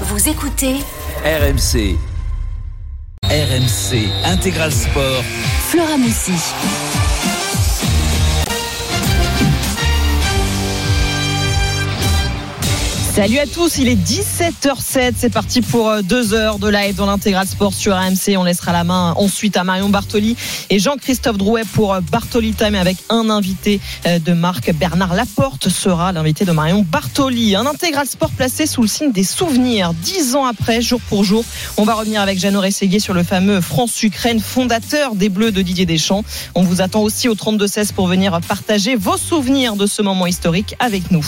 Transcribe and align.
Vous 0.00 0.28
écoutez 0.28 0.74
RMC. 1.24 1.96
RMC 3.22 4.08
Intégral 4.24 4.72
Sport. 4.72 5.22
Flora 5.70 5.96
Moussi. 5.96 6.32
Salut 13.14 13.38
à 13.38 13.46
tous, 13.46 13.78
il 13.78 13.86
est 13.86 13.94
17h07, 13.94 15.12
c'est 15.16 15.32
parti 15.32 15.60
pour 15.60 15.88
euh, 15.88 16.02
deux 16.02 16.34
heures 16.34 16.58
de 16.58 16.68
live 16.68 16.96
dans 16.96 17.06
l'intégral 17.06 17.46
sport 17.46 17.72
sur 17.72 17.94
AMC. 17.94 18.36
On 18.36 18.42
laissera 18.42 18.72
la 18.72 18.82
main 18.82 19.14
ensuite 19.16 19.56
à 19.56 19.62
Marion 19.62 19.88
Bartoli 19.88 20.34
et 20.68 20.80
Jean-Christophe 20.80 21.38
Drouet 21.38 21.62
pour 21.74 21.94
euh, 21.94 22.00
Bartoli 22.00 22.54
Time 22.54 22.74
avec 22.74 22.96
un 23.10 23.30
invité 23.30 23.78
euh, 24.06 24.18
de 24.18 24.32
marque. 24.32 24.72
Bernard 24.72 25.14
Laporte 25.14 25.68
sera 25.68 26.10
l'invité 26.10 26.44
de 26.44 26.50
Marion 26.50 26.84
Bartoli. 26.90 27.54
Un 27.54 27.66
intégral 27.66 28.08
sport 28.08 28.30
placé 28.30 28.66
sous 28.66 28.82
le 28.82 28.88
signe 28.88 29.12
des 29.12 29.22
souvenirs. 29.22 29.94
Dix 29.94 30.34
ans 30.34 30.44
après, 30.44 30.82
jour 30.82 31.00
pour 31.08 31.22
jour, 31.22 31.44
on 31.76 31.84
va 31.84 31.94
revenir 31.94 32.20
avec 32.20 32.40
Jeannot 32.40 32.62
Rességuier 32.62 32.98
sur 32.98 33.14
le 33.14 33.22
fameux 33.22 33.60
France-Ukraine, 33.60 34.40
fondateur 34.40 35.14
des 35.14 35.28
Bleus 35.28 35.52
de 35.52 35.62
Didier 35.62 35.86
Deschamps. 35.86 36.24
On 36.56 36.64
vous 36.64 36.80
attend 36.80 37.02
aussi 37.02 37.28
au 37.28 37.36
32-16 37.36 37.92
pour 37.92 38.08
venir 38.08 38.40
partager 38.40 38.96
vos 38.96 39.18
souvenirs 39.18 39.76
de 39.76 39.86
ce 39.86 40.02
moment 40.02 40.26
historique 40.26 40.74
avec 40.80 41.12
nous. 41.12 41.24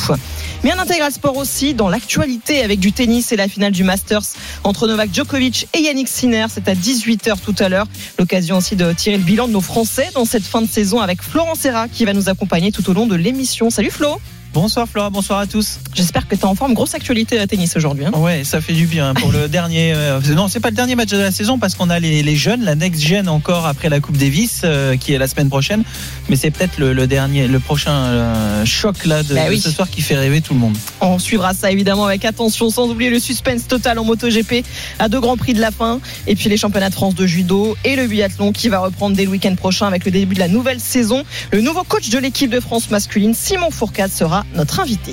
Mais 0.65 0.73
un 0.73 0.81
intégral 0.81 1.13
sport 1.13 1.37
aussi 1.37 1.76
dans 1.77 1.89
l'actualité 1.89 2.63
avec 2.63 2.81
du 2.81 2.93
tennis 2.93 3.31
et 3.33 3.37
la 3.37 3.49
finale 3.49 3.73
du 3.73 3.85
Masters 3.85 4.23
entre 4.65 4.89
Novak 4.89 5.15
Djokovic 5.15 5.69
et 5.75 5.81
Yannick 5.81 6.09
Sinner. 6.09 6.47
C'est 6.49 6.69
à 6.69 6.75
18h 6.75 7.37
tout 7.45 7.55
à 7.59 7.69
l'heure. 7.69 7.87
L'occasion 8.19 8.57
aussi 8.57 8.75
de 8.77 8.93
tirer 8.93 9.19
le 9.19 9.23
bilan 9.23 9.47
de 9.47 9.53
nos 9.53 9.61
Français 9.61 10.09
dans 10.15 10.25
cette 10.25 10.45
fin 10.45 10.63
de 10.63 10.69
saison 10.69 11.01
avec 11.01 11.23
Florent 11.23 11.55
Serra 11.55 11.89
qui 11.89 12.05
va 12.05 12.13
nous 12.13 12.29
accompagner 12.29 12.73
tout 12.73 12.89
au 12.91 12.95
long 12.95 13.07
de 13.07 13.15
l'émission. 13.15 13.71
Salut 13.71 13.91
Flo 13.91 14.19
Bonsoir 14.57 14.89
Flora, 14.89 15.11
bonsoir 15.11 15.39
à 15.39 15.47
tous. 15.47 15.81
J'espère 15.93 16.27
que 16.27 16.35
tu 16.35 16.41
es 16.41 16.45
en 16.47 16.55
forme. 16.55 16.73
Grosse 16.73 16.95
actualité 16.95 17.39
à 17.39 17.47
tennis 17.47 17.77
aujourd'hui. 17.77 18.07
Hein. 18.07 18.13
Ouais, 18.17 18.43
ça 18.43 18.63
fait 18.63 18.73
du 18.73 18.87
bien 18.87 19.13
pour 19.13 19.31
le 19.31 19.49
dernier. 19.51 19.93
Euh, 19.95 20.19
non, 20.35 20.49
c'est 20.49 20.61
pas 20.61 20.71
le 20.71 20.75
dernier 20.75 20.95
match 20.95 21.11
de 21.11 21.19
la 21.19 21.31
saison 21.31 21.59
parce 21.59 21.75
qu'on 21.75 21.91
a 21.91 21.99
les, 21.99 22.23
les, 22.23 22.37
jeunes, 22.37 22.65
la 22.65 22.75
next 22.75 23.03
gen 23.03 23.29
encore 23.29 23.67
après 23.67 23.91
la 23.91 24.01
Coupe 24.01 24.17
Davis 24.17 24.63
euh, 24.65 24.97
qui 24.97 25.13
est 25.13 25.19
la 25.19 25.29
semaine 25.29 25.51
prochaine. 25.51 25.85
Mais 26.31 26.37
c'est 26.37 26.51
peut-être 26.51 26.79
le, 26.79 26.95
le, 26.95 27.07
dernier, 27.07 27.49
le 27.49 27.61
prochain 27.61 27.93
euh, 27.93 28.65
choc 28.65 29.05
là 29.05 29.23
de, 29.23 29.35
bah 29.35 29.43
oui. 29.51 29.59
de, 29.59 29.63
ce 29.63 29.71
soir 29.71 29.91
qui 29.91 30.01
fait 30.01 30.17
rêver 30.17 30.41
tout 30.41 30.55
le 30.55 30.61
monde. 30.61 30.79
On 31.03 31.19
suivra 31.19 31.53
ça 31.53 31.71
évidemment 31.71 32.07
avec 32.07 32.25
attention, 32.25 32.71
sans 32.71 32.89
oublier 32.89 33.11
le 33.11 33.19
suspense 33.19 33.69
total 33.69 33.99
en 33.99 34.05
MotoGP 34.05 34.65
à 34.99 35.11
deux 35.11 35.21
grands 35.21 35.37
prix 35.37 35.53
de 35.53 35.61
la 35.61 35.71
fin. 35.71 36.01
Et 36.27 36.35
puis 36.35 36.49
les 36.49 36.57
championnats 36.57 36.89
de 36.89 36.95
France 36.95 37.15
de 37.15 37.27
judo 37.27 37.77
et 37.85 37.95
le 37.95 38.07
biathlon 38.07 38.53
qui 38.53 38.71
va 38.71 38.79
reprendre 38.79 39.17
dès 39.17 39.25
le 39.25 39.31
week-end 39.31 39.55
prochain 39.55 39.87
avec 39.87 40.07
le 40.07 40.11
début 40.11 40.35
de 40.35 40.41
la 40.41 40.49
nouvelle 40.49 40.81
saison. 40.81 41.25
Le 41.53 41.61
nouveau 41.61 41.85
coach 41.85 42.09
de 42.09 42.19
l'équipe 42.19 42.49
de 42.49 42.61
France 42.61 42.91
masculine, 42.91 43.35
Simon 43.35 43.71
Fourcade, 43.71 44.11
sera 44.11 44.46
notre 44.55 44.81
invité. 44.81 45.13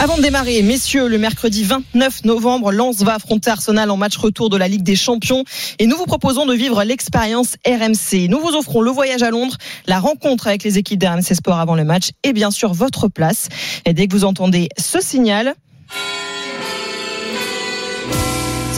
Avant 0.00 0.16
de 0.16 0.22
démarrer, 0.22 0.62
messieurs, 0.62 1.08
le 1.08 1.18
mercredi 1.18 1.64
29 1.64 2.24
novembre, 2.24 2.70
Lens 2.70 3.02
va 3.02 3.14
affronter 3.14 3.50
Arsenal 3.50 3.90
en 3.90 3.96
match 3.96 4.16
retour 4.16 4.48
de 4.48 4.56
la 4.56 4.68
Ligue 4.68 4.84
des 4.84 4.94
Champions 4.94 5.44
et 5.80 5.86
nous 5.86 5.96
vous 5.96 6.06
proposons 6.06 6.46
de 6.46 6.54
vivre 6.54 6.84
l'expérience 6.84 7.56
RMC. 7.66 8.28
Nous 8.28 8.38
vous 8.38 8.54
offrons 8.54 8.80
le 8.80 8.92
voyage 8.92 9.22
à 9.22 9.30
Londres, 9.30 9.56
la 9.86 9.98
rencontre 9.98 10.46
avec 10.46 10.62
les 10.62 10.78
équipes 10.78 11.00
d'RMC 11.00 11.34
Sport 11.34 11.58
avant 11.58 11.74
le 11.74 11.84
match 11.84 12.10
et 12.22 12.32
bien 12.32 12.52
sûr 12.52 12.74
votre 12.74 13.08
place. 13.08 13.48
Et 13.86 13.92
dès 13.92 14.06
que 14.06 14.14
vous 14.14 14.24
entendez 14.24 14.68
ce 14.78 15.00
signal, 15.00 15.54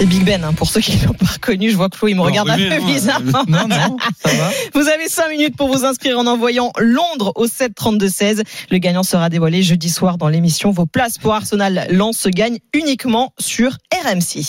c'est 0.00 0.06
Big 0.06 0.24
Ben, 0.24 0.42
hein, 0.44 0.54
pour 0.54 0.66
ceux 0.66 0.80
qui 0.80 0.96
ne 0.96 1.08
l'ont 1.08 1.12
pas 1.12 1.26
reconnu. 1.26 1.70
Je 1.70 1.76
vois 1.76 1.90
que 1.90 1.96
Flo, 1.98 2.08
il 2.08 2.16
me 2.16 2.22
regarde 2.22 2.48
un 2.48 2.56
peu 2.56 2.86
bizarre. 2.86 3.20
Non, 3.48 3.68
non, 3.68 3.98
ça 4.24 4.32
va. 4.32 4.50
Vous 4.74 4.88
avez 4.88 5.08
5 5.08 5.28
minutes 5.28 5.56
pour 5.56 5.68
vous 5.68 5.84
inscrire 5.84 6.18
en 6.18 6.26
envoyant 6.26 6.72
Londres 6.78 7.32
au 7.34 7.46
7 7.46 7.74
32 7.74 8.08
16. 8.08 8.42
Le 8.70 8.78
gagnant 8.78 9.02
sera 9.02 9.28
dévoilé 9.28 9.62
jeudi 9.62 9.90
soir 9.90 10.16
dans 10.16 10.28
l'émission. 10.28 10.70
Vos 10.70 10.86
places 10.86 11.18
pour 11.18 11.34
Arsenal 11.34 11.86
Lens 11.90 12.16
se 12.16 12.30
gagnent 12.30 12.56
uniquement 12.72 13.34
sur 13.38 13.76
RMC. 13.92 14.42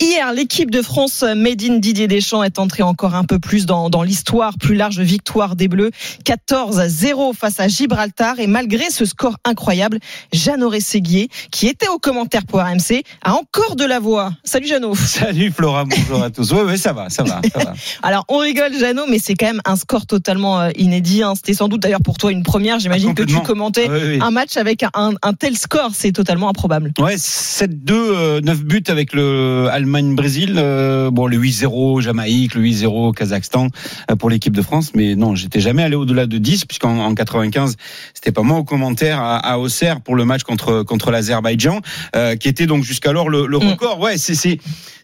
Hier, 0.00 0.32
l'équipe 0.32 0.70
de 0.70 0.80
France 0.80 1.22
Made 1.22 1.62
in 1.62 1.76
Didier 1.76 2.08
Deschamps 2.08 2.42
est 2.42 2.58
entrée 2.58 2.82
encore 2.82 3.14
un 3.14 3.24
peu 3.24 3.38
plus 3.38 3.66
dans, 3.66 3.90
dans 3.90 4.02
l'histoire, 4.02 4.54
plus 4.58 4.74
large 4.74 5.00
victoire 5.00 5.54
des 5.54 5.68
Bleus. 5.68 5.90
14-0 6.24 7.34
face 7.34 7.60
à 7.60 7.68
Gibraltar. 7.68 8.40
Et 8.40 8.46
malgré 8.46 8.88
ce 8.88 9.04
score 9.04 9.36
incroyable, 9.44 9.98
Jeannot 10.32 10.70
Rességuier, 10.70 11.28
qui 11.50 11.66
était 11.66 11.88
au 11.88 11.98
commentaire 11.98 12.46
pour 12.46 12.60
RMC, 12.60 13.02
a 13.22 13.34
encore 13.34 13.76
de 13.76 13.84
la 13.84 14.00
voix. 14.00 14.32
Salut 14.44 14.61
Jeannot. 14.64 14.94
Salut 15.06 15.50
Flora, 15.50 15.84
bonjour 15.84 16.22
à 16.22 16.30
tous. 16.30 16.52
Oui, 16.52 16.60
oui, 16.66 16.78
ça 16.78 16.92
va, 16.92 17.08
ça 17.10 17.22
va, 17.22 17.40
ça 17.52 17.58
va. 17.58 17.74
Alors, 18.02 18.24
on 18.28 18.38
rigole 18.38 18.72
Jeannot, 18.78 19.06
mais 19.08 19.18
c'est 19.18 19.34
quand 19.34 19.46
même 19.46 19.60
un 19.64 19.76
score 19.76 20.06
totalement 20.06 20.68
inédit. 20.70 21.22
Hein. 21.22 21.34
C'était 21.36 21.54
sans 21.54 21.68
doute 21.68 21.80
d'ailleurs 21.82 22.02
pour 22.02 22.18
toi 22.18 22.32
une 22.32 22.42
première. 22.42 22.78
J'imagine 22.78 23.10
ah, 23.10 23.14
que 23.14 23.22
tu 23.22 23.38
commentais 23.40 23.88
oui, 23.88 23.98
oui. 24.02 24.18
un 24.20 24.30
match 24.30 24.56
avec 24.56 24.82
un, 24.94 25.12
un 25.22 25.32
tel 25.32 25.56
score. 25.56 25.90
C'est 25.94 26.12
totalement 26.12 26.48
improbable. 26.48 26.92
Ouais, 26.98 27.16
7-2, 27.16 27.92
euh, 27.92 28.40
9 28.40 28.64
buts 28.64 28.82
avec 28.88 29.12
le 29.12 29.68
Allemagne-Brésil. 29.70 30.54
Euh, 30.56 31.10
bon, 31.10 31.26
le 31.26 31.36
8-0 31.36 32.00
Jamaïque, 32.00 32.54
le 32.54 32.62
8-0 32.62 33.14
Kazakhstan 33.14 33.68
euh, 34.10 34.16
pour 34.16 34.30
l'équipe 34.30 34.54
de 34.54 34.62
France. 34.62 34.92
Mais 34.94 35.14
non, 35.14 35.34
j'étais 35.34 35.60
jamais 35.60 35.82
allé 35.82 35.96
au-delà 35.96 36.26
de 36.26 36.38
10 36.38 36.64
puisqu'en 36.64 36.98
en 36.98 37.14
95, 37.14 37.76
c'était 38.14 38.32
pas 38.32 38.42
moi 38.42 38.58
au 38.58 38.64
commentaire 38.64 39.20
à, 39.20 39.36
à 39.38 39.58
Auxerre 39.58 40.00
pour 40.00 40.14
le 40.14 40.24
match 40.24 40.42
contre 40.42 40.82
contre 40.82 41.10
l'Azerbaïdjan, 41.10 41.80
euh, 42.16 42.36
qui 42.36 42.48
était 42.48 42.66
donc 42.66 42.84
jusqu'alors 42.84 43.28
le, 43.28 43.46
le 43.46 43.56
record. 43.56 44.00
Ouais, 44.00 44.16
c'est 44.18 44.51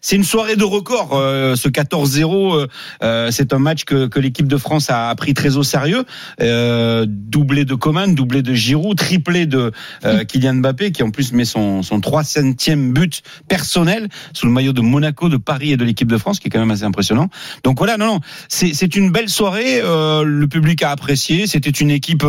c'est 0.01 0.15
une 0.15 0.23
soirée 0.23 0.55
de 0.55 0.63
record. 0.63 1.11
Euh, 1.13 1.55
ce 1.55 1.69
14-0, 1.69 2.67
euh, 3.03 3.31
c'est 3.31 3.53
un 3.53 3.59
match 3.59 3.83
que, 3.83 4.07
que 4.07 4.19
l'équipe 4.19 4.47
de 4.47 4.57
France 4.57 4.89
a 4.89 5.13
pris 5.15 5.33
très 5.33 5.57
au 5.57 5.63
sérieux. 5.63 6.03
Euh, 6.41 7.05
doublé 7.07 7.65
de 7.65 7.75
Coman, 7.75 8.13
doublé 8.13 8.41
de 8.41 8.53
Giroud, 8.53 8.97
triplé 8.97 9.45
de 9.45 9.71
euh, 10.05 10.23
Kylian 10.23 10.55
Mbappé, 10.55 10.91
qui 10.91 11.03
en 11.03 11.11
plus 11.11 11.33
met 11.33 11.45
son, 11.45 11.83
son 11.83 11.99
300e 11.99 12.91
but 12.91 13.21
personnel 13.47 14.09
sous 14.33 14.45
le 14.45 14.51
maillot 14.51 14.73
de 14.73 14.81
Monaco, 14.81 15.29
de 15.29 15.37
Paris 15.37 15.71
et 15.71 15.77
de 15.77 15.83
l'équipe 15.83 16.07
de 16.07 16.17
France, 16.17 16.39
qui 16.39 16.47
est 16.47 16.51
quand 16.51 16.59
même 16.59 16.71
assez 16.71 16.83
impressionnant. 16.83 17.29
Donc 17.63 17.77
voilà, 17.77 17.97
non, 17.97 18.05
non, 18.05 18.19
c'est 18.47 18.95
une 18.95 19.11
belle 19.11 19.29
soirée. 19.29 19.81
Euh, 19.81 20.23
le 20.23 20.47
public 20.47 20.83
a 20.83 20.91
apprécié. 20.91 21.47
C'était 21.47 21.69
une 21.69 21.91
équipe 21.91 22.25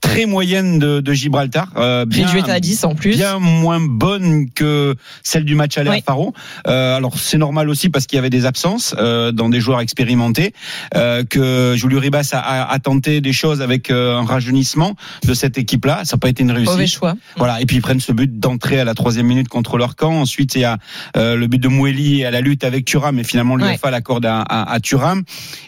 très 0.00 0.26
moyenne 0.26 0.78
de, 0.78 1.00
de 1.00 1.12
Gibraltar. 1.12 1.68
Euh, 1.76 2.04
bien, 2.04 2.26
à 2.48 2.60
10 2.60 2.84
en 2.84 2.94
plus. 2.94 3.16
Bien 3.16 3.38
moins 3.38 3.80
bonne 3.80 4.50
que 4.50 4.94
celle 5.22 5.44
du 5.44 5.54
match 5.54 5.78
aller 5.78 5.90
ouais. 5.90 5.98
à 5.98 6.02
Faro. 6.02 6.32
Euh, 6.66 6.96
alors 6.96 7.18
c'est 7.18 7.38
normal 7.38 7.68
aussi 7.68 7.88
parce 7.88 8.06
qu'il 8.06 8.16
y 8.16 8.18
avait 8.18 8.30
des 8.30 8.46
absences 8.46 8.94
euh, 8.98 9.32
dans 9.32 9.48
des 9.48 9.60
joueurs 9.60 9.80
expérimentés, 9.80 10.52
euh, 10.94 11.24
que 11.24 11.74
Julio 11.76 12.00
Ribas 12.00 12.30
a, 12.32 12.38
a, 12.38 12.72
a, 12.72 12.78
tenté 12.78 13.20
des 13.20 13.32
choses 13.32 13.62
avec 13.62 13.90
euh, 13.90 14.16
un 14.16 14.24
rajeunissement 14.24 14.94
de 15.26 15.34
cette 15.34 15.58
équipe-là. 15.58 16.02
Ça 16.04 16.16
n'a 16.16 16.20
pas 16.20 16.28
été 16.28 16.42
une 16.42 16.52
réussite. 16.52 16.72
Mauvais 16.72 16.86
choix. 16.86 17.14
Voilà. 17.36 17.60
Et 17.60 17.66
puis 17.66 17.76
ils 17.76 17.82
prennent 17.82 18.00
ce 18.00 18.12
but 18.12 18.38
d'entrée 18.38 18.80
à 18.80 18.84
la 18.84 18.94
troisième 18.94 19.26
minute 19.26 19.48
contre 19.48 19.76
leur 19.78 19.96
camp. 19.96 20.20
Ensuite 20.20 20.54
il 20.54 20.62
y 20.62 20.64
a 20.64 20.78
euh, 21.16 21.36
le 21.36 21.46
but 21.46 21.58
de 21.58 21.68
Moueli 21.68 22.24
à 22.24 22.30
la 22.30 22.40
lutte 22.40 22.64
avec 22.64 22.84
Thuram, 22.84 23.16
mais 23.16 23.24
finalement 23.24 23.56
l'UEFA 23.56 23.86
ouais. 23.86 23.90
l'accorde 23.90 24.26
à, 24.26 24.40
à, 24.40 24.72
à, 24.72 24.80
Thuram. 24.80 25.22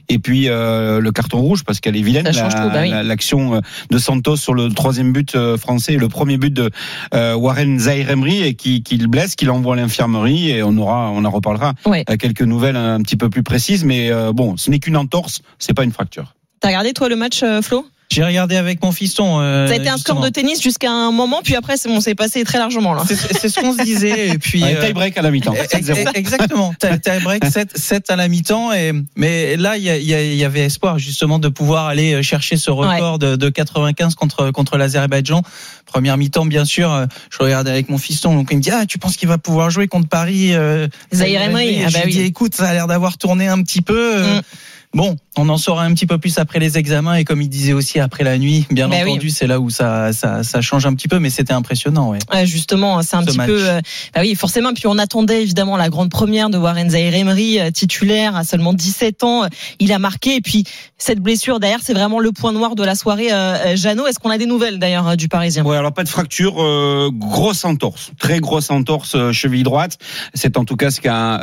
Et 0.09 0.19
puis 0.19 0.49
euh, 0.49 1.00
le 1.00 1.12
carton 1.12 1.41
rouge 1.41 1.64
parce 1.64 1.81
qu'elle 1.81 1.97
est 1.97 2.03
vilaine. 2.03 2.25
L'action 2.25 2.49
la, 2.49 2.69
bah 2.69 2.81
oui. 2.82 3.60
de 3.91 3.99
Santos 3.99 4.37
sur 4.37 4.54
le 4.54 4.69
troisième 4.70 5.12
but 5.12 5.37
français, 5.56 5.97
le 5.97 6.09
premier 6.09 6.38
but 6.38 6.53
de 6.53 6.70
Warren 7.12 7.78
Zairemri 7.78 8.43
et 8.43 8.54
qui, 8.54 8.82
qui 8.82 8.97
le 8.97 9.06
blesse, 9.06 9.37
qui 9.37 9.44
l'envoie 9.44 9.75
à 9.75 9.76
l'infirmerie 9.76 10.50
et 10.50 10.62
on 10.62 10.72
aura 10.78 11.10
on 11.10 11.25
en 11.25 11.31
reparlera. 11.31 11.75
Ouais. 11.87 12.05
Quelques 12.19 12.43
nouvelles 12.43 12.77
un 12.77 13.00
petit 13.00 13.16
peu 13.16 13.31
plus 13.31 13.43
précises, 13.43 13.84
mais 13.84 14.10
euh, 14.10 14.33
bon, 14.33 14.56
ce 14.56 14.71
n'est 14.71 14.78
qu'une 14.78 14.97
entorse, 14.97 15.43
c'est 15.59 15.75
pas 15.75 15.84
une 15.84 15.93
fracture. 15.93 16.34
T'as 16.60 16.69
regardé 16.69 16.93
toi 16.93 17.09
le 17.09 17.16
match, 17.16 17.43
euh, 17.43 17.62
Flo? 17.62 17.87
J'ai 18.11 18.25
regardé 18.25 18.57
avec 18.57 18.83
mon 18.83 18.93
fiston. 18.93 19.41
Euh, 19.41 19.67
ça 19.67 19.73
a 19.73 19.77
été 19.77 19.89
un 19.89 19.97
score 19.97 20.21
de 20.21 20.29
tennis 20.29 20.63
jusqu'à 20.63 20.91
un 20.91 21.11
moment, 21.13 21.41
puis 21.43 21.57
après, 21.57 21.77
c'est 21.77 21.89
bon, 21.89 22.01
c'est 22.01 22.15
passé 22.15 22.45
très 22.45 22.59
largement 22.59 22.95
là. 22.95 23.05
C'est 23.07 23.49
ce 23.49 23.61
qu'on 23.61 23.77
se 23.77 23.83
disait. 23.83 24.29
Et 24.29 24.39
puis 24.39 24.63
ouais, 24.63 24.87
tie 24.87 24.93
break 24.93 25.17
à 25.17 25.23
la 25.23 25.31
mi-temps. 25.31 25.55
Exactement. 26.15 26.75
tie 26.81 27.21
break 27.23 27.45
7, 27.45 27.77
7 27.77 28.11
à 28.11 28.17
la 28.17 28.29
mi-temps. 28.29 28.73
Et 28.73 28.93
mais 29.17 29.57
là, 29.57 29.77
il 29.77 29.85
y, 29.85 29.89
y, 29.89 30.37
y, 30.37 30.45
avait 30.45 30.61
espoir 30.61 30.99
justement 30.99 31.39
de 31.39 31.49
pouvoir 31.49 31.87
aller 31.87 32.23
chercher 32.23 32.57
ce 32.57 32.71
record 32.71 33.15
ouais. 33.15 33.31
de, 33.31 33.37
de, 33.37 33.49
95 33.49 34.15
contre 34.15 34.51
contre 34.51 34.77
l'Azerbaïdjan. 34.77 35.43
Première 35.87 36.17
mi-temps, 36.17 36.47
bien 36.47 36.65
sûr. 36.65 37.07
Je 37.31 37.39
regardais 37.39 37.71
avec 37.71 37.89
mon 37.89 37.99
fiston, 37.99 38.35
donc 38.35 38.49
il 38.51 38.59
me 38.59 38.62
dit 38.62 38.71
ah, 38.71 38.85
tu 38.87 38.99
penses 38.99 39.17
qu'il 39.17 39.29
va 39.29 39.38
pouvoir 39.38 39.71
jouer 39.71 39.88
contre 39.88 40.09
Paris 40.09 40.55
euh, 40.55 40.88
Zahir 41.15 41.43
Emery. 41.43 41.82
Ah 41.82 41.91
bah 41.91 42.00
je 42.00 42.06
oui. 42.06 42.12
dis 42.12 42.21
écoute, 42.21 42.55
ça 42.55 42.69
a 42.69 42.73
l'air 42.73 42.87
d'avoir 42.87 43.17
tourné 43.17 43.49
un 43.49 43.62
petit 43.62 43.82
peu. 43.82 44.23
Mm. 44.23 44.41
Bon, 44.94 45.17
on 45.39 45.49
en 45.49 45.56
saura 45.56 45.85
un 45.85 45.94
petit 45.94 46.05
peu 46.05 46.19
plus 46.19 46.37
après 46.37 46.59
les 46.59 46.77
examens 46.77 47.15
et 47.15 47.25
comme 47.25 47.41
il 47.41 47.49
disait 47.49 47.73
aussi 47.73 47.99
après 47.99 48.25
la 48.25 48.37
nuit, 48.37 48.67
bien 48.71 48.89
bah 48.89 48.97
entendu, 49.03 49.29
oui. 49.29 49.31
c'est 49.31 49.47
là 49.47 49.59
où 49.59 49.71
ça, 49.71 50.12
ça, 50.12 50.43
ça, 50.43 50.61
change 50.61 50.85
un 50.85 50.94
petit 50.94 51.09
peu, 51.09 51.19
mais 51.19 51.31
c'était 51.31 51.55
impressionnant. 51.55 52.11
Ouais. 52.11 52.19
ouais 52.31 52.47
justement, 52.47 53.00
c'est 53.03 53.17
un 53.17 53.23
Ce 53.23 53.27
petit 53.27 53.37
match. 53.39 53.47
peu. 53.47 53.69
Euh, 53.71 53.81
bah 54.15 54.21
oui, 54.21 54.35
forcément. 54.35 54.75
Puis 54.75 54.87
on 54.87 54.99
attendait 54.99 55.43
évidemment 55.43 55.79
la 55.79 55.89
grande 55.89 56.11
première 56.11 56.50
de 56.50 56.59
Warren 56.59 56.91
Zaire 56.91 57.15
Emery, 57.15 57.59
euh, 57.59 57.71
titulaire 57.71 58.37
à 58.37 58.44
seulement 58.44 58.75
17 58.75 59.25
ans. 59.25 59.47
Il 59.79 59.93
a 59.93 59.99
marqué. 59.99 60.37
Et 60.37 60.41
puis 60.43 60.65
cette 60.99 61.21
blessure 61.21 61.59
derrière, 61.59 61.81
c'est 61.83 61.95
vraiment 61.95 62.21
le 62.21 62.31
point 62.31 62.53
noir 62.53 62.75
de 62.75 62.85
la 62.85 62.95
soirée. 62.95 63.33
Euh, 63.33 63.75
Jeannot, 63.77 64.06
est-ce 64.06 64.19
qu'on 64.19 64.31
a 64.31 64.37
des 64.38 64.47
nouvelles 64.47 64.79
d'ailleurs 64.79 65.09
euh, 65.09 65.17
du 65.17 65.29
Parisien? 65.29 65.65
Ouais, 65.65 65.77
alors 65.79 65.93
pas 65.93 66.05
de 66.05 66.09
fracture, 66.11 66.62
euh, 66.62 67.11
grosse 67.12 67.65
entorse, 67.65 68.12
très 68.19 68.41
grosse 68.41 68.71
entorse 68.71 69.33
cheville 69.33 69.62
droite. 69.62 69.97
C'est 70.35 70.59
en 70.59 70.67
tout 70.67 70.77
cas 70.77 70.91
ce 70.91 71.00
qu'a 71.00 71.41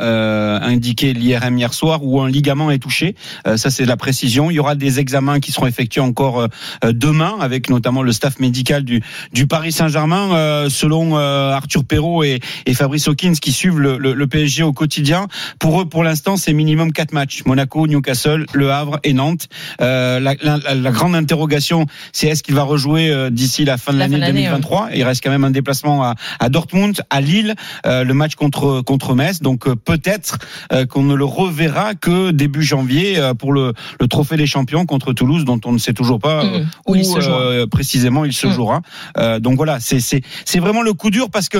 indiqué 0.62 1.12
l'IRM 1.12 1.58
hier 1.58 1.74
soir, 1.74 2.04
où 2.04 2.20
un 2.20 2.30
ligament 2.30 2.70
est 2.70 2.78
touché 2.78 3.16
Euh, 3.39 3.39
ça, 3.56 3.70
c'est 3.70 3.84
de 3.84 3.88
la 3.88 3.96
précision. 3.96 4.50
Il 4.50 4.54
y 4.54 4.58
aura 4.58 4.74
des 4.74 5.00
examens 5.00 5.40
qui 5.40 5.52
seront 5.52 5.66
effectués 5.66 6.00
encore 6.00 6.48
euh, 6.84 6.92
demain, 6.92 7.36
avec 7.40 7.70
notamment 7.70 8.02
le 8.02 8.12
staff 8.12 8.38
médical 8.38 8.84
du, 8.84 9.02
du 9.32 9.46
Paris 9.46 9.72
Saint-Germain, 9.72 10.32
euh, 10.32 10.68
selon 10.68 11.16
Arthur 11.16 11.84
Perrault 11.84 12.22
et, 12.22 12.40
et 12.66 12.74
Fabrice 12.74 13.08
Hawkins, 13.08 13.34
qui 13.40 13.52
suivent 13.52 13.78
le, 13.78 13.98
le, 13.98 14.14
le, 14.14 14.26
PSG 14.26 14.62
au 14.62 14.72
quotidien. 14.72 15.26
Pour 15.58 15.80
eux, 15.80 15.88
pour 15.88 16.04
l'instant, 16.04 16.36
c'est 16.36 16.52
minimum 16.52 16.92
quatre 16.92 17.12
matchs 17.12 17.42
Monaco, 17.46 17.86
Newcastle, 17.86 18.46
Le 18.52 18.70
Havre 18.70 19.00
et 19.04 19.12
Nantes. 19.12 19.48
La, 19.78 20.20
la, 20.20 20.58
la, 20.74 20.90
grande 20.90 21.14
interrogation, 21.14 21.86
c'est 22.12 22.28
est-ce 22.28 22.42
qu'il 22.42 22.54
va 22.54 22.62
rejouer 22.62 23.30
d'ici 23.30 23.64
la 23.64 23.76
fin 23.76 23.92
de 23.92 23.98
l'année 23.98 24.18
2023 24.18 24.86
ouais. 24.86 24.90
Il 24.94 25.02
reste 25.04 25.22
quand 25.22 25.30
même 25.30 25.44
un 25.44 25.50
déplacement 25.50 26.04
à, 26.04 26.14
à 26.38 26.48
Dortmund, 26.48 27.00
à 27.10 27.20
Lille, 27.20 27.54
le 27.84 28.12
match 28.12 28.34
contre 28.34 28.82
contre 28.82 29.14
Metz. 29.14 29.40
Donc 29.40 29.72
peut-être 29.74 30.38
qu'on 30.88 31.02
ne 31.02 31.14
le 31.14 31.24
reverra 31.24 31.94
que 31.94 32.30
début 32.30 32.62
janvier 32.62 33.20
pour 33.34 33.52
le, 33.52 33.72
le 33.98 34.08
trophée 34.08 34.36
des 34.36 34.46
champions 34.46 34.84
contre 34.84 35.12
Toulouse, 35.12 35.44
dont 35.44 35.60
on 35.64 35.72
ne 35.72 35.78
sait 35.78 35.94
toujours 35.94 36.18
pas 36.18 36.44
mmh. 36.44 36.66
où, 36.86 36.92
où 36.92 36.96
il 36.96 37.04
se 37.04 37.18
euh, 37.18 37.66
précisément 37.66 38.24
il 38.24 38.32
se 38.32 38.50
Mmh. 38.50 38.52
jouera. 38.52 38.80
Euh, 39.16 39.40
donc 39.40 39.56
voilà, 39.56 39.78
c'est 39.80 40.58
vraiment 40.58 40.82
le 40.82 40.92
coup 40.92 41.10
dur 41.10 41.30
parce 41.30 41.48
que 41.48 41.58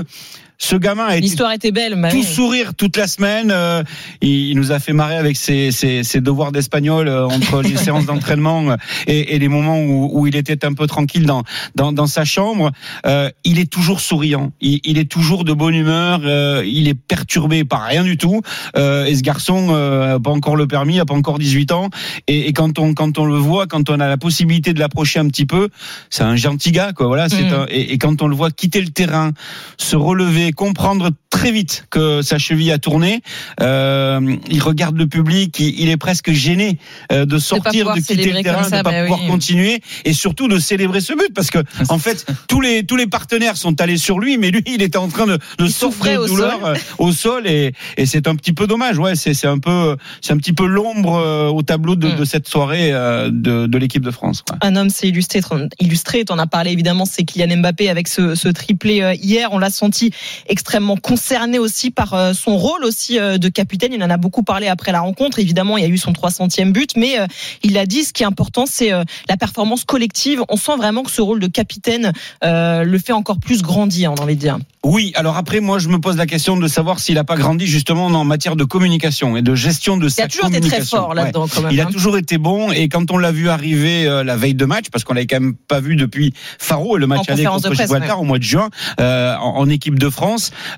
ce 0.62 0.76
gamin 0.76 1.06
a 1.06 1.16
été 1.16 1.22
L'histoire 1.22 1.52
était 1.52 1.72
belle, 1.72 1.96
mais 1.96 2.10
tout 2.10 2.22
sourire 2.22 2.74
toute 2.74 2.98
la 2.98 3.06
semaine. 3.06 3.50
Euh, 3.50 3.82
il, 4.20 4.50
il 4.50 4.56
nous 4.56 4.72
a 4.72 4.78
fait 4.78 4.92
marrer 4.92 5.16
avec 5.16 5.36
ses, 5.36 5.72
ses, 5.72 6.04
ses 6.04 6.20
devoirs 6.20 6.52
d'espagnol 6.52 7.08
euh, 7.08 7.26
entre 7.26 7.62
les 7.62 7.76
séances 7.78 8.04
d'entraînement 8.04 8.76
et, 9.06 9.34
et, 9.34 9.38
les 9.38 9.48
moments 9.48 9.80
où, 9.80 10.10
où, 10.12 10.26
il 10.26 10.36
était 10.36 10.66
un 10.66 10.74
peu 10.74 10.86
tranquille 10.86 11.24
dans, 11.24 11.44
dans, 11.76 11.92
dans 11.92 12.06
sa 12.06 12.26
chambre. 12.26 12.72
Euh, 13.06 13.30
il 13.42 13.58
est 13.58 13.70
toujours 13.70 14.00
souriant. 14.00 14.52
Il, 14.60 14.80
il, 14.84 14.98
est 14.98 15.10
toujours 15.10 15.44
de 15.44 15.54
bonne 15.54 15.74
humeur. 15.74 16.20
Euh, 16.24 16.62
il 16.66 16.88
est 16.88 16.94
perturbé 16.94 17.64
par 17.64 17.84
rien 17.84 18.04
du 18.04 18.18
tout. 18.18 18.42
Euh, 18.76 19.06
et 19.06 19.14
ce 19.16 19.22
garçon 19.22 19.68
n'a 19.72 20.20
pas 20.20 20.30
encore 20.30 20.56
le 20.56 20.66
permis, 20.66 20.96
n'a 20.96 21.06
pas 21.06 21.14
encore 21.14 21.38
18 21.38 21.72
ans. 21.72 21.88
Et, 22.28 22.48
et, 22.48 22.52
quand 22.52 22.78
on 22.78 22.92
quand 22.92 23.18
on 23.18 23.24
le 23.24 23.36
voit, 23.36 23.66
quand 23.66 23.88
on 23.88 23.98
a 23.98 24.08
la 24.08 24.18
possibilité 24.18 24.74
de 24.74 24.78
l'approcher 24.78 25.20
un 25.20 25.28
petit 25.28 25.46
peu, 25.46 25.70
c'est 26.10 26.22
un 26.22 26.36
gentil 26.36 26.70
gars. 26.70 26.92
Quoi. 26.92 27.06
Voilà. 27.06 27.28
Mm. 27.28 27.54
un, 27.54 27.66
et, 27.70 27.94
et 27.94 27.98
quand 27.98 28.20
on 28.20 28.28
le 28.28 28.36
voit 28.36 28.50
quitter 28.50 28.82
le 28.82 28.90
terrain, 28.90 29.32
se 29.78 29.96
relever 29.96 30.49
comprendre 30.52 31.10
très 31.30 31.52
vite 31.52 31.86
que 31.90 32.22
sa 32.22 32.38
cheville 32.38 32.72
a 32.72 32.78
tourné. 32.78 33.22
Euh, 33.60 34.36
il 34.48 34.60
regarde 34.62 34.96
le 34.96 35.06
public, 35.06 35.58
il, 35.58 35.80
il 35.80 35.88
est 35.88 35.96
presque 35.96 36.32
gêné 36.32 36.78
euh, 37.12 37.24
de 37.24 37.38
sortir, 37.38 37.94
de 37.94 38.00
quitter 38.00 38.32
le 38.32 38.42
terrain, 38.42 38.62
de 38.62 38.66
ne 38.76 38.82
pas 38.82 38.90
bah 38.90 39.02
pouvoir 39.02 39.20
oui. 39.22 39.28
continuer 39.28 39.80
et 40.04 40.12
surtout 40.12 40.48
de 40.48 40.58
célébrer 40.58 41.00
ce 41.00 41.12
but 41.12 41.32
parce 41.34 41.50
que 41.50 41.58
en 41.88 41.98
fait 41.98 42.26
tous 42.48 42.60
les 42.60 42.84
tous 42.84 42.96
les 42.96 43.06
partenaires 43.06 43.56
sont 43.56 43.80
allés 43.80 43.96
sur 43.98 44.18
lui, 44.18 44.38
mais 44.38 44.50
lui 44.50 44.62
il 44.66 44.82
était 44.82 44.98
en 44.98 45.08
train 45.08 45.26
de, 45.26 45.38
de 45.58 45.66
souffrir 45.68 46.20
de 46.20 46.24
au 46.24 46.28
douleur 46.28 46.60
sol. 46.60 46.74
euh, 46.76 46.76
au 46.98 47.12
sol 47.12 47.46
et, 47.46 47.72
et 47.96 48.06
c'est 48.06 48.26
un 48.28 48.36
petit 48.36 48.52
peu 48.52 48.66
dommage. 48.66 48.98
Ouais, 48.98 49.14
c'est 49.14 49.34
c'est 49.34 49.46
un 49.46 49.58
peu 49.58 49.96
c'est 50.20 50.32
un 50.32 50.36
petit 50.36 50.52
peu 50.52 50.66
l'ombre 50.66 51.16
euh, 51.16 51.48
au 51.48 51.62
tableau 51.62 51.96
de, 51.96 52.08
Mm. 52.10 52.16
de 52.16 52.24
cette 52.24 52.48
soirée 52.48 52.92
euh, 52.92 53.28
de, 53.30 53.66
de 53.66 53.78
l'équipe 53.78 54.02
de 54.04 54.10
France. 54.10 54.42
ouais. 54.50 54.56
Un 54.62 54.74
homme 54.74 54.90
s'est 54.90 55.08
illustré, 55.08 55.40
illustré. 55.78 56.24
T'en 56.24 56.38
as 56.38 56.46
parlé 56.46 56.72
évidemment, 56.72 57.04
c'est 57.04 57.24
Kylian 57.24 57.58
Mbappé 57.58 57.88
avec 57.88 58.08
ce, 58.08 58.34
ce 58.34 58.48
triplé 58.48 59.02
euh, 59.02 59.14
hier. 59.14 59.48
On 59.52 59.58
l'a 59.58 59.70
senti 59.70 60.10
extrêmement 60.48 60.96
concerné 60.96 61.58
aussi 61.58 61.90
par 61.90 62.14
euh, 62.14 62.32
son 62.32 62.56
rôle 62.56 62.84
aussi 62.84 63.18
euh, 63.18 63.38
de 63.38 63.48
capitaine. 63.48 63.92
Il 63.92 64.02
en 64.02 64.10
a 64.10 64.16
beaucoup 64.16 64.42
parlé 64.42 64.68
après 64.68 64.92
la 64.92 65.00
rencontre. 65.00 65.38
Évidemment, 65.38 65.78
il 65.78 65.84
y 65.84 65.86
a 65.86 65.90
eu 65.90 65.98
son 65.98 66.12
300e 66.12 66.72
but, 66.72 66.96
mais 66.96 67.18
euh, 67.18 67.26
il 67.62 67.78
a 67.78 67.86
dit 67.86 68.04
ce 68.04 68.12
qui 68.12 68.22
est 68.22 68.26
important, 68.26 68.64
c'est 68.66 68.90
la 69.28 69.36
performance 69.36 69.84
collective. 69.84 70.42
On 70.48 70.56
sent 70.56 70.76
vraiment 70.76 71.02
que 71.02 71.10
ce 71.10 71.20
rôle 71.20 71.40
de 71.40 71.46
capitaine 71.46 72.12
le 72.42 72.98
fait 72.98 73.12
encore 73.12 73.38
plus 73.38 73.62
grandir, 73.62 74.12
on 74.12 74.16
a 74.16 74.22
envie 74.22 74.36
de 74.36 74.40
dire. 74.40 74.58
Oui, 74.82 75.12
alors 75.14 75.36
après, 75.36 75.60
moi, 75.60 75.78
je 75.78 75.88
me 75.88 75.98
pose 75.98 76.16
la 76.16 76.26
question 76.26 76.56
de 76.56 76.66
savoir 76.66 77.00
s'il 77.00 77.16
n'a 77.16 77.24
pas 77.24 77.36
grandi 77.36 77.66
justement 77.66 78.06
en 78.06 78.24
matière 78.24 78.56
de 78.56 78.64
communication 78.64 79.36
et 79.36 79.42
de 79.42 79.54
gestion 79.54 79.98
de 79.98 80.06
Il 80.06 80.10
sa 80.10 80.24
a 80.24 80.28
toujours 80.28 80.48
été 80.48 80.60
très 80.60 80.80
fort 80.80 81.12
là-dedans 81.12 81.46
quand 81.54 81.60
même. 81.62 81.72
Il 81.72 81.80
a 81.82 81.84
hein. 81.84 81.90
toujours 81.92 82.16
été 82.16 82.38
bon 82.38 82.72
et 82.72 82.88
quand 82.88 83.10
on 83.10 83.18
l'a 83.18 83.30
vu 83.30 83.50
arriver 83.50 84.06
euh, 84.06 84.24
la 84.24 84.36
veille 84.36 84.54
de 84.54 84.64
match, 84.64 84.86
parce 84.90 85.04
qu'on 85.04 85.12
l'avait 85.12 85.26
quand 85.26 85.38
même 85.38 85.54
pas 85.54 85.80
vu 85.80 85.96
depuis 85.96 86.32
Faro 86.58 86.96
et 86.96 87.00
le 87.00 87.06
match 87.06 87.28
En 87.28 87.32
aller 87.34 87.44
contre 87.44 87.74
Gibraltar 87.74 88.22
au 88.22 88.24
mois 88.24 88.38
de 88.38 88.42
juin 88.42 88.70
euh, 89.00 89.36
en, 89.36 89.58
en 89.58 89.68
équipe 89.68 89.98
de 89.98 90.08
France, 90.08 90.19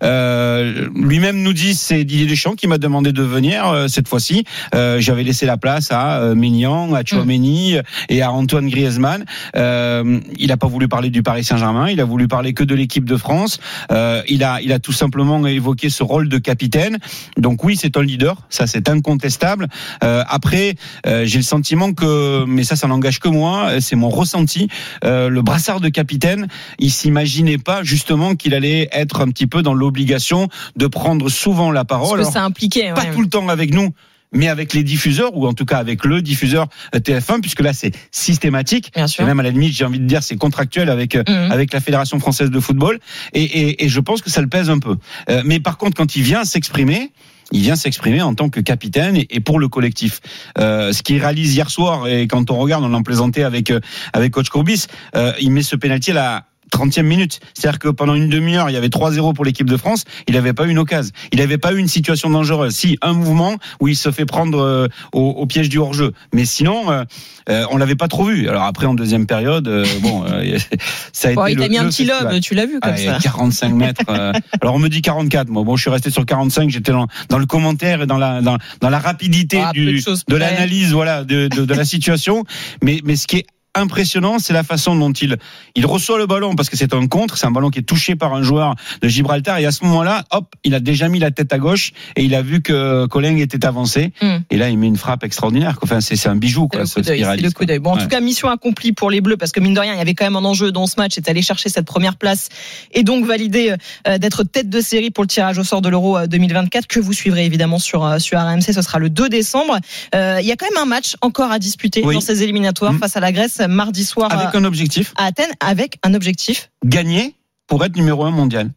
euh, 0.02 0.88
lui-même 0.94 1.42
nous 1.42 1.52
dit 1.52 1.74
c'est 1.74 2.04
Didier 2.04 2.26
Deschamps 2.26 2.54
qui 2.54 2.66
m'a 2.66 2.78
demandé 2.78 3.12
de 3.12 3.22
venir 3.22 3.68
euh, 3.68 3.88
cette 3.88 4.08
fois-ci. 4.08 4.44
Euh, 4.74 5.00
J'avais 5.00 5.22
laissé 5.22 5.46
la 5.46 5.56
place 5.56 5.88
à 5.90 6.34
Maignan, 6.34 6.94
à 6.94 7.04
Chouameni 7.04 7.76
et 8.08 8.22
à 8.22 8.32
Antoine 8.32 8.68
Griezmann. 8.68 9.24
Il 9.54 10.48
n'a 10.48 10.56
pas 10.56 10.66
voulu 10.66 10.88
parler 10.88 11.10
du 11.10 11.22
Paris 11.22 11.44
Saint-Germain, 11.44 11.88
il 11.88 12.00
a 12.00 12.04
voulu 12.04 12.28
parler 12.28 12.52
que 12.52 12.64
de 12.64 12.74
l'équipe 12.74 13.04
de 13.04 13.16
France. 13.16 13.58
Il 13.90 14.44
a 14.44 14.78
tout 14.82 14.92
simplement 14.92 15.46
évoqué 15.46 15.90
ce 15.90 16.02
rôle 16.02 16.28
de 16.28 16.38
capitaine. 16.38 16.98
Donc 17.36 17.64
oui, 17.64 17.76
c'est 17.76 17.96
un 17.96 18.02
leader, 18.02 18.36
ça 18.48 18.66
c'est 18.66 18.88
incontestable. 18.88 19.68
Après, 20.00 20.74
j'ai 21.04 21.38
le 21.38 21.44
sentiment 21.44 21.92
que, 21.92 22.44
mais 22.46 22.64
ça, 22.64 22.76
ça 22.76 22.86
n'engage 22.86 23.20
que 23.20 23.28
moi, 23.28 23.80
c'est 23.80 23.96
mon 23.96 24.10
ressenti. 24.10 24.68
Le 25.02 25.40
brassard 25.40 25.80
de 25.80 25.88
capitaine, 25.88 26.48
il 26.78 26.90
s'imaginait 26.90 27.58
pas 27.58 27.82
justement 27.82 28.34
qu'il 28.34 28.54
allait 28.54 28.88
être 28.92 29.20
petit 29.32 29.46
peu 29.48 29.62
dans 29.62 29.74
l'obligation 29.74 30.48
de 30.76 30.86
prendre 30.86 31.28
souvent 31.28 31.70
la 31.72 31.84
parole. 31.84 32.18
que 32.18 32.20
Alors, 32.22 32.32
ça 32.32 32.44
impliquait. 32.44 32.92
pas 32.94 33.02
ouais. 33.02 33.12
tout 33.12 33.20
le 33.22 33.28
temps 33.28 33.48
avec 33.48 33.74
nous. 33.74 33.90
Mais 34.34 34.48
avec 34.48 34.72
les 34.72 34.82
diffuseurs, 34.82 35.36
ou 35.36 35.46
en 35.46 35.52
tout 35.52 35.66
cas 35.66 35.76
avec 35.76 36.06
le 36.06 36.22
diffuseur 36.22 36.66
euh, 36.94 36.98
TF1, 37.00 37.42
puisque 37.42 37.60
là 37.60 37.74
c'est 37.74 37.94
systématique, 38.10 38.90
Bien 38.94 39.04
et 39.04 39.08
sûr. 39.08 39.26
même 39.26 39.38
à 39.40 39.42
la 39.42 39.50
limite, 39.50 39.74
j'ai 39.74 39.84
envie 39.84 39.98
de 40.00 40.06
dire, 40.06 40.22
c'est 40.22 40.36
contractuel 40.36 40.88
avec 40.88 41.14
euh, 41.16 41.22
Mhm. 41.28 41.52
avec 41.52 41.70
la 41.74 41.80
Fédération 41.80 42.18
française 42.18 42.48
de 42.50 42.58
football, 42.58 42.98
et, 43.34 43.42
et, 43.42 43.84
et 43.84 43.88
je 43.90 44.00
pense 44.00 44.22
que 44.22 44.30
ça 44.30 44.40
le 44.40 44.46
pèse 44.46 44.70
un 44.70 44.78
peu. 44.78 44.96
Euh, 45.28 45.42
mais 45.44 45.60
par 45.60 45.76
contre, 45.76 45.98
quand 45.98 46.16
il 46.16 46.22
vient 46.22 46.44
s'exprimer, 46.44 47.10
il 47.50 47.60
vient 47.60 47.76
s'exprimer 47.76 48.22
en 48.22 48.32
tant 48.34 48.48
que 48.48 48.60
capitaine 48.60 49.16
et, 49.18 49.26
et 49.28 49.40
pour 49.40 49.58
le 49.58 49.68
collectif. 49.68 50.20
Euh, 50.58 50.94
ce 50.94 51.02
qu'il 51.02 51.18
réalise 51.20 51.54
hier 51.54 51.68
soir, 51.68 52.08
et 52.08 52.26
quand 52.26 52.50
on 52.50 52.56
regarde, 52.56 52.84
on 52.84 52.94
en 52.94 53.02
plaisantait 53.02 53.42
avec 53.44 53.70
avec 54.14 54.32
coach 54.32 54.48
Courbis, 54.48 54.86
euh, 55.14 55.34
il 55.42 55.50
met 55.50 55.62
ce 55.62 55.76
pénalty 55.76 56.12
à 56.12 56.14
la 56.14 56.44
30e 56.72 57.02
minute. 57.02 57.40
C'est-à-dire 57.54 57.78
que 57.78 57.88
pendant 57.88 58.14
une 58.14 58.28
demi-heure, 58.28 58.70
il 58.70 58.72
y 58.72 58.76
avait 58.76 58.88
3-0 58.88 59.34
pour 59.34 59.44
l'équipe 59.44 59.68
de 59.68 59.76
France. 59.76 60.04
Il 60.28 60.34
n'avait 60.34 60.52
pas 60.52 60.64
eu 60.66 60.70
une 60.70 60.78
occasion. 60.78 61.12
Il 61.32 61.38
n'avait 61.38 61.58
pas 61.58 61.72
eu 61.72 61.78
une 61.78 61.88
situation 61.88 62.30
dangereuse. 62.30 62.74
Si, 62.74 62.98
un 63.02 63.12
mouvement 63.12 63.56
où 63.80 63.88
il 63.88 63.96
se 63.96 64.10
fait 64.10 64.26
prendre 64.26 64.60
euh, 64.60 64.88
au, 65.12 65.20
au 65.30 65.46
piège 65.46 65.68
du 65.68 65.78
hors-jeu. 65.78 66.12
Mais 66.34 66.44
sinon, 66.44 66.90
euh, 66.90 67.04
euh, 67.48 67.64
on 67.70 67.76
l'avait 67.76 67.94
pas 67.96 68.08
trop 68.08 68.24
vu. 68.24 68.48
Alors 68.48 68.62
après, 68.64 68.86
en 68.86 68.94
deuxième 68.94 69.26
période, 69.26 69.68
euh, 69.68 69.84
bon, 70.00 70.24
euh, 70.26 70.58
ça 71.12 71.28
a 71.28 71.34
Bon, 71.34 71.44
été 71.46 71.52
il 71.52 71.58
t'a 71.58 71.68
mis 71.68 71.78
un 71.78 71.84
petit 71.88 72.04
festival. 72.06 72.32
lobe, 72.32 72.40
tu 72.40 72.54
l'as 72.54 72.66
vu 72.66 72.80
comme 72.80 72.92
Ah, 72.94 72.96
ça. 72.96 73.18
45 73.22 73.68
mètres. 73.74 74.02
euh, 74.08 74.32
alors 74.60 74.74
on 74.74 74.78
me 74.78 74.88
dit 74.88 75.02
44. 75.02 75.48
Moi, 75.48 75.62
bon, 75.64 75.76
je 75.76 75.82
suis 75.82 75.90
resté 75.90 76.10
sur 76.10 76.24
45. 76.24 76.70
J'étais 76.70 76.92
dans, 76.92 77.06
dans 77.28 77.38
le 77.38 77.46
commentaire 77.46 78.02
et 78.02 78.06
dans 78.06 78.18
la 78.18 78.40
dans, 78.40 78.56
dans 78.80 78.90
la 78.90 78.98
rapidité 78.98 79.60
Ah, 79.62 79.72
de 79.74 79.80
du, 79.80 80.02
de 80.28 80.36
l'analyse, 80.36 80.92
voilà, 80.92 81.24
de, 81.24 81.48
de, 81.48 81.64
de 81.64 81.74
la 81.74 81.84
situation. 81.84 82.44
Mais 82.82 83.00
mais 83.04 83.16
ce 83.16 83.26
qui 83.26 83.38
est 83.38 83.46
impressionnant, 83.74 84.38
c'est 84.38 84.52
la 84.52 84.62
façon 84.62 84.94
dont 84.96 85.12
il 85.12 85.36
il 85.74 85.86
reçoit 85.86 86.18
le 86.18 86.26
ballon 86.26 86.54
parce 86.54 86.68
que 86.68 86.76
c'est 86.76 86.92
un 86.94 87.06
contre, 87.06 87.36
c'est 87.38 87.46
un 87.46 87.50
ballon 87.50 87.70
qui 87.70 87.78
est 87.78 87.82
touché 87.82 88.14
par 88.16 88.34
un 88.34 88.42
joueur 88.42 88.74
de 89.00 89.08
Gibraltar 89.08 89.58
et 89.58 89.66
à 89.66 89.72
ce 89.72 89.84
moment-là, 89.84 90.24
hop, 90.30 90.46
il 90.64 90.74
a 90.74 90.80
déjà 90.80 91.08
mis 91.08 91.18
la 91.18 91.30
tête 91.30 91.52
à 91.52 91.58
gauche 91.58 91.92
et 92.16 92.22
il 92.24 92.34
a 92.34 92.42
vu 92.42 92.60
que 92.62 93.06
Colling 93.06 93.38
était 93.38 93.64
avancé 93.64 94.12
Hmm. 94.20 94.38
et 94.50 94.56
là 94.56 94.68
il 94.68 94.78
met 94.78 94.86
une 94.86 94.96
frappe 94.96 95.24
extraordinaire. 95.24 95.78
Enfin, 95.82 96.00
c'est 96.00 96.16
c'est 96.16 96.28
un 96.28 96.36
bijou 96.36 96.68
quoi. 96.68 96.84
C'est 96.86 97.00
le 97.08 97.50
coup 97.50 97.64
d'œil. 97.64 97.78
Bon, 97.78 97.90
en 97.92 97.96
Ouais. 97.96 98.02
tout 98.02 98.08
cas, 98.08 98.20
mission 98.20 98.48
accomplie 98.48 98.92
pour 98.92 99.10
les 99.10 99.20
Bleus 99.20 99.36
parce 99.36 99.52
que 99.52 99.60
mine 99.60 99.74
de 99.74 99.80
rien, 99.80 99.94
il 99.94 99.98
y 99.98 100.00
avait 100.00 100.14
quand 100.14 100.24
même 100.24 100.36
un 100.36 100.44
enjeu 100.44 100.70
dans 100.72 100.86
ce 100.86 100.94
match. 100.98 101.12
C'est 101.14 101.28
aller 101.28 101.42
chercher 101.42 101.68
cette 101.68 101.86
première 101.86 102.16
place 102.16 102.48
et 102.92 103.02
donc 103.02 103.24
valider 103.26 103.74
euh, 104.06 104.18
d'être 104.18 104.44
tête 104.44 104.68
de 104.68 104.80
série 104.80 105.10
pour 105.10 105.24
le 105.24 105.28
tirage 105.28 105.58
au 105.58 105.64
sort 105.64 105.80
de 105.82 105.88
l'Euro 105.88 106.18
euh, 106.18 106.26
2024 106.26 106.86
que 106.86 107.00
vous 107.00 107.12
suivrez 107.12 107.44
évidemment 107.46 107.78
sur 107.78 108.04
euh, 108.04 108.18
sur 108.18 108.38
RMC. 108.38 108.72
Ce 108.72 108.82
sera 108.82 108.98
le 108.98 109.08
2 109.10 109.28
décembre. 109.28 109.78
Euh, 110.14 110.38
il 110.40 110.46
y 110.46 110.52
a 110.52 110.56
quand 110.56 110.66
même 110.70 110.82
un 110.82 110.86
match 110.86 111.16
encore 111.22 111.50
à 111.50 111.58
disputer 111.58 112.02
Oui. 112.04 112.14
dans 112.14 112.20
ces 112.20 112.42
éliminatoires 112.42 112.92
Mm. 112.92 112.98
face 112.98 113.16
à 113.16 113.20
la 113.20 113.32
Grèce 113.32 113.60
mardi 113.68 114.04
soir 114.04 114.32
Avec 114.32 114.54
euh, 114.54 114.58
un 114.58 114.64
objectif, 114.64 115.12
à 115.16 115.26
Athènes 115.26 115.52
avec 115.60 115.98
un 116.02 116.14
objectif. 116.14 116.70
gagner 116.84 117.34
pour 117.66 117.84
être 117.84 117.96
numéro 117.96 118.24
un 118.24 118.30
mondial. 118.30 118.70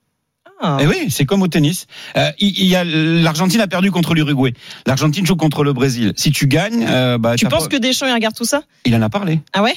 Ah. 0.61 0.77
Eh 0.79 0.87
oui, 0.87 1.07
c'est 1.09 1.25
comme 1.25 1.41
au 1.41 1.49
tennis. 1.49 1.85
Euh, 2.15 2.29
il, 2.39 2.63
y 2.65 2.77
a 2.77 2.85
l'Argentine 2.85 3.59
a 3.59 3.67
perdu 3.67 3.91
contre 3.91 4.13
l'Uruguay. 4.13 4.53
L'Argentine 4.87 5.25
joue 5.25 5.35
contre 5.35 5.65
le 5.65 5.73
Brésil. 5.73 6.13
Si 6.15 6.31
tu 6.31 6.47
gagnes, 6.47 6.85
euh, 6.89 7.17
bah, 7.17 7.35
Tu 7.35 7.45
penses 7.45 7.63
pas- 7.63 7.69
que 7.71 7.75
Deschamps 7.75 8.07
il 8.07 8.13
regarde 8.13 8.35
tout 8.35 8.45
ça? 8.45 8.61
Il 8.85 8.95
en 8.95 9.01
a 9.01 9.09
parlé. 9.09 9.41
Ah 9.51 9.61
ouais? 9.63 9.73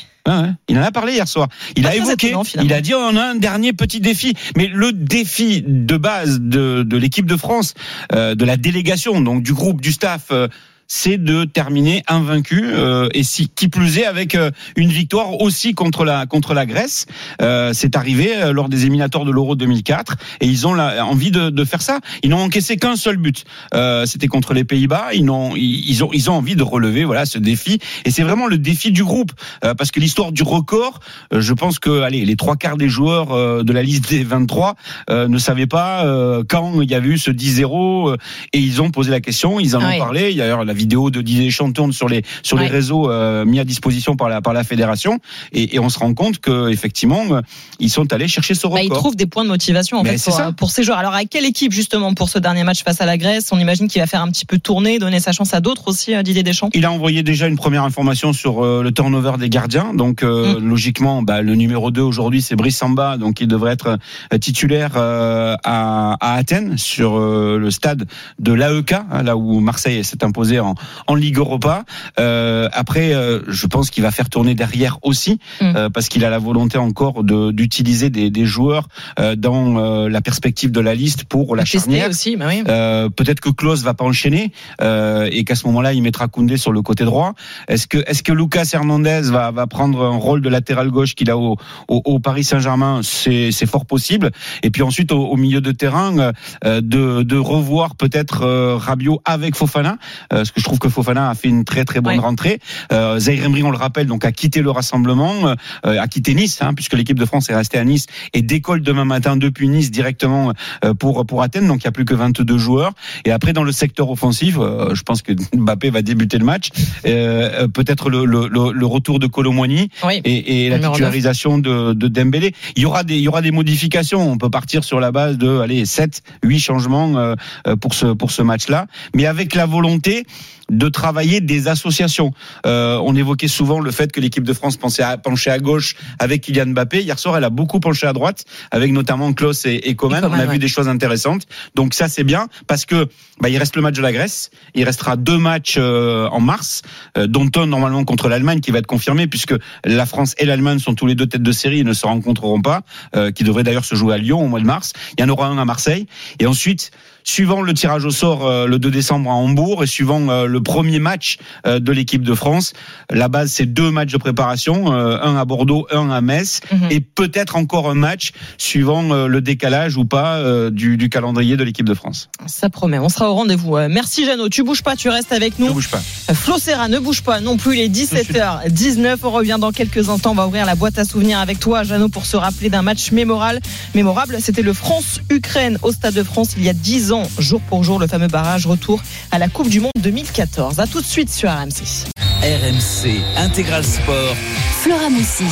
Il 0.69 0.79
en 0.79 0.83
a 0.83 0.93
parlé 0.93 1.15
hier 1.15 1.27
soir. 1.27 1.49
Il 1.75 1.83
Pas 1.83 1.89
a 1.89 1.93
très 1.93 2.01
évoqué, 2.01 2.29
étonnant, 2.29 2.45
il 2.63 2.73
a 2.73 2.81
dit 2.81 2.95
on 2.95 3.17
a 3.17 3.23
un 3.25 3.35
dernier 3.35 3.73
petit 3.73 3.99
défi. 3.99 4.35
Mais 4.57 4.69
le 4.69 4.93
défi 4.93 5.65
de 5.67 5.97
base 5.97 6.39
de, 6.41 6.85
de 6.85 6.97
l'équipe 6.97 7.27
de 7.27 7.37
France, 7.37 7.75
euh, 8.13 8.35
de 8.37 8.45
la 8.45 8.57
délégation, 8.57 9.21
donc 9.21 9.43
du 9.43 9.55
groupe, 9.55 9.81
du 9.81 9.91
staff. 9.91 10.27
euh, 10.31 10.47
c'est 10.89 11.19
de 11.19 11.45
terminer 11.45 12.03
invaincu 12.09 12.65
euh, 12.67 13.09
et 13.13 13.23
si 13.23 13.49
qui 13.49 13.69
plus 13.69 13.99
est 13.99 14.07
avec 14.07 14.35
euh, 14.35 14.51
une 14.75 14.89
victoire 14.89 15.41
aussi 15.41 15.75
contre 15.75 16.05
la 16.05 16.27
contre 16.27 16.55
la 16.55 16.65
Grèce. 16.67 17.07
Euh, 17.43 17.73
c'est 17.75 17.95
arrivé 17.95 18.33
euh, 18.37 18.53
lors 18.53 18.69
des 18.71 18.83
éliminatoires 18.83 19.25
de 19.27 19.31
l'Euro 19.31 19.55
2004 19.55 20.17
et 20.41 20.47
ils 20.47 20.67
ont 20.67 20.73
la, 20.75 21.05
envie 21.05 21.31
de, 21.31 21.51
de 21.51 21.65
faire 21.65 21.83
ça. 21.83 22.01
Ils 22.23 22.31
n'ont 22.31 22.39
encaissé 22.43 22.77
qu'un 22.79 22.97
seul 22.97 23.19
but. 23.19 23.45
Euh, 23.75 24.07
C'était 24.07 24.29
contre 24.29 24.55
les 24.55 24.65
Pays-Bas. 24.65 25.09
Ils 25.13 25.25
n'ont 25.27 25.55
ils, 25.55 25.89
ils 25.89 26.03
ont 26.03 26.11
ils 26.13 26.31
ont 26.31 26.35
envie 26.35 26.57
de 26.57 26.63
relever 26.63 27.05
voilà 27.05 27.27
ce 27.27 27.39
défi 27.39 27.79
et 28.07 28.11
c'est 28.11 28.23
vraiment 28.23 28.47
le 28.47 28.57
défi 28.59 28.91
du 28.91 29.05
groupe 29.05 29.33
euh, 29.65 29.75
parce 29.75 29.91
que 29.91 30.01
l'histoire 30.01 30.33
du 30.33 30.43
record, 30.43 31.01
euh, 31.35 31.41
je 31.43 31.53
pense 31.53 31.79
que 31.79 32.01
allez 32.01 32.25
les 32.25 32.37
trois 32.37 32.57
quarts 32.57 32.79
des 32.79 32.89
joueurs 32.89 33.33
euh, 33.33 33.63
de 33.63 33.73
la 33.75 33.83
liste 33.83 34.09
des 34.09 34.25
23 34.25 34.75
euh, 35.11 35.29
ne 35.29 35.37
savaient 35.39 35.67
pas 35.67 36.07
euh, 36.07 36.45
quand 36.49 36.81
il 36.81 36.91
y 36.91 36.95
avait 36.95 37.09
eu 37.11 37.19
ce 37.19 37.31
10-0 37.31 38.13
euh, 38.13 38.17
et 38.55 38.59
ils 38.59 38.81
ont 38.81 38.91
posé 38.91 39.11
la 39.11 39.21
question, 39.21 39.61
ils 39.61 39.77
en 39.77 39.81
ont 39.81 39.99
parlé. 39.99 40.31
Il 40.31 40.37
y 40.37 40.41
a 40.41 40.45
d'ailleurs 40.45 40.65
la 40.65 40.78
vidéo 40.79 41.11
de 41.11 41.21
Didier 41.21 41.45
Deschamps 41.47 41.73
tourne 41.73 41.93
sur 41.93 42.09
les 42.09 42.23
sur 42.43 42.57
les 42.59 42.69
réseaux 42.69 43.11
euh, 43.11 43.45
mis 43.45 43.59
à 43.61 43.65
disposition 43.65 44.17
par 44.17 44.29
la 44.31 44.41
par 44.41 44.55
la 44.55 44.65
fédération 44.65 45.19
et, 45.53 45.75
et 45.75 45.79
on 45.79 45.89
se 45.91 45.99
rend 45.99 46.15
compte 46.15 46.39
que 46.39 46.71
effectivement 46.71 47.25
euh, 47.33 47.41
ils 47.81 47.91
sont 47.91 48.11
allés 48.13 48.29
chercher 48.29 48.55
ce 48.55 48.67
Bah, 48.67 48.75
record. 48.81 48.83
il 48.85 48.91
trouve 48.91 49.17
des 49.17 49.27
points 49.27 49.45
de 49.45 49.49
motivation 49.49 49.99
en 49.99 50.03
Mais 50.03 50.13
fait 50.13 50.19
c'est 50.19 50.31
pour, 50.31 50.39
ça. 50.39 50.53
pour 50.53 50.71
ces 50.71 50.83
joueurs. 50.85 50.99
Alors 50.99 51.13
à 51.15 51.25
quelle 51.25 51.45
équipe 51.45 51.73
justement 51.73 52.15
pour 52.15 52.29
ce 52.29 52.39
dernier 52.39 52.65
match 52.65 52.83
face 52.85 53.01
à 53.01 53.07
la 53.07 53.17
Grèce? 53.19 53.49
On 53.53 53.59
imagine 53.59 53.89
qu'il 53.89 54.01
va 54.01 54.07
faire 54.07 54.23
un 54.23 54.31
petit 54.31 54.47
peu 54.47 54.59
tourner, 54.59 54.99
donner 54.99 55.21
sa 55.21 55.33
chance 55.33 55.53
à 55.55 55.61
d'autres 55.61 55.89
aussi, 55.89 56.15
euh, 56.15 56.23
Didier 56.23 56.43
Deschamps? 56.43 56.71
Il 56.75 56.85
a 56.87 56.93
envoyé 56.93 57.23
déjà 57.23 57.47
une 57.49 57.57
première 57.57 57.83
information 57.85 58.33
sur 58.33 58.65
euh, 58.65 58.83
le 58.83 58.93
turnover 58.93 59.33
des 59.39 59.49
gardiens. 59.49 59.93
Donc 59.95 60.23
euh, 60.23 60.59
logiquement, 60.61 61.23
bah, 61.23 61.43
le 61.43 61.55
numéro 61.55 61.91
2 61.91 62.01
aujourd'hui 62.01 62.41
c'est 62.43 62.57
Brice 62.57 62.77
Samba, 62.79 63.17
donc 63.17 63.41
il 63.41 63.49
devrait 63.49 63.73
être 63.73 63.99
euh, 64.33 64.39
titulaire 64.39 64.93
euh, 64.97 65.57
à, 65.65 66.17
à 66.21 66.35
Athènes 66.37 66.77
sur 66.79 67.17
euh, 67.19 67.59
le 67.59 67.71
stade 67.71 68.07
de 68.39 68.53
l'AEK, 68.53 68.93
hein, 68.93 69.23
là 69.25 69.37
où 69.37 69.61
Marseille 69.61 70.05
s'est 70.05 70.23
imposé 70.25 70.61
en, 70.61 70.68
en 71.07 71.15
Ligue 71.15 71.39
Europa. 71.39 71.85
Euh, 72.19 72.69
après, 72.73 73.15
euh, 73.15 73.41
je 73.49 73.67
pense 73.67 73.91
qu'il 73.91 74.03
va 74.03 74.11
faire 74.11 74.29
tourner 74.29 74.55
derrière 74.55 74.99
aussi, 75.03 75.39
Mm. 75.61 75.65
euh, 75.77 75.89
parce 75.91 76.09
qu'il 76.09 76.25
a 76.25 76.31
la 76.31 76.39
volonté 76.39 76.79
encore 76.79 77.25
de- 77.25 77.51
d'utiliser 77.53 78.11
des, 78.11 78.31
des 78.31 78.45
joueurs 78.45 78.89
euh, 79.19 79.37
dans 79.37 79.79
euh, 79.79 80.09
la 80.09 80.21
perspective 80.21 80.71
de 80.71 80.81
la 80.81 80.95
liste 80.95 81.25
pour 81.25 81.57
la 81.57 81.65
charnière. 81.65 82.09
aussi, 82.11 82.37
bah 82.37 82.47
oui. 82.49 82.63
Euh, 82.69 83.09
peut-être 83.09 83.41
que 83.41 83.51
Klaus 83.51 83.83
va 83.83 83.95
pas 83.95 84.05
enchaîner 84.05 84.53
euh, 84.81 85.29
et 85.31 85.45
qu'à 85.45 85.55
ce 85.55 85.67
moment-là 85.67 85.93
il 85.93 86.03
mettra 86.03 86.29
Koundé 86.29 86.57
sur 86.57 86.73
le 86.73 86.83
côté 86.83 87.05
droit. 87.05 87.35
Est-ce 87.69 87.87
que 87.87 87.99
est-ce 88.07 88.23
que 88.23 88.33
Lucas 88.33 88.69
Hernandez 88.73 89.23
va 89.25 89.51
va 89.51 89.67
prendre 89.67 90.05
un 90.05 90.17
rôle 90.17 90.41
de 90.43 90.49
latéral 90.49 90.91
gauche 90.91 91.15
qu'il 91.15 91.31
a 91.31 91.37
au, 91.39 91.57
au, 91.89 92.03
au 92.05 92.19
Paris 92.19 92.45
Saint-Germain? 92.45 93.01
C'est 93.03 93.51
c'est 93.53 93.67
fort 93.67 93.87
possible. 93.87 94.31
Et 94.63 94.71
puis 94.71 94.83
ensuite 94.83 95.13
au, 95.13 95.27
au 95.27 95.37
milieu 95.37 95.61
de 95.61 95.73
terrain 95.73 96.33
euh, 96.65 96.81
de 96.81 97.23
de 97.23 97.37
revoir 97.37 97.95
peut-être 97.97 98.43
euh, 98.43 98.77
Rabiot 98.77 99.21
avec 99.25 99.55
Fofana 99.57 99.93
euh, 100.33 100.39
parce 100.39 100.51
que 100.51 100.58
je 100.59 100.65
trouve 100.65 100.79
que 100.79 100.89
Fofana 100.89 101.31
a 101.31 101.35
fait 101.35 101.49
une 101.49 101.65
très 101.65 101.85
très 101.85 102.01
bonne 102.01 102.15
Ouais. 102.15 102.19
rentrée. 102.19 102.61
Euh, 102.93 103.19
Zaire 103.19 103.45
Emery 103.45 103.63
on 103.63 103.71
le 103.71 103.77
rappelle 103.77 104.07
donc 104.07 104.25
a 104.25 104.33
quitté 104.33 104.61
le 104.61 104.71
rassemblement, 104.71 105.55
euh, 105.87 106.01
a 106.01 106.09
quitté 106.09 106.35
Nice 106.35 106.61
hein, 106.61 106.75
puisque 106.75 106.95
l'équipe 106.95 107.19
de 107.19 107.25
France 107.25 107.49
est 107.51 107.55
restée 107.55 107.79
à 107.79 107.85
Nice 107.85 108.07
et 108.35 108.43
décolle 108.43 108.83
demain 108.83 109.05
matin 109.05 109.37
depuis 109.37 109.69
Nice 109.69 109.91
directement 109.91 110.53
euh, 110.85 110.95
pour 110.95 111.25
pour 111.27 111.43
Athènes. 111.43 111.67
Donc 111.67 111.83
il 111.83 111.85
y 111.85 111.89
a 111.89 111.93
plus 111.93 112.05
que 112.05 112.15
22 112.15 112.59
joueurs. 112.59 112.93
Et 113.25 113.31
après 113.31 113.53
dans 113.53 113.63
le 113.65 113.73
secteur 113.73 114.11
offensif, 114.11 114.57
euh, 114.59 114.95
je 114.95 115.03
pense 115.03 115.23
que 115.23 115.33
Mbappé 115.57 115.91
va 115.91 116.03
débuter 116.03 116.39
le 116.39 116.45
match. 116.45 116.69
Euh, 117.07 117.63
euh, 117.65 117.69
Peut-être 117.69 118.11
le, 118.11 118.25
le, 118.25 118.49
le, 118.49 118.73
le 118.73 118.87
retour 118.87 119.19
de 119.21 119.27
Colomwani 119.27 119.91
Oui. 120.05 120.21
et, 120.25 120.67
et 120.67 120.69
la 120.71 120.79
titularisation 120.79 121.59
de, 121.59 121.93
de 121.93 122.09
Dembélé. 122.09 122.55
Il 122.77 122.83
y 122.83 122.87
aura 122.87 123.05
des 123.05 123.17
il 123.17 123.23
y 123.23 123.29
aura 123.29 123.43
des 123.43 123.51
modifications. 123.53 124.21
On 124.33 124.39
peut 124.39 124.51
partir 124.51 124.83
sur 124.85 124.99
la 125.01 125.13
base 125.13 125.39
de 125.39 125.61
allez 125.61 125.85
7 125.87 126.23
8 126.43 126.59
changements 126.59 127.17
euh, 127.19 127.35
pour 127.81 127.95
ce 127.95 128.07
pour 128.07 128.31
ce 128.31 128.43
match-là, 128.43 128.87
mais 129.15 129.27
avec 129.27 129.55
la 129.55 129.67
volonté 129.67 130.25
de 130.71 130.89
travailler 130.89 131.41
des 131.41 131.69
associations. 131.69 132.33
Euh, 132.67 133.01
on 133.05 133.17
évoquait 133.17 133.49
souvent 133.49 133.81
le 133.81 133.91
fait 133.91 134.13
que 134.13 134.21
l'équipe 134.21 134.45
de 134.45 134.53
France 134.53 134.77
pensait 134.77 135.03
à, 135.03 135.17
penchait 135.17 135.51
à 135.51 135.59
gauche 135.59 135.97
avec 136.19 136.43
Kylian 136.43 136.67
Mbappé. 136.67 137.03
Hier 137.03 137.19
soir, 137.19 137.37
elle 137.37 137.45
a 137.45 137.51
beaucoup 137.51 137.81
penché 137.81 138.07
à 138.07 138.13
droite 138.13 138.45
avec 138.71 138.93
notamment 138.93 139.33
Klaus 139.33 139.65
et, 139.65 139.81
et 139.85 139.95
Coman. 139.95 140.19
Et 140.19 140.23
Coman, 140.23 140.39
on 140.39 140.43
a 140.43 140.47
ouais. 140.47 140.53
vu 140.53 140.59
des 140.59 140.69
choses 140.69 140.89
intéressantes. 140.89 141.47
Donc 141.75 141.95
ça, 141.95 142.09
c'est 142.09 142.25
bien 142.25 142.49
parce 142.67 142.85
que 142.85 143.09
bah, 143.41 143.49
il 143.49 143.59
reste 143.59 143.77
le 143.77 143.83
match 143.83 143.95
de 143.95 144.03
la 144.03 144.13
Grèce. 144.13 144.51
Il 144.75 144.85
restera 144.85 145.17
deux 145.17 145.39
matchs 145.39 145.77
euh, 145.79 146.29
en 146.29 146.41
mars, 146.41 146.83
euh, 147.17 147.27
dont 147.27 147.49
un 147.57 147.67
normalement 147.67 148.05
contre 148.05 148.29
l'Allemagne 148.29 148.61
qui 148.61 148.71
va 148.71 148.79
être 148.79 148.87
confirmé 148.87 149.27
puisque 149.27 149.55
la 149.85 150.07
France 150.07 150.35
et 150.39 150.45
l'Allemagne 150.45 150.79
sont 150.79 150.95
tous 150.95 151.07
les 151.07 151.15
deux 151.15 151.27
têtes 151.27 151.43
de 151.43 151.53
série 151.53 151.81
et 151.81 151.85
ne 151.85 151.93
se 151.93 152.07
rencontreront 152.07 152.61
pas, 152.61 152.83
euh, 153.17 153.31
qui 153.31 153.45
devrait 153.45 153.63
d'ailleurs 153.63 153.85
se 153.85 153.95
jouer 153.95 154.15
à 154.15 154.19
Lyon 154.19 154.45
au 154.45 154.49
mois 154.49 154.61
de 154.61 154.67
mars. 154.67 154.93
Il 155.17 155.21
y 155.21 155.25
en 155.25 155.29
aura 155.29 155.47
un 155.47 155.59
à 155.59 155.65
Marseille. 155.65 156.07
Et 156.41 156.47
ensuite, 156.47 156.91
suivant 157.29 157.61
le 157.61 157.75
tirage 157.75 158.07
au 158.07 158.11
sort 158.11 158.47
euh, 158.47 158.67
le 158.67 158.79
2 158.79 158.91
décembre 158.91 159.29
à 159.31 159.35
Hambourg 159.35 159.85
et 159.85 159.87
suivant 159.87 160.29
euh, 160.31 160.47
le 160.47 160.63
premier 160.63 160.99
match 160.99 161.37
euh, 161.67 161.79
de 161.79 161.93
l'équipe 161.93 162.23
de 162.23 162.35
France, 162.35 162.73
la 163.11 163.29
base 163.29 163.51
c'est 163.53 163.67
deux 163.67 163.91
matchs 163.91 164.13
de 164.13 164.17
préparation, 164.17 164.91
un 164.93 165.37
à 165.37 165.45
Bordeaux, 165.45 165.87
un 165.93 166.11
à 166.11 166.21
Metz, 166.23 166.61
Mhm. 166.73 166.89
et 166.91 167.01
peut-être 167.01 167.57
encore 167.57 167.91
un 167.91 167.95
match 167.95 168.33
suivant 168.57 169.03
le 169.27 169.41
décalage 169.41 169.97
ou 169.97 170.05
pas 170.05 170.43
du, 170.71 170.97
du 170.97 171.09
calendrier 171.09 171.57
de 171.57 171.65
l'équipe 171.65 171.87
de 171.87 171.95
France. 171.95 172.29
Ça 172.47 172.69
promet. 172.71 172.99
On 172.99 173.09
sera 173.09 173.31
au 173.31 173.35
rendez-vous. 173.35 173.77
Merci 173.89 174.25
Jeannot. 174.25 174.49
Tu 174.49 174.63
bouges 174.63 174.83
pas, 174.83 174.97
tu 174.97 175.09
restes 175.09 175.33
avec 175.33 175.59
Ne 175.59 175.67
nous. 175.67 175.73
bouge 175.75 175.89
pas. 175.91 176.01
Flo 176.35 176.59
Serra 176.59 176.89
ne 176.89 176.99
bouge 176.99 177.23
pas 177.23 177.41
non 177.41 177.57
plus. 177.57 177.77
Il 177.77 177.81
est 177.81 177.89
17h19. 177.89 179.19
On 179.23 179.31
revient 179.31 179.57
dans 179.61 179.73
quelques 179.73 180.09
instants. 180.09 180.33
On 180.33 180.35
va 180.35 180.47
ouvrir 180.47 180.65
la 180.67 180.75
boîte 180.75 180.99
à 180.99 181.05
souvenirs 181.05 181.39
avec 181.39 181.59
toi, 181.61 181.83
Jeannot, 181.85 182.09
pour 182.09 182.27
se 182.27 182.37
rappeler 182.37 182.71
d'un 182.71 182.83
match 182.83 183.13
mémorable. 183.13 183.61
Mémorable, 183.95 184.37
c'était 184.41 184.63
le 184.63 184.73
France-Ukraine 184.73 185.79
au 185.83 185.93
Stade 185.93 186.15
de 186.15 186.23
France 186.23 186.51
il 186.57 186.65
y 186.65 186.69
a 186.69 186.73
10 186.75 187.13
ans, 187.13 187.18
jour 187.39 187.61
pour 187.61 187.85
jour, 187.85 187.99
le 187.99 188.07
fameux 188.07 188.29
barrage 188.29 188.67
retour 188.67 189.03
à 189.31 189.39
la 189.39 189.49
Coupe 189.49 189.69
du 189.69 189.81
Monde 189.81 189.93
2014. 189.99 190.81
À 190.81 190.87
tout 190.87 191.01
de 191.01 191.07
suite 191.07 191.31
sur 191.31 191.51
RMC. 191.51 192.28
RMC 192.43 193.21
Intégral 193.37 193.85
Sport. 193.85 194.37
Flora 194.81 195.11
Moussi. 195.11 195.45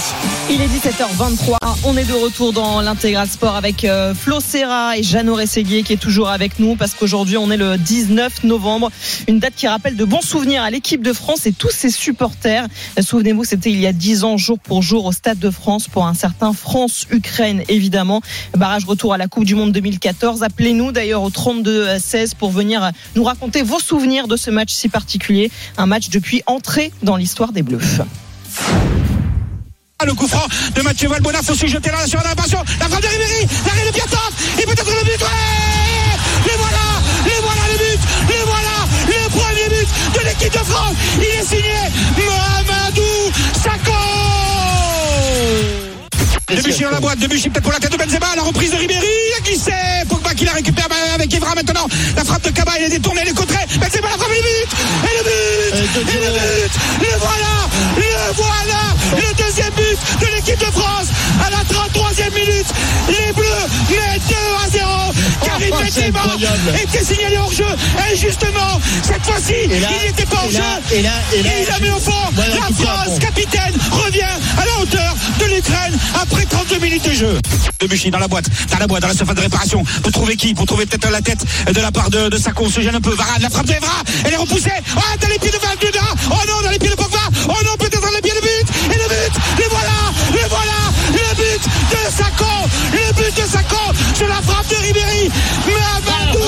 Il 0.48 0.62
est 0.62 0.68
17h23. 0.68 1.56
On 1.82 1.96
est 1.96 2.04
de 2.04 2.12
retour 2.12 2.52
dans 2.52 2.80
l'intégral 2.80 3.28
sport 3.28 3.56
avec 3.56 3.84
euh, 3.84 4.14
Flo 4.14 4.38
Serra 4.38 4.96
et 4.96 5.02
Jeannot 5.02 5.34
Rességuier 5.34 5.82
qui 5.82 5.94
est 5.94 6.00
toujours 6.00 6.28
avec 6.28 6.60
nous 6.60 6.76
parce 6.76 6.94
qu'aujourd'hui 6.94 7.36
on 7.36 7.50
est 7.50 7.56
le 7.56 7.76
19 7.76 8.44
novembre. 8.44 8.92
Une 9.26 9.40
date 9.40 9.54
qui 9.56 9.66
rappelle 9.66 9.96
de 9.96 10.04
bons 10.04 10.20
souvenirs 10.20 10.62
à 10.62 10.70
l'équipe 10.70 11.02
de 11.02 11.12
France 11.12 11.46
et 11.46 11.52
tous 11.52 11.72
ses 11.72 11.90
supporters. 11.90 12.68
Souvenez-vous, 13.00 13.42
c'était 13.42 13.70
il 13.70 13.80
y 13.80 13.88
a 13.88 13.92
10 13.92 14.22
ans, 14.22 14.36
jour 14.36 14.60
pour 14.60 14.82
jour, 14.82 15.06
au 15.06 15.12
Stade 15.12 15.40
de 15.40 15.50
France 15.50 15.88
pour 15.88 16.06
un 16.06 16.14
certain 16.14 16.52
France-Ukraine, 16.52 17.64
évidemment. 17.68 18.22
Barrage 18.56 18.84
retour 18.84 19.12
à 19.12 19.18
la 19.18 19.26
Coupe 19.26 19.44
du 19.44 19.56
Monde 19.56 19.72
2014. 19.72 20.44
Appelez-nous 20.44 20.92
d'ailleurs 20.92 21.24
au 21.24 21.30
32-16 21.30 22.36
pour 22.36 22.52
venir 22.52 22.92
nous 23.16 23.24
raconter 23.24 23.62
vos 23.62 23.80
souvenirs 23.80 24.28
de 24.28 24.36
ce 24.36 24.52
match 24.52 24.72
si 24.72 24.88
particulier. 24.88 25.50
Un 25.78 25.86
match 25.86 26.10
depuis 26.10 26.42
dans 27.02 27.16
l'histoire 27.16 27.52
des 27.52 27.62
Bleus. 27.62 28.00
Le 30.04 30.14
coup 30.14 30.28
franc 30.28 30.46
de 30.74 30.82
Mathieu 30.82 31.08
Valbona, 31.08 31.42
faut 31.42 31.54
se 31.54 31.66
jeter 31.66 31.90
là 31.90 32.06
sur 32.06 32.22
la 32.22 32.34
passion. 32.34 32.62
La 32.78 32.88
frappe 32.88 33.02
de 33.02 33.08
Ribéry, 33.08 33.46
l'arrêt 33.66 33.86
de 33.86 33.92
Piatov, 33.92 34.30
et 34.58 34.62
peut-être 34.62 34.84
le 34.86 35.04
but. 35.04 35.24
Les 36.44 36.56
voilà, 36.58 36.86
les 37.24 37.40
voilà 37.42 37.62
le 37.72 37.78
but, 37.78 38.00
les 38.28 38.44
voilà 38.44 38.86
le 39.08 39.28
premier 39.30 39.68
but 39.68 39.88
de 40.14 40.20
l'équipe 40.26 40.52
de 40.52 40.64
France. 40.64 40.94
Il 41.16 41.24
est 41.24 41.44
signé 41.44 41.80
Mohamedou 42.16 43.32
Sakho. 43.62 43.96
Debuchy 46.48 46.82
dans 46.84 46.90
la 46.90 47.00
boîte, 47.00 47.18
Debuchy 47.18 47.48
peut-être 47.48 47.64
pour 47.64 47.72
la 47.72 47.80
tête 47.80 47.90
de 47.90 47.96
Benzema, 47.96 48.36
la 48.36 48.42
reprise 48.42 48.70
de 48.70 48.76
Ribéry, 48.76 49.00
il 49.04 49.36
a 49.36 49.40
glissé, 49.44 49.72
Pogba 50.08 50.32
qui 50.32 50.44
la 50.44 50.52
récupère 50.52 50.86
avec 51.12 51.34
Evra 51.34 51.56
maintenant, 51.56 51.88
la 52.16 52.24
frappe 52.24 52.44
de 52.44 52.50
Kaba, 52.50 52.70
il 52.78 52.84
est 52.84 52.88
détourné, 52.88 53.22
il 53.24 53.30
est 53.30 53.34
contré, 53.34 53.58
Benzema 53.80 54.10
la 54.10 54.16
frappe, 54.16 54.30
le 54.30 54.42
but, 54.42 54.70
et 55.02 55.16
le 55.18 55.24
but, 55.24 55.74
et 55.74 56.14
le 56.14 56.30
but, 56.30 56.72
le 57.00 57.18
voilà, 57.18 57.52
le 57.96 58.32
voilà, 58.34 58.80
le 59.16 59.44
deuxième 59.44 59.74
but 59.74 59.98
de 60.20 60.26
l'équipe 60.36 60.60
de 60.60 60.70
France 60.70 61.08
à 61.44 61.50
la 61.50 61.58
33e 61.64 62.32
minute, 62.32 62.66
les 63.08 63.32
Bleus 63.32 63.66
mettent 63.90 64.28
2 64.28 64.34
à 64.64 64.70
0, 64.70 64.85
Benzema 65.80 66.22
était 66.82 67.04
signalé 67.04 67.38
hors 67.38 67.52
jeu, 67.52 67.64
et 68.10 68.16
justement, 68.16 68.80
cette 69.02 69.24
fois-ci, 69.24 69.54
il 69.64 69.70
n'était 69.70 70.26
pas 70.26 70.36
hors 70.44 70.50
jeu, 70.50 70.58
Et 70.92 71.02
là, 71.02 71.10
et 71.34 71.42
là, 71.42 71.50
et 71.58 71.62
il 71.62 71.70
a 71.70 71.80
mis 71.80 71.90
au 71.90 72.00
fond. 72.00 72.12
Voilà 72.32 72.54
la 72.54 72.86
France, 72.86 73.18
capitaine, 73.18 73.74
revient 73.90 74.22
à 74.22 74.64
la 74.64 74.82
hauteur 74.82 75.14
de 75.40 75.44
l'Ukraine 75.54 75.98
après 76.20 76.44
32 76.44 76.78
minutes 76.78 77.04
de 77.08 77.12
jeu. 77.12 77.38
Debuchy 77.80 78.10
dans 78.10 78.18
la 78.18 78.28
boîte, 78.28 78.46
dans 78.70 78.78
la 78.78 78.86
boîte, 78.86 79.02
dans 79.02 79.08
la 79.08 79.14
surface 79.14 79.34
de 79.36 79.40
réparation. 79.40 79.84
Pour 80.02 80.12
trouver 80.12 80.36
qui 80.36 80.54
Pour 80.54 80.66
trouver 80.66 80.86
peut-être 80.86 81.10
la 81.10 81.20
tête 81.20 81.44
de 81.70 81.80
la 81.80 81.92
part 81.92 82.10
de, 82.10 82.28
de 82.28 82.38
Sako. 82.38 82.64
On 82.64 82.70
se 82.70 82.80
gêne 82.80 82.94
un 82.94 83.00
peu. 83.00 83.14
Varane, 83.14 83.42
la 83.42 83.50
frappe 83.50 83.66
de 83.66 83.74
Evra. 83.74 84.02
Elle 84.24 84.32
est 84.32 84.36
repoussée. 84.36 84.70
Oh, 84.96 85.00
dans 85.20 85.28
les 85.28 85.38
pieds 85.38 85.50
de 85.50 85.58
Valbuena. 85.58 86.00
Oh 86.30 86.34
non, 86.48 86.62
dans 86.62 86.70
les 86.70 86.78
pieds 86.78 86.90
de 86.90 86.94
Pogba. 86.94 87.18
Oh 87.48 87.52
non, 87.64 87.76
peut-être 87.78 88.00
dans 88.00 88.14
les 88.14 88.22
pieds 88.22 88.32
de 88.34 88.40
but. 88.40 88.94
Et 88.94 88.98
le 88.98 89.08
but. 89.08 89.32
Le 89.58 89.64
voilà. 89.70 89.98
Le 90.32 90.48
voilà. 90.48 90.78
Le 91.12 91.34
but 91.36 91.62
de 91.90 92.16
Sako. 92.16 92.44
Le 92.92 93.05
de 93.36 93.42
Sako 93.50 93.92
sur 94.16 94.26
la 94.28 94.40
frappe 94.42 94.68
de 94.68 94.76
Ribéry. 94.76 95.30
Mamadou. 95.66 96.38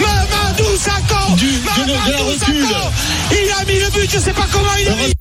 Mamadou. 0.00 1.36
Du- 1.36 1.46
de- 1.46 1.84
de 1.86 1.92
la 1.92 1.98
Mamadou. 1.98 2.38
Sakho. 2.38 2.90
Il 3.30 3.50
a 3.52 3.64
mis 3.64 3.78
le 3.80 3.90
but. 3.90 4.10
Je 4.10 4.18
sais 4.18 4.32
pas 4.32 4.46
comment 4.52 4.74
il 4.80 4.88
a 4.88 4.94
mis. 4.96 5.12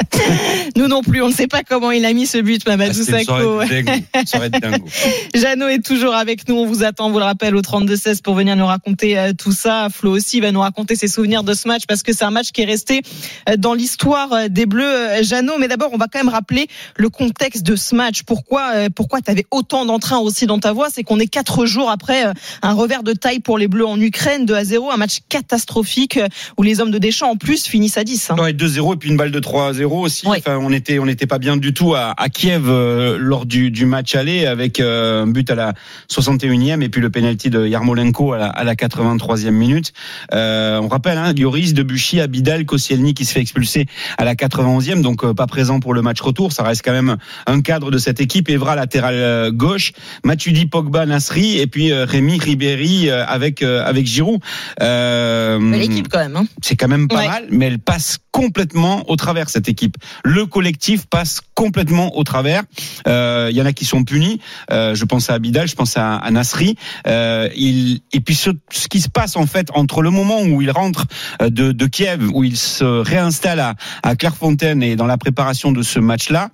Nous 0.76 0.88
non 0.88 1.02
plus, 1.02 1.22
on 1.22 1.28
ne 1.28 1.32
sait 1.32 1.46
pas 1.46 1.62
comment 1.62 1.90
il 1.90 2.04
a 2.04 2.12
mis 2.12 2.26
ce 2.26 2.38
but, 2.38 2.66
Mamadou 2.66 3.00
Ah, 3.08 3.10
Sakho. 3.10 3.60
Jeannot 5.34 5.68
est 5.68 5.84
toujours 5.84 6.14
avec 6.14 6.48
nous. 6.48 6.56
On 6.56 6.66
vous 6.66 6.82
attend, 6.84 7.06
on 7.06 7.10
vous 7.10 7.18
le 7.18 7.24
rappelle, 7.24 7.54
au 7.56 7.60
32-16 7.62 8.22
pour 8.22 8.34
venir 8.34 8.56
nous 8.56 8.66
raconter 8.66 9.18
euh, 9.18 9.32
tout 9.36 9.52
ça. 9.52 9.88
Flo 9.90 10.12
aussi 10.12 10.40
va 10.40 10.52
nous 10.52 10.60
raconter 10.60 10.96
ses 10.96 11.08
souvenirs 11.08 11.42
de 11.44 11.54
ce 11.54 11.68
match 11.68 11.82
parce 11.88 12.02
que 12.02 12.12
c'est 12.12 12.24
un 12.24 12.30
match 12.30 12.50
qui 12.52 12.62
est 12.62 12.66
resté 12.66 13.02
euh, 13.48 13.56
dans 13.56 13.74
l'histoire 13.74 14.32
euh, 14.32 14.48
des 14.48 14.66
Bleus. 14.66 15.22
Jeannot, 15.22 15.58
mais 15.58 15.68
d'abord, 15.68 15.90
on 15.92 15.98
va 15.98 16.06
quand 16.12 16.18
même 16.18 16.28
rappeler 16.28 16.66
le 16.96 17.08
contexte 17.08 17.62
de 17.64 17.76
ce 17.76 17.94
match. 17.94 18.22
Pourquoi, 18.24 18.72
pourquoi 18.94 19.20
tu 19.20 19.30
avais 19.30 19.46
autant 19.50 19.84
d'entrain 19.86 20.18
aussi 20.18 20.46
dans 20.46 20.58
ta 20.58 20.72
voix? 20.72 20.88
C'est 20.92 21.02
qu'on 21.02 21.18
est 21.20 21.26
quatre 21.26 21.66
jours 21.66 21.90
après 21.90 22.24
un 22.62 22.72
revers 22.72 23.02
de 23.02 23.12
taille 23.12 23.40
pour 23.40 23.58
les 23.58 23.68
Bleus 23.68 23.86
en 23.86 24.00
Ukraine, 24.00 24.46
2 24.46 24.54
à 24.54 24.64
0, 24.64 24.90
un 24.90 24.96
match 24.96 25.18
catastrophique 25.28 26.18
où 26.58 26.62
les 26.62 26.80
hommes 26.80 26.90
de 26.90 26.98
Deschamps 26.98 27.30
en 27.30 27.36
plus 27.36 27.66
finissent 27.66 27.96
à 27.98 28.04
10. 28.04 28.30
hein. 28.30 28.36
Ouais, 28.38 28.52
2-0 28.52 28.94
et 28.94 28.96
puis 28.96 29.10
une 29.10 29.16
balle 29.16 29.30
de 29.30 29.40
3-0 29.86 30.00
aussi. 30.02 30.26
Ouais. 30.26 30.38
Enfin, 30.38 30.58
on 30.60 30.72
était 30.72 30.98
on 30.98 31.06
n'était 31.06 31.26
pas 31.26 31.38
bien 31.38 31.56
du 31.56 31.72
tout 31.74 31.94
à, 31.94 32.14
à 32.16 32.28
Kiev 32.28 32.64
euh, 32.68 33.16
lors 33.18 33.46
du, 33.46 33.70
du 33.70 33.86
match 33.86 34.14
aller 34.14 34.46
avec 34.46 34.80
euh, 34.80 35.22
un 35.24 35.26
but 35.26 35.50
à 35.50 35.54
la 35.54 35.74
61e 36.10 36.82
et 36.82 36.88
puis 36.88 37.00
le 37.00 37.10
penalty 37.10 37.50
de 37.50 37.66
Yarmolenko 37.66 38.32
à 38.32 38.38
la, 38.38 38.46
à 38.48 38.64
la 38.64 38.74
83e 38.74 39.50
minute. 39.50 39.92
Euh, 40.32 40.80
on 40.80 40.88
rappelle 40.88 41.18
hein, 41.18 41.32
Lloris, 41.32 41.74
Debuchy, 41.74 42.20
Abidal, 42.20 42.64
Koscielny 42.64 43.14
qui 43.14 43.24
se 43.24 43.32
fait 43.32 43.40
expulser 43.40 43.86
à 44.18 44.24
la 44.24 44.34
91e, 44.34 45.02
donc 45.02 45.24
euh, 45.24 45.34
pas 45.34 45.46
présent 45.46 45.80
pour 45.80 45.94
le 45.94 46.02
match 46.02 46.20
retour. 46.20 46.52
Ça 46.52 46.62
reste 46.62 46.82
quand 46.84 46.92
même 46.92 47.16
un 47.46 47.60
cadre 47.60 47.90
de 47.90 47.98
cette 47.98 48.20
équipe. 48.20 48.48
Evra 48.48 48.74
latéral 48.76 49.14
euh, 49.14 49.50
gauche, 49.50 49.92
Matuidi, 50.24 50.66
Pogba, 50.66 51.06
Nasri 51.06 51.58
et 51.58 51.66
puis 51.66 51.92
euh, 51.92 52.04
Rémi 52.04 52.38
Ribéry 52.38 53.08
euh, 53.10 53.24
avec 53.26 53.62
euh, 53.62 53.84
avec 53.84 54.06
Giroud. 54.06 54.40
Euh, 54.82 55.58
Belle 55.58 55.82
équipe 55.82 56.08
quand 56.08 56.18
même. 56.18 56.36
hein. 56.36 56.46
c'est 56.62 56.76
quand 56.76 56.88
même 56.88 57.08
pas 57.08 57.16
Ouais. 57.16 57.28
mal, 57.28 57.46
mais 57.50 57.66
elle 57.66 57.78
passe 57.78 58.18
complètement 58.30 59.08
au 59.10 59.16
travers 59.16 59.48
cette 59.48 59.68
équipe. 59.68 59.75
Le 60.24 60.46
collectif 60.46 61.06
passe 61.06 61.40
complètement 61.54 62.16
au 62.16 62.24
travers. 62.24 62.62
Euh, 63.06 63.48
Il 63.50 63.56
y 63.56 63.62
en 63.62 63.66
a 63.66 63.72
qui 63.72 63.84
sont 63.84 64.04
punis. 64.04 64.40
Euh, 64.70 64.94
je 64.94 65.04
pense 65.04 65.30
à 65.30 65.34
Abidal, 65.34 65.68
je 65.68 65.74
pense 65.74 65.96
à, 65.96 66.28
Nasri. 66.30 66.76
Euh, 67.06 67.48
et 67.56 68.20
puis 68.20 68.34
ce, 68.34 68.50
qui 68.88 69.00
se 69.00 69.08
passe 69.08 69.36
en 69.36 69.46
fait 69.46 69.68
entre 69.74 70.02
le 70.02 70.10
moment 70.10 70.42
où 70.42 70.62
il 70.62 70.70
rentre 70.70 71.06
euh, 71.42 71.50
de, 71.50 71.86
Kiev, 71.86 72.30
où 72.32 72.44
il 72.44 72.56
se 72.56 72.84
réinstalle 72.84 73.60
à, 74.02 74.16
Clairefontaine 74.16 74.82
et 74.82 74.96
dans 74.96 75.06
la 75.06 75.18
préparation 75.18 75.72
de 75.72 75.82
ce 75.82 75.98
match-là, 75.98 76.50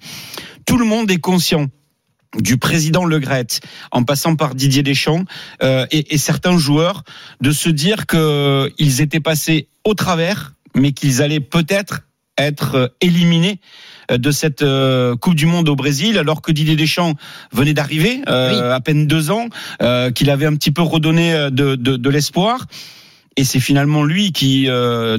tout 0.66 0.78
le 0.78 0.84
monde 0.84 1.10
est 1.10 1.18
conscient 1.18 1.66
du 2.38 2.56
président 2.56 3.04
Le 3.04 3.18
Gret, 3.18 3.46
en 3.90 4.04
passant 4.04 4.36
par 4.36 4.54
Didier 4.54 4.82
Deschamps 4.82 5.24
euh, 5.62 5.86
et, 5.90 6.16
certains 6.16 6.56
joueurs, 6.56 7.04
de 7.40 7.52
se 7.52 7.68
dire 7.68 8.06
que 8.06 8.72
ils 8.78 9.02
étaient 9.02 9.20
passés 9.20 9.68
au 9.84 9.94
travers, 9.94 10.54
mais 10.74 10.92
qu'ils 10.92 11.20
allaient 11.20 11.40
peut-être 11.40 12.00
être 12.38 12.74
euh, 12.74 12.88
éliminés 13.00 13.60
euh, 14.10 14.18
de 14.18 14.30
cette 14.30 14.62
euh, 14.62 15.16
Coupe 15.16 15.34
du 15.34 15.46
Monde 15.46 15.68
au 15.68 15.76
Brésil, 15.76 16.18
alors 16.18 16.42
que 16.42 16.52
Didier 16.52 16.76
Deschamps 16.76 17.14
venait 17.52 17.74
d'arriver, 17.74 18.22
euh, 18.28 18.74
à 18.74 18.80
peine 18.80 19.06
deux 19.06 19.30
ans, 19.30 19.48
euh, 19.82 20.10
qu'il 20.10 20.30
avait 20.30 20.46
un 20.46 20.54
petit 20.54 20.70
peu 20.70 20.82
redonné 20.82 21.32
de, 21.50 21.76
de, 21.76 21.96
de 21.96 22.10
l'espoir. 22.10 22.66
Et 23.36 23.44
c'est 23.44 23.60
finalement 23.60 24.04
lui 24.04 24.32
qui 24.32 24.68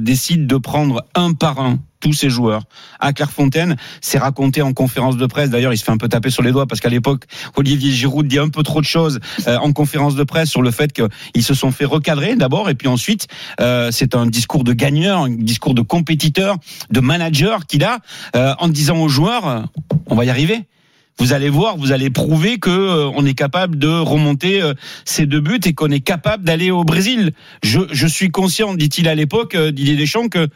décide 0.01 0.45
de 0.45 0.57
prendre 0.57 1.03
un 1.15 1.33
par 1.33 1.59
un 1.59 1.79
tous 2.03 2.13
ses 2.13 2.29
joueurs 2.29 2.63
à 2.99 3.13
Clairefontaine. 3.13 3.77
C'est 4.01 4.17
raconté 4.17 4.61
en 4.61 4.73
conférence 4.73 5.15
de 5.15 5.25
presse. 5.25 5.49
D'ailleurs, 5.49 5.71
il 5.73 5.77
se 5.77 5.85
fait 5.85 5.91
un 5.91 5.97
peu 5.97 6.09
taper 6.09 6.29
sur 6.29 6.43
les 6.43 6.51
doigts 6.51 6.67
parce 6.67 6.81
qu'à 6.81 6.89
l'époque, 6.89 7.23
Olivier 7.55 7.91
Giroud 7.91 8.27
dit 8.27 8.39
un 8.39 8.49
peu 8.49 8.61
trop 8.61 8.81
de 8.81 8.85
choses 8.85 9.19
euh, 9.47 9.57
en 9.57 9.71
conférence 9.71 10.15
de 10.15 10.23
presse 10.23 10.49
sur 10.49 10.61
le 10.61 10.71
fait 10.71 10.91
qu'ils 10.91 11.43
se 11.43 11.53
sont 11.53 11.71
fait 11.71 11.85
recadrer 11.85 12.35
d'abord 12.35 12.69
et 12.69 12.75
puis 12.75 12.89
ensuite, 12.89 13.27
euh, 13.61 13.89
c'est 13.91 14.15
un 14.15 14.27
discours 14.27 14.65
de 14.65 14.73
gagneur, 14.73 15.19
un 15.19 15.29
discours 15.29 15.73
de 15.73 15.81
compétiteur, 15.81 16.57
de 16.89 16.99
manager 16.99 17.65
qu'il 17.65 17.85
a 17.85 17.99
euh, 18.35 18.53
en 18.59 18.67
disant 18.67 18.97
aux 18.97 19.07
joueurs, 19.09 19.47
euh, 19.47 19.61
on 20.07 20.15
va 20.15 20.25
y 20.25 20.29
arriver. 20.29 20.67
Vous 21.19 21.31
allez 21.31 21.49
voir, 21.49 21.77
vous 21.77 21.91
allez 21.91 22.09
prouver 22.09 22.57
que 22.57 22.71
euh, 22.71 23.11
on 23.15 23.25
est 23.25 23.35
capable 23.35 23.77
de 23.77 23.87
remonter 23.87 24.61
euh, 24.61 24.73
ces 25.05 25.27
deux 25.27 25.41
buts 25.41 25.59
et 25.63 25.73
qu'on 25.73 25.91
est 25.91 25.99
capable 25.99 26.43
d'aller 26.43 26.71
au 26.71 26.83
Brésil. 26.83 27.33
Je, 27.61 27.81
je 27.91 28.07
suis 28.07 28.31
conscient, 28.31 28.73
dit-il 28.73 29.07
à 29.07 29.13
l'époque, 29.13 29.53
euh, 29.53 29.71
Didier 29.71 29.95
Deschamps, 29.95 30.27
que 30.27 30.47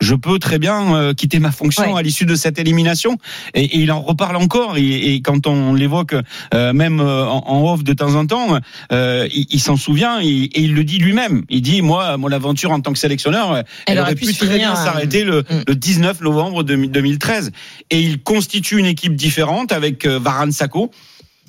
je 0.00 0.14
peux 0.14 0.38
très 0.38 0.58
bien 0.58 0.94
euh, 0.94 1.14
quitter 1.14 1.38
ma 1.38 1.52
fonction 1.52 1.92
Ouais. 1.94 1.98
à 1.98 2.02
l'issue 2.02 2.26
de 2.26 2.34
cette 2.34 2.58
élimination. 2.58 3.16
Et, 3.54 3.64
et 3.64 3.78
il 3.78 3.92
en 3.92 4.00
reparle 4.00 4.36
encore. 4.36 4.76
Et, 4.76 5.14
et 5.14 5.20
quand 5.22 5.46
on 5.46 5.74
l'évoque, 5.74 6.14
euh, 6.54 6.72
même 6.72 7.00
euh, 7.00 7.24
en, 7.26 7.44
en 7.46 7.72
off 7.72 7.84
de 7.84 7.92
temps 7.92 8.14
en 8.14 8.26
temps, 8.26 8.58
euh, 8.92 9.28
il, 9.32 9.46
il 9.50 9.60
s'en 9.60 9.76
souvient 9.76 10.20
et, 10.20 10.26
et 10.26 10.60
il 10.60 10.74
le 10.74 10.84
dit 10.84 10.98
lui-même. 10.98 11.44
Il 11.48 11.62
dit 11.62 11.82
moi, 11.82 12.16
mon 12.16 12.30
aventure 12.32 12.72
en 12.72 12.80
tant 12.80 12.92
que 12.92 12.98
sélectionneur, 12.98 13.52
euh, 13.52 13.62
elle, 13.86 13.98
aurait 13.98 14.14
pu, 14.14 14.32
très 14.32 14.58
bien 14.58 14.72
euh, 14.72 14.76
s'arrêter 14.76 15.24
le, 15.24 15.40
mm. 15.40 15.62
le 15.68 15.74
19 15.74 16.20
novembre 16.20 16.62
2013. 16.62 17.52
Et 17.90 18.00
il 18.00 18.22
constitue 18.22 18.78
une 18.78 18.86
équipe 18.86 19.14
différente 19.14 19.72
avec 19.72 20.06
Varane 20.06 20.52
Sacco. 20.52 20.90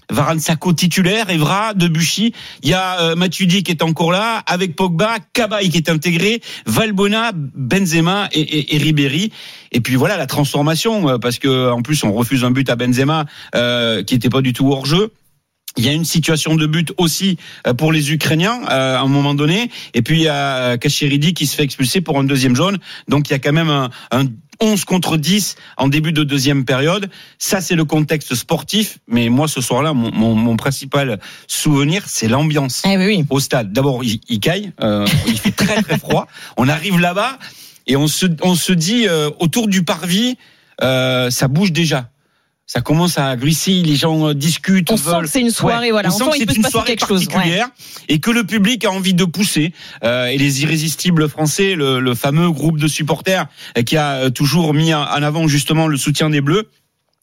Varane 0.09 0.39
Sacco 0.39 0.73
titulaire, 0.73 1.29
Evra, 1.29 1.73
Debuchy, 1.73 2.33
il 2.63 2.69
y 2.69 2.73
a 2.73 3.01
euh, 3.01 3.15
Matuidi 3.15 3.63
qui 3.63 3.71
est 3.71 3.83
encore 3.83 4.11
là, 4.11 4.43
avec 4.45 4.75
Pogba, 4.75 5.17
Cabaye 5.33 5.69
qui 5.69 5.77
est 5.77 5.89
intégré, 5.89 6.41
Valbona, 6.65 7.31
Benzema 7.33 8.29
et, 8.31 8.41
et, 8.41 8.75
et 8.75 8.77
Ribéry. 8.77 9.31
Et 9.71 9.81
puis 9.81 9.95
voilà 9.95 10.17
la 10.17 10.27
transformation, 10.27 11.09
euh, 11.09 11.17
parce 11.17 11.39
que 11.39 11.71
en 11.71 11.81
plus 11.81 12.03
on 12.03 12.13
refuse 12.13 12.43
un 12.43 12.51
but 12.51 12.69
à 12.69 12.75
Benzema 12.75 13.25
euh, 13.55 14.03
qui 14.03 14.15
était 14.15 14.29
pas 14.29 14.41
du 14.41 14.53
tout 14.53 14.71
hors 14.71 14.85
jeu. 14.85 15.11
Il 15.77 15.85
y 15.85 15.89
a 15.89 15.91
une 15.91 16.05
situation 16.05 16.55
de 16.55 16.65
but 16.65 16.93
aussi 16.97 17.37
euh, 17.67 17.73
pour 17.73 17.91
les 17.91 18.11
Ukrainiens 18.11 18.61
euh, 18.69 18.97
à 18.97 19.01
un 19.01 19.07
moment 19.07 19.33
donné. 19.33 19.69
Et 19.93 20.01
puis 20.01 20.17
il 20.17 20.23
y 20.23 20.27
a 20.27 20.57
euh, 20.57 20.77
Kachiridi 20.77 21.33
qui 21.33 21.47
se 21.47 21.55
fait 21.55 21.63
expulser 21.63 22.01
pour 22.01 22.19
un 22.19 22.23
deuxième 22.23 22.55
jaune. 22.55 22.77
Donc 23.07 23.29
il 23.29 23.31
y 23.31 23.35
a 23.35 23.39
quand 23.39 23.53
même 23.53 23.69
un, 23.69 23.89
un 24.11 24.25
11 24.61 24.85
contre 24.85 25.17
10 25.17 25.55
en 25.77 25.87
début 25.87 26.13
de 26.13 26.23
deuxième 26.23 26.65
période. 26.65 27.09
Ça, 27.37 27.59
c'est 27.61 27.75
le 27.75 27.85
contexte 27.85 28.35
sportif. 28.35 28.99
Mais 29.07 29.29
moi, 29.29 29.47
ce 29.47 29.61
soir-là, 29.61 29.93
mon, 29.93 30.11
mon, 30.11 30.35
mon 30.35 30.55
principal 30.57 31.19
souvenir, 31.47 32.03
c'est 32.07 32.27
l'ambiance 32.27 32.83
Eh 32.85 32.97
oui, 32.97 33.05
oui. 33.07 33.25
au 33.29 33.39
stade. 33.39 33.73
D'abord, 33.73 34.03
il, 34.03 34.19
il 34.29 34.39
caille, 34.39 34.71
euh, 34.81 35.05
il 35.27 35.37
fait 35.37 35.51
très 35.51 35.81
très 35.81 35.97
froid. 35.97 36.27
On 36.57 36.67
arrive 36.69 36.99
là-bas 36.99 37.39
et 37.87 37.97
on 37.97 38.07
se, 38.07 38.25
on 38.41 38.55
se 38.55 38.71
dit 38.71 39.07
euh, 39.07 39.29
autour 39.39 39.67
du 39.67 39.83
parvis, 39.83 40.37
euh, 40.81 41.29
ça 41.29 41.47
bouge 41.47 41.71
déjà. 41.73 42.09
Ça 42.73 42.81
commence 42.81 43.19
à 43.19 43.35
glisser, 43.35 43.83
les 43.83 43.95
gens 43.95 44.29
euh, 44.29 44.33
discutent, 44.33 44.89
On 44.89 44.97
sent 44.97 45.11
que 45.21 45.27
c'est 45.27 45.41
une 45.41 45.51
soirée, 45.51 45.91
voilà. 45.91 46.09
On 46.09 46.15
On 46.15 46.17
sent 46.17 46.39
que 46.39 46.49
c'est 46.49 46.57
une 46.57 46.63
soirée 46.63 46.87
quelque 46.87 47.05
chose, 47.05 47.27
ouais. 47.27 47.31
particulière 47.31 47.69
et 48.09 48.19
que 48.19 48.31
le 48.31 48.45
public 48.45 48.83
a 48.83 48.89
envie 48.89 49.13
de 49.13 49.25
pousser. 49.25 49.73
Euh, 50.03 50.25
et 50.25 50.39
les 50.39 50.63
irrésistibles 50.63 51.29
français, 51.29 51.75
le, 51.75 51.99
le 51.99 52.15
fameux 52.15 52.49
groupe 52.49 52.79
de 52.79 52.87
supporters 52.87 53.45
euh, 53.77 53.83
qui 53.83 53.95
a 53.95 54.13
euh, 54.13 54.29
toujours 54.31 54.73
mis 54.73 54.91
en 54.91 55.03
avant 55.03 55.47
justement 55.47 55.85
le 55.85 55.97
soutien 55.97 56.31
des 56.31 56.41
Bleus 56.41 56.67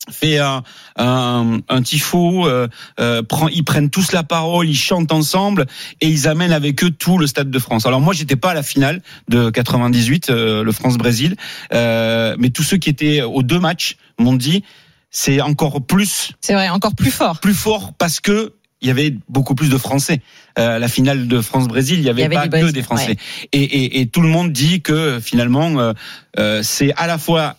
fait 0.09 0.39
un, 0.39 0.63
un, 0.97 1.59
un 1.69 1.83
tifo, 1.83 2.47
euh, 2.47 2.69
euh, 2.99 3.23
prend, 3.23 3.49
ils 3.49 3.65
prennent 3.65 3.91
tous 3.91 4.13
la 4.13 4.23
parole, 4.23 4.69
ils 4.69 4.77
chantent 4.77 5.13
ensemble 5.13 5.67
et 6.01 6.09
ils 6.09 6.27
amènent 6.27 6.53
avec 6.53 6.83
eux 6.83 6.91
tout 6.91 7.19
le 7.19 7.27
Stade 7.27 7.51
de 7.51 7.59
France. 7.59 7.87
Alors 7.87 8.01
moi, 8.01 8.15
j'étais 8.15 8.37
pas 8.37 8.51
à 8.51 8.55
la 8.55 8.63
finale 8.63 9.03
de 9.29 9.51
98, 9.51 10.31
euh, 10.31 10.65
le 10.65 10.73
France-Brésil, 10.73 11.37
euh, 11.73 12.35
mais 12.39 12.51
tous 12.51 12.63
ceux 12.63 12.79
qui 12.79 12.89
étaient 12.89 13.23
aux 13.23 13.43
deux 13.43 13.61
matchs 13.61 13.97
m'ont 14.19 14.35
dit 14.35 14.65
c'est 15.11 15.41
encore 15.41 15.83
plus 15.83 16.33
C'est 16.41 16.55
vrai, 16.55 16.69
encore 16.69 16.95
plus 16.95 17.11
fort. 17.11 17.41
plus 17.41 17.55
fort 17.55 17.93
parce 17.99 18.21
que 18.21 18.55
il 18.83 18.89
y 18.89 18.91
avait 18.91 19.15
beaucoup 19.29 19.55
plus 19.55 19.69
de 19.69 19.77
Français. 19.77 20.23
Euh, 20.59 20.79
la 20.79 20.89
finale 20.89 21.29
de 21.29 21.43
France-Brésil, 21.43 21.99
il 21.99 22.05
y 22.05 22.09
avait, 22.09 22.23
Il 22.23 22.33
y 22.33 22.37
avait 22.37 22.49
pas 22.49 22.61
que 22.61 22.71
des 22.71 22.83
Français. 22.83 23.17
Et, 23.53 23.63
et, 23.63 24.01
et 24.01 24.07
tout 24.07 24.23
le 24.23 24.29
monde 24.29 24.53
dit 24.53 24.81
que 24.81 25.21
finalement, 25.21 25.79
euh, 25.79 25.93
euh, 26.39 26.63
c'est 26.63 26.95
à 26.95 27.07
la 27.07 27.19
fois 27.19 27.57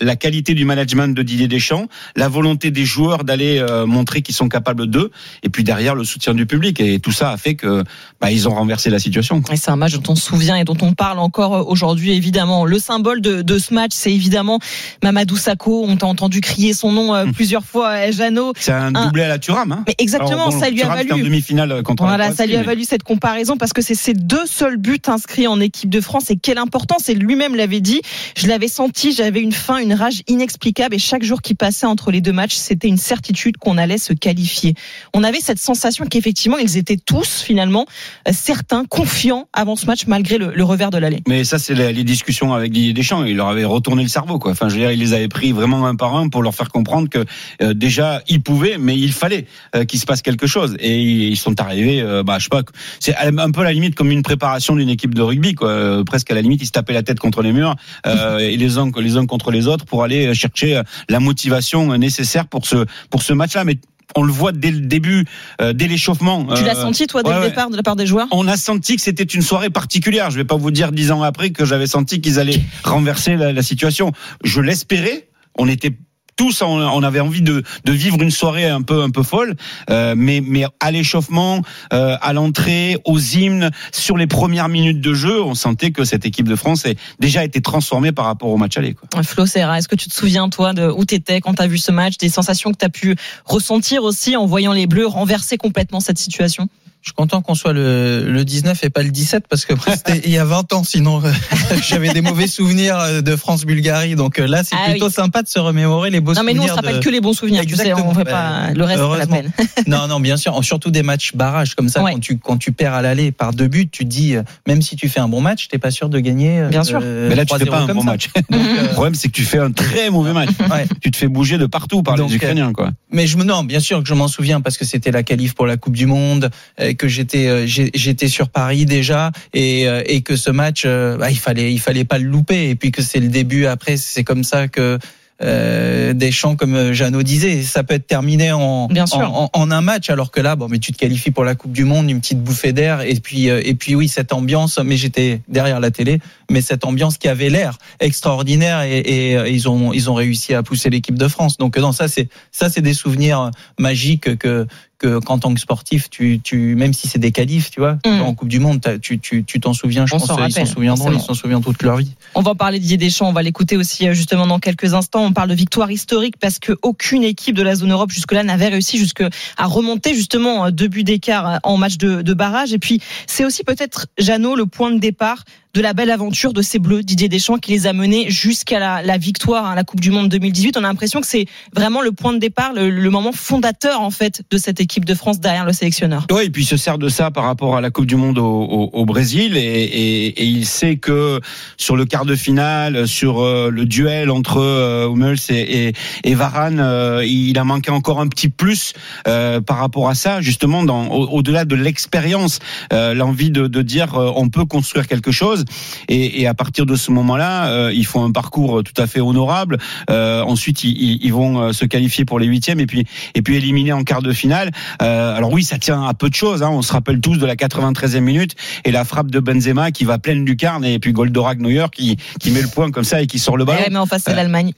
la 0.00 0.16
qualité 0.16 0.54
du 0.54 0.64
management 0.64 1.14
de 1.16 1.22
Didier 1.22 1.46
Deschamps, 1.48 1.86
la 2.16 2.28
volonté 2.28 2.70
des 2.70 2.84
joueurs 2.84 3.22
d'aller 3.24 3.58
euh, 3.58 3.86
montrer 3.86 4.22
qu'ils 4.22 4.34
sont 4.34 4.48
capables 4.48 4.86
d'eux, 4.88 5.10
et 5.42 5.48
puis 5.48 5.62
derrière 5.64 5.94
le 5.94 6.02
soutien 6.04 6.34
du 6.34 6.46
public. 6.46 6.80
Et 6.80 6.98
tout 6.98 7.12
ça 7.12 7.30
a 7.30 7.36
fait 7.36 7.54
que 7.54 7.84
bah, 8.20 8.30
ils 8.32 8.48
ont 8.48 8.54
renversé 8.54 8.90
la 8.90 8.98
situation. 8.98 9.40
quoi. 9.40 9.54
Et 9.54 9.56
c'est 9.56 9.70
un 9.70 9.76
match 9.76 9.94
dont 9.94 10.12
on 10.12 10.16
se 10.16 10.22
souvient 10.26 10.56
et 10.56 10.64
dont 10.64 10.76
on 10.82 10.94
parle 10.94 11.18
encore 11.20 11.54
euh, 11.54 11.62
aujourd'hui, 11.62 12.12
évidemment. 12.12 12.64
Le 12.64 12.78
symbole 12.78 13.20
de, 13.20 13.42
de 13.42 13.58
ce 13.58 13.72
match, 13.72 13.92
c'est 13.94 14.12
évidemment 14.12 14.58
Mamadou 15.02 15.36
Sakho. 15.36 15.84
On 15.86 15.96
t'a 15.96 16.06
entendu 16.06 16.40
crier 16.40 16.74
son 16.74 16.90
nom 16.92 17.14
euh, 17.14 17.24
Mm. 17.24 17.32
plusieurs 17.32 17.64
fois, 17.64 18.10
Jeannot. 18.10 18.52
C'est 18.58 18.72
un 18.72 18.94
Un- 18.94 19.06
doublé 19.06 19.22
à 19.22 19.28
la 19.28 19.38
Thuram. 19.38 19.70
Hein. 19.72 19.84
Mais 19.86 19.94
exactement, 19.98 20.32
Alors, 20.48 20.50
bon, 20.50 20.60
ça 20.60 20.70
lui 20.70 20.80
a 20.80 20.84
Thuram, 20.84 20.98
c'était 20.98 21.12
en 21.12 21.16
valu. 21.16 21.28
demi-finale 21.28 21.82
contre 21.84 22.02
la 22.02 22.08
Voilà, 22.10 22.24
Croatie, 22.24 22.36
ça 22.36 22.46
lui 22.46 22.56
a 22.56 22.60
mais- 22.60 22.64
valu 22.64 22.84
cette 22.84 23.02
comparaison 23.04 23.56
parce 23.56 23.72
que 23.72 23.80
c'est 23.82 23.94
ses 23.94 24.12
deux 24.14 24.44
seuls 24.46 24.76
buts 24.76 24.98
inscrits 25.06 25.46
en 25.46 25.60
équipe 25.60 25.88
de 25.90 26.00
France 26.00 26.30
et 26.30 26.36
quelle 26.36 26.58
importance. 26.58 27.08
Et 27.08 27.14
lui-même 27.14 27.54
l'avait 27.54 27.80
dit, 27.80 28.02
je 28.36 28.46
l'avais 28.48 28.68
senti, 28.68 29.12
j'avais 29.12 29.40
une 29.40 29.52
faim, 29.52 29.78
une 29.84 29.94
rage 29.94 30.22
inexplicable 30.26 30.94
et 30.94 30.98
chaque 30.98 31.22
jour 31.22 31.42
qui 31.42 31.54
passait 31.54 31.86
entre 31.86 32.10
les 32.10 32.20
deux 32.20 32.32
matchs, 32.32 32.56
c'était 32.56 32.88
une 32.88 32.96
certitude 32.96 33.56
qu'on 33.58 33.78
allait 33.78 33.98
se 33.98 34.12
qualifier. 34.12 34.74
On 35.12 35.22
avait 35.22 35.40
cette 35.40 35.58
sensation 35.58 36.06
qu'effectivement, 36.06 36.58
ils 36.58 36.76
étaient 36.76 36.96
tous 36.96 37.42
finalement 37.42 37.86
euh, 38.28 38.32
certains, 38.34 38.84
confiants 38.84 39.48
avant 39.52 39.76
ce 39.76 39.86
match 39.86 40.06
malgré 40.06 40.38
le, 40.38 40.52
le 40.54 40.64
revers 40.64 40.90
de 40.90 40.98
l'allée. 40.98 41.22
Mais 41.28 41.44
ça, 41.44 41.58
c'est 41.58 41.74
les, 41.74 42.04
discussions 42.04 42.52
avec 42.54 42.72
Didier 42.72 42.92
Deschamps. 42.92 43.24
Il 43.24 43.36
leur 43.36 43.48
avait 43.48 43.64
retourné 43.64 44.02
le 44.02 44.08
cerveau, 44.08 44.38
quoi. 44.38 44.52
Enfin, 44.52 44.68
je 44.68 44.74
veux 44.74 44.80
dire, 44.80 44.92
il 44.92 44.98
les 44.98 45.12
avait 45.12 45.28
pris 45.28 45.52
vraiment 45.52 45.86
un 45.86 45.96
par 45.96 46.14
un 46.16 46.28
pour 46.28 46.42
leur 46.42 46.54
faire 46.54 46.68
comprendre 46.68 47.08
que 47.08 47.24
euh, 47.62 47.74
déjà, 47.74 48.22
ils 48.28 48.42
pouvaient, 48.42 48.76
mais 48.78 48.96
il 48.96 49.12
fallait 49.12 49.46
euh, 49.74 49.84
qu'il 49.84 50.00
se 50.00 50.06
passe 50.06 50.22
quelque 50.22 50.46
chose. 50.46 50.76
Et 50.80 51.00
ils 51.00 51.36
sont 51.36 51.60
arrivés, 51.60 52.00
euh, 52.00 52.22
bah, 52.22 52.38
je 52.38 52.44
sais 52.44 52.48
pas, 52.48 52.62
c'est 53.00 53.14
un 53.16 53.50
peu 53.50 53.60
à 53.60 53.64
la 53.64 53.72
limite 53.72 53.94
comme 53.94 54.10
une 54.10 54.22
préparation 54.22 54.76
d'une 54.76 54.88
équipe 54.88 55.14
de 55.14 55.22
rugby, 55.22 55.54
quoi. 55.54 56.04
Presque 56.04 56.30
à 56.30 56.34
la 56.34 56.42
limite, 56.42 56.62
ils 56.62 56.66
se 56.66 56.72
tapaient 56.72 56.92
la 56.92 57.02
tête 57.02 57.18
contre 57.18 57.42
les 57.42 57.52
murs 57.52 57.74
et 58.06 58.56
les 58.56 58.78
uns 58.78 58.90
les 58.96 59.16
uns 59.16 59.26
contre 59.26 59.50
les 59.50 59.66
autres 59.66 59.73
pour 59.82 60.04
aller 60.04 60.34
chercher 60.34 60.76
euh, 60.76 60.82
la 61.08 61.20
motivation 61.20 61.96
nécessaire 61.98 62.46
pour 62.46 62.66
ce 62.66 62.86
pour 63.10 63.22
ce 63.22 63.32
match-là. 63.32 63.64
Mais 63.64 63.78
on 64.16 64.22
le 64.22 64.32
voit 64.32 64.52
dès 64.52 64.70
le 64.70 64.80
début, 64.80 65.24
euh, 65.60 65.72
dès 65.72 65.88
l'échauffement. 65.88 66.44
Tu 66.54 66.62
l'as 66.62 66.78
Euh, 66.78 66.82
senti 66.82 67.06
toi 67.06 67.22
dès 67.22 67.30
ouais, 67.30 67.40
le 67.40 67.48
départ 67.48 67.70
de 67.70 67.76
la 67.76 67.82
part 67.82 67.96
des 67.96 68.06
joueurs? 68.06 68.28
On 68.30 68.46
a 68.46 68.56
senti 68.56 68.96
que 68.96 69.02
c'était 69.02 69.24
une 69.24 69.42
soirée 69.42 69.70
particulière. 69.70 70.30
Je 70.30 70.36
vais 70.36 70.44
pas 70.44 70.56
vous 70.56 70.70
dire 70.70 70.92
dix 70.92 71.10
ans 71.10 71.22
après 71.22 71.50
que 71.50 71.64
j'avais 71.64 71.86
senti 71.86 72.20
qu'ils 72.20 72.38
allaient 72.38 72.60
renverser 72.84 73.36
la, 73.36 73.52
la 73.52 73.62
situation. 73.62 74.12
Je 74.44 74.60
l'espérais. 74.60 75.28
On 75.58 75.68
était 75.68 75.92
tous 76.36 76.62
on, 76.62 77.02
avait 77.02 77.20
envie 77.20 77.42
de, 77.42 77.62
de, 77.84 77.92
vivre 77.92 78.20
une 78.20 78.30
soirée 78.30 78.66
un 78.66 78.82
peu 78.82 79.02
un 79.02 79.10
peu 79.10 79.22
folle, 79.22 79.54
euh, 79.90 80.14
mais 80.16 80.42
mais 80.44 80.64
à 80.80 80.90
l'échauffement, 80.90 81.60
euh, 81.92 82.16
à 82.20 82.32
l'entrée, 82.32 82.96
aux 83.04 83.18
hymnes, 83.18 83.70
sur 83.92 84.16
les 84.16 84.26
premières 84.26 84.68
minutes 84.68 85.00
de 85.00 85.14
jeu, 85.14 85.42
on 85.42 85.54
sentait 85.54 85.90
que 85.90 86.04
cette 86.04 86.26
équipe 86.26 86.48
de 86.48 86.56
France 86.56 86.86
a 86.86 86.90
déjà 87.20 87.44
été 87.44 87.60
transformée 87.60 88.12
par 88.12 88.26
rapport 88.26 88.48
au 88.48 88.56
match 88.56 88.76
aller. 88.76 88.94
Quoi. 88.94 89.22
Flo 89.22 89.46
Serra, 89.46 89.78
est-ce 89.78 89.88
que 89.88 89.96
tu 89.96 90.08
te 90.08 90.14
souviens 90.14 90.48
toi 90.48 90.72
de 90.72 90.88
où 90.88 91.04
t'étais 91.04 91.40
quand 91.40 91.54
t'as 91.54 91.66
vu 91.66 91.78
ce 91.78 91.92
match, 91.92 92.18
des 92.18 92.28
sensations 92.28 92.72
que 92.72 92.78
t'as 92.78 92.88
pu 92.88 93.16
ressentir 93.44 94.04
aussi 94.04 94.36
en 94.36 94.46
voyant 94.46 94.72
les 94.72 94.86
Bleus 94.86 95.06
renverser 95.06 95.56
complètement 95.56 96.00
cette 96.00 96.18
situation? 96.18 96.68
Je 97.04 97.10
suis 97.10 97.14
content 97.14 97.42
qu'on 97.42 97.54
soit 97.54 97.74
le, 97.74 98.24
le 98.26 98.44
19 98.46 98.82
et 98.82 98.88
pas 98.88 99.02
le 99.02 99.10
17 99.10 99.44
parce 99.46 99.66
que 99.66 99.74
c'était 99.94 100.22
il 100.24 100.30
y 100.30 100.38
a 100.38 100.44
20 100.46 100.72
ans. 100.72 100.84
Sinon, 100.84 101.22
j'avais 101.86 102.08
des 102.14 102.22
mauvais 102.22 102.46
souvenirs 102.46 102.98
euh, 102.98 103.20
de 103.20 103.36
France-Bulgarie. 103.36 104.14
Donc 104.16 104.38
euh, 104.38 104.46
là, 104.46 104.64
c'est 104.64 104.74
Ah 104.74 104.88
plutôt 104.90 105.08
oui. 105.08 105.12
sympa 105.12 105.42
de 105.42 105.48
se 105.48 105.58
remémorer 105.58 106.08
les 106.08 106.20
beaux 106.20 106.32
Non, 106.32 106.42
mais 106.42 106.52
souvenirs. 106.52 106.62
nous, 106.62 106.64
on 106.64 106.68
se 106.70 106.80
rappelle 106.80 107.00
de- 107.00 107.04
que 107.04 107.10
les 107.10 107.20
bons 107.20 107.34
souvenirs. 107.34 107.60
Tu 107.66 107.76
sais, 107.76 107.82
Exactement. 107.88 108.08
on 108.10 108.14
fait 108.14 108.24
Bah, 108.24 108.30
pas 108.68 108.72
le 108.72 108.84
reste, 108.84 109.00
pas 109.02 109.18
la 109.18 109.26
peine. 109.26 109.50
Non, 109.86 110.08
non, 110.08 110.18
bien 110.18 110.38
sûr. 110.38 110.58
Surtout 110.64 110.90
des 110.90 111.02
matchs 111.02 111.34
barrages 111.34 111.74
comme 111.74 111.90
ça, 111.90 112.02
Ouais. 112.02 112.12
quand 112.14 112.20
tu 112.20 112.38
quand 112.38 112.56
tu 112.56 112.72
perds 112.72 112.94
à 112.94 113.02
l'aller 113.02 113.32
par 113.32 113.52
deux 113.52 113.68
buts, 113.68 113.86
tu 113.92 114.04
te 114.04 114.08
dis 114.08 114.34
euh, 114.34 114.42
même 114.66 114.80
si 114.80 114.96
tu 114.96 115.10
fais 115.10 115.20
un 115.20 115.28
bon 115.28 115.42
match, 115.42 115.68
t'es 115.68 115.76
pas 115.76 115.90
sûr 115.90 116.08
de 116.08 116.18
gagner. 116.20 116.60
euh, 116.60 116.68
Bien 116.70 116.84
sûr. 116.84 117.00
Mais 117.02 117.34
là, 117.34 117.44
tu 117.44 117.54
fais 117.58 117.64
3-0 117.66 117.68
pas 117.70 117.80
un 117.80 117.94
bon 117.94 118.00
ça. 118.00 118.06
match. 118.06 118.28
Donc, 118.48 118.62
Mhm. 118.62 118.66
euh, 118.78 118.82
Le 118.84 118.88
problème, 118.94 119.14
c'est 119.14 119.28
que 119.28 119.34
tu 119.34 119.44
fais 119.44 119.58
un 119.58 119.72
très 119.72 120.08
mauvais 120.08 120.32
match. 120.32 120.48
ouais. 120.70 120.86
Tu 121.02 121.10
te 121.10 121.18
fais 121.18 121.28
bouger 121.28 121.58
de 121.58 121.66
partout 121.66 122.02
par 122.02 122.14
Donc, 122.16 122.30
les 122.30 122.36
Ukrainiens, 122.36 122.72
quoi. 122.72 122.92
Mais 123.12 123.26
je 123.26 123.36
me 123.36 123.44
non, 123.44 123.62
bien 123.62 123.80
sûr 123.80 124.02
que 124.02 124.08
je 124.08 124.14
m'en 124.14 124.26
souviens 124.26 124.62
parce 124.62 124.78
que 124.78 124.86
c'était 124.86 125.10
la 125.10 125.22
qualif 125.22 125.52
pour 125.54 125.66
la 125.66 125.76
Coupe 125.76 125.94
du 125.94 126.06
Monde, 126.06 126.50
euh, 126.80 126.93
que 126.94 127.08
j'étais 127.08 127.46
euh, 127.46 127.66
j'étais 127.66 128.28
sur 128.28 128.48
Paris 128.48 128.84
déjà 128.86 129.30
et 129.52 129.88
euh, 129.88 130.02
et 130.06 130.22
que 130.22 130.36
ce 130.36 130.50
match 130.50 130.82
euh, 130.86 131.16
bah, 131.16 131.30
il 131.30 131.38
fallait 131.38 131.72
il 131.72 131.80
fallait 131.80 132.04
pas 132.04 132.18
le 132.18 132.24
louper 132.26 132.68
et 132.70 132.74
puis 132.74 132.90
que 132.92 133.02
c'est 133.02 133.20
le 133.20 133.28
début 133.28 133.66
après 133.66 133.96
c'est 133.96 134.24
comme 134.24 134.44
ça 134.44 134.68
que 134.68 134.98
euh, 135.42 136.12
Deschamps, 136.12 136.54
comme 136.54 136.92
Jeannot 136.92 137.24
disait, 137.24 137.62
ça 137.64 137.82
peut 137.82 137.94
être 137.94 138.06
terminé 138.06 138.52
en, 138.52 138.86
Bien 138.86 139.04
sûr. 139.04 139.18
en, 139.18 139.50
en- 139.52 139.60
en 139.62 139.70
un 139.72 139.80
match, 139.80 140.08
alors 140.08 140.30
que 140.30 140.40
là, 140.40 140.54
bon, 140.54 140.68
mais 140.68 140.78
tu 140.78 140.92
te 140.92 140.96
qualifies 140.96 141.32
pour 141.32 141.42
la 141.42 141.56
Coupe 141.56 141.72
du 141.72 141.84
Monde, 141.84 142.08
une 142.08 142.20
petite 142.20 142.40
bouffée 142.40 142.72
d'air, 142.72 143.00
et 143.00 143.16
puis, 143.16 143.50
euh, 143.50 143.60
et 143.64 143.74
puis 143.74 143.96
oui, 143.96 144.06
cette 144.06 144.32
ambiance. 144.32 144.78
Mais 144.78 144.96
j'étais 144.96 145.40
derrière 145.48 145.80
la 145.80 145.90
télé, 145.90 146.20
mais 146.52 146.60
cette 146.60 146.84
ambiance 146.84 147.18
qui 147.18 147.26
avait 147.26 147.50
l'air 147.50 147.78
extraordinaire, 147.98 148.82
et, 148.82 148.98
et, 149.00 149.50
ils 149.50 149.68
ont, 149.68 149.92
ils 149.92 150.08
ont 150.08 150.14
réussi 150.14 150.54
à 150.54 150.62
pousser 150.62 150.88
l'équipe 150.88 151.18
de 151.18 151.26
France. 151.28 151.58
Donc 151.58 151.76
non, 151.78 151.90
ça 151.90 152.06
c'est, 152.06 152.28
ça 152.52 152.70
c'est 152.70 152.80
des 152.80 152.94
souvenirs 152.94 153.50
magiques 153.76 154.38
que 154.38 154.68
que 155.04 155.18
qu'en 155.18 155.38
tant 155.38 155.52
que 155.52 155.60
sportif, 155.60 156.08
tu, 156.08 156.40
tu, 156.42 156.74
même 156.76 156.94
si 156.94 157.08
c'est 157.08 157.18
des 157.18 157.30
qualifs, 157.32 157.70
tu 157.70 157.80
vois, 157.80 157.98
Mm. 158.06 158.22
en 158.22 158.34
Coupe 158.34 158.48
du 158.48 158.58
Monde, 158.58 158.80
tu, 159.02 159.18
tu, 159.18 159.44
tu 159.44 159.60
t'en 159.60 159.74
souviens. 159.74 160.06
Je 160.06 160.14
On 160.14 160.18
pense 160.18 160.28
s'en 160.28 160.36
qu'ils 160.36 160.52
s'en 160.52 160.64
souviendront, 160.64 161.12
ils 161.12 161.20
s'en 161.20 161.34
souviennent 161.34 161.62
toute 161.62 161.82
leur 161.82 161.96
vie. 161.98 162.12
On 162.34 162.40
va 162.40 162.52
en 162.52 162.54
parler 162.54 162.78
de 162.78 162.82
Didier 162.82 162.96
Deschamps, 162.96 163.28
on 163.28 163.32
va 163.32 163.42
l'écouter 163.42 163.76
aussi 163.76 164.08
euh, 164.08 164.14
justement 164.14 164.46
dans 164.46 164.58
quelques 164.58 164.94
instants. 164.94 165.24
On 165.24 165.32
parle 165.32 165.50
de 165.50 165.54
victoire 165.54 165.90
historique 165.90 166.36
parce 166.40 166.58
que 166.58 166.72
aucune 166.82 167.22
équipe 167.22 167.54
de 167.54 167.62
la 167.62 167.74
zone 167.74 167.92
Europe 167.92 168.10
jusque-là 168.10 168.42
n'avait 168.42 168.68
réussi 168.68 168.96
jusque 168.98 169.22
à 169.56 169.66
remonter 169.66 170.14
justement 170.14 170.66
euh, 170.66 170.70
deux 170.70 170.88
buts 170.88 171.04
d'écart 171.04 171.48
euh, 171.48 171.56
en 171.64 171.76
match 171.76 171.98
de, 171.98 172.22
de 172.22 172.34
barrage. 172.34 172.72
Et 172.72 172.78
puis 172.78 173.00
c'est 173.26 173.44
aussi 173.44 173.62
peut-être 173.62 174.06
Jeannot 174.18 174.56
le 174.56 174.66
point 174.66 174.90
de 174.90 174.98
départ 174.98 175.44
de 175.74 175.80
la 175.80 175.92
belle 175.92 176.10
aventure 176.10 176.52
de 176.52 176.62
ces 176.62 176.78
Bleus, 176.78 177.02
Didier 177.02 177.28
Deschamps, 177.28 177.58
qui 177.58 177.72
les 177.72 177.86
a 177.86 177.92
menés 177.92 178.30
jusqu'à 178.30 178.78
la, 178.78 179.18
victoire 179.18 179.66
à 179.66 179.74
la 179.74 179.84
Coupe 179.84 180.00
du 180.00 180.10
Monde 180.10 180.28
2018. 180.28 180.76
On 180.76 180.84
a 180.84 180.88
l'impression 180.88 181.20
que 181.20 181.26
c'est 181.26 181.46
vraiment 181.74 182.00
le 182.00 182.12
point 182.12 182.32
de 182.32 182.38
départ, 182.38 182.72
le, 182.74 183.10
moment 183.10 183.32
fondateur 183.32 184.00
en 184.00 184.10
fait 184.10 184.42
de 184.50 184.56
cette 184.56 184.80
équipe 184.80 185.04
de 185.04 185.14
France 185.14 185.40
derrière 185.40 185.64
le 185.64 185.72
sélectionneur. 185.72 186.26
Oui, 186.30 186.44
et 186.44 186.50
puis 186.50 186.62
il 186.62 186.66
se 186.66 186.76
sert 186.76 186.98
de 186.98 187.08
ça 187.08 187.30
par 187.30 187.44
rapport 187.44 187.76
à 187.76 187.80
la 187.80 187.90
Coupe 187.90 188.06
du 188.06 188.16
Monde 188.16 188.38
au, 188.38 189.04
Brésil 189.04 189.56
et, 189.56 190.42
il 190.44 190.66
sait 190.66 190.96
que 190.96 191.40
sur 191.76 191.96
le 191.96 192.04
quart 192.04 192.24
de 192.24 192.34
finale, 192.34 193.06
sur 193.06 193.40
euh, 193.40 193.70
le 193.70 193.84
duel 193.84 194.30
entre 194.30 194.58
euh, 194.58 195.08
Hummels 195.08 195.38
et, 195.50 196.34
Varane, 196.34 196.80
euh, 196.80 197.24
il 197.24 197.58
a 197.58 197.64
manqué 197.64 197.90
encore 197.90 198.20
un 198.20 198.28
petit 198.28 198.48
plus 198.48 198.92
euh, 199.26 199.60
par 199.60 199.78
rapport 199.78 200.08
à 200.08 200.14
ça, 200.14 200.40
justement 200.40 200.80
au-delà 200.80 201.64
de 201.64 201.74
l'expérience, 201.74 202.58
l'envie 202.90 203.50
de, 203.50 203.82
dire 203.82 204.14
on 204.14 204.48
peut 204.48 204.64
construire 204.64 205.06
quelque 205.06 205.32
chose 205.32 205.63
et, 206.08 206.40
et 206.42 206.46
à 206.46 206.54
partir 206.54 206.86
de 206.86 206.94
ce 206.96 207.10
moment-là, 207.12 207.68
euh, 207.68 207.92
ils 207.92 208.06
font 208.06 208.24
un 208.24 208.32
parcours 208.32 208.82
tout 208.82 209.00
à 209.00 209.06
fait 209.06 209.20
honorable. 209.20 209.78
Euh, 210.10 210.42
ensuite, 210.42 210.84
ils, 210.84 210.90
ils- 210.90 211.18
ils 211.22 211.32
vont 211.32 211.60
euh, 211.60 211.72
se 211.72 211.84
qualifier 211.84 212.24
pour 212.24 212.38
les 212.38 212.46
huitièmes 212.46 212.80
et 212.80 212.86
puis 212.86 213.04
et 213.34 213.42
puis 213.42 213.56
éliminer 213.56 213.92
en 213.92 214.02
quart 214.04 214.22
de 214.22 214.32
finale. 214.32 214.70
Euh, 215.02 215.34
alors 215.36 215.52
oui, 215.52 215.64
ça 215.64 215.78
tient 215.78 216.02
à 216.04 216.14
peu 216.14 216.28
de 216.28 216.34
choses. 216.34 216.62
Hein. 216.62 216.70
On 216.70 216.82
se 216.82 216.92
rappelle 216.92 217.20
tous 217.20 217.36
de 217.36 217.46
la 217.46 217.56
93e 217.56 218.20
minute 218.20 218.54
et 218.84 218.90
la 218.90 219.04
frappe 219.04 219.30
de 219.30 219.40
Benzema 219.40 219.90
qui 219.90 220.04
va 220.04 220.18
pleine 220.18 220.44
lucarne 220.44 220.84
et 220.84 220.98
puis 220.98 221.12
Goldorak 221.12 221.58
Neuer 221.58 221.86
qui 221.92 222.16
qui 222.40 222.50
met 222.50 222.62
le 222.62 222.68
point 222.68 222.90
comme 222.90 223.04
ça 223.04 223.22
et 223.22 223.26
qui 223.26 223.38
sort 223.38 223.56
le 223.56 223.64
ballon. 223.64 223.80
Ouais, 223.80 223.88
mais 223.90 223.98
en 223.98 224.06
face 224.06 224.22
c'est 224.24 224.32
Euh, 224.32 224.36
l'Allemagne. 224.36 224.72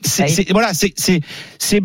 Voilà, 0.51 0.72
c'est, 0.75 0.92
c'est, 0.96 1.20
c'est, 1.59 1.83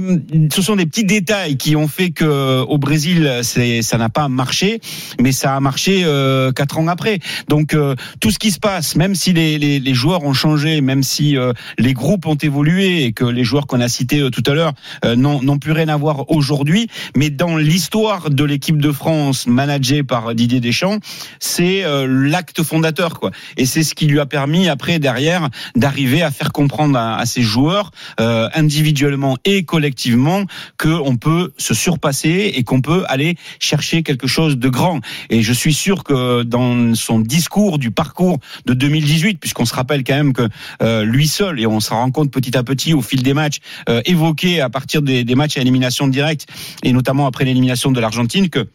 ce 0.53 0.61
sont 0.61 0.75
des 0.75 0.85
petits 0.85 1.05
détails 1.05 1.57
qui 1.57 1.75
ont 1.75 1.87
fait 1.87 2.11
que 2.11 2.61
au 2.61 2.77
Brésil, 2.77 3.39
c'est, 3.43 3.81
ça 3.81 3.97
n'a 3.97 4.09
pas 4.09 4.27
marché, 4.27 4.79
mais 5.19 5.31
ça 5.31 5.55
a 5.55 5.59
marché 5.59 6.01
euh, 6.03 6.51
quatre 6.51 6.77
ans 6.77 6.87
après. 6.87 7.19
Donc 7.47 7.73
euh, 7.73 7.95
tout 8.19 8.31
ce 8.31 8.39
qui 8.39 8.51
se 8.51 8.59
passe, 8.59 8.90
même 8.95 9.15
si 9.15 9.33
les, 9.33 9.57
les, 9.57 9.79
les 9.79 9.93
joueurs 9.93 10.23
ont 10.23 10.33
changé, 10.33 10.81
même 10.81 11.03
si 11.03 11.37
euh, 11.37 11.53
les 11.77 11.93
groupes 11.93 12.25
ont 12.25 12.35
évolué 12.35 13.03
et 13.03 13.13
que 13.13 13.25
les 13.25 13.43
joueurs 13.43 13.67
qu'on 13.67 13.81
a 13.81 13.87
cités 13.87 14.19
euh, 14.19 14.29
tout 14.29 14.43
à 14.45 14.53
l'heure 14.53 14.73
euh, 15.05 15.15
n'ont, 15.15 15.57
plus 15.59 15.71
rien 15.73 15.89
à 15.89 15.97
voir 15.97 16.29
aujourd'hui, 16.31 16.87
mais 17.15 17.29
dans 17.29 17.57
l'histoire 17.57 18.29
de 18.29 18.43
l'équipe 18.43 18.77
de 18.77 18.91
France 18.91 19.47
managée 19.47 20.03
par 20.03 20.33
Didier 20.33 20.59
Deschamps, 20.59 20.99
c'est 21.39 21.83
euh, 21.83 22.07
l'acte 22.07 22.63
fondateur, 22.63 23.19
quoi. 23.19 23.31
Et 23.57 23.65
c'est 23.65 23.83
ce 23.83 23.93
qui 23.93 24.07
lui 24.07 24.19
a 24.19 24.25
permis 24.25 24.69
après 24.69 24.99
derrière 24.99 25.49
d'arriver 25.75 26.23
à 26.23 26.31
faire 26.31 26.51
comprendre 26.51 26.97
à, 26.97 27.17
à 27.17 27.25
ses 27.25 27.41
joueurs 27.41 27.91
euh, 28.19 28.49
individuellement 28.55 29.37
et 29.45 29.63
collectivement 29.63 30.45
que 30.77 30.89
on 30.89 31.17
peut 31.17 31.51
se 31.57 31.73
surpasser 31.73 32.53
et 32.55 32.63
qu'on 32.63 32.81
peut 32.81 33.03
aller 33.07 33.35
chercher 33.59 34.03
quelque 34.03 34.27
chose 34.27 34.57
de 34.57 34.69
grand. 34.69 34.99
Et 35.29 35.41
je 35.41 35.53
suis 35.53 35.73
sûr 35.73 36.03
que 36.03 36.43
dans 36.43 36.95
son 36.95 37.19
discours 37.19 37.77
du 37.77 37.91
parcours 37.91 38.39
de 38.65 38.70
2018, 38.73 39.39
puisqu'on 39.39 39.65
se 39.65 39.73
rappelle 39.73 40.03
quand 40.03 40.15
même 40.15 40.33
que 40.33 40.47
euh, 40.81 41.03
lui 41.03 41.27
seul 41.27 41.59
et 41.59 41.67
on 41.67 41.79
s'en 41.79 41.95
rend 41.97 42.11
compte 42.11 42.31
petit 42.31 42.57
à 42.57 42.63
petit 42.63 42.93
au 42.93 43.01
fil 43.01 43.23
des 43.23 43.33
matchs 43.33 43.57
euh, 43.89 44.01
évoqué 44.05 44.61
à 44.61 44.69
partir 44.69 45.01
des, 45.01 45.23
des 45.23 45.35
matchs 45.35 45.57
à 45.57 45.61
élimination 45.61 46.07
directe 46.07 46.47
et 46.83 46.93
notamment 46.93 47.27
après 47.27 47.45
l'élimination 47.45 47.91
de 47.91 47.99
l'Argentine 47.99 48.49
que 48.49 48.67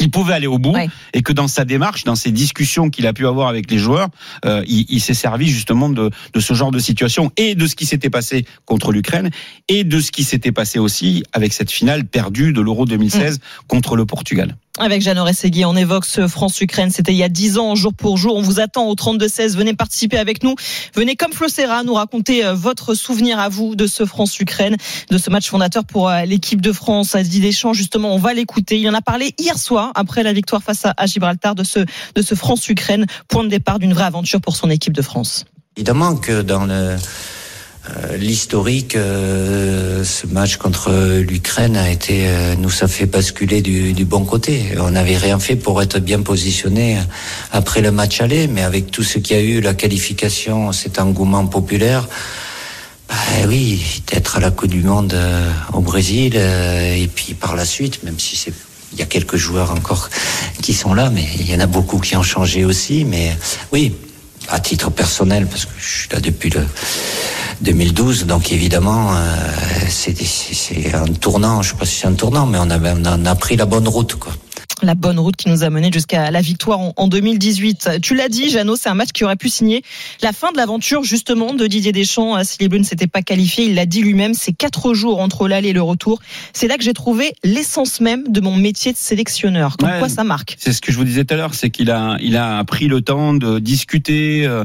il 0.00 0.10
pouvait 0.10 0.34
aller 0.34 0.48
au 0.48 0.58
bout 0.58 0.72
Ouais. 0.72 0.88
et 1.12 1.22
que 1.22 1.32
dans 1.32 1.46
sa 1.46 1.64
démarche, 1.64 2.02
dans 2.02 2.16
ses 2.16 2.32
discussions 2.32 2.90
qu'il 2.90 3.06
a 3.06 3.12
pu 3.12 3.28
avoir 3.28 3.46
avec 3.46 3.70
les 3.70 3.78
joueurs, 3.78 4.08
euh, 4.44 4.64
il, 4.66 4.86
il 4.88 5.00
s'est 5.00 5.14
servi 5.14 5.46
justement 5.48 5.88
de, 5.88 6.10
de 6.32 6.40
ce 6.40 6.52
genre 6.52 6.72
de 6.72 6.80
situation 6.80 7.30
et 7.36 7.54
de 7.54 7.64
ce 7.68 7.76
qui 7.76 7.86
s'était 7.86 8.10
passé 8.10 8.44
contre 8.64 8.90
l'Ukraine 8.90 9.30
et 9.68 9.84
de 9.84 10.00
ce 10.00 10.10
qui 10.10 10.24
s'était 10.24 10.50
passé 10.50 10.80
aussi 10.80 11.22
avec 11.32 11.52
cette 11.52 11.70
finale 11.70 12.04
perdue 12.06 12.52
de 12.52 12.60
l'Euro 12.60 12.86
2016 12.86 13.38
contre 13.68 13.94
le 13.94 14.04
Portugal. 14.04 14.56
Avec 14.76 15.02
Jeannot 15.02 15.22
Rességui, 15.22 15.64
on 15.64 15.76
évoque 15.76 16.04
ce 16.04 16.26
France-Ukraine. 16.26 16.90
C'était 16.90 17.12
il 17.12 17.16
y 17.16 17.22
a 17.22 17.28
10 17.28 17.58
ans, 17.58 17.76
jour 17.76 17.94
pour 17.94 18.16
jour. 18.16 18.34
On 18.34 18.42
vous 18.42 18.58
attend 18.58 18.88
au 18.88 18.94
32-16. 18.96 19.56
Venez 19.56 19.72
participer 19.72 20.18
avec 20.18 20.42
nous. 20.42 20.56
Venez 20.96 21.14
comme 21.14 21.32
Flo 21.32 21.46
Serra 21.46 21.84
nous 21.84 21.94
raconter 21.94 22.44
euh, 22.44 22.54
votre 22.54 22.94
souvenir 22.94 23.38
à 23.38 23.48
vous 23.48 23.76
de 23.76 23.86
ce 23.86 24.04
France-Ukraine, 24.04 24.76
de 25.10 25.18
ce 25.18 25.30
match 25.30 25.48
fondateur 25.48 25.84
pour 25.84 26.08
euh, 26.08 26.24
l'équipe 26.24 26.60
de 26.60 26.72
France. 26.72 27.14
Didier 27.14 27.40
Deschamps, 27.40 27.72
justement, 27.72 28.12
on 28.12 28.18
va 28.18 28.34
l'écouter. 28.34 28.80
Il 28.80 28.88
en 28.88 28.94
a 28.94 29.00
parlé 29.00 29.32
hier 29.38 29.58
soir, 29.58 29.92
après 29.94 30.24
la 30.24 30.32
victoire 30.32 30.60
face 30.60 30.84
à 30.84 31.06
Gibraltar, 31.06 31.54
de 31.54 31.62
ce, 31.62 31.78
de 31.78 32.22
ce 32.22 32.34
France-Ukraine. 32.34 33.06
Point 33.28 33.44
de 33.44 33.50
départ 33.50 33.78
d'une 33.78 33.92
vraie 33.92 34.06
aventure 34.06 34.40
pour 34.40 34.56
son 34.56 34.70
équipe 34.70 34.92
de 34.92 35.02
France. 35.02 35.44
Évidemment 35.76 36.16
que 36.16 36.42
dans 36.42 36.66
le 36.66 36.96
euh, 37.90 38.16
l'historique, 38.16 38.96
euh, 38.96 40.04
ce 40.04 40.26
match 40.26 40.56
contre 40.56 40.90
l'Ukraine 41.20 41.76
a 41.76 41.90
été, 41.90 42.28
euh, 42.28 42.54
nous 42.58 42.70
ça 42.70 42.88
fait 42.88 43.04
basculer 43.04 43.60
du, 43.60 44.04
bon 44.04 44.24
côté. 44.24 44.62
On 44.78 44.92
n'avait 44.92 45.18
rien 45.18 45.38
fait 45.38 45.56
pour 45.56 45.82
être 45.82 45.98
bien 45.98 46.22
positionné 46.22 46.98
après 47.52 47.82
le 47.82 47.92
match 47.92 48.22
aller, 48.22 48.48
mais 48.48 48.62
avec 48.62 48.90
tout 48.90 49.02
ce 49.02 49.18
qu'il 49.18 49.36
y 49.36 49.38
a 49.38 49.42
eu, 49.42 49.60
la 49.60 49.74
qualification, 49.74 50.72
cet 50.72 50.98
engouement 50.98 51.46
populaire. 51.46 52.08
Bah 53.08 53.14
oui, 53.48 54.02
d'être 54.10 54.38
à 54.38 54.40
la 54.40 54.50
Coupe 54.50 54.70
du 54.70 54.82
Monde 54.82 55.14
au 55.74 55.80
Brésil 55.80 56.36
et 56.36 57.08
puis 57.14 57.34
par 57.34 57.54
la 57.54 57.66
suite, 57.66 58.02
même 58.02 58.18
si 58.18 58.34
c'est 58.34 58.54
il 58.92 59.00
y 59.00 59.02
a 59.02 59.06
quelques 59.06 59.36
joueurs 59.36 59.72
encore 59.72 60.08
qui 60.62 60.72
sont 60.72 60.94
là, 60.94 61.10
mais 61.10 61.26
il 61.40 61.50
y 61.50 61.54
en 61.54 61.60
a 61.60 61.66
beaucoup 61.66 61.98
qui 61.98 62.16
ont 62.16 62.22
changé 62.22 62.64
aussi. 62.64 63.04
Mais 63.04 63.36
oui, 63.72 63.92
à 64.48 64.60
titre 64.60 64.90
personnel, 64.90 65.46
parce 65.46 65.64
que 65.64 65.72
je 65.78 65.98
suis 66.00 66.08
là 66.10 66.20
depuis 66.20 66.50
le 66.50 66.66
2012, 67.62 68.26
donc 68.26 68.52
évidemment, 68.52 69.14
euh, 69.14 69.36
c'est 69.88 70.94
un 70.94 71.06
tournant. 71.06 71.62
Je 71.62 71.70
sais 71.70 71.76
pas 71.76 71.86
si 71.86 72.00
c'est 72.00 72.06
un 72.06 72.14
tournant, 72.14 72.46
mais 72.46 72.58
on 72.60 72.70
a, 72.70 73.30
a 73.30 73.34
pris 73.34 73.56
la 73.56 73.66
bonne 73.66 73.88
route. 73.88 74.16
La 74.82 74.94
bonne 74.94 75.18
route 75.18 75.36
qui 75.36 75.48
nous 75.48 75.62
a 75.62 75.70
mené 75.70 75.90
jusqu'à 75.92 76.30
la 76.30 76.40
victoire 76.40 76.80
en 76.96 77.08
2018. 77.08 78.00
Tu 78.02 78.14
l'as 78.14 78.28
dit, 78.28 78.50
Jeannot, 78.50 78.76
c'est 78.76 78.88
un 78.88 78.94
match 78.94 79.10
qui 79.12 79.24
aurait 79.24 79.36
pu 79.36 79.48
signer 79.48 79.82
la 80.22 80.32
fin 80.32 80.52
de 80.52 80.56
l'aventure 80.56 81.04
justement 81.04 81.54
de 81.54 81.66
Didier 81.66 81.92
Deschamps. 81.92 82.42
Si 82.44 82.58
les 82.60 82.68
Bleus 82.68 82.78
ne 82.78 82.84
s'étaient 82.84 83.06
pas 83.06 83.22
qualifiés, 83.22 83.66
il 83.66 83.74
l'a 83.74 83.86
dit 83.86 84.02
lui-même, 84.02 84.34
c'est 84.34 84.52
quatre 84.52 84.94
jours 84.94 85.20
entre 85.20 85.48
l'aller 85.48 85.70
et 85.70 85.72
le 85.72 85.82
retour. 85.82 86.20
C'est 86.52 86.68
là 86.68 86.76
que 86.76 86.84
j'ai 86.84 86.92
trouvé 86.92 87.34
l'essence 87.44 88.00
même 88.00 88.24
de 88.28 88.40
mon 88.40 88.56
métier 88.56 88.92
de 88.92 88.98
sélectionneur. 88.98 89.76
Comme 89.76 89.98
quoi 89.98 90.08
ça 90.08 90.24
marque. 90.24 90.56
C'est 90.58 90.72
ce 90.72 90.80
que 90.80 90.92
je 90.92 90.98
vous 90.98 91.04
disais 91.04 91.24
tout 91.24 91.34
à 91.34 91.36
l'heure, 91.36 91.54
c'est 91.54 91.70
qu'il 91.70 91.90
a, 91.90 92.16
il 92.20 92.36
a 92.36 92.62
pris 92.64 92.88
le 92.88 93.00
temps 93.00 93.34
de 93.34 93.58
discuter, 93.58 94.46
euh, 94.46 94.64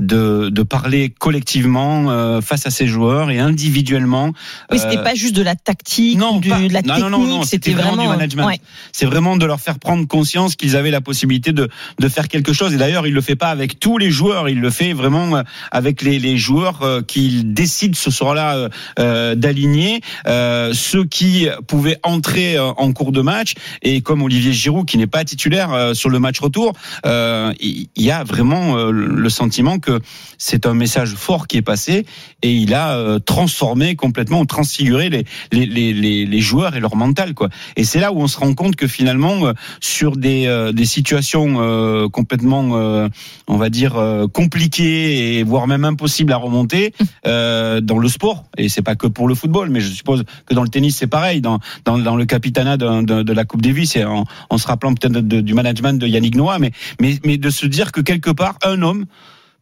de, 0.00 0.48
de 0.50 0.62
parler 0.62 1.10
collectivement 1.10 2.10
euh, 2.10 2.40
face 2.40 2.66
à 2.66 2.70
ses 2.70 2.86
joueurs 2.86 3.30
et 3.30 3.38
individuellement. 3.38 4.32
Oui, 4.70 4.78
c'était 4.78 4.98
euh, 4.98 5.02
pas 5.02 5.14
juste 5.14 5.36
de 5.36 5.42
la 5.42 5.56
tactique, 5.56 6.18
non, 6.18 6.38
de 6.38 6.72
la 6.72 6.82
technique, 6.82 7.44
c'était 7.44 7.72
vraiment, 7.72 8.02
du 8.02 8.08
management. 8.08 8.50
C'est 8.92 9.06
vraiment 9.06 9.36
de 9.36 9.46
leur 9.50 9.60
faire 9.60 9.78
prendre 9.78 10.06
conscience 10.06 10.54
qu'ils 10.56 10.76
avaient 10.76 10.90
la 10.90 11.00
possibilité 11.00 11.52
de, 11.52 11.68
de 11.98 12.08
faire 12.08 12.28
quelque 12.28 12.52
chose. 12.52 12.72
Et 12.72 12.76
d'ailleurs, 12.76 13.06
il 13.06 13.12
le 13.12 13.20
fait 13.20 13.36
pas 13.36 13.48
avec 13.48 13.80
tous 13.80 13.98
les 13.98 14.10
joueurs, 14.10 14.48
il 14.48 14.60
le 14.60 14.70
fait 14.70 14.92
vraiment 14.92 15.36
euh, 15.36 15.42
avec 15.72 16.02
les, 16.02 16.18
les 16.18 16.36
joueurs 16.38 16.82
euh, 16.82 17.02
qu'il 17.02 17.52
décide 17.52 17.96
ce 17.96 18.10
soir-là 18.10 18.68
euh, 18.98 19.34
d'aligner, 19.34 20.00
ceux 20.72 21.04
qui 21.04 21.48
pouvaient 21.66 21.98
entrer 22.02 22.58
en 22.58 22.92
cours 22.92 23.12
de 23.12 23.20
match. 23.20 23.54
Et 23.82 24.00
comme 24.00 24.22
Olivier 24.22 24.52
Giroud, 24.52 24.86
qui 24.86 24.98
n'est 24.98 25.06
pas 25.06 25.24
titulaire 25.24 25.90
sur 25.94 26.10
le 26.10 26.18
match 26.18 26.38
retour, 26.38 26.72
il 27.04 27.88
y 27.96 28.10
a 28.10 28.22
vraiment 28.24 28.76
le 28.90 29.28
sentiment 29.28 29.78
que 29.78 30.00
c'est 30.38 30.66
un 30.66 30.74
message 30.74 31.14
fort 31.14 31.46
qui 31.48 31.56
est 31.56 31.62
passé 31.62 32.06
et 32.42 32.52
il 32.52 32.74
a 32.74 33.18
transformé 33.24 33.96
complètement 33.96 34.44
transfiguré 34.46 35.10
les, 35.10 35.24
les, 35.52 35.66
les, 35.66 36.26
les 36.26 36.40
joueurs 36.40 36.76
et 36.76 36.80
leur 36.80 36.96
mental. 36.96 37.34
Quoi. 37.34 37.48
Et 37.76 37.84
c'est 37.84 38.00
là 38.00 38.12
où 38.12 38.20
on 38.20 38.28
se 38.28 38.38
rend 38.38 38.54
compte 38.54 38.76
que 38.76 38.86
finalement, 38.86 39.39
sur 39.80 40.16
des, 40.16 40.70
des 40.72 40.84
situations 40.84 42.08
complètement, 42.10 43.10
on 43.46 43.56
va 43.56 43.70
dire, 43.70 43.96
compliqué 44.32 45.38
et 45.38 45.42
voire 45.42 45.66
même 45.66 45.84
impossible 45.84 46.32
à 46.32 46.36
remonter 46.36 46.92
euh, 47.26 47.80
dans 47.80 47.98
le 47.98 48.08
sport. 48.08 48.44
Et 48.56 48.68
c'est 48.68 48.82
pas 48.82 48.94
que 48.94 49.06
pour 49.06 49.28
le 49.28 49.34
football, 49.34 49.70
mais 49.70 49.80
je 49.80 49.88
suppose 49.88 50.24
que 50.46 50.54
dans 50.54 50.62
le 50.62 50.68
tennis 50.68 50.96
c'est 50.96 51.06
pareil. 51.06 51.40
Dans, 51.40 51.58
dans, 51.84 51.98
dans 51.98 52.16
le 52.16 52.24
capitanat 52.24 52.76
de, 52.76 53.02
de, 53.02 53.22
de, 53.22 53.32
la 53.32 53.44
Coupe 53.44 53.62
Davis, 53.62 53.96
et 53.96 54.04
en, 54.04 54.24
en 54.48 54.58
se 54.58 54.66
rappelant 54.66 54.94
peut-être 54.94 55.20
du 55.20 55.54
management 55.54 55.98
de 55.98 56.06
Yannick 56.06 56.34
Noah, 56.34 56.58
mais, 56.58 56.72
mais, 57.00 57.18
mais 57.24 57.38
de 57.38 57.50
se 57.50 57.66
dire 57.66 57.92
que 57.92 58.00
quelque 58.00 58.30
part 58.30 58.58
un 58.62 58.82
homme 58.82 59.06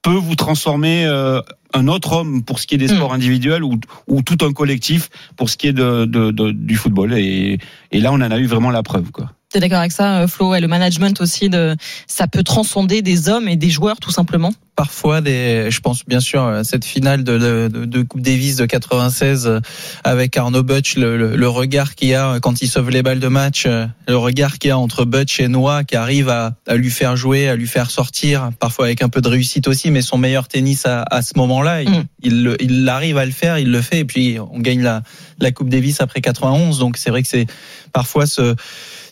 peut 0.03 0.11
vous 0.11 0.37
transformer 0.37 1.05
euh, 1.07 1.41
un 1.75 1.89
autre 1.89 2.13
homme 2.13 2.43
pour 2.43 2.59
ce 2.59 2.67
qui 2.67 2.75
est 2.75 2.79
des 2.79 2.87
mm. 2.87 2.97
sports 2.97 3.13
individuels 3.13 3.65
ou, 3.65 3.79
ou 4.07 4.23
tout 4.23 4.39
un 4.45 4.53
collectif 4.53 5.11
pour 5.37 5.51
ce 5.51 5.57
qui 5.57 5.69
est 5.69 5.73
de, 5.73 6.05
de, 6.05 6.31
de 6.31 6.51
du 6.51 6.77
football. 6.77 7.15
Et, 7.15 7.59
et 7.93 8.01
là, 8.01 8.13
on 8.13 8.17
en 8.17 8.31
a 8.31 8.39
eu 8.39 8.47
vraiment 8.47 8.71
la 8.71 8.83
preuve. 8.83 9.11
Quoi. 9.11 9.31
T'es 9.51 9.61
d'accord 9.61 9.79
avec 9.79 9.93
ça, 9.93 10.21
euh, 10.21 10.29
Flo? 10.29 10.55
Et 10.55 10.61
le 10.61 10.69
management 10.69 11.19
aussi, 11.23 11.49
de, 11.49 11.75
ça 12.07 12.27
peut 12.27 12.43
transcender 12.43 13.01
des 13.01 13.31
hommes 13.31 13.49
et 13.49 13.57
des 13.57 13.71
joueurs, 13.71 13.97
tout 13.97 14.11
simplement? 14.11 14.53
Parfois, 14.77 15.23
des, 15.23 15.71
je 15.71 15.81
pense 15.81 16.05
bien 16.05 16.21
sûr 16.21 16.45
à 16.45 16.65
cette 16.65 16.85
finale 16.85 17.25
de, 17.25 17.39
de, 17.39 17.85
de 17.87 18.03
Coupe 18.03 18.21
Davis 18.21 18.57
de 18.57 18.67
96 18.67 19.47
euh, 19.47 19.61
avec 20.05 20.37
Arnaud 20.37 20.63
Butch, 20.63 20.97
le, 20.97 21.35
le, 21.35 21.49
regard 21.49 21.95
qu'il 21.95 22.09
y 22.09 22.15
a 22.15 22.39
quand 22.41 22.61
il 22.61 22.69
sauve 22.69 22.91
les 22.91 23.03
balles 23.03 23.21
de 23.21 23.29
match, 23.29 23.65
euh, 23.67 23.87
le 24.07 24.19
regard 24.19 24.59
qu'il 24.59 24.69
y 24.69 24.71
a 24.71 24.79
entre 24.79 25.07
Butch 25.07 25.41
et 25.41 25.49
Noah 25.49 25.83
qui 25.83 25.97
arrive 25.97 26.29
à, 26.29 26.53
à, 26.67 26.77
lui 26.77 26.91
faire 26.91 27.17
jouer, 27.17 27.49
à 27.49 27.57
lui 27.57 27.67
faire 27.67 27.91
sortir, 27.91 28.51
parfois 28.61 28.85
avec 28.85 29.01
un 29.01 29.09
peu 29.09 29.23
de 29.23 29.29
réussite 29.29 29.67
aussi, 29.67 29.91
mais 29.91 30.03
son 30.03 30.19
meilleur 30.19 30.47
tennis 30.47 30.85
à, 30.85 31.05
à 31.11 31.23
ce 31.23 31.33
moment-là, 31.39 31.58
il, 31.67 31.91
mm. 31.91 32.05
il, 32.23 32.57
il, 32.61 32.89
arrive 32.89 33.19
à 33.19 33.25
le 33.25 33.33
faire, 33.33 33.59
il 33.59 33.71
le 33.71 33.81
fait, 33.81 34.01
et 34.01 34.05
puis 34.05 34.39
on 34.39 34.61
gagne 34.61 34.83
la, 34.83 35.03
la 35.39 35.53
Coupe 35.53 35.69
Davis 35.69 36.01
après 36.01 36.21
91. 36.21 36.79
Donc 36.79 36.97
c'est 36.97 37.11
vrai 37.11 37.23
que 37.23 37.29
c'est 37.29 37.47
parfois 37.93 38.27
ce 38.27 38.55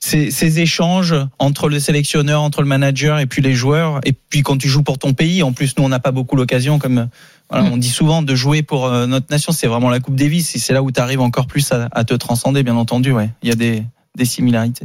ces, 0.01 0.31
ces, 0.31 0.61
échanges 0.61 1.15
entre 1.39 1.69
le 1.69 1.81
sélectionneur, 1.81 2.43
entre 2.43 2.61
le 2.61 2.69
manager 2.69 3.19
et 3.19 3.27
puis 3.27 3.43
les 3.43 3.55
joueurs. 3.55 4.01
Et 4.05 4.13
puis 4.13 4.43
quand 4.43 4.59
tu 4.59 4.69
joues 4.69 4.83
pour 4.83 4.99
ton 4.99 5.15
pays, 5.15 5.43
en 5.43 5.53
plus 5.53 5.77
nous 5.79 5.85
on 5.85 5.89
n'a 5.89 6.01
pas 6.01 6.13
beaucoup 6.13 6.37
l'occasion, 6.37 6.79
comme 6.79 7.09
voilà, 7.51 7.65
mm. 7.65 7.73
on 7.73 7.77
dit 7.77 7.89
souvent 7.89 8.23
de 8.23 8.35
jouer 8.35 8.63
pour 8.63 8.87
euh, 8.87 9.07
notre 9.07 9.27
nation, 9.31 9.53
c'est 9.53 9.67
vraiment 9.67 9.91
la 9.91 10.01
Coupe 10.01 10.17
Davis. 10.17 10.55
Et 10.55 10.59
c'est 10.59 10.73
là 10.73 10.83
où 10.83 10.91
tu 10.91 11.01
arrives 11.01 11.21
encore 11.21 11.47
plus 11.47 11.73
à, 11.73 11.89
à, 11.93 12.05
te 12.05 12.15
transcender, 12.15 12.63
bien 12.63 12.77
entendu. 12.77 13.13
Ouais, 13.13 13.31
il 13.43 13.49
y 13.49 13.53
a 13.53 13.57
des 13.57 13.83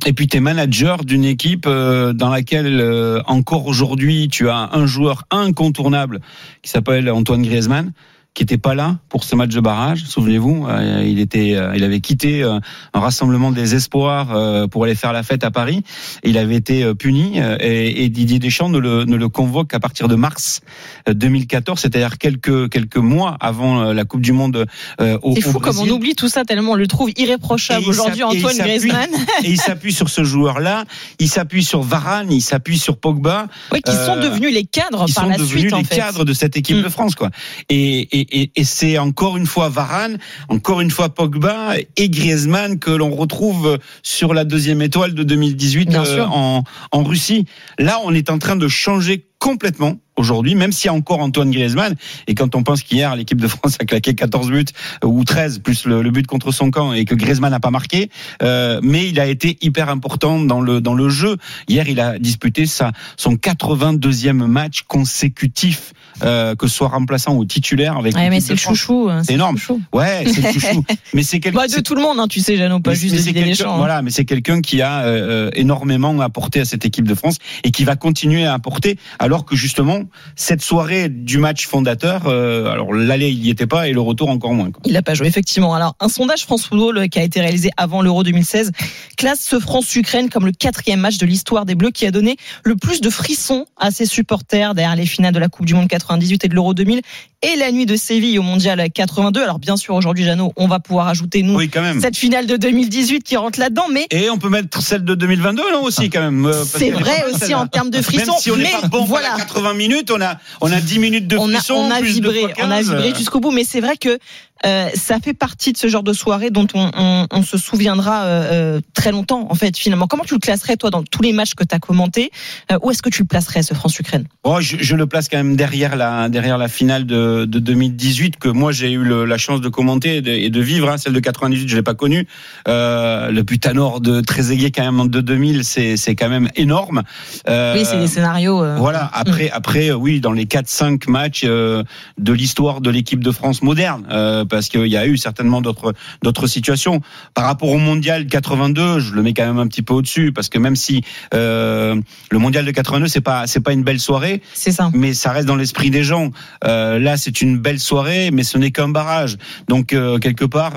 Et 0.06 0.14
puis 0.14 0.28
tu 0.28 0.38
es 0.38 0.40
manager 0.40 1.04
d'une 1.06 1.24
équipe 1.24 1.66
euh, 1.68 2.14
dans 2.14 2.30
laquelle 2.30 2.80
euh, 2.80 3.22
encore 3.26 3.66
aujourd'hui 3.66 4.28
tu 4.30 4.50
as 4.50 4.70
un 4.74 4.86
joueur 4.86 5.24
incontournable 5.32 6.20
qui 6.62 6.70
s'appelle 6.70 7.10
Antoine 7.10 7.42
Griezmann 7.42 7.92
qui 8.34 8.44
était 8.44 8.58
pas 8.58 8.76
là 8.76 8.98
pour 9.10 9.26
ce 9.26 9.36
match 9.36 9.50
de 9.50 9.60
barrage. 9.60 10.06
Souvenez-vous, 10.06 10.66
euh, 10.68 11.04
il 11.06 11.20
était, 11.20 11.56
euh, 11.56 11.76
il 11.76 11.84
avait 11.84 12.00
quitté 12.00 12.44
euh, 12.44 12.60
un 12.94 13.00
rassemblement 13.00 13.52
des 13.52 13.76
espoirs 13.76 14.70
pour 14.70 14.86
aller 14.86 14.96
faire 14.96 15.12
la 15.12 15.24
fête 15.24 15.44
à 15.44 15.52
Paris. 15.52 15.84
Il 16.24 16.38
avait 16.38 16.56
été 16.56 16.94
puni 16.96 17.40
et, 17.60 18.04
et, 18.04 18.10
Didier 18.10 18.40
Deschamps 18.40 18.70
ne 18.70 18.78
le, 18.78 19.04
ne 19.06 19.16
le 19.16 19.30
convoque 19.30 19.70
qu'à 19.70 19.80
partir 19.80 20.08
de 20.08 20.16
mars 20.16 20.62
2014, 21.10 21.80
c'est-à-dire 21.80 22.18
quelques 22.18 22.70
quelques 22.70 22.98
mois 22.98 23.38
avant 23.40 23.92
la 23.92 24.06
Coupe 24.06 24.22
du 24.22 24.32
Monde 24.32 24.66
au 25.00 25.36
C'est 25.36 25.42
fou 25.42 25.60
comme 25.60 25.80
on 25.80 25.90
oublie 25.90 26.16
tout 26.16 26.30
ça 26.30 26.44
tellement 26.46 26.72
on 26.72 26.76
le 26.76 26.88
trouve 26.88 27.12
irréprochable 27.18 27.88
aujourd'hui 27.88 28.24
Antoine 28.24 28.58
Griezmann. 28.58 29.10
et 29.44 29.50
il 29.50 29.60
s'appuie 29.60 29.94
sur 29.94 30.10
ce 30.10 30.24
joueur-là, 30.24 30.86
il 31.20 31.30
s'appuie 31.30 31.64
sur 31.64 31.82
Varane, 31.82 32.32
il 32.32 32.42
s'appuie 32.42 32.80
sur 32.80 32.98
Pogba. 32.98 33.48
Oui, 33.72 33.82
qui 33.82 33.94
sont 33.94 34.18
devenus 34.18 34.54
les 34.54 34.64
cadres 34.64 35.06
par 35.14 35.28
la 35.28 35.38
suite. 35.38 35.48
Qui 35.48 35.70
sont 35.70 35.78
devenus 35.78 35.90
les 35.90 35.98
cadres 35.98 36.26
de 36.26 36.34
cette 36.34 36.56
équipe 36.56 36.78
mm. 36.78 36.84
de 36.84 36.90
France, 36.90 37.16
quoi. 37.16 37.30
Et, 37.70 38.20
et 38.20 38.21
et, 38.30 38.64
c'est 38.64 38.98
encore 38.98 39.38
une 39.38 39.46
fois 39.46 39.70
Varane, 39.70 40.18
encore 40.50 40.82
une 40.82 40.92
fois 40.92 41.10
Pogba 41.10 41.74
et 41.98 42.10
Griezmann 42.10 42.80
que 42.80 42.92
l'on 42.92 43.12
retrouve 43.12 43.80
sur 44.04 44.34
la 44.34 44.44
deuxième 44.44 44.82
étoile 44.82 45.14
de 45.14 45.24
2018 45.24 45.96
euh, 45.96 46.26
en, 46.26 46.64
en 46.92 47.04
Russie. 47.04 47.46
Là, 47.80 48.00
on 48.04 48.14
est 48.14 48.30
en 48.30 48.38
train 48.38 48.56
de 48.56 48.68
changer 48.68 49.28
complètement 49.40 49.98
aujourd'hui, 50.18 50.56
même 50.56 50.72
s'il 50.72 50.88
y 50.88 50.90
a 50.90 50.94
encore 50.94 51.20
Antoine 51.20 51.52
Griezmann. 51.52 51.96
Et 52.28 52.36
quand 52.36 52.56
on 52.56 52.64
pense 52.64 52.84
qu'hier, 52.84 53.16
l'équipe 53.16 53.40
de 53.40 53.48
France 53.48 53.78
a 53.80 53.86
claqué 53.86 54.14
14 54.14 54.50
buts 54.50 54.66
euh, 55.04 55.08
ou 55.08 55.24
13 55.24 55.60
plus 55.60 55.86
le, 55.86 56.12
but 56.12 56.28
contre 56.28 56.52
son 56.52 56.72
camp 56.72 56.94
et 56.94 57.06
que 57.06 57.16
Griezmann 57.16 57.52
n'a 57.52 57.60
pas 57.60 57.72
marqué, 57.72 58.10
euh, 58.44 58.80
mais 58.84 59.08
il 59.08 59.20
a 59.20 59.28
été 59.28 59.58
hyper 59.62 59.90
important 59.90 60.40
dans 60.40 60.60
le 60.62 60.82
dans 60.82 60.94
le 60.94 61.10
jeu. 61.10 61.38
Hier, 61.68 61.88
il 61.88 62.00
a 62.00 62.20
disputé 62.20 62.66
sa 62.66 62.92
son 63.18 63.36
82e 63.36 64.34
match 64.46 64.82
consécutif, 64.88 65.94
euh, 66.24 66.56
que 66.56 66.68
ce 66.68 66.76
soit 66.76 66.90
remplaçant 66.90 67.36
ou 67.36 67.46
titulaire 67.46 67.98
avec. 67.98 68.16
Ouais, 68.16 68.30
mais 68.30 68.42
c'est 68.42 68.54
le 68.54 68.60
chouchou. 68.60 69.08
Hein, 69.10 69.24
c'est 69.24 69.34
énorme. 69.34 69.58
Chouchou. 69.58 69.82
Ouais, 69.94 70.26
c'est 70.26 70.42
le 70.42 70.52
chouchou. 70.52 70.84
mais 71.14 71.24
c'est 71.24 71.40
quelqu'un. 71.40 71.60
Bah, 71.60 71.68
de 71.68 71.82
tout 71.82 71.96
le 71.96 72.02
monde, 72.02 72.20
hein, 72.20 72.28
tu 72.28 72.42
sais, 72.42 72.58
Jeannot, 72.58 72.82
pas 72.82 72.94
juste 72.94 73.16
de 73.16 73.32
Deschamps. 73.32 73.74
Hein. 73.74 73.78
Voilà, 73.78 74.02
mais 74.02 74.12
c'est 74.12 74.26
quelqu'un 74.26 74.62
qui 74.62 74.82
a 74.82 75.04
euh, 75.04 75.50
énormément 75.54 76.20
apporté 76.20 76.60
à 76.60 76.66
cette 76.66 76.86
équipe 76.86 77.08
de 77.08 77.16
France 77.16 77.38
et 77.64 77.72
qui 77.72 77.84
va 77.86 77.96
continuer 77.96 78.46
à 78.46 78.54
apporter, 78.54 78.98
alors 79.20 79.46
que 79.46 79.56
justement 79.56 80.01
cette 80.36 80.62
soirée 80.62 81.10
du 81.10 81.38
match 81.38 81.68
fondateur, 81.68 82.24
euh, 82.28 82.72
alors 82.72 82.94
l'aller 82.94 83.30
il 83.30 83.42
n'y 83.42 83.50
était 83.50 83.68
pas 83.68 83.88
et 83.88 83.94
le 83.94 84.02
retour 84.02 84.30
encore 84.30 84.54
moins. 84.54 84.70
Il 84.86 84.94
n'a 84.94 85.02
pas 85.02 85.14
joué 85.14 85.28
effectivement. 85.28 85.74
Alors 85.74 85.96
un 86.00 86.10
sondage 86.10 86.44
France 86.44 86.66
Football 86.66 86.98
euh, 86.98 87.08
qui 87.08 87.20
a 87.20 87.24
été 87.24 87.42
réalisé 87.42 87.72
avant 87.78 88.02
l'Euro 88.02 88.24
2016 88.24 88.72
classe 89.18 89.42
ce 89.42 89.60
France-Ukraine 89.60 90.30
comme 90.30 90.46
le 90.46 90.52
quatrième 90.52 91.00
match 91.00 91.18
de 91.18 91.26
l'histoire 91.26 91.66
des 91.66 91.76
Bleus 91.76 91.92
qui 91.92 92.06
a 92.06 92.12
donné 92.12 92.38
le 92.64 92.76
plus 92.76 93.02
de 93.02 93.10
frissons 93.10 93.66
à 93.78 93.92
ses 93.92 94.06
supporters 94.06 94.74
derrière 94.74 94.96
les 94.96 95.06
finales 95.06 95.34
de 95.34 95.40
la 95.40 95.50
Coupe 95.50 95.66
du 95.66 95.74
Monde 95.74 95.88
98 95.88 96.46
et 96.46 96.48
de 96.48 96.56
l'Euro 96.56 96.74
2000 96.74 97.02
et 97.44 97.56
la 97.56 97.72
nuit 97.72 97.86
de 97.86 97.96
Séville 97.96 98.38
au 98.38 98.44
Mondial 98.44 98.84
82. 98.94 99.42
Alors 99.42 99.60
bien 99.60 99.78
sûr 99.78 99.96
aujourd'hui 99.96 100.24
Jeannot, 100.24 100.54
on 100.56 100.68
va 100.68 100.80
pouvoir 100.80 101.08
ajouter 101.08 101.42
nous 101.44 101.60
cette 102.00 102.18
finale 102.18 102.46
de 102.46 102.56
2018 102.58 103.24
qui 103.24 103.36
rentre 103.36 103.60
là-dedans, 103.60 103.86
mais 103.92 104.06
et 104.12 104.30
on 104.30 104.38
peut 104.38 104.50
mettre 104.50 104.82
celle 104.82 105.04
de 105.04 105.16
2022 105.16 105.64
non 105.74 105.84
aussi 105.84 106.10
quand 106.10 106.22
même. 106.22 106.46
Euh, 106.46 106.64
c'est 106.64 106.92
vrai 106.92 107.26
aussi 107.32 107.54
en 107.56 107.68
termes 107.68 107.90
de 107.90 108.02
frissons. 108.02 108.32
Même 108.32 108.40
si 108.40 108.52
on 108.52 108.58
n'est 108.58 108.70
pas 108.70 108.88
bon 108.88 109.06
voilà. 109.06 109.36
80 109.38 109.74
minutes, 109.74 109.91
on 110.10 110.22
a 110.22 110.38
on 110.62 110.72
a 110.72 110.82
10 110.82 111.00
minutes 111.00 111.28
de. 111.28 111.38
On 111.38 111.54
a, 111.54 111.60
on 111.72 111.92
a 111.92 112.02
vibré, 112.02 112.54
on 112.60 112.72
a 112.72 112.82
vibré 112.82 113.14
jusqu'au 113.16 113.40
bout, 113.40 113.52
mais 113.52 113.64
c'est 113.64 113.82
vrai 113.82 113.98
que 113.98 114.20
euh, 114.66 114.90
ça 114.94 115.20
fait 115.20 115.34
partie 115.34 115.74
de 115.74 115.78
ce 115.78 115.88
genre 115.88 116.04
de 116.04 116.14
soirée 116.14 116.50
dont 116.50 116.68
on, 116.74 116.92
on, 116.96 117.28
on 117.32 117.44
se 117.44 117.58
souviendra 117.58 118.24
euh, 118.24 118.52
euh, 118.52 118.82
très 118.94 119.12
longtemps, 119.12 119.48
en 119.50 119.56
fait, 119.56 119.78
finalement. 119.78 120.08
Comment 120.08 120.24
tu 120.24 120.36
le 120.36 120.40
classerais, 120.40 120.78
toi, 120.78 120.90
dans 120.90 121.04
tous 121.04 121.22
les 121.22 121.34
matchs 121.34 121.56
que 121.56 121.64
tu 121.64 121.76
as 121.76 121.80
commentés 121.80 122.32
euh, 122.72 122.78
Où 122.82 122.92
est-ce 122.92 123.02
que 123.02 123.10
tu 123.10 123.24
le 123.24 123.28
placerais, 123.28 123.64
ce 123.64 123.74
France-Ukraine 123.74 124.26
oh, 124.44 124.58
je, 124.60 124.78
je, 124.80 124.96
le 124.96 125.08
place 125.08 125.30
quand 125.30 125.38
même 125.38 125.56
derrière 125.56 125.96
la, 125.96 126.30
derrière 126.30 126.58
la 126.58 126.68
finale 126.68 127.06
de, 127.06 127.46
de 127.46 127.60
2018, 127.60 128.38
que 128.38 128.50
moi, 128.50 128.72
j'ai 128.72 128.92
eu 128.92 129.04
le, 129.04 129.26
la 129.26 129.38
chance 129.38 129.62
de 129.62 129.70
commenter 129.70 130.18
et 130.18 130.22
de, 130.22 130.32
et 130.32 130.50
de 130.50 130.62
vivre. 130.62 130.90
Hein. 130.90 130.98
Celle 130.98 131.14
de 131.14 131.20
98, 131.20 131.68
je 131.68 131.76
l'ai 131.76 131.84
pas 131.84 131.96
connue. 131.96 132.28
Euh, 132.68 133.32
le 133.32 133.44
butanor 133.44 134.02
de 134.02 134.22
Trezeguet, 134.22 134.72
quand 134.72 134.92
même, 134.92 135.08
de 135.10 135.22
2000, 135.22 135.64
c'est 135.64 136.16
quand 136.16 136.30
même 136.30 136.50
énorme. 136.56 137.04
oui, 137.48 137.86
c'est 137.86 138.00
des 138.00 138.08
scénarios. 138.08 138.64
Voilà. 138.78 139.10
Après, 139.14 139.46
mm. 139.46 139.54
après, 139.54 139.92
oui, 139.92 140.20
dans 140.20 140.34
les 140.34 140.46
4-5 140.46 141.10
matchs 141.10 141.44
de 141.44 141.86
l'histoire 142.34 142.82
de 142.82 142.90
l'équipe 142.90 143.24
de 143.24 143.32
France 143.32 143.62
moderne 143.62 144.06
parce 144.52 144.68
qu'il 144.70 144.86
y 144.88 144.98
a 144.98 145.08
eu 145.08 145.18
certainement 145.18 145.62
d'autres 145.62 145.94
d'autres 146.22 146.46
situations. 146.48 147.02
Par 147.34 147.46
rapport 147.46 147.70
au 147.70 147.78
mondial 147.80 148.28
82, 148.28 149.00
je 149.00 149.14
le 149.14 149.24
mets 149.24 149.34
quand 149.34 149.46
même 149.48 149.58
un 149.58 149.68
petit 149.68 149.82
peu 149.82 149.94
au-dessus 149.96 150.32
parce 150.32 150.50
que 150.50 150.60
même 150.60 150.76
si 150.76 151.02
euh, 151.34 152.00
le 152.30 152.38
mondial 152.40 152.66
de 152.66 152.72
82 152.72 153.08
c'est 153.08 153.22
pas 153.22 153.48
c'est 153.48 153.62
pas 153.62 153.74
une 153.74 153.84
belle 153.84 154.00
soirée, 154.00 154.42
C'est 154.54 154.72
ça. 154.72 154.92
mais 154.94 155.14
ça 155.14 155.32
reste 155.32 155.48
dans 155.48 155.56
l'esprit 155.56 155.90
des 155.90 156.04
gens. 156.04 156.30
Euh, 156.66 157.00
là, 157.00 157.18
c'est 157.18 157.42
une 157.42 157.58
belle 157.58 157.80
soirée, 157.80 158.30
mais 158.32 158.44
ce 158.44 158.58
n'est 158.58 158.72
qu'un 158.72 158.90
barrage. 158.90 159.38
Donc 159.70 159.94
euh, 159.94 160.20
quelque 160.20 160.46
part, 160.46 160.74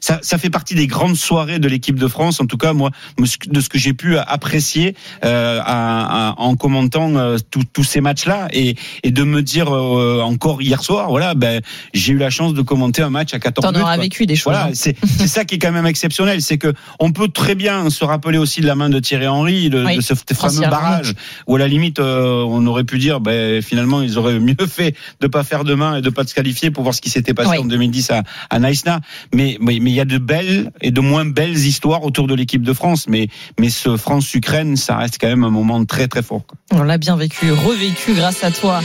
ça, 0.00 0.18
ça 0.22 0.38
fait 0.38 0.50
partie 0.50 0.74
des 0.74 0.86
grandes 0.86 1.16
soirées 1.16 1.58
de 1.58 1.68
l'équipe 1.68 1.98
de 1.98 2.08
France. 2.08 2.40
En 2.40 2.46
tout 2.46 2.56
cas, 2.56 2.72
moi, 2.72 2.90
de 3.18 3.60
ce 3.60 3.68
que 3.68 3.78
j'ai 3.78 3.92
pu 3.92 4.16
apprécier 4.16 4.94
à- 5.22 6.30
à- 6.30 6.34
en 6.38 6.56
commentant 6.56 7.12
tous- 7.50 7.84
ces 7.84 8.00
matchs-là, 8.00 8.48
et, 8.52 8.76
et 9.02 9.10
de 9.10 9.22
me 9.24 9.42
dire 9.42 9.70
encore 9.72 10.60
hier 10.62 10.82
soir, 10.82 11.08
voilà, 11.10 11.34
ben 11.34 11.60
j'ai 11.94 12.12
eu 12.12 12.18
la 12.18 12.30
chance 12.30 12.54
de 12.54 12.62
commenter 12.62 13.02
un 13.02 13.10
match 13.10 13.17
à 13.18 13.38
14 13.38 13.72
T'en 13.72 13.80
auras 13.80 13.96
vécu 13.96 14.26
des 14.26 14.36
choses. 14.36 14.52
Voilà, 14.52 14.66
hein. 14.66 14.72
c'est 14.74 14.96
ça 15.26 15.44
qui 15.44 15.56
est 15.56 15.58
quand 15.58 15.72
même 15.72 15.86
exceptionnel, 15.86 16.42
c'est 16.42 16.58
que 16.58 16.72
on 16.98 17.12
peut 17.12 17.28
très 17.28 17.54
bien 17.54 17.90
se 17.90 18.04
rappeler 18.04 18.38
aussi 18.38 18.60
de 18.60 18.66
la 18.66 18.74
main 18.74 18.88
de 18.88 18.98
Thierry 18.98 19.26
Henry, 19.26 19.70
de, 19.70 19.84
Oui, 19.84 19.96
de 19.96 20.00
ce 20.00 20.14
fameux 20.34 20.60
barrage, 20.68 21.14
où 21.46 21.56
à 21.56 21.58
la 21.58 21.68
limite 21.68 21.98
euh, 21.98 22.44
on 22.46 22.66
aurait 22.66 22.84
pu 22.84 22.98
dire, 22.98 23.20
ben 23.20 23.62
finalement 23.62 24.02
ils 24.02 24.18
auraient 24.18 24.38
mieux 24.38 24.54
fait 24.66 24.94
de 25.20 25.26
pas 25.26 25.44
faire 25.44 25.64
de 25.64 25.74
main 25.74 25.96
et 25.96 26.02
de 26.02 26.10
pas 26.10 26.24
se 26.26 26.34
qualifier 26.34 26.70
pour 26.70 26.82
voir 26.82 26.94
ce 26.94 27.00
qui 27.00 27.10
s'était 27.10 27.34
passé 27.34 27.50
Oui. 27.50 27.58
en 27.58 27.64
2010 27.64 28.10
à, 28.10 28.22
à 28.50 28.58
Naïsna. 28.58 29.00
Mais 29.34 29.56
mais 29.60 29.76
il 29.76 29.88
y 29.90 30.00
a 30.00 30.04
de 30.04 30.18
belles 30.18 30.70
et 30.80 30.90
de 30.90 31.00
moins 31.00 31.24
belles 31.24 31.56
histoires 31.56 32.04
autour 32.04 32.26
de 32.26 32.34
l'équipe 32.34 32.62
de 32.62 32.72
France, 32.72 33.06
mais 33.08 33.28
mais 33.58 33.70
ce 33.70 33.96
France-Ukraine, 33.96 34.76
ça 34.76 34.96
reste 34.96 35.18
quand 35.20 35.28
même 35.28 35.44
un 35.44 35.50
moment 35.50 35.84
très 35.84 36.08
très 36.08 36.22
fort. 36.22 36.42
On 36.72 36.82
l'a 36.82 36.98
bien 36.98 37.16
vécu, 37.16 37.50
revécu 37.52 38.14
grâce 38.14 38.44
à 38.44 38.50
toi. 38.50 38.80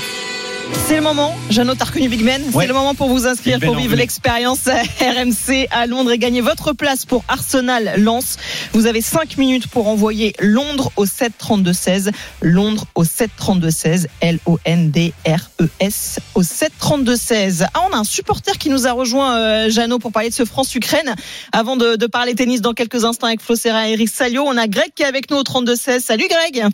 C'est 0.87 0.95
le 0.97 1.01
moment, 1.01 1.35
Jeannot, 1.49 1.75
t'as 1.75 1.85
reconnu 1.85 2.09
Big 2.09 2.23
Ben 2.23 2.41
Ouais. 2.41 2.63
C'est 2.63 2.67
le 2.67 2.73
moment 2.73 2.93
pour 2.93 3.07
vous 3.07 3.25
inscrire, 3.25 3.55
Big 3.55 3.61
Ben 3.61 3.67
pour 3.67 3.77
vivre 3.77 3.95
l'expérience 3.95 4.65
RMC 5.01 5.67
à 5.71 5.87
Londres 5.87 6.11
et 6.11 6.17
gagner 6.17 6.41
votre 6.41 6.73
place 6.73 7.05
pour 7.05 7.23
Arsenal 7.27 7.93
Lens. 7.97 8.37
Vous 8.73 8.85
avez 8.85 9.01
5 9.01 9.37
minutes 9.37 9.67
pour 9.67 9.87
envoyer 9.87 10.33
Londres 10.39 10.91
au 10.95 11.05
732-16. 11.05 12.11
Londres 12.41 12.85
au 12.95 13.03
732-16. 13.03 14.07
L-O-N-D-R-E-S 14.21 16.19
au 16.35 16.43
732-16. 16.43 17.65
Ah, 17.73 17.81
on 17.89 17.93
a 17.95 17.97
un 17.97 18.03
supporter 18.03 18.57
qui 18.57 18.69
nous 18.69 18.85
a 18.85 18.91
rejoint, 18.91 19.37
euh, 19.37 19.69
Jeannot, 19.69 19.99
pour 19.99 20.11
parler 20.11 20.29
de 20.29 20.35
ce 20.35 20.45
France-Ukraine. 20.45 21.15
Avant 21.51 21.77
de, 21.77 21.95
de 21.95 22.07
parler 22.07 22.35
tennis 22.35 22.61
dans 22.61 22.73
quelques 22.73 23.05
instants 23.05 23.27
avec 23.27 23.41
Flo 23.41 23.55
Serra 23.55 23.89
et 23.89 23.93
Eric 23.93 24.09
Salio, 24.09 24.43
on 24.45 24.57
a 24.57 24.67
Greg 24.67 24.91
qui 24.95 25.03
est 25.03 25.07
avec 25.07 25.31
nous 25.31 25.37
au 25.37 25.43
32-16. 25.43 25.99
Salut 26.01 26.27
Greg 26.29 26.67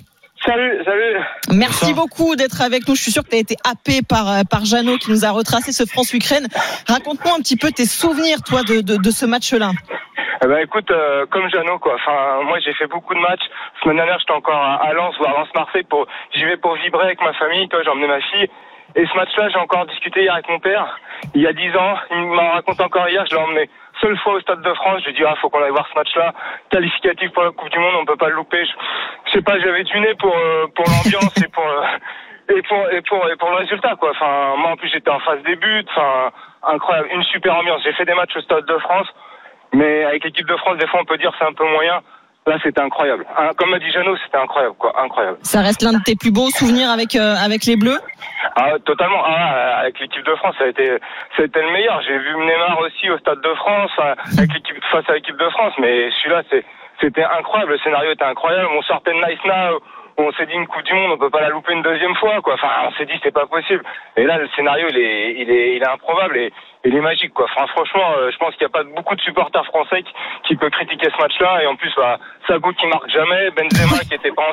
Salut, 0.45 0.83
salut. 0.85 1.19
Merci 1.51 1.93
beaucoup 1.93 2.35
d'être 2.35 2.61
avec 2.61 2.87
nous. 2.87 2.95
Je 2.95 3.01
suis 3.01 3.11
sûr 3.11 3.23
que 3.23 3.29
tu 3.29 3.35
as 3.35 3.39
été 3.39 3.55
happé 3.63 3.99
par, 4.07 4.29
euh, 4.29 4.41
par 4.49 4.65
Jeannot 4.65 4.97
qui 4.97 5.11
nous 5.11 5.25
a 5.25 5.31
retracé 5.31 5.71
ce 5.71 5.85
France-Ukraine. 5.85 6.47
Raconte-moi 6.87 7.33
un 7.37 7.41
petit 7.41 7.57
peu 7.57 7.71
tes 7.71 7.85
souvenirs, 7.85 8.41
toi, 8.43 8.63
de, 8.63 8.81
de, 8.81 8.95
de 8.97 9.11
ce 9.11 9.25
match-là. 9.25 9.71
Eh 10.41 10.47
ben 10.47 10.59
écoute, 10.59 10.89
euh, 10.91 11.25
comme 11.29 11.49
Jeannot 11.49 11.79
quoi. 11.79 11.95
Enfin, 11.95 12.43
moi 12.45 12.59
j'ai 12.63 12.73
fait 12.73 12.87
beaucoup 12.87 13.13
de 13.13 13.19
matchs. 13.19 13.43
La 13.43 13.81
semaine 13.83 13.97
dernière 13.97 14.19
j'étais 14.19 14.31
encore 14.31 14.55
à, 14.55 14.75
à 14.75 14.93
Lens 14.93 15.13
ou 15.19 15.25
à 15.25 15.31
Lens-Marseille 15.31 15.83
pour, 15.83 16.07
j'y 16.33 16.45
vais 16.45 16.55
pour 16.55 16.75
vibrer 16.75 17.03
avec 17.03 17.21
ma 17.21 17.33
famille. 17.33 17.67
Toi, 17.67 17.81
j'ai 17.83 17.89
emmené 17.89 18.07
ma 18.07 18.21
fille. 18.21 18.47
Et 18.95 19.05
ce 19.05 19.15
match-là, 19.17 19.49
j'ai 19.49 19.59
encore 19.59 19.85
discuté 19.85 20.21
hier 20.21 20.33
avec 20.33 20.49
mon 20.49 20.59
père. 20.59 20.97
Il 21.35 21.41
y 21.41 21.47
a 21.47 21.53
dix 21.53 21.75
ans, 21.75 21.95
il 22.11 22.25
m'en 22.25 22.51
raconte 22.51 22.79
encore 22.81 23.07
hier. 23.09 23.25
Je 23.29 23.35
l'ai 23.35 23.41
emmené 23.41 23.69
seule 24.01 24.17
fois 24.19 24.33
au 24.33 24.39
Stade 24.41 24.61
de 24.61 24.73
France. 24.73 25.01
Je 25.01 25.05
lui 25.05 25.11
ai 25.11 25.17
dit 25.17 25.23
ah 25.25 25.35
faut 25.41 25.49
qu'on 25.49 25.63
aille 25.63 25.71
voir 25.71 25.87
ce 25.91 25.97
match-là. 25.97 26.33
Qualificatif 26.71 27.31
pour 27.31 27.43
la 27.43 27.51
Coupe 27.51 27.69
du 27.69 27.79
Monde, 27.79 27.95
on 28.01 28.05
peut 28.05 28.17
pas 28.17 28.29
le 28.29 28.35
louper. 28.35 28.63
Je, 29.25 29.31
sais 29.31 29.41
pas, 29.41 29.59
j'avais 29.59 29.83
du 29.83 29.99
nez 29.99 30.15
pour 30.15 30.35
euh, 30.35 30.67
pour 30.75 30.85
l'ambiance 30.85 31.35
et 31.43 31.47
pour 31.47 31.65
euh, 31.65 32.55
et 32.55 32.61
pour 32.63 32.89
et 32.91 33.01
pour 33.01 33.29
et 33.29 33.35
pour 33.35 33.49
le 33.49 33.57
résultat 33.57 33.95
quoi. 33.95 34.11
Enfin, 34.11 34.55
moi 34.57 34.71
en 34.71 34.77
plus 34.77 34.89
j'étais 34.89 35.11
en 35.11 35.19
phase 35.19 35.41
des 35.43 35.55
buts. 35.55 35.85
Enfin, 35.89 36.31
incroyable, 36.63 37.09
une 37.13 37.23
super 37.23 37.55
ambiance. 37.55 37.81
J'ai 37.83 37.93
fait 37.93 38.05
des 38.05 38.15
matchs 38.15 38.35
au 38.35 38.41
Stade 38.41 38.65
de 38.65 38.77
France. 38.79 39.07
Mais 39.73 40.03
avec 40.03 40.23
l'équipe 40.23 40.47
de 40.47 40.55
France, 40.57 40.77
des 40.77 40.87
fois, 40.87 41.01
on 41.01 41.05
peut 41.05 41.17
dire 41.17 41.31
c'est 41.37 41.45
un 41.45 41.53
peu 41.53 41.67
moyen. 41.69 42.01
Là, 42.47 42.57
c'était 42.63 42.81
incroyable. 42.81 43.25
Comme 43.57 43.73
a 43.73 43.79
dit 43.79 43.91
Jeannot, 43.91 44.17
c'était 44.23 44.37
incroyable, 44.37 44.75
quoi. 44.79 44.91
Incroyable. 44.99 45.37
Ça 45.43 45.61
reste 45.61 45.83
l'un 45.83 45.93
de 45.93 46.03
tes 46.03 46.15
plus 46.15 46.31
beaux 46.31 46.49
souvenirs 46.49 46.89
avec, 46.89 47.15
euh, 47.15 47.35
avec 47.35 47.65
les 47.65 47.75
Bleus? 47.75 47.99
Ah, 48.55 48.73
totalement. 48.85 49.21
Ah, 49.23 49.79
avec 49.79 49.99
l'équipe 49.99 50.25
de 50.25 50.35
France, 50.35 50.55
ça 50.57 50.63
a 50.63 50.67
été, 50.67 50.87
ça 51.35 51.43
a 51.43 51.45
été 51.45 51.61
le 51.61 51.71
meilleur. 51.71 52.01
J'ai 52.01 52.17
vu 52.17 52.33
Neymar 52.37 52.79
aussi 52.79 53.09
au 53.11 53.17
Stade 53.19 53.41
de 53.41 53.53
France, 53.53 53.91
euh, 53.99 54.15
avec 54.37 54.53
l'équipe, 54.53 54.83
face 54.91 55.07
à 55.09 55.13
l'équipe 55.13 55.37
de 55.37 55.49
France. 55.49 55.73
Mais 55.79 56.09
celui-là, 56.09 56.41
c'est, 56.49 56.65
c'était 57.01 57.23
incroyable. 57.23 57.73
Le 57.73 57.77
scénario 57.79 58.11
était 58.11 58.25
incroyable. 58.25 58.69
On 58.75 58.81
sortait 58.81 59.11
de 59.13 59.17
Nice 59.17 59.45
Now. 59.45 59.79
On 60.21 60.33
s'est 60.33 60.47
dit 60.47 60.53
une 60.53 60.67
Coupe 60.67 60.83
du 60.83 60.93
Monde, 60.93 61.13
on 61.13 61.17
peut 61.17 61.29
pas 61.29 61.39
la 61.39 61.47
louper 61.47 61.71
une 61.71 61.81
deuxième 61.81 62.13
fois, 62.15 62.41
quoi. 62.41 62.55
Enfin, 62.55 62.67
on 62.85 62.91
s'est 62.97 63.05
dit 63.05 63.17
c'est 63.23 63.31
pas 63.33 63.45
possible. 63.45 63.81
Et 64.17 64.25
là, 64.25 64.37
le 64.37 64.49
scénario, 64.49 64.87
il 64.89 64.97
est, 64.97 65.35
il 65.39 65.49
est, 65.49 65.75
il 65.77 65.81
est 65.81 65.87
improbable 65.87 66.37
et 66.37 66.51
il 66.85 66.95
est 66.95 67.01
magique, 67.01 67.33
quoi. 67.33 67.45
Enfin, 67.51 67.67
franchement, 67.75 68.07
euh, 68.17 68.31
je 68.31 68.37
pense 68.37 68.55
qu'il 68.55 68.65
n'y 68.65 68.71
a 68.71 68.75
pas 68.77 68.83
beaucoup 68.95 69.15
de 69.15 69.21
supporters 69.21 69.65
français 69.65 70.01
qui, 70.01 70.13
qui 70.47 70.55
peut 70.55 70.69
critiquer 70.69 71.09
ce 71.11 71.21
match-là. 71.21 71.63
Et 71.63 71.67
en 71.67 71.75
plus, 71.75 71.91
bah, 71.97 72.17
Sago 72.47 72.71
qui 72.73 72.87
marque 72.87 73.09
jamais, 73.11 73.51
Benzema 73.51 73.99
qui 74.07 74.13
était 74.13 74.31
pas 74.31 74.43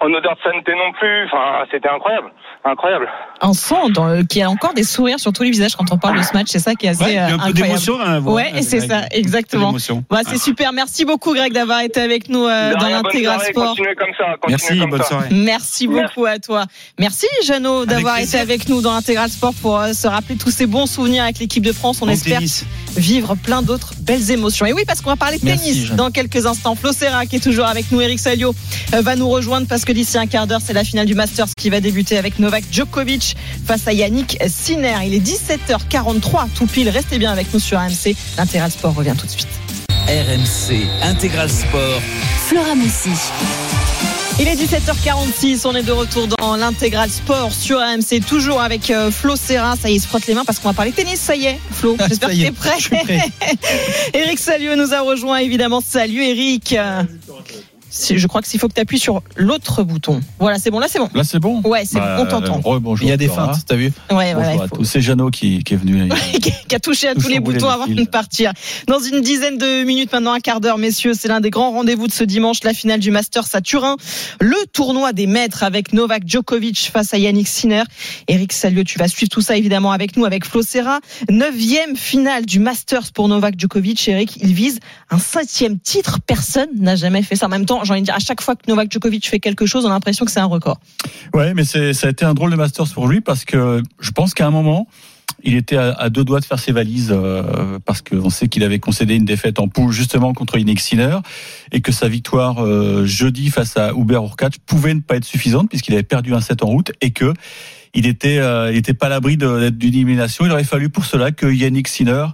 en, 0.00 0.12
odeur 0.12 0.36
de 0.36 0.42
sainteté 0.42 0.72
non 0.74 0.92
plus. 0.92 1.24
Enfin, 1.26 1.64
c'était 1.72 1.88
incroyable, 1.88 2.30
incroyable. 2.64 3.08
On 3.42 3.52
sent 3.52 3.74
qu'il 4.30 4.40
y 4.40 4.44
a 4.44 4.48
encore 4.48 4.74
des 4.74 4.84
sourires 4.84 5.18
sur 5.18 5.32
tous 5.32 5.42
les 5.42 5.50
visages 5.50 5.74
quand 5.74 5.90
on 5.90 5.98
parle 5.98 6.18
de 6.18 6.22
ce 6.22 6.34
match. 6.34 6.46
C'est 6.48 6.60
ça 6.60 6.74
qui 6.74 6.86
est 6.86 6.90
assez 6.90 7.02
Ouais, 7.04 7.10
il 7.10 7.14
y 7.16 7.18
a 7.18 7.24
euh, 7.24 7.26
un 7.26 7.28
peu 7.30 7.34
incroyable. 7.34 7.60
d'émotion 7.62 8.20
voix. 8.20 8.34
Ouais, 8.34 8.50
et 8.56 8.62
c'est 8.62 8.76
Avec- 8.78 8.90
ça, 8.90 9.00
peu 9.10 9.16
exactement. 9.18 9.66
d'émotion. 9.68 10.04
Bah, 10.08 10.20
c'est 10.24 10.38
super. 10.38 10.72
Merci 10.72 11.04
beaucoup, 11.04 11.34
Greg, 11.34 11.52
d'avoir 11.52 11.80
été 11.80 12.00
avec 12.00 12.28
nous 12.28 12.46
euh, 12.46 12.74
dans 12.74 12.88
l'intégral 12.88 13.40
sport. 13.40 13.70
Continuez 13.70 13.94
comme 13.96 14.14
ça. 14.16 14.24
Continuez 14.40 14.50
Merci, 14.50 14.78
comme 14.78 14.90
bonne 14.90 15.02
ça. 15.02 15.08
soirée. 15.08 15.28
Merci 15.32 15.88
beaucoup 15.88 16.26
à 16.26 16.38
toi. 16.38 16.64
Merci 16.98 17.26
Jeannot 17.44 17.86
d'avoir 17.86 18.18
été 18.18 18.38
avec 18.38 18.68
nous 18.68 18.80
dans 18.82 18.92
l'intégral 18.92 19.28
sport 19.28 19.52
pour 19.60 19.78
euh, 19.80 19.92
se 19.92 20.06
rappeler 20.06 20.36
tous 20.36 20.50
ces 20.50 20.66
bons 20.66 20.86
souvenirs 20.86 21.24
avec 21.24 21.38
l'équipe 21.38 21.55
de 21.64 21.72
France. 21.72 21.98
On 22.02 22.06
Bon 22.06 22.12
espère 22.12 22.38
tennis. 22.38 22.64
vivre 22.96 23.34
plein 23.36 23.62
d'autres 23.62 23.92
belles 24.00 24.30
émotions. 24.30 24.66
Et 24.66 24.72
oui, 24.72 24.82
parce 24.86 25.00
qu'on 25.00 25.10
va 25.10 25.16
parler 25.16 25.38
Merci, 25.42 25.72
tennis 25.72 25.90
dans 25.92 26.10
quelques 26.10 26.46
instants. 26.46 26.74
Flo 26.74 26.92
Serra, 26.92 27.26
qui 27.26 27.36
est 27.36 27.40
toujours 27.40 27.66
avec 27.66 27.90
nous, 27.92 28.00
Eric 28.00 28.18
Salio, 28.18 28.54
euh, 28.94 29.02
va 29.02 29.16
nous 29.16 29.28
rejoindre 29.28 29.66
parce 29.66 29.84
que 29.84 29.92
d'ici 29.92 30.18
un 30.18 30.26
quart 30.26 30.46
d'heure, 30.46 30.60
c'est 30.64 30.72
la 30.72 30.84
finale 30.84 31.06
du 31.06 31.14
Masters 31.14 31.48
qui 31.56 31.70
va 31.70 31.80
débuter 31.80 32.18
avec 32.18 32.38
Novak 32.38 32.64
Djokovic 32.70 33.36
face 33.66 33.86
à 33.86 33.92
Yannick 33.92 34.38
Sinner. 34.48 34.96
Il 35.06 35.14
est 35.14 35.20
17h43, 35.20 36.48
tout 36.54 36.66
pile. 36.66 36.88
Restez 36.88 37.18
bien 37.18 37.32
avec 37.32 37.52
nous 37.52 37.60
sur 37.60 37.78
AMC. 37.78 38.14
L'intégral 38.38 38.70
sport 38.70 38.94
revient 38.94 39.14
tout 39.18 39.26
de 39.26 39.30
suite. 39.32 39.48
RMC 40.08 40.86
Intégral 41.02 41.50
Sport. 41.50 42.00
Flora 42.48 42.76
Messi. 42.76 43.10
Il 44.38 44.48
est 44.48 44.54
17h46, 44.54 45.62
on 45.66 45.74
est 45.74 45.82
de 45.82 45.92
retour 45.92 46.26
dans 46.26 46.56
l'intégral 46.56 47.08
sport 47.08 47.52
sur 47.52 47.80
AMC, 47.80 48.20
toujours 48.28 48.60
avec 48.60 48.90
euh, 48.90 49.10
Flo 49.10 49.34
Serra. 49.34 49.76
Ça 49.76 49.88
y 49.88 49.92
est, 49.92 49.96
il 49.96 50.00
se 50.00 50.06
frotte 50.06 50.26
les 50.26 50.34
mains 50.34 50.44
parce 50.44 50.58
qu'on 50.58 50.68
va 50.68 50.74
parler 50.74 50.92
tennis. 50.92 51.18
Ça 51.18 51.34
y 51.34 51.46
est, 51.46 51.58
Flo, 51.70 51.96
j'espère 52.06 52.28
Ça 52.28 52.34
que 52.34 52.40
t'es 52.42 52.50
prêt. 52.52 52.74
je 52.76 52.82
suis 52.82 52.96
prêt. 52.96 53.20
Eric 54.12 54.38
Salio 54.38 54.76
nous 54.76 54.92
a 54.92 55.00
rejoint 55.00 55.38
évidemment. 55.38 55.80
Salut 55.80 56.22
Eric. 56.22 56.76
Euh, 58.10 58.16
Je 58.16 58.26
crois 58.26 58.42
que 58.42 58.48
s'il 58.48 58.60
faut 58.60 58.68
que 58.68 58.74
tu 58.74 58.80
appuies 58.80 58.98
sur 58.98 59.22
l'autre 59.36 59.82
bouton. 59.82 60.20
Voilà, 60.38 60.58
c'est 60.58 60.70
bon, 60.70 60.78
là 60.78 60.86
c'est 60.88 60.98
bon. 60.98 61.08
Là, 61.14 61.24
c'est 61.24 61.38
bon? 61.38 61.60
Ouais, 61.62 61.84
c'est 61.84 61.98
bon, 61.98 62.06
on 62.20 62.26
t'entend. 62.26 62.60
Il 63.02 63.08
y 63.08 63.12
a 63.12 63.16
des 63.16 63.28
feintes, 63.28 63.56
t'as 63.66 63.76
vu? 63.76 63.92
Ouais, 64.10 64.34
Bonjour 64.34 64.68
faut- 64.68 64.76
tous. 64.76 64.84
C'est 64.84 65.00
Jeannot 65.00 65.30
qui, 65.30 65.62
qui 65.64 65.74
est 65.74 65.76
venu. 65.76 66.08
qui 66.42 66.52
qui 66.68 66.74
a 66.74 66.80
touché 66.80 67.08
à 67.08 67.14
tous 67.14 67.28
les 67.28 67.40
boutons 67.40 67.68
avant 67.68 67.86
de 67.86 68.04
partir. 68.04 68.52
Dans 68.88 68.98
une 68.98 69.20
dizaine 69.20 69.56
de 69.58 69.84
minutes, 69.84 70.12
maintenant 70.12 70.32
un 70.32 70.40
quart 70.40 70.60
d'heure, 70.60 70.78
messieurs, 70.78 71.12
c'est 71.14 71.28
l'un 71.28 71.40
des 71.40 71.50
grands 71.50 71.70
rendez-vous 71.70 72.06
de 72.08 72.12
ce 72.12 72.24
dimanche, 72.24 72.58
la 72.64 72.74
finale 72.74 72.98
du 73.00 73.10
Masters 73.10 73.46
à 73.54 73.60
Turin, 73.60 73.96
le 74.40 74.56
tournoi 74.72 75.12
des 75.12 75.26
maîtres 75.26 75.62
avec 75.62 75.92
Novak 75.92 76.24
Djokovic 76.26 76.90
face 76.92 77.14
à 77.14 77.18
Yannick 77.18 77.46
Sinner. 77.48 77.82
Eric 78.28 78.52
Salio, 78.52 78.82
tu 78.84 78.98
vas 78.98 79.08
suivre 79.08 79.30
tout 79.30 79.40
ça 79.40 79.56
évidemment 79.56 79.92
avec 79.92 80.16
nous, 80.16 80.24
avec 80.24 80.44
Flo 80.44 80.62
Serra. 80.62 81.00
Neuvième 81.30 81.96
finale 81.96 82.46
du 82.46 82.58
Masters 82.58 83.12
pour 83.12 83.28
Novak 83.28 83.54
Djokovic. 83.58 84.08
Eric, 84.08 84.36
il 84.42 84.52
vise 84.52 84.80
un 85.10 85.18
septième 85.18 85.78
titre. 85.78 86.18
Personne 86.26 86.68
n'a 86.78 86.96
jamais 86.96 87.22
fait 87.22 87.36
ça. 87.36 87.46
En 87.46 87.50
même 87.50 87.66
temps, 87.66 87.84
j'ai 87.86 87.92
envie 87.92 88.02
de 88.02 88.06
dire, 88.06 88.14
à 88.14 88.20
chaque 88.20 88.42
fois 88.42 88.56
que 88.56 88.62
Novak 88.68 88.92
Djokovic 88.92 89.28
fait 89.28 89.40
quelque 89.40 89.66
chose, 89.66 89.84
on 89.84 89.88
a 89.88 89.92
l'impression 89.92 90.24
que 90.24 90.30
c'est 90.30 90.40
un 90.40 90.46
record. 90.46 90.78
Ouais, 91.32 91.54
mais 91.54 91.64
ça 91.64 91.78
a 91.78 92.10
été 92.10 92.24
un 92.24 92.34
drôle 92.34 92.50
de 92.50 92.56
Masters 92.56 92.88
pour 92.92 93.08
lui 93.08 93.20
parce 93.20 93.44
que 93.44 93.82
je 94.00 94.10
pense 94.10 94.34
qu'à 94.34 94.46
un 94.46 94.50
moment, 94.50 94.86
il 95.42 95.54
était 95.54 95.76
à, 95.76 96.08
deux 96.10 96.24
doigts 96.24 96.40
de 96.40 96.44
faire 96.44 96.58
ses 96.58 96.72
valises 96.72 97.10
euh, 97.12 97.78
parce 97.84 98.02
qu'on 98.02 98.30
sait 98.30 98.48
qu'il 98.48 98.64
avait 98.64 98.78
concédé 98.78 99.14
une 99.14 99.24
défaite 99.24 99.58
en 99.58 99.68
poule 99.68 99.92
justement 99.92 100.32
contre 100.32 100.58
Yannick 100.58 100.80
Sinner 100.80 101.18
et 101.72 101.80
que 101.80 101.92
sa 101.92 102.08
victoire 102.08 102.64
euh, 102.64 103.04
jeudi 103.06 103.50
face 103.50 103.76
à 103.76 103.92
Uber 103.92 104.14
Urkacz 104.14 104.56
pouvait 104.64 104.94
ne 104.94 105.00
pas 105.00 105.16
être 105.16 105.24
suffisante 105.24 105.68
puisqu'il 105.68 105.94
avait 105.94 106.02
perdu 106.02 106.34
un 106.34 106.40
set 106.40 106.62
en 106.62 106.66
route 106.66 106.92
et 107.00 107.10
que 107.10 107.32
il 107.94 108.06
était, 108.06 108.38
euh, 108.38 108.70
il 108.72 108.78
était 108.78 108.94
pas 108.94 109.06
à 109.06 109.08
l'abri 109.08 109.36
d'une 109.36 109.72
élimination. 109.80 110.44
Il 110.44 110.52
aurait 110.52 110.64
fallu 110.64 110.90
pour 110.90 111.04
cela 111.04 111.32
que 111.32 111.46
Yannick 111.46 111.88
Sinner 111.88 112.26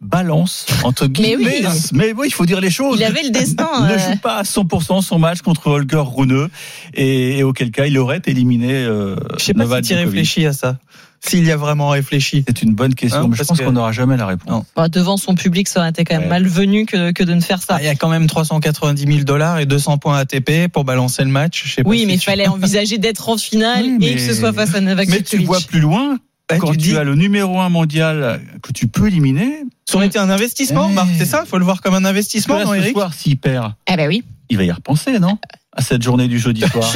balance 0.00 0.66
entre 0.84 1.06
Mais 1.20 1.36
oui. 1.36 1.44
guillemets. 1.44 1.68
Mais 1.92 2.12
oui, 2.16 2.26
il 2.28 2.32
faut 2.32 2.46
dire 2.46 2.60
les 2.60 2.70
choses. 2.70 2.98
Il 2.98 3.04
avait 3.04 3.22
le 3.22 3.30
destin. 3.30 3.68
ne 3.86 3.92
euh, 3.92 3.98
joue 3.98 4.16
pas 4.18 4.36
à 4.38 4.42
100% 4.42 5.02
son 5.02 5.18
match 5.18 5.40
contre 5.42 5.66
Holger 5.68 6.02
Rune 6.04 6.48
et, 6.94 7.38
et 7.38 7.42
auquel 7.42 7.70
cas 7.70 7.86
il 7.86 7.98
aurait 7.98 8.22
éliminé 8.26 8.72
euh, 8.72 9.16
Je 9.38 9.44
sais 9.44 9.54
pas 9.54 9.64
Novak 9.64 9.84
si 9.84 9.90
tu 9.90 9.94
Djokovic. 9.98 10.10
réfléchis 10.14 10.46
à 10.46 10.52
ça. 10.52 10.78
S'il 11.22 11.44
y 11.44 11.52
a 11.52 11.56
vraiment 11.58 11.90
réfléchi. 11.90 12.44
C'est 12.48 12.62
une 12.62 12.72
bonne 12.74 12.94
question, 12.94 13.20
Hein, 13.24 13.28
mais 13.30 13.36
je 13.36 13.42
pense 13.42 13.60
qu'on 13.60 13.72
n'aura 13.72 13.92
jamais 13.92 14.16
la 14.16 14.24
réponse. 14.24 14.48
Non. 14.50 14.64
bah, 14.74 14.88
devant 14.88 15.18
son 15.18 15.34
public, 15.34 15.68
ça 15.68 15.80
aurait 15.80 15.90
été 15.90 16.02
quand 16.04 16.14
même 16.14 16.22
Ouais. 16.22 16.28
malvenu 16.30 16.86
que, 16.86 17.12
que 17.12 17.22
de 17.22 17.34
ne 17.34 17.42
faire 17.42 17.60
ça. 17.62 17.74
Ah, 17.76 17.82
Il 17.82 17.84
y 17.84 17.88
a 17.88 17.94
quand 17.94 18.08
même 18.08 18.26
390 18.26 19.04
000 19.06 19.24
dollars 19.24 19.58
et 19.58 19.66
200 19.66 19.98
points 19.98 20.16
ATP 20.16 20.68
pour 20.72 20.84
balancer 20.84 21.22
le 21.22 21.28
match. 21.28 21.62
Je 21.66 21.74
sais 21.74 21.82
pas 21.84 21.90
Oui, 21.90 22.04
mais 22.06 22.14
il 22.14 22.20
tu- 22.20 22.24
fallait 22.24 22.48
envisager 22.48 22.96
d'être 22.96 23.28
en 23.28 23.36
finale 23.36 23.82
Oui, 23.84 23.96
et 23.96 23.98
mais- 23.98 24.14
que 24.14 24.20
ce 24.22 24.32
soit 24.32 24.54
face 24.54 24.74
à 24.74 24.80
Novak 24.80 25.08
Mais 25.10 25.18
tu 25.20 25.36
Djokovic. 25.36 25.46
vois 25.46 25.60
plus 25.60 25.80
loin 25.80 26.18
quand 26.58 26.72
tu 26.72 26.78
tu, 26.78 26.88
dis- 26.90 26.96
as 26.96 27.04
le 27.04 27.14
numéro 27.14 27.60
un 27.60 27.68
mondial 27.68 28.40
que 28.62 28.72
tu 28.72 28.88
peux 28.88 29.06
éliminer, 29.08 29.64
Ça 29.88 29.96
aurait 29.96 30.06
été 30.06 30.18
un 30.18 30.30
investissement, 30.30 30.88
Eh. 30.90 30.94
Marc, 30.94 31.08
c'est 31.18 31.24
ça? 31.26 31.44
Faut 31.46 31.58
le 31.58 31.64
voir 31.64 31.80
comme 31.82 31.94
un 31.94 32.04
investissement, 32.04 32.58
là, 32.58 32.64
non, 32.64 32.72
ce 32.72 32.76
Eric 32.76 32.92
soir, 32.92 33.14
s'il 33.14 33.36
perd, 33.38 33.72
Eh 33.90 33.96
ben 33.96 34.08
oui, 34.08 34.22
il 34.48 34.56
va 34.56 34.64
y 34.64 34.70
repenser, 34.72 35.18
non? 35.18 35.38
À 35.72 35.82
cette 35.82 36.02
journée 36.02 36.26
du 36.26 36.38
jeudi 36.40 36.62
soir. 36.62 36.92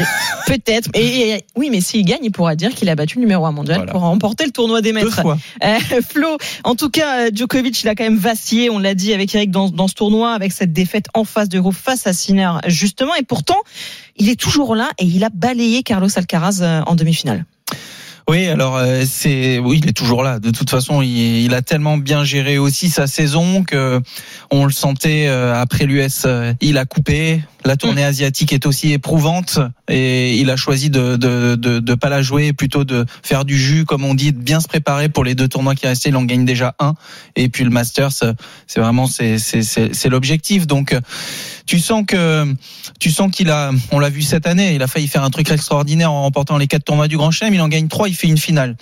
peut-être. 0.48 0.90
Et, 0.94 1.30
et- 1.30 1.44
oui, 1.56 1.68
mais 1.70 1.80
s'il 1.80 2.04
gagne, 2.04 2.20
il 2.24 2.32
pourra 2.32 2.56
dire 2.56 2.74
qu'il 2.74 2.88
a 2.88 2.96
battu 2.96 3.16
le 3.16 3.20
numéro 3.20 3.46
1 3.46 3.52
mondial 3.52 3.76
Voilà. 3.76 3.92
pour 3.92 4.00
remporter 4.00 4.44
le 4.44 4.50
tournoi 4.50 4.82
des 4.82 4.90
Deux 4.92 4.96
maîtres. 5.04 5.22
fois. 5.22 5.38
Euh, 5.62 5.78
Flo, 6.06 6.36
en 6.64 6.74
tout 6.74 6.90
cas, 6.90 7.26
euh, 7.26 7.30
Djokovic, 7.32 7.80
il 7.82 7.88
a 7.88 7.94
quand 7.94 8.02
même 8.04 8.16
vacillé, 8.16 8.70
on 8.70 8.80
l'a 8.80 8.94
dit 8.94 9.12
avec 9.14 9.32
Eric 9.34 9.52
dans, 9.52 9.70
dans 9.70 9.86
ce 9.86 9.94
tournoi, 9.94 10.32
avec 10.32 10.50
cette 10.50 10.72
défaite 10.72 11.06
en 11.14 11.22
face 11.24 11.48
de 11.48 11.60
groupe 11.60 11.76
face 11.76 12.06
à 12.08 12.12
Sinner, 12.12 12.50
justement. 12.66 13.14
Et 13.14 13.22
pourtant, 13.22 13.58
il 14.16 14.28
est 14.28 14.38
toujours 14.38 14.74
là 14.74 14.90
et 14.98 15.04
il 15.04 15.22
a 15.22 15.28
balayé 15.32 15.84
Carlos 15.84 16.08
Alcaraz 16.16 16.58
euh, 16.62 16.82
en 16.86 16.96
demi-finale. 16.96 17.44
Oui, 18.26 18.46
alors 18.46 18.76
euh, 18.76 19.02
c'est 19.06 19.58
oui, 19.58 19.80
il 19.82 19.88
est 19.88 19.92
toujours 19.92 20.22
là. 20.22 20.38
De 20.38 20.50
toute 20.50 20.70
façon, 20.70 21.02
il, 21.02 21.44
il 21.44 21.52
a 21.54 21.60
tellement 21.60 21.98
bien 21.98 22.24
géré 22.24 22.56
aussi 22.56 22.88
sa 22.88 23.06
saison 23.06 23.64
que 23.64 24.00
on 24.50 24.64
le 24.64 24.72
sentait 24.72 25.26
euh, 25.28 25.54
après 25.54 25.84
l'US, 25.84 26.22
euh, 26.24 26.54
il 26.60 26.78
a 26.78 26.86
coupé. 26.86 27.42
La 27.66 27.76
tournée 27.76 28.04
asiatique 28.04 28.52
est 28.52 28.66
aussi 28.66 28.92
éprouvante 28.92 29.58
et 29.88 30.36
il 30.36 30.50
a 30.50 30.56
choisi 30.56 30.90
de 30.90 31.16
de, 31.16 31.54
de 31.54 31.78
de 31.78 31.94
pas 31.94 32.10
la 32.10 32.20
jouer, 32.20 32.52
plutôt 32.52 32.84
de 32.84 33.06
faire 33.22 33.46
du 33.46 33.58
jus, 33.58 33.86
comme 33.86 34.04
on 34.04 34.14
dit, 34.14 34.32
de 34.32 34.38
bien 34.38 34.60
se 34.60 34.68
préparer 34.68 35.08
pour 35.08 35.24
les 35.24 35.34
deux 35.34 35.48
tournois 35.48 35.74
qui 35.74 35.86
restaient. 35.86 36.10
Il 36.10 36.16
en 36.16 36.24
gagne 36.24 36.44
déjà 36.44 36.74
un 36.78 36.94
et 37.36 37.48
puis 37.48 37.64
le 37.64 37.70
Masters, 37.70 38.12
c'est 38.12 38.80
vraiment 38.80 39.06
c'est 39.06 39.38
c'est 39.38 40.08
l'objectif. 40.10 40.66
Donc 40.66 40.94
tu 41.66 41.78
sens 41.78 42.04
que 42.06 42.54
tu 43.00 43.10
sens 43.10 43.30
qu'il 43.30 43.50
a, 43.50 43.70
on 43.92 43.98
l'a 43.98 44.10
vu 44.10 44.20
cette 44.20 44.46
année, 44.46 44.74
il 44.74 44.82
a 44.82 44.86
failli 44.86 45.08
faire 45.08 45.24
un 45.24 45.30
truc 45.30 45.50
extraordinaire 45.50 46.12
en 46.12 46.22
remportant 46.22 46.58
les 46.58 46.66
quatre 46.66 46.84
tournois 46.84 47.08
du 47.08 47.16
Grand 47.16 47.30
Chelem. 47.30 47.54
Il 47.54 47.62
en 47.62 47.68
gagne 47.68 47.88
trois, 47.88 48.08
il 48.08 48.14
fait 48.14 48.28
une 48.28 48.38
finale. 48.38 48.76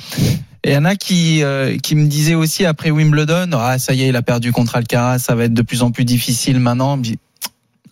Et 0.65 0.71
il 0.71 0.75
y 0.75 0.77
en 0.77 0.85
a 0.85 0.97
qui 0.97 1.43
euh, 1.43 1.77
qui 1.79 1.95
me 1.95 2.07
disaient 2.07 2.35
aussi 2.35 2.65
après 2.65 2.91
Wimbledon, 2.91 3.51
ah 3.55 3.79
ça 3.79 3.95
y 3.95 4.03
est, 4.03 4.09
il 4.09 4.17
a 4.17 4.23
perdu 4.23 4.53
contre 4.53 4.77
Alcaraz, 4.77 5.21
ça 5.21 5.37
va 5.37 5.45
être 5.45 5.55
de 5.55 5.63
plus 5.63 5.83
en 5.83 5.93
plus 5.93 6.05
difficile 6.05 6.59
maintenant. 6.59 7.01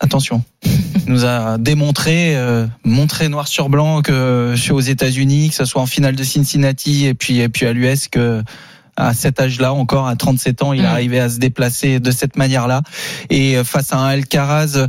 Attention, 0.02 0.42
nous 1.06 1.26
a 1.26 1.58
démontré, 1.58 2.34
euh, 2.34 2.66
montré 2.84 3.28
noir 3.28 3.46
sur 3.46 3.68
blanc 3.68 4.00
que 4.00 4.52
je 4.56 4.60
suis 4.60 4.72
aux 4.72 4.80
États-Unis, 4.80 5.50
que 5.50 5.54
ce 5.54 5.66
soit 5.66 5.82
en 5.82 5.86
finale 5.86 6.16
de 6.16 6.24
Cincinnati 6.24 7.04
et 7.06 7.12
puis 7.14 7.40
et 7.40 7.50
puis 7.50 7.66
à 7.66 7.72
l'US 7.74 8.08
que 8.08 8.42
à 8.96 9.14
cet 9.14 9.40
âge-là, 9.40 9.72
encore 9.72 10.06
à 10.08 10.16
37 10.16 10.62
ans, 10.62 10.72
il 10.72 10.82
Mm. 10.82 10.86
arrivait 10.86 11.20
à 11.20 11.28
se 11.28 11.38
déplacer 11.38 12.00
de 12.00 12.10
cette 12.10 12.36
manière-là. 12.36 12.82
Et 13.30 13.56
euh, 13.56 13.64
face 13.64 13.92
à 13.92 13.98
un 13.98 14.06
Alcaraz 14.08 14.88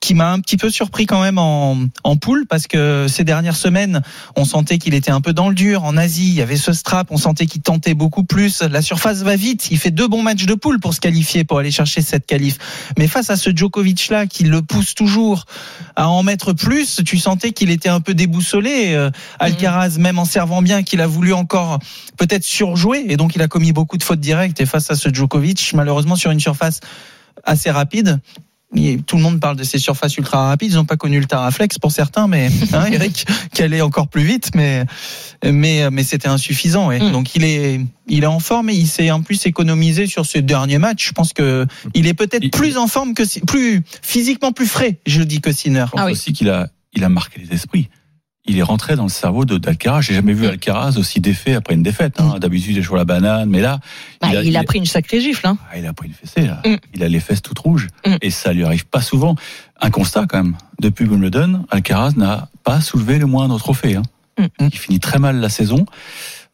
qui 0.00 0.14
m'a 0.14 0.32
un 0.32 0.40
petit 0.40 0.56
peu 0.56 0.70
surpris 0.70 1.06
quand 1.06 1.20
même 1.20 1.38
en, 1.38 1.76
en 2.04 2.16
poule 2.16 2.46
parce 2.46 2.66
que 2.66 3.06
ces 3.08 3.24
dernières 3.24 3.56
semaines, 3.56 4.02
on 4.36 4.44
sentait 4.44 4.78
qu'il 4.78 4.94
était 4.94 5.10
un 5.10 5.20
peu 5.20 5.32
dans 5.32 5.48
le 5.48 5.54
dur. 5.54 5.84
En 5.84 5.96
Asie, 5.96 6.28
il 6.28 6.34
y 6.34 6.42
avait 6.42 6.56
ce 6.56 6.72
strap, 6.72 7.08
on 7.10 7.16
sentait 7.16 7.46
qu'il 7.46 7.62
tentait 7.62 7.94
beaucoup 7.94 8.24
plus. 8.24 8.62
La 8.62 8.82
surface 8.82 9.22
va 9.22 9.36
vite. 9.36 9.70
Il 9.70 9.78
fait 9.78 9.90
deux 9.90 10.08
bons 10.08 10.22
matchs 10.22 10.46
de 10.46 10.54
poule 10.54 10.80
pour 10.80 10.94
se 10.94 11.00
qualifier, 11.00 11.44
pour 11.44 11.58
aller 11.58 11.70
chercher 11.70 12.02
cette 12.02 12.26
qualif. 12.26 12.58
Mais 12.98 13.08
face 13.08 13.30
à 13.30 13.36
ce 13.36 13.50
Djokovic-là 13.54 14.26
qui 14.26 14.44
le 14.44 14.62
pousse 14.62 14.94
toujours 14.94 15.46
à 15.96 16.08
en 16.08 16.22
mettre 16.22 16.52
plus, 16.52 17.02
tu 17.04 17.18
sentais 17.18 17.52
qu'il 17.52 17.70
était 17.70 17.88
un 17.88 18.00
peu 18.00 18.14
déboussolé. 18.14 18.94
Euh, 18.94 19.10
Alcaraz, 19.38 19.98
même 19.98 20.18
en 20.18 20.24
servant 20.24 20.62
bien, 20.62 20.82
qu'il 20.82 21.00
a 21.00 21.06
voulu 21.06 21.32
encore 21.32 21.78
peut-être 22.16 22.44
surjouer 22.44 23.04
et 23.08 23.16
donc 23.16 23.34
il 23.34 23.42
a 23.42 23.48
commis 23.48 23.72
beaucoup 23.72 23.98
de 23.98 24.02
fautes 24.02 24.20
directes. 24.20 24.60
Et 24.60 24.66
face 24.66 24.90
à 24.90 24.94
ce 24.94 25.08
Djokovic, 25.12 25.72
malheureusement 25.74 26.16
sur 26.16 26.30
une 26.30 26.40
surface 26.40 26.80
assez 27.44 27.70
rapide, 27.70 28.20
tout 29.06 29.16
le 29.16 29.22
monde 29.22 29.40
parle 29.40 29.56
de 29.56 29.64
ces 29.64 29.78
surfaces 29.78 30.16
ultra 30.16 30.48
rapides. 30.48 30.70
Ils 30.72 30.76
n'ont 30.76 30.84
pas 30.84 30.96
connu 30.96 31.18
le 31.18 31.26
Taraflex 31.26 31.78
pour 31.78 31.90
certains, 31.90 32.28
mais 32.28 32.48
hein, 32.72 32.86
Eric, 32.92 33.26
qui 33.52 33.62
allait 33.62 33.80
encore 33.80 34.08
plus 34.08 34.22
vite, 34.22 34.50
mais 34.54 34.84
mais 35.44 35.90
mais 35.90 36.04
c'était 36.04 36.28
insuffisant. 36.28 36.88
ouais. 36.88 37.00
Mm. 37.00 37.12
Donc 37.12 37.34
il 37.34 37.44
est 37.44 37.80
il 38.08 38.24
est 38.24 38.26
en 38.26 38.40
forme 38.40 38.70
et 38.70 38.74
il 38.74 38.86
s'est 38.86 39.10
en 39.10 39.22
plus 39.22 39.46
économisé 39.46 40.06
sur 40.06 40.26
ce 40.26 40.38
dernier 40.38 40.78
match. 40.78 41.06
Je 41.08 41.12
pense 41.12 41.32
que 41.32 41.66
il 41.94 42.06
est 42.06 42.14
peut-être 42.14 42.44
Il- 42.44 42.50
plus 42.50 42.76
en 42.76 42.86
forme 42.88 43.14
que 43.14 43.22
plus 43.46 43.82
physiquement 44.02 44.52
plus 44.52 44.66
frais, 44.66 44.98
je 45.06 45.22
dis 45.22 45.40
que 45.40 45.50
Sinner. 45.52 45.84
Je 45.86 45.90
pense 45.92 46.00
Ah 46.02 46.06
oui. 46.06 46.12
aussi 46.12 46.32
qu'il 46.32 46.50
a, 46.50 46.68
il 46.92 47.04
a 47.04 47.08
marqué 47.08 47.40
les 47.40 47.54
esprits. 47.54 47.88
Il 48.48 48.58
est 48.58 48.62
rentré 48.62 48.96
dans 48.96 49.02
le 49.04 49.08
cerveau 49.10 49.44
de 49.44 49.58
d'Alcaraz. 49.58 50.00
J'ai 50.00 50.14
jamais 50.14 50.32
vu 50.32 50.46
Mm. 50.46 50.50
Alcaraz 50.50 50.96
aussi 50.98 51.20
défait 51.20 51.54
après 51.54 51.74
une 51.74 51.82
défaite. 51.82 52.18
Hein. 52.20 52.38
D'habitude, 52.40 52.72
il 52.72 52.78
est 52.78 52.82
sur 52.82 52.96
la 52.96 53.04
banane, 53.04 53.48
mais 53.50 53.60
là, 53.60 53.78
Bah, 54.20 54.28
il, 54.32 54.56
a, 54.56 54.60
il- 54.60 54.66
pris 54.66 54.78
une 54.78 54.86
sacrée 54.86 55.20
gifle. 55.20 55.46
Hein. 55.46 55.58
ah, 55.70 55.78
il 55.78 55.86
a 55.86 55.92
pris 55.92 56.08
une 56.08 56.14
fessée. 56.14 56.46
Là. 56.46 56.60
Mm. 56.64 56.76
Il 56.94 57.02
a 57.04 57.08
les 57.08 57.20
fesses 57.20 57.42
toutes 57.42 57.58
rouges 57.58 57.88
Mm. 58.06 58.16
et 58.22 58.30
ça 58.30 58.52
lui 58.52 58.64
arrive 58.64 58.86
pas 58.86 59.02
souvent. 59.02 59.36
Un 59.80 59.90
constat 59.90 60.26
quand 60.28 60.42
même. 60.42 60.56
Depuis 60.80 61.04
Wimbledon, 61.04 61.66
Alcaraz 61.70 62.12
n'a 62.16 62.48
pas 62.64 62.80
soulevé 62.80 63.18
le 63.18 63.26
moindre 63.26 63.58
trophée. 63.58 63.96
Hein. 63.96 64.02
Mm. 64.38 64.68
Il 64.72 64.78
finit 64.78 65.00
très 65.00 65.18
mal 65.18 65.36
la 65.40 65.48
saison. 65.50 65.84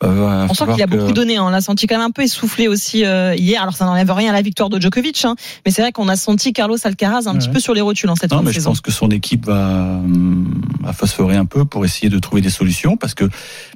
Euh, 0.05 0.47
On 0.49 0.55
sent 0.55 0.65
qu'il 0.75 0.83
a 0.83 0.87
que- 0.87 0.97
beaucoup 0.97 1.13
donné. 1.13 1.37
hein. 1.37 1.45
On 1.47 1.51
l'a 1.51 1.61
senti 1.61 1.87
quand 1.87 1.97
même 1.97 2.07
un 2.07 2.11
peu 2.11 2.23
essoufflé 2.23 2.69
aussi 2.69 3.05
euh, 3.05 3.35
hier. 3.37 3.63
Alors 3.63 3.75
ça 3.75 3.85
n'enlève 3.87 4.11
rien 4.13 4.31
à 4.31 4.33
la 4.33 4.43
victoire 4.43 4.69
de 4.71 4.81
Djokovic, 4.81 5.25
hein. 5.25 5.35
mais 5.65 5.73
c'est 5.73 5.83
vrai 5.83 5.93
qu'on 5.93 6.09
a 6.09 6.17
senti 6.17 6.53
Carlos 6.53 6.77
Alcaraz 6.85 7.27
un 7.27 7.33
Ouais. 7.33 7.39
petit 7.39 7.49
peu 7.49 7.61
sur 7.61 7.75
les 7.75 7.81
rotules 7.81 8.11
en 8.11 8.17
cette 8.17 8.31
Non, 8.31 8.37
fin 8.39 8.43
de 8.43 8.47
mais 8.49 8.53
je 8.53 8.59
saison. 8.59 8.71
pense 8.71 8.81
que 8.81 8.91
son 8.93 9.09
équipe 9.11 9.47
va, 9.47 9.99
hum, 10.05 10.61
va 10.81 10.93
phosphorer 10.93 11.37
un 11.37 11.47
peu 11.47 11.65
pour 11.65 11.85
essayer 11.85 12.09
de 12.09 12.19
trouver 12.19 12.41
des 12.43 12.51
solutions 12.51 12.97
parce 12.97 13.15
que 13.15 13.25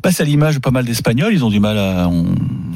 bah, 0.03 0.11
c'est 0.13 0.23
à 0.23 0.27
l'image 0.27 0.55
de 0.57 0.61
pas 0.61 0.71
mal 0.71 0.85
d'Espagnols. 0.85 1.33
Ils 1.33 1.45
ont 1.45 1.51
du 1.51 1.61
mal 1.61 1.79
à, 1.79 2.09
on 2.09 2.27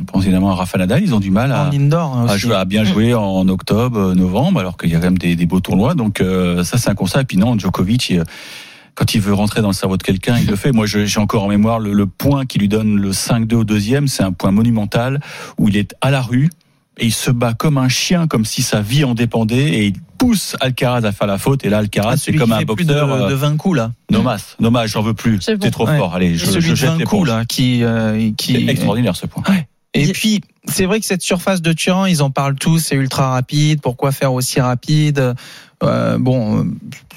pense 0.06 0.22
évidemment 0.24 0.50
à 0.50 0.54
Rafa 0.54 0.78
Nadal, 0.78 1.02
ils 1.02 1.14
ont 1.14 1.20
du 1.20 1.30
mal 1.30 1.52
à, 1.52 1.68
En 1.68 1.72
indoor 1.72 2.16
hein, 2.16 2.26
à, 2.28 2.32
aussi. 2.32 2.40
jouer- 2.40 2.54
à 2.56 2.64
bien 2.64 2.84
jouer 2.84 3.14
en 3.14 3.48
octobre, 3.48 3.98
euh, 3.98 4.14
novembre, 4.14 4.60
alors 4.60 4.76
qu'il 4.76 4.90
y 4.90 4.94
a 4.94 4.98
quand 4.98 5.04
même 5.04 5.18
des, 5.18 5.36
des 5.36 5.46
beaux 5.46 5.60
tournois. 5.60 5.94
Donc 5.94 6.20
euh, 6.20 6.64
ça 6.64 6.78
c'est 6.78 6.90
un 6.90 6.94
constat. 6.94 7.22
Et 7.22 7.24
puis 7.24 7.36
non, 7.36 7.58
Djokovic, 7.58 8.10
il- 8.10 8.24
quand 8.94 9.14
il 9.14 9.20
veut 9.20 9.32
rentrer 9.34 9.62
dans 9.62 9.68
le 9.68 9.74
cerveau 9.74 9.96
de 9.96 10.02
quelqu'un, 10.02 10.36
il 10.38 10.46
le 10.46 10.56
fait. 10.56 10.72
Moi, 10.72 10.86
j'ai 10.86 11.18
encore 11.20 11.44
en 11.44 11.48
mémoire 11.48 11.78
le, 11.78 11.92
le 11.92 12.06
point 12.06 12.44
qui 12.46 12.58
lui 12.58 12.68
donne 12.68 12.96
le 12.96 13.10
5-2 13.12 13.54
au 13.54 13.64
deuxième. 13.64 14.06
C'est 14.08 14.22
un 14.22 14.32
point 14.32 14.50
monumental 14.50 15.20
où 15.58 15.68
il 15.68 15.76
est 15.76 15.94
à 16.00 16.10
la 16.10 16.20
rue 16.20 16.50
et 16.98 17.06
il 17.06 17.12
se 17.12 17.30
bat 17.30 17.54
comme 17.54 17.78
un 17.78 17.88
chien, 17.88 18.26
comme 18.26 18.44
si 18.44 18.60
sa 18.62 18.82
vie 18.82 19.04
en 19.04 19.14
dépendait 19.14 19.62
et 19.70 19.86
il 19.86 19.94
pousse 20.18 20.56
Alcaraz 20.60 21.06
à 21.06 21.12
faire 21.12 21.26
la 21.26 21.38
faute. 21.38 21.64
Et 21.64 21.70
là, 21.70 21.78
Alcaraz, 21.78 22.10
Ah, 22.12 22.16
c'est 22.18 22.34
comme 22.34 22.52
un 22.52 22.58
fait 22.58 22.66
plus 22.66 22.84
boxeur. 22.84 23.06
de, 23.08 23.22
euh, 23.24 23.28
de 23.30 23.34
20 23.34 23.56
coups 23.56 23.78
là. 23.78 23.92
Nomas, 24.10 24.56
Nomas, 24.60 24.86
j'en 24.86 25.00
veux 25.02 25.14
plus. 25.14 25.38
C'est 25.40 25.54
bon. 25.56 25.60
T'es 25.60 25.70
trop 25.70 25.86
Ouais. 25.86 25.96
fort. 25.96 26.14
Allez, 26.14 26.36
je, 26.36 26.44
Celui 26.44 26.60
je 26.60 26.70
de 26.70 26.74
jette 26.76 26.90
20 26.90 26.98
les 26.98 27.04
coups 27.04 27.28
là, 27.28 27.44
qui 27.46 27.82
euh, 27.82 28.18
C'est 28.20 28.32
qui 28.36 28.68
extraordinaire 28.68 29.16
ce 29.16 29.26
point. 29.26 29.42
Et 29.94 30.04
Il- 30.04 30.12
puis, 30.12 30.40
c'est 30.68 30.86
vrai 30.86 31.00
que 31.00 31.06
cette 31.06 31.20
surface 31.22 31.60
de 31.60 31.72
Turin, 31.72 32.08
ils 32.08 32.22
en 32.22 32.30
parlent 32.30 32.54
tous, 32.54 32.78
c'est 32.78 32.94
ultra 32.96 33.30
rapide, 33.30 33.80
pourquoi 33.82 34.10
faire 34.12 34.32
aussi 34.32 34.60
rapide? 34.60 35.34
Euh, 35.82 36.18
Bon, 36.18 36.60
euh, 36.60 36.64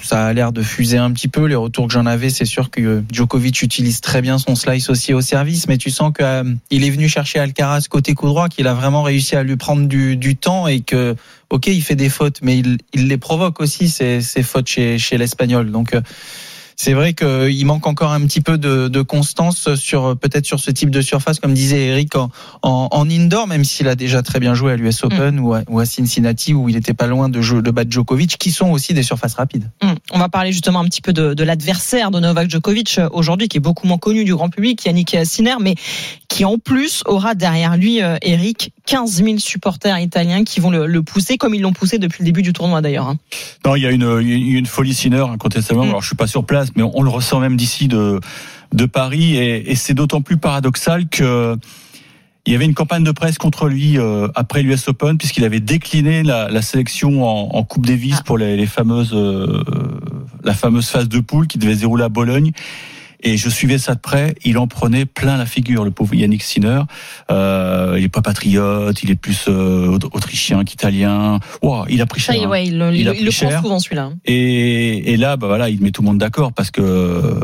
ça 0.02 0.26
a 0.26 0.32
l'air 0.32 0.52
de 0.52 0.62
fuser 0.62 0.98
un 0.98 1.12
petit 1.12 1.28
peu, 1.28 1.46
les 1.46 1.54
retours 1.54 1.86
que 1.86 1.92
j'en 1.92 2.06
avais, 2.06 2.30
c'est 2.30 2.44
sûr 2.44 2.70
que 2.70 3.02
Djokovic 3.12 3.62
utilise 3.62 4.00
très 4.00 4.22
bien 4.22 4.38
son 4.38 4.54
slice 4.54 4.90
aussi 4.90 5.14
au 5.14 5.20
service, 5.20 5.68
mais 5.68 5.78
tu 5.78 5.90
sens 5.90 6.12
qu'il 6.12 6.84
est 6.84 6.90
venu 6.90 7.08
chercher 7.08 7.38
Alcaraz 7.38 7.84
côté 7.88 8.14
coup 8.14 8.26
droit, 8.26 8.48
qu'il 8.48 8.66
a 8.66 8.74
vraiment 8.74 9.02
réussi 9.02 9.36
à 9.36 9.42
lui 9.42 9.56
prendre 9.56 9.86
du, 9.86 10.16
du 10.16 10.36
temps 10.36 10.66
et 10.66 10.80
que, 10.80 11.14
ok, 11.50 11.66
il 11.68 11.82
fait 11.82 11.94
des 11.96 12.08
fautes, 12.08 12.40
mais 12.42 12.58
il, 12.58 12.78
il 12.94 13.08
les 13.08 13.18
provoque 13.18 13.60
aussi, 13.60 13.88
ces, 13.88 14.20
ces 14.20 14.42
fautes 14.42 14.68
chez, 14.68 14.98
chez 14.98 15.18
l'Espagnol. 15.18 15.70
Donc, 15.70 15.94
euh, 15.94 16.00
c'est 16.76 16.92
vrai 16.92 17.14
qu'il 17.14 17.66
manque 17.66 17.86
encore 17.86 18.12
un 18.12 18.20
petit 18.26 18.40
peu 18.40 18.58
de, 18.58 18.88
de 18.88 19.02
constance 19.02 19.74
sur 19.74 20.16
peut-être 20.18 20.44
sur 20.46 20.60
ce 20.60 20.70
type 20.70 20.90
de 20.90 21.00
surface, 21.00 21.40
comme 21.40 21.54
disait 21.54 21.86
Eric 21.86 22.14
en, 22.16 22.30
en, 22.62 22.88
en 22.90 23.10
indoor, 23.10 23.46
même 23.46 23.64
s'il 23.64 23.88
a 23.88 23.94
déjà 23.94 24.22
très 24.22 24.40
bien 24.40 24.54
joué 24.54 24.72
à 24.72 24.76
l'US 24.76 25.02
Open 25.04 25.40
ou, 25.40 25.54
à, 25.54 25.62
ou 25.68 25.78
à 25.80 25.86
Cincinnati 25.86 26.52
où 26.54 26.68
il 26.68 26.76
était 26.76 26.94
pas 26.94 27.06
loin 27.06 27.28
de, 27.28 27.40
jeu, 27.40 27.62
de 27.62 27.70
battre 27.70 27.90
Djokovic, 27.90 28.36
qui 28.38 28.50
sont 28.50 28.70
aussi 28.70 28.94
des 28.94 29.02
surfaces 29.02 29.34
rapides. 29.34 29.70
Hum, 29.82 29.94
On 30.12 30.18
va 30.18 30.28
parler 30.28 30.52
justement 30.52 30.80
un 30.80 30.84
petit 30.84 31.00
peu 31.02 31.12
de, 31.12 31.34
de 31.34 31.44
l'adversaire 31.44 32.10
de 32.10 32.20
Novak 32.20 32.50
Djokovic 32.50 32.98
euh, 32.98 33.08
aujourd'hui, 33.12 33.48
qui 33.48 33.56
est 33.56 33.60
beaucoup 33.60 33.86
moins 33.86 33.98
connu 33.98 34.24
du 34.24 34.34
grand 34.34 34.50
public, 34.50 34.84
Yannick 34.84 35.16
Sinner, 35.24 35.56
mais 35.60 35.74
qui 36.28 36.44
en 36.44 36.58
plus 36.58 37.02
aura 37.06 37.34
derrière 37.34 37.76
lui, 37.76 38.02
euh, 38.02 38.16
Eric, 38.22 38.72
15 38.86 39.24
000 39.24 39.38
supporters 39.38 39.98
italiens 39.98 40.44
qui 40.44 40.60
vont 40.60 40.70
le, 40.70 40.86
le 40.86 41.02
pousser, 41.02 41.38
comme 41.38 41.54
ils 41.54 41.62
l'ont 41.62 41.72
poussé 41.72 41.98
depuis 41.98 42.22
le 42.22 42.26
début 42.26 42.42
du 42.42 42.52
tournoi 42.52 42.80
d'ailleurs. 42.82 43.08
hein. 43.08 43.16
Non, 43.64 43.74
il 43.76 43.82
y 43.82 43.86
a 43.86 43.90
une, 43.90 44.66
folie 44.66 44.94
Sinner 44.94 45.24
incontestablement. 45.32 45.86
Mm. 45.86 45.90
Alors 45.90 46.02
je 46.02 46.06
suis 46.08 46.16
pas 46.16 46.26
sur 46.26 46.44
place, 46.44 46.65
mais 46.74 46.82
on 46.82 47.02
le 47.02 47.10
ressent 47.10 47.40
même 47.40 47.56
d'ici 47.56 47.88
de 47.88 48.20
de 48.74 48.84
Paris, 48.86 49.36
et, 49.36 49.70
et 49.70 49.76
c'est 49.76 49.94
d'autant 49.94 50.22
plus 50.22 50.38
paradoxal 50.38 51.08
que 51.08 51.56
il 52.46 52.52
y 52.52 52.56
avait 52.56 52.64
une 52.64 52.74
campagne 52.74 53.02
de 53.02 53.10
presse 53.10 53.38
contre 53.38 53.66
lui 53.68 53.98
euh, 53.98 54.28
après 54.36 54.62
l'US 54.62 54.86
Open 54.88 55.18
puisqu'il 55.18 55.44
avait 55.44 55.58
décliné 55.60 56.22
la, 56.22 56.48
la 56.48 56.62
sélection 56.62 57.24
en, 57.24 57.56
en 57.56 57.64
Coupe 57.64 57.86
Davis 57.86 58.16
Ah. 58.18 58.22
pour 58.24 58.38
les, 58.38 58.56
les 58.56 58.66
fameuses 58.66 59.12
euh, 59.14 59.62
la 60.44 60.54
fameuse 60.54 60.88
phase 60.88 61.08
de 61.08 61.18
poule 61.20 61.48
qui 61.48 61.58
devait 61.58 61.74
se 61.74 61.80
dérouler 61.80 62.04
à 62.04 62.08
Bologne. 62.08 62.52
Et 63.28 63.36
je 63.36 63.48
suivais 63.48 63.78
ça 63.78 63.94
de 63.96 63.98
près. 64.00 64.34
Il 64.44 64.56
en 64.56 64.68
prenait 64.68 65.04
plein 65.04 65.36
la 65.36 65.46
figure, 65.46 65.84
le 65.84 65.90
pauvre 65.90 66.14
Yannick 66.14 66.44
Sinner. 66.44 66.82
Euh, 67.30 67.96
il 67.98 68.04
est 68.04 68.08
pas 68.08 68.22
patriote, 68.22 69.02
il 69.02 69.10
est 69.10 69.16
plus 69.16 69.46
euh, 69.48 69.98
autrichien 70.12 70.62
qu'italien. 70.62 71.40
Wow, 71.60 71.86
il 71.88 72.00
a 72.00 72.06
pris 72.06 72.20
cher. 72.20 72.36
Hein. 72.40 72.48
ouais, 72.48 72.66
il, 72.66 72.74
Il 72.92 73.00
il- 73.00 73.08
a 73.08 73.14
il 73.14 73.24
le 73.24 73.30
pris 73.30 73.38
prend 73.40 73.50
cher. 73.50 73.62
souvent 73.62 73.78
celui-là. 73.80 74.10
Et, 74.26 75.12
et 75.12 75.16
là, 75.16 75.36
bah 75.36 75.48
voilà, 75.48 75.68
il 75.70 75.80
met 75.80 75.90
tout 75.90 76.02
le 76.02 76.06
monde 76.06 76.18
d'accord 76.18 76.52
parce 76.52 76.70
que 76.70 76.80
euh, 76.80 77.40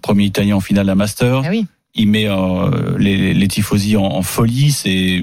premier 0.00 0.24
Italien 0.24 0.56
en 0.56 0.60
finale 0.60 0.88
à 0.88 0.94
Master, 0.94 1.42
Ah 1.44 1.48
oui. 1.50 1.66
Il 1.96 2.08
met 2.08 2.28
euh, 2.28 2.96
les, 2.98 3.34
les 3.34 3.48
tifosi 3.48 3.96
en, 3.96 4.04
en 4.04 4.22
folie. 4.22 4.70
C'est 4.70 5.22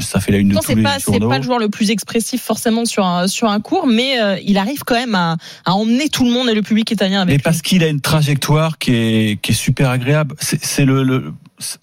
ça 0.00 0.20
fait 0.20 0.32
la 0.32 0.38
une 0.38 0.48
de 0.48 0.54
Non, 0.54 0.60
tous 0.60 0.66
c'est 0.68 0.74
les 0.74 0.82
pas, 0.82 0.98
c'est 0.98 1.18
pas 1.18 1.38
le 1.38 1.42
joueur 1.44 1.58
le 1.58 1.68
plus 1.68 1.90
expressif 1.90 2.40
forcément 2.42 2.84
sur 2.84 3.04
un, 3.04 3.26
sur 3.28 3.48
un 3.50 3.60
cours, 3.60 3.86
mais 3.86 4.20
euh, 4.20 4.36
il 4.44 4.56
arrive 4.58 4.84
quand 4.84 4.94
même 4.94 5.14
à, 5.14 5.36
à 5.64 5.72
emmener 5.72 6.08
tout 6.08 6.24
le 6.24 6.30
monde 6.30 6.48
et 6.48 6.54
le 6.54 6.62
public 6.62 6.90
italien 6.90 7.20
avec 7.22 7.32
Mais 7.32 7.36
lui. 7.36 7.42
parce 7.42 7.62
qu'il 7.62 7.82
a 7.82 7.88
une 7.88 8.00
trajectoire 8.00 8.78
qui 8.78 8.92
est, 8.94 9.40
qui 9.42 9.52
est 9.52 9.54
super 9.54 9.90
agréable. 9.90 10.34
C'est 10.38 10.64
c'est 10.64 10.84
le, 10.84 11.02
le 11.02 11.32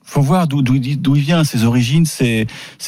faut 0.04 0.22
voir 0.22 0.48
d'où 0.48 0.76
il 0.76 1.22
vient, 1.22 1.44
ses 1.44 1.64
origines. 1.64 2.06
Ses, 2.06 2.48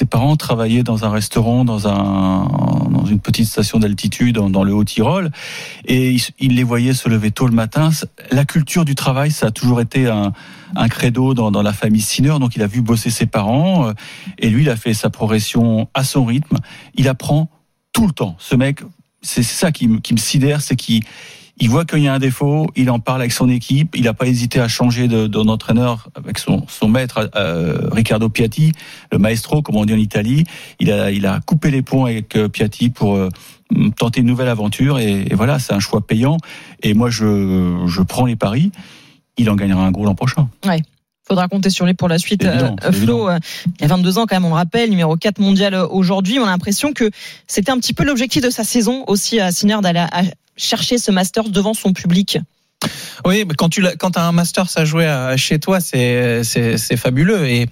parents 0.10 0.36
travaillaient 0.36 0.84
dans 0.84 1.06
un 1.06 1.10
restaurant, 1.10 1.64
dans 1.64 1.88
un 1.88 2.48
dans 2.90 3.06
une 3.06 3.20
petite 3.20 3.48
station 3.48 3.80
d'altitude 3.80 4.36
dans, 4.36 4.64
le 4.64 4.74
Haut-Tyrol, 4.74 5.32
et 5.86 6.16
il, 6.40 6.56
les 6.56 6.64
voyait 6.64 6.94
se 6.94 7.10
lever 7.10 7.32
tôt 7.32 7.48
le 7.48 7.54
matin. 7.54 7.90
La 8.32 8.46
culture 8.46 8.86
du 8.86 8.96
travail, 8.96 9.32
ça 9.32 9.48
a 9.48 9.52
toujours 9.52 9.82
été 9.82 10.08
un, 10.08 10.34
credo 10.90 11.34
dans, 11.34 11.62
la 11.62 11.74
famille 11.74 12.02
Sinner. 12.02 12.36
Donc 12.40 12.56
il 12.56 12.62
a 12.62 12.68
vu 12.68 12.82
bosser 12.82 13.10
ses 13.10 13.26
parents, 13.26 13.88
euh, 13.88 13.94
et 14.38 14.50
lui, 14.50 14.64
il 14.64 14.70
a 14.70 14.76
fait 14.76 14.94
sa 14.94 15.10
progression 15.10 15.90
à 15.94 16.04
son 16.04 16.26
rythme. 16.26 16.58
Il 16.96 17.08
apprend 17.08 17.50
tout 17.94 18.08
le 18.08 18.14
temps. 18.14 18.36
Ce 18.40 18.56
mec, 18.56 18.82
c'est 19.22 19.44
ça 19.44 19.72
qui, 19.72 19.90
qui 20.02 20.14
me 20.14 20.20
sidère, 20.20 20.62
c'est 20.62 20.76
qu'il 20.76 21.04
il 21.62 21.70
voit 21.70 21.86
qu'il 21.86 22.00
y 22.00 22.08
a 22.08 22.14
un 22.14 22.20
défaut, 22.20 22.68
il 22.76 22.90
en 22.90 23.00
parle 23.00 23.22
avec 23.22 23.32
son 23.32 23.48
équipe, 23.48 23.96
il 23.96 24.04
n'a 24.04 24.14
pas 24.14 24.26
hésité 24.28 24.60
à 24.60 24.68
changer 24.68 25.08
de- 25.08 25.28
de- 25.28 25.44
d'entraîneur 25.44 26.10
avec 26.16 26.40
son, 26.40 26.66
maître 26.90 27.30
euh, 27.36 27.88
Riccardo 27.92 28.30
Piatti, 28.30 28.72
le 29.12 29.20
maestro 29.20 29.62
comme 29.62 29.76
on 29.78 29.86
dit 29.86 29.94
en 29.94 29.98
Italie. 29.98 30.44
Il 30.80 30.92
a, 30.92 31.40
coupé 31.46 31.70
les 31.72 31.84
ponts 31.84 32.06
avec 32.06 32.36
euh, 32.36 32.50
Piatti 32.50 32.90
pour 32.90 33.16
euh, 33.16 33.30
tenter 33.98 34.22
une 34.22 34.28
nouvelle 34.28 34.50
aventure 34.50 34.98
et, 35.00 35.26
voilà, 35.34 35.60
c'est 35.60 35.74
un 35.74 35.80
choix 35.80 36.02
payant. 36.02 36.38
Et 36.82 36.94
moi, 36.96 37.10
je, 37.12 37.86
je 37.88 38.02
prends 38.02 38.26
les 38.26 38.36
paris. 38.36 38.72
Il 39.38 39.50
en 39.50 39.56
gagnera 39.56 39.86
un 39.86 39.92
gros 39.92 40.06
l'an 40.06 40.16
prochain. 40.16 40.50
Faudra 41.32 41.48
compter 41.48 41.70
sur 41.70 41.86
lui 41.86 41.94
pour 41.94 42.10
la 42.10 42.20
suite. 42.20 42.44
Évident, 42.44 42.76
Euh, 42.84 42.92
Flo, 42.92 43.30
euh, 43.30 43.40
il 43.80 43.84
y 43.84 43.86
a 43.86 43.88
22 43.88 44.18
ans 44.18 44.26
quand 44.26 44.36
même, 44.36 44.44
on 44.44 44.50
le 44.50 44.56
rappelle, 44.56 44.90
numéro 44.90 45.16
4 45.16 45.40
mondial 45.40 45.74
euh, 45.74 45.88
aujourd'hui. 45.88 46.40
On 46.40 46.44
a 46.44 46.48
l'impression 46.50 46.92
que 46.92 47.10
c'était 47.48 47.72
un 47.72 47.78
petit 47.80 47.94
peu 47.94 48.04
l'objectif 48.04 48.44
de 48.44 48.50
sa 48.50 48.66
saison 48.66 49.06
aussi 49.08 49.40
à 49.40 49.50
Sinner 49.54 49.78
d'aller 49.82 50.04
chercher 50.58 50.98
ce 50.98 51.10
Masters 51.10 51.48
devant 51.48 51.74
son 51.74 51.94
public. 51.94 52.38
Oui, 53.24 53.46
mais 53.48 53.54
quand 53.54 53.70
tu 53.70 53.80
l'as- 53.80 53.96
quand 53.96 54.18
as 54.18 54.24
un 54.28 54.34
Masters 54.34 54.68
à 54.76 54.84
jouer 54.84 55.06
à- 55.08 55.38
chez 55.38 55.58
toi, 55.58 55.80
c'est 55.80 56.44
fabuleux 56.98 57.48
et 57.48 57.68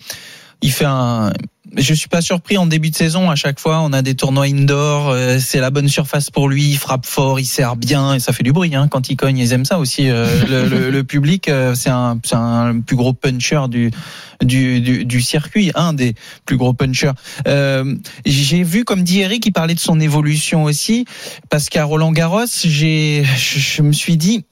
il 0.62 0.72
fait 0.72 0.86
un. 0.86 1.34
Je 1.78 1.94
suis 1.94 2.08
pas 2.10 2.22
surpris 2.22 2.58
en 2.58 2.66
début 2.66 2.90
de 2.90 2.96
saison. 2.96 3.30
À 3.30 3.36
chaque 3.36 3.60
fois, 3.60 3.82
on 3.82 3.94
a 3.94 4.02
des 4.02 4.16
tournois 4.16 4.46
indoor. 4.46 5.10
euh, 5.10 5.38
C'est 5.40 5.60
la 5.60 5.70
bonne 5.70 5.88
surface 5.88 6.30
pour 6.32 6.50
lui. 6.50 6.64
Il 6.66 6.78
frappe 6.78 7.06
fort, 7.06 7.40
il 7.40 7.46
sert 7.46 7.76
bien 7.76 8.16
et 8.16 8.20
ça 8.20 8.34
fait 8.34 8.44
du 8.44 8.52
bruit 8.52 8.74
hein, 8.76 8.88
quand 8.90 9.10
il 9.10 9.16
cogne. 9.16 9.38
Ils 9.38 9.54
aiment 9.54 9.66
ça 9.66 9.78
aussi. 9.80 10.10
euh, 10.10 10.28
le, 10.48 10.68
le- 10.68 10.90
le 10.92 11.04
public, 11.04 11.48
euh, 11.48 11.76
c'est 11.76 11.90
un, 11.92 12.20
c'est 12.24 12.36
un 12.36 12.80
plus 12.80 12.96
gros 12.96 13.14
puncher 13.14 13.62
du, 13.70 13.92
du, 14.44 14.82
du, 14.82 15.06
du 15.06 15.22
circuit, 15.22 15.72
un 15.76 15.94
des 15.94 16.16
plus 16.46 16.58
gros 16.58 16.74
punchers. 16.74 17.12
Euh, 17.48 17.96
j'ai 18.26 18.64
vu, 18.64 18.84
comme 18.84 19.04
dit 19.04 19.20
Eric, 19.22 19.46
il 19.46 19.52
parlait 19.52 19.76
de 19.76 19.80
son 19.80 20.00
évolution 20.00 20.64
aussi, 20.64 21.06
parce 21.50 21.70
qu'à 21.70 21.84
Roland 21.86 22.12
Garros, 22.12 22.46
j'ai, 22.64 23.24
je, 23.38 23.60
je 23.60 23.82
me 23.84 23.92
suis 23.94 24.18
dit 24.18 24.44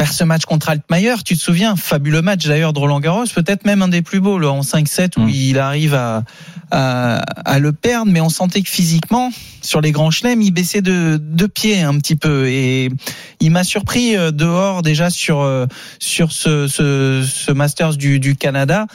perd 0.00 0.14
ce 0.14 0.24
match 0.24 0.46
contre 0.46 0.70
Altmaier, 0.70 1.16
tu 1.26 1.36
te 1.36 1.42
souviens, 1.42 1.76
fabuleux 1.76 2.22
match 2.22 2.46
d'ailleurs 2.46 2.72
de 2.72 2.78
Roland 2.78 3.00
Garros, 3.00 3.26
peut-être 3.34 3.66
même 3.66 3.82
un 3.82 3.88
des 3.88 4.00
plus 4.00 4.18
beaux, 4.20 4.38
le 4.38 4.48
en 4.48 4.62
5-7 4.62 5.18
où 5.18 5.24
Mm. 5.24 5.28
il 5.28 5.58
arrive 5.58 5.92
à, 5.92 6.24
à, 6.70 7.16
à 7.44 7.58
le 7.58 7.72
perdre, 7.72 8.10
mais 8.10 8.22
on 8.22 8.30
sentait 8.30 8.62
que 8.62 8.70
physiquement, 8.70 9.30
sur 9.60 9.82
les 9.82 9.92
grands 9.92 10.10
chelems, 10.10 10.40
il 10.40 10.52
baissait 10.52 10.80
de 10.80 11.18
deux 11.20 11.48
pieds 11.48 11.82
un 11.82 11.98
petit 11.98 12.16
peu 12.16 12.48
et 12.48 12.90
il 13.40 13.50
m'a 13.50 13.62
surpris 13.62 14.16
euh, 14.16 14.30
dehors 14.30 14.80
déjà 14.80 15.10
sur 15.10 15.40
euh, 15.40 15.66
sur 15.98 16.32
ce, 16.32 16.66
ce, 16.66 17.22
ce 17.30 17.52
Masters 17.52 17.96
du, 17.96 18.20
du 18.20 18.36
Canada 18.36 18.86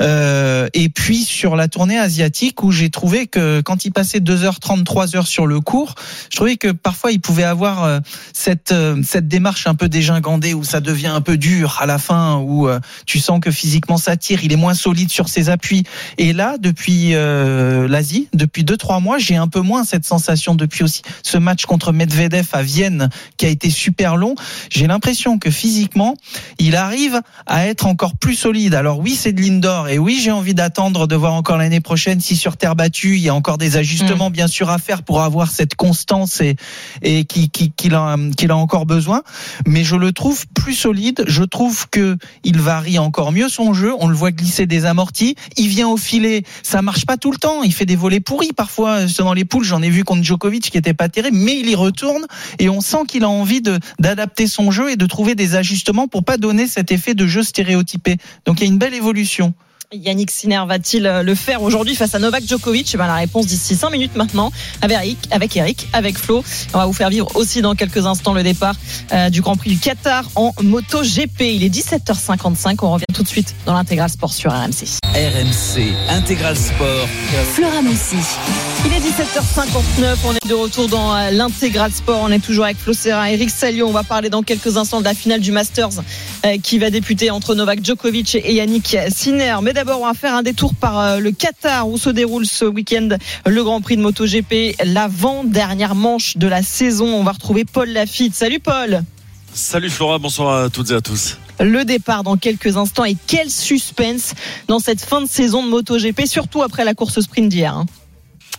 euh, 0.00 0.68
et 0.74 0.88
puis 0.88 1.24
sur 1.24 1.56
la 1.56 1.68
tournée 1.68 1.98
asiatique 1.98 2.62
où 2.62 2.70
j'ai 2.70 2.90
trouvé 2.90 3.26
que 3.26 3.60
quand 3.60 3.84
il 3.84 3.92
passait 3.92 4.20
2h30 4.20 4.84
3h 4.84 5.26
sur 5.26 5.46
le 5.46 5.60
cours 5.60 5.94
je 6.30 6.36
trouvais 6.36 6.56
que 6.56 6.68
parfois 6.68 7.12
il 7.12 7.20
pouvait 7.20 7.44
avoir 7.44 7.84
euh, 7.84 8.00
cette 8.32 8.72
euh, 8.72 9.00
cette 9.02 9.28
démarche 9.28 9.66
un 9.66 9.74
peu 9.74 9.88
dégingandée 9.88 10.54
où 10.54 10.64
ça 10.64 10.80
devient 10.80 11.08
un 11.08 11.20
peu 11.20 11.36
dur 11.36 11.78
à 11.80 11.86
la 11.86 11.98
fin 11.98 12.38
où 12.38 12.68
tu 13.06 13.18
sens 13.18 13.40
que 13.40 13.50
physiquement 13.50 13.96
ça 13.96 14.16
tire 14.16 14.44
il 14.44 14.52
est 14.52 14.56
moins 14.56 14.74
solide 14.74 15.10
sur 15.10 15.28
ses 15.28 15.50
appuis. 15.50 15.84
Et 16.18 16.32
là 16.32 16.56
depuis 16.58 17.12
l'Asie 17.12 18.28
depuis 18.32 18.64
deux 18.64 18.76
trois 18.76 19.00
mois 19.00 19.18
j'ai 19.18 19.36
un 19.36 19.48
peu 19.48 19.60
moins 19.60 19.84
cette 19.84 20.06
sensation 20.06 20.54
depuis 20.54 20.84
aussi. 20.84 21.02
Ce 21.22 21.38
match 21.38 21.66
contre 21.66 21.92
Medvedev 21.92 22.48
à 22.52 22.62
Vienne 22.62 23.10
qui 23.36 23.46
a 23.46 23.48
été 23.48 23.70
super 23.70 24.16
long 24.16 24.34
j'ai 24.70 24.86
l'impression 24.86 25.38
que 25.38 25.50
physiquement 25.50 26.16
il 26.58 26.76
arrive 26.76 27.20
à 27.46 27.66
être 27.66 27.86
encore 27.86 28.16
plus 28.16 28.34
solide. 28.34 28.74
Alors 28.74 28.98
oui 28.98 29.14
c'est 29.14 29.32
de 29.32 29.40
l'indoor 29.40 29.81
et 29.88 29.98
oui 29.98 30.20
j'ai 30.22 30.30
envie 30.30 30.54
d'attendre 30.54 31.06
de 31.06 31.16
voir 31.16 31.34
encore 31.34 31.56
l'année 31.56 31.80
prochaine 31.80 32.20
si 32.20 32.36
sur 32.36 32.56
terre 32.56 32.76
battue 32.76 33.16
il 33.16 33.22
y 33.22 33.28
a 33.28 33.34
encore 33.34 33.58
des 33.58 33.76
ajustements 33.76 34.30
bien 34.30 34.46
sûr 34.46 34.70
à 34.70 34.78
faire 34.78 35.02
pour 35.02 35.22
avoir 35.22 35.50
cette 35.50 35.74
constance 35.74 36.40
et 36.40 36.56
et 37.02 37.24
qui 37.24 37.50
qui 37.50 37.70
qu'il 37.70 37.94
a 37.94 38.16
qu'il 38.36 38.50
a 38.50 38.56
encore 38.56 38.86
besoin. 38.86 39.22
Mais 39.66 39.84
je 39.84 39.96
le 39.96 40.12
trouve 40.12 40.46
plus 40.48 40.74
solide. 40.74 41.24
Je 41.26 41.42
trouve 41.44 41.88
que 41.90 42.16
il 42.44 42.58
varie 42.58 42.98
encore 42.98 43.32
mieux 43.32 43.48
son 43.48 43.72
jeu. 43.72 43.92
On 43.98 44.08
le 44.08 44.14
voit 44.14 44.32
glisser 44.32 44.66
des 44.66 44.84
amortis. 44.84 45.36
Il 45.56 45.68
vient 45.68 45.88
au 45.88 45.96
filet. 45.96 46.42
Ça 46.62 46.82
marche 46.82 47.06
pas 47.06 47.16
tout 47.16 47.30
le 47.30 47.38
temps. 47.38 47.62
Il 47.62 47.72
fait 47.72 47.86
des 47.86 47.96
volets 47.96 48.20
pourris 48.20 48.52
parfois. 48.52 49.04
Dans 49.18 49.34
les 49.34 49.44
poules 49.44 49.64
j'en 49.64 49.82
ai 49.82 49.90
vu 49.90 50.04
contre 50.04 50.24
Djokovic 50.24 50.70
qui 50.70 50.78
était 50.78 50.94
pas 50.94 51.08
terrible 51.08 51.36
mais 51.36 51.58
il 51.58 51.68
y 51.68 51.74
retourne 51.74 52.26
et 52.58 52.68
on 52.68 52.80
sent 52.80 53.04
qu'il 53.06 53.22
a 53.24 53.28
envie 53.28 53.62
d'adapter 53.98 54.46
son 54.46 54.70
jeu 54.70 54.90
et 54.90 54.96
de 54.96 55.06
trouver 55.06 55.34
des 55.34 55.54
ajustements 55.54 56.08
pour 56.08 56.24
pas 56.24 56.38
donner 56.38 56.66
cet 56.66 56.90
effet 56.90 57.14
de 57.14 57.26
jeu 57.26 57.42
stéréotypé. 57.42 58.16
Donc 58.44 58.60
il 58.60 58.64
y 58.64 58.66
a 58.66 58.72
une 58.72 58.78
belle 58.78 58.94
évolution 58.94 59.54
Yannick 59.92 60.30
Sinner 60.30 60.62
va-t-il 60.66 61.06
euh, 61.06 61.22
le 61.22 61.34
faire 61.34 61.62
aujourd'hui 61.62 61.94
face 61.94 62.14
à 62.14 62.18
Novak 62.18 62.44
Djokovic? 62.46 62.90
Eh 62.94 62.96
ben, 62.96 63.06
La 63.06 63.16
réponse 63.16 63.46
d'ici 63.46 63.76
5 63.76 63.90
minutes 63.90 64.16
maintenant 64.16 64.50
avec 64.80 64.96
Eric, 64.96 65.18
avec 65.30 65.56
Eric, 65.56 65.88
avec 65.92 66.18
Flo. 66.18 66.42
On 66.74 66.78
va 66.78 66.86
vous 66.86 66.92
faire 66.92 67.10
vivre 67.10 67.28
aussi 67.36 67.62
dans 67.62 67.74
quelques 67.74 68.06
instants 68.06 68.34
le 68.34 68.42
départ 68.42 68.74
euh, 69.12 69.30
du 69.30 69.42
Grand 69.42 69.56
Prix 69.56 69.70
du 69.70 69.78
Qatar 69.78 70.24
en 70.34 70.52
moto 70.62 71.02
GP. 71.02 71.40
Il 71.40 71.64
est 71.64 71.74
17h55. 71.74 72.76
On 72.82 72.92
revient 72.92 73.04
tout 73.14 73.22
de 73.22 73.28
suite 73.28 73.54
dans 73.66 73.74
l'intégral 73.74 74.08
sport 74.08 74.32
sur 74.32 74.50
RMC. 74.52 74.98
RMC 75.14 75.92
Intégral 76.08 76.56
Sport. 76.56 77.08
Flora 77.54 77.82
Messi. 77.82 78.16
Il 78.84 78.92
est 78.92 78.98
17h59, 78.98 80.16
on 80.24 80.34
est 80.34 80.48
de 80.48 80.54
retour 80.54 80.88
dans 80.88 81.14
euh, 81.14 81.30
l'intégral 81.30 81.92
sport, 81.92 82.20
on 82.20 82.32
est 82.32 82.40
toujours 82.40 82.64
avec 82.64 82.76
Flo 82.76 82.92
Serra, 82.92 83.30
Eric 83.30 83.48
Salio, 83.48 83.86
on 83.86 83.92
va 83.92 84.02
parler 84.02 84.28
dans 84.28 84.42
quelques 84.42 84.76
instants 84.76 84.98
de 84.98 85.04
la 85.04 85.14
finale 85.14 85.40
du 85.40 85.52
Masters 85.52 86.02
euh, 86.44 86.58
qui 86.60 86.80
va 86.80 86.90
débuter 86.90 87.30
entre 87.30 87.54
Novak 87.54 87.84
Djokovic 87.84 88.34
et 88.34 88.54
Yannick 88.54 88.96
Sinner. 89.08 89.54
Mais 89.62 89.72
d'abord, 89.72 90.00
on 90.00 90.06
va 90.06 90.14
faire 90.14 90.34
un 90.34 90.42
détour 90.42 90.74
par 90.74 90.98
euh, 90.98 91.18
le 91.18 91.30
Qatar 91.30 91.88
où 91.88 91.96
se 91.96 92.10
déroule 92.10 92.44
ce 92.44 92.64
week-end 92.64 93.10
le 93.46 93.62
Grand 93.62 93.80
Prix 93.80 93.96
de 93.96 94.02
MotoGP, 94.02 94.82
l'avant-dernière 94.84 95.94
manche 95.94 96.36
de 96.36 96.48
la 96.48 96.62
saison. 96.62 97.06
On 97.06 97.22
va 97.22 97.32
retrouver 97.32 97.64
Paul 97.64 97.88
Lafitte. 97.88 98.34
Salut 98.34 98.58
Paul 98.58 99.04
Salut 99.54 99.90
Flora, 99.90 100.18
bonsoir 100.18 100.64
à 100.64 100.70
toutes 100.70 100.90
et 100.90 100.94
à 100.94 101.00
tous. 101.00 101.38
le 101.60 101.84
départ 101.84 102.24
dans 102.24 102.36
quelques 102.36 102.76
instants 102.76 103.04
et 103.04 103.16
quel 103.28 103.48
suspense 103.48 104.34
dans 104.66 104.80
cette 104.80 105.02
fin 105.02 105.20
de 105.20 105.28
saison 105.28 105.62
de 105.62 105.68
MotoGP, 105.68 106.26
surtout 106.26 106.62
après 106.62 106.84
la 106.84 106.94
course 106.94 107.20
sprint 107.20 107.48
d'hier. 107.48 107.84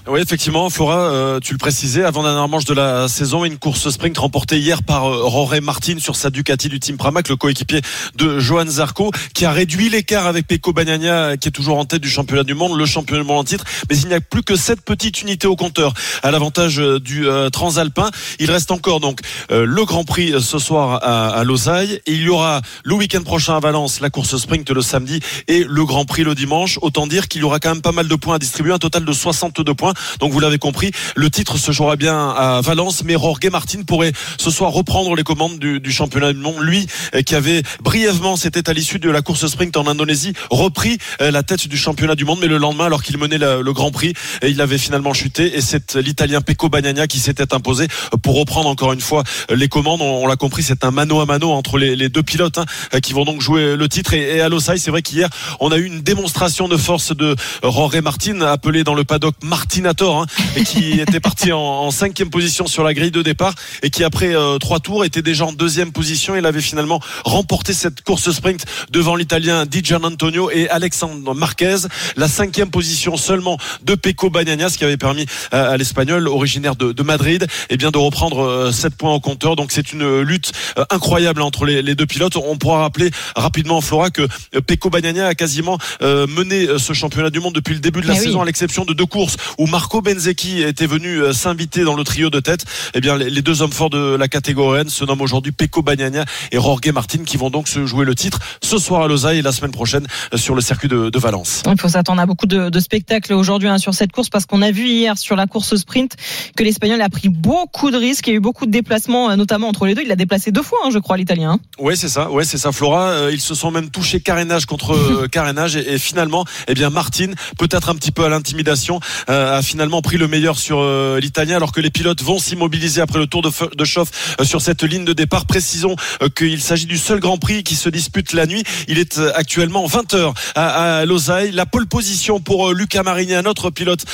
Oui, 0.05 0.19
effectivement, 0.19 0.69
Flora, 0.69 0.97
euh, 0.97 1.39
tu 1.39 1.53
le 1.53 1.57
précisais, 1.57 2.03
avant 2.03 2.23
dernière 2.23 2.49
manche 2.49 2.65
de 2.65 2.73
la 2.73 3.07
saison, 3.07 3.45
une 3.45 3.57
course 3.57 3.89
sprint 3.89 4.17
remportée 4.17 4.59
hier 4.59 4.83
par 4.83 5.05
euh, 5.05 5.23
Roré 5.23 5.61
Martin 5.61 5.95
sur 5.97 6.17
sa 6.17 6.29
Ducati 6.29 6.67
du 6.67 6.81
Team 6.81 6.97
Pramac, 6.97 7.29
le 7.29 7.37
coéquipier 7.37 7.79
de 8.15 8.37
Johan 8.37 8.65
Zarco, 8.67 9.11
qui 9.33 9.45
a 9.45 9.53
réduit 9.53 9.87
l'écart 9.87 10.27
avec 10.27 10.45
Pecco 10.45 10.73
Bagnaia, 10.73 11.37
qui 11.37 11.47
est 11.47 11.51
toujours 11.51 11.77
en 11.77 11.85
tête 11.85 12.01
du 12.01 12.09
championnat 12.09 12.43
du 12.43 12.53
monde, 12.53 12.77
le 12.77 12.85
champion 12.85 13.15
du 13.15 13.23
monde 13.23 13.37
en 13.37 13.43
titre. 13.45 13.63
Mais 13.89 13.97
il 13.97 14.09
n'y 14.09 14.13
a 14.13 14.19
plus 14.19 14.43
que 14.43 14.57
sept 14.57 14.81
petites 14.81 15.21
unités 15.21 15.47
au 15.47 15.55
compteur 15.55 15.93
à 16.21 16.31
l'avantage 16.31 16.81
euh, 16.81 16.99
du 16.99 17.25
Transalpin. 17.53 18.11
Il 18.39 18.51
reste 18.51 18.71
encore 18.71 18.99
donc 18.99 19.21
le 19.49 19.85
Grand 19.85 20.03
Prix 20.03 20.33
ce 20.41 20.59
soir 20.59 20.99
à. 21.01 21.43
Et 21.43 22.01
il 22.07 22.23
y 22.23 22.29
aura 22.29 22.61
le 22.83 22.95
week-end 22.95 23.21
prochain 23.21 23.55
à 23.55 23.59
Valence 23.59 24.01
la 24.01 24.09
course 24.09 24.35
sprint 24.35 24.69
le 24.71 24.81
samedi 24.81 25.21
et 25.47 25.63
le 25.63 25.85
Grand 25.85 26.03
Prix 26.03 26.23
le 26.23 26.35
dimanche. 26.35 26.77
Autant 26.81 27.07
dire 27.07 27.27
qu'il 27.27 27.41
y 27.41 27.43
aura 27.43 27.59
quand 27.59 27.69
même 27.69 27.81
pas 27.81 27.91
mal 27.91 28.07
de 28.07 28.15
points 28.15 28.35
à 28.35 28.39
distribuer, 28.39 28.73
un 28.73 28.79
total 28.79 29.05
de 29.05 29.13
62 29.13 29.73
points. 29.73 29.92
Donc 30.19 30.31
vous 30.31 30.39
l'avez 30.39 30.57
compris, 30.57 30.91
le 31.15 31.29
titre 31.29 31.57
se 31.57 31.71
jouera 31.71 31.95
bien 31.95 32.29
à 32.29 32.61
Valence, 32.61 33.03
mais 33.03 33.13
Jorge 33.13 33.49
Martin 33.51 33.83
pourrait 33.83 34.13
ce 34.37 34.51
soir 34.51 34.71
reprendre 34.71 35.15
les 35.15 35.23
commandes 35.23 35.59
du, 35.59 35.91
championnat 35.91 36.33
du 36.33 36.39
monde. 36.39 36.61
Lui 36.61 36.87
euh, 37.15 37.21
qui 37.21 37.35
avait 37.35 37.63
brièvement, 37.81 38.35
c'était 38.35 38.69
à 38.69 38.73
l'issue 38.73 38.99
de 38.99 39.09
la 39.09 39.21
course 39.21 39.45
sprint 39.47 39.75
en 39.77 39.87
Indonésie, 39.87 40.33
repris 40.49 40.97
euh, 41.21 41.31
la 41.31 41.43
tête 41.43 41.67
du 41.67 41.77
championnat 41.77 42.15
du 42.15 42.25
monde, 42.25 42.39
mais 42.41 42.47
le 42.47 42.57
lendemain, 42.57 42.85
alors 42.85 43.03
qu'il 43.03 43.17
menait 43.17 43.37
le 43.37 43.73
Grand 43.73 43.91
Prix, 43.91 44.13
et 44.41 44.49
il 44.49 44.61
avait 44.61 44.77
finalement 44.77 45.13
chuté. 45.13 45.57
Et 45.57 45.61
c'est 45.61 45.95
l'Italien 45.95 46.41
Pecco 46.41 46.69
Bagnaia 46.69 47.07
qui 47.07 47.19
s'était 47.19 47.53
imposé 47.53 47.87
pour 48.21 48.37
reprendre 48.37 48.69
encore 48.69 48.93
une 48.93 49.01
fois 49.01 49.23
euh, 49.51 49.55
les 49.55 49.67
commandes. 49.67 50.01
On, 50.01 50.27
l'a 50.27 50.35
compris, 50.35 50.63
c'est 50.63 50.83
un 50.83 50.91
mano 50.91 51.19
à 51.19 51.25
mano 51.25 51.51
entre 51.51 51.77
les, 51.77 52.09
deux 52.09 52.23
pilotes 52.23 52.57
hein, 52.57 52.65
euh, 52.93 52.99
qui 52.99 53.13
vont 53.13 53.25
donc 53.25 53.41
jouer 53.41 53.75
le 53.75 53.89
titre. 53.89 54.13
Et, 54.13 54.41
à 54.41 54.49
Losail, 54.49 54.79
c'est 54.79 54.91
vrai 54.91 55.01
qu'hier, 55.01 55.29
on 55.59 55.71
a 55.71 55.77
eu 55.77 55.85
une 55.85 56.01
démonstration 56.01 56.67
de 56.67 56.77
force 56.77 57.15
de 57.15 57.35
Jorge 57.63 57.97
Martin, 57.97 58.41
appelé 58.41 58.83
dans 58.83 58.95
le 58.95 59.03
paddock 59.03 59.35
Martin 59.43 59.82
Hein, 59.85 60.25
et 60.55 60.63
qui 60.63 60.99
était 61.01 61.19
parti 61.19 61.51
en, 61.51 61.59
en, 61.59 61.91
cinquième 61.91 62.29
position 62.29 62.67
sur 62.67 62.83
la 62.83 62.93
grille 62.93 63.11
de 63.11 63.21
départ 63.21 63.53
et 63.81 63.89
qui 63.89 64.03
après 64.03 64.35
euh, 64.35 64.57
trois 64.57 64.79
tours 64.79 65.03
était 65.03 65.21
déjà 65.21 65.45
en 65.45 65.51
deuxième 65.51 65.91
position. 65.91 66.35
Il 66.35 66.45
avait 66.45 66.61
finalement 66.61 67.01
remporté 67.25 67.73
cette 67.73 68.01
course 68.01 68.31
sprint 68.31 68.65
devant 68.91 69.15
l'Italien 69.15 69.65
Di 69.65 69.83
Gian 69.83 70.03
Antonio 70.03 70.49
et 70.51 70.69
Alexandre 70.69 71.33
Marquez. 71.35 71.75
La 72.15 72.27
cinquième 72.27 72.69
position 72.69 73.17
seulement 73.17 73.57
de 73.83 73.95
Pecco 73.95 74.29
Bagnaia, 74.29 74.69
ce 74.69 74.77
qui 74.77 74.85
avait 74.85 74.97
permis 74.97 75.25
à, 75.51 75.75
l'Espagnol 75.77 76.27
originaire 76.27 76.75
de, 76.75 76.91
de 76.91 77.03
Madrid, 77.03 77.43
et 77.43 77.73
eh 77.73 77.77
bien 77.77 77.91
de 77.91 77.97
reprendre 77.97 78.71
7 78.71 78.95
points 78.95 79.13
au 79.13 79.19
compteur. 79.19 79.55
Donc 79.55 79.71
c'est 79.71 79.91
une 79.91 80.21
lutte 80.21 80.51
incroyable 80.89 81.41
entre 81.41 81.65
les, 81.65 81.81
les, 81.81 81.95
deux 81.95 82.05
pilotes. 82.05 82.37
On 82.37 82.57
pourra 82.57 82.79
rappeler 82.79 83.11
rapidement 83.35 83.81
Flora 83.81 84.09
que 84.09 84.27
Pecco 84.65 84.89
Bagnaia 84.89 85.27
a 85.27 85.35
quasiment 85.35 85.77
mené 86.01 86.67
ce 86.77 86.93
championnat 86.93 87.29
du 87.29 87.39
monde 87.39 87.53
depuis 87.53 87.73
le 87.73 87.79
début 87.79 88.01
de 88.01 88.07
la 88.07 88.15
saison, 88.15 88.41
à 88.41 88.45
l'exception 88.45 88.85
de 88.85 88.93
deux 88.93 89.05
courses 89.05 89.37
où 89.57 89.67
Marco 89.73 90.03
Benzecchi 90.03 90.61
était 90.61 90.85
venu 90.85 91.17
euh, 91.17 91.33
s'inviter 91.33 91.83
dans 91.83 91.95
le 91.95 92.03
trio 92.03 92.29
de 92.29 92.39
tête. 92.39 92.63
Eh 92.93 93.01
bien, 93.01 93.17
les 93.17 93.41
deux 93.41 93.63
hommes 93.63 93.71
forts 93.71 93.89
de 93.89 94.15
la 94.15 94.27
catégorie 94.27 94.81
N 94.81 94.89
se 94.89 95.03
nomment 95.03 95.21
aujourd'hui 95.21 95.51
Pecco 95.51 95.81
Bagnaia 95.81 96.25
et 96.51 96.57
Jorge 96.57 96.91
Martin 96.93 97.23
qui 97.23 97.37
vont 97.37 97.49
donc 97.49 97.67
se 97.67 97.83
jouer 97.87 98.05
le 98.05 98.13
titre 98.13 98.37
ce 98.61 98.77
soir 98.77 99.01
à 99.01 99.07
Lausanne 99.07 99.35
et 99.35 99.41
la 99.41 99.51
semaine 99.51 99.71
prochaine 99.71 100.05
euh, 100.31 100.37
sur 100.37 100.53
le 100.53 100.61
circuit 100.61 100.89
de, 100.89 101.09
de 101.09 101.17
Valence. 101.17 101.63
Il 101.65 101.81
faut 101.81 101.89
s'attendre 101.89 102.21
à 102.21 102.27
beaucoup 102.27 102.45
de, 102.45 102.69
de 102.69 102.79
spectacles 102.79 103.33
aujourd'hui 103.33 103.67
hein, 103.67 103.79
sur 103.79 103.95
cette 103.95 104.11
course 104.11 104.29
parce 104.29 104.45
qu'on 104.45 104.61
a 104.61 104.69
vu 104.69 104.85
hier 104.85 105.17
sur 105.17 105.35
la 105.35 105.47
course 105.47 105.75
sprint 105.75 106.17
que 106.55 106.63
l'Espagnol 106.63 107.01
a 107.01 107.09
pris 107.09 107.29
beaucoup 107.29 107.89
de 107.89 107.97
risques. 107.97 108.27
Il 108.27 108.29
y 108.29 108.33
a 108.33 108.37
eu 108.37 108.41
beaucoup 108.41 108.67
de 108.67 108.71
déplacements, 108.71 109.31
euh, 109.31 109.35
notamment 109.35 109.69
entre 109.69 109.87
les 109.87 109.95
deux. 109.95 110.03
Il 110.03 110.07
l'a 110.07 110.15
déplacé 110.15 110.51
deux 110.51 110.61
fois, 110.61 110.77
hein, 110.85 110.89
je 110.93 110.99
crois, 110.99 111.17
l'Italien. 111.17 111.53
Hein. 111.53 111.59
Oui, 111.79 111.97
c'est 111.97 112.09
ça. 112.09 112.29
Ouais, 112.29 112.43
c'est 112.43 112.59
ça, 112.59 112.71
Flora. 112.71 113.31
Ils 113.31 113.41
se 113.41 113.55
sont 113.55 113.71
même 113.71 113.89
touchés 113.89 114.19
carénage 114.19 114.67
contre 114.67 115.25
carénage 115.31 115.75
et, 115.77 115.93
et, 115.93 115.97
finalement, 115.97 116.45
eh 116.67 116.75
bien, 116.75 116.91
Martin, 116.91 117.31
peut-être 117.57 117.89
un 117.89 117.95
petit 117.95 118.11
peu 118.11 118.23
à 118.23 118.29
l'intimidation, 118.29 118.99
a 119.25 119.62
finalement 119.63 120.01
pris 120.01 120.17
le 120.17 120.27
meilleur 120.27 120.57
sur 120.59 120.79
euh, 120.79 121.19
l'Italien 121.19 121.55
alors 121.55 121.71
que 121.71 121.81
les 121.81 121.89
pilotes 121.89 122.21
vont 122.21 122.37
s'immobiliser 122.37 123.01
après 123.01 123.19
le 123.19 123.27
tour 123.27 123.41
de, 123.41 123.49
de 123.75 123.85
chauffe 123.85 124.35
euh, 124.39 124.43
sur 124.43 124.61
cette 124.61 124.83
ligne 124.83 125.05
de 125.05 125.13
départ. 125.13 125.45
Précisons 125.45 125.95
euh, 126.21 126.29
qu'il 126.29 126.61
s'agit 126.61 126.85
du 126.85 126.97
seul 126.97 127.19
Grand 127.19 127.37
Prix 127.37 127.63
qui 127.63 127.75
se 127.75 127.89
dispute 127.89 128.33
la 128.33 128.45
nuit. 128.45 128.63
Il 128.87 128.99
est 128.99 129.19
actuellement 129.35 129.87
20h 129.87 130.33
à, 130.55 130.99
à 130.99 131.05
Losail. 131.05 131.51
La 131.51 131.65
pole 131.65 131.87
position 131.87 132.39
pour 132.39 132.73
Luca 132.73 133.01
Marini, 133.03 133.33
un 133.33 133.45
autre 133.45 133.69
pilote 133.69 134.05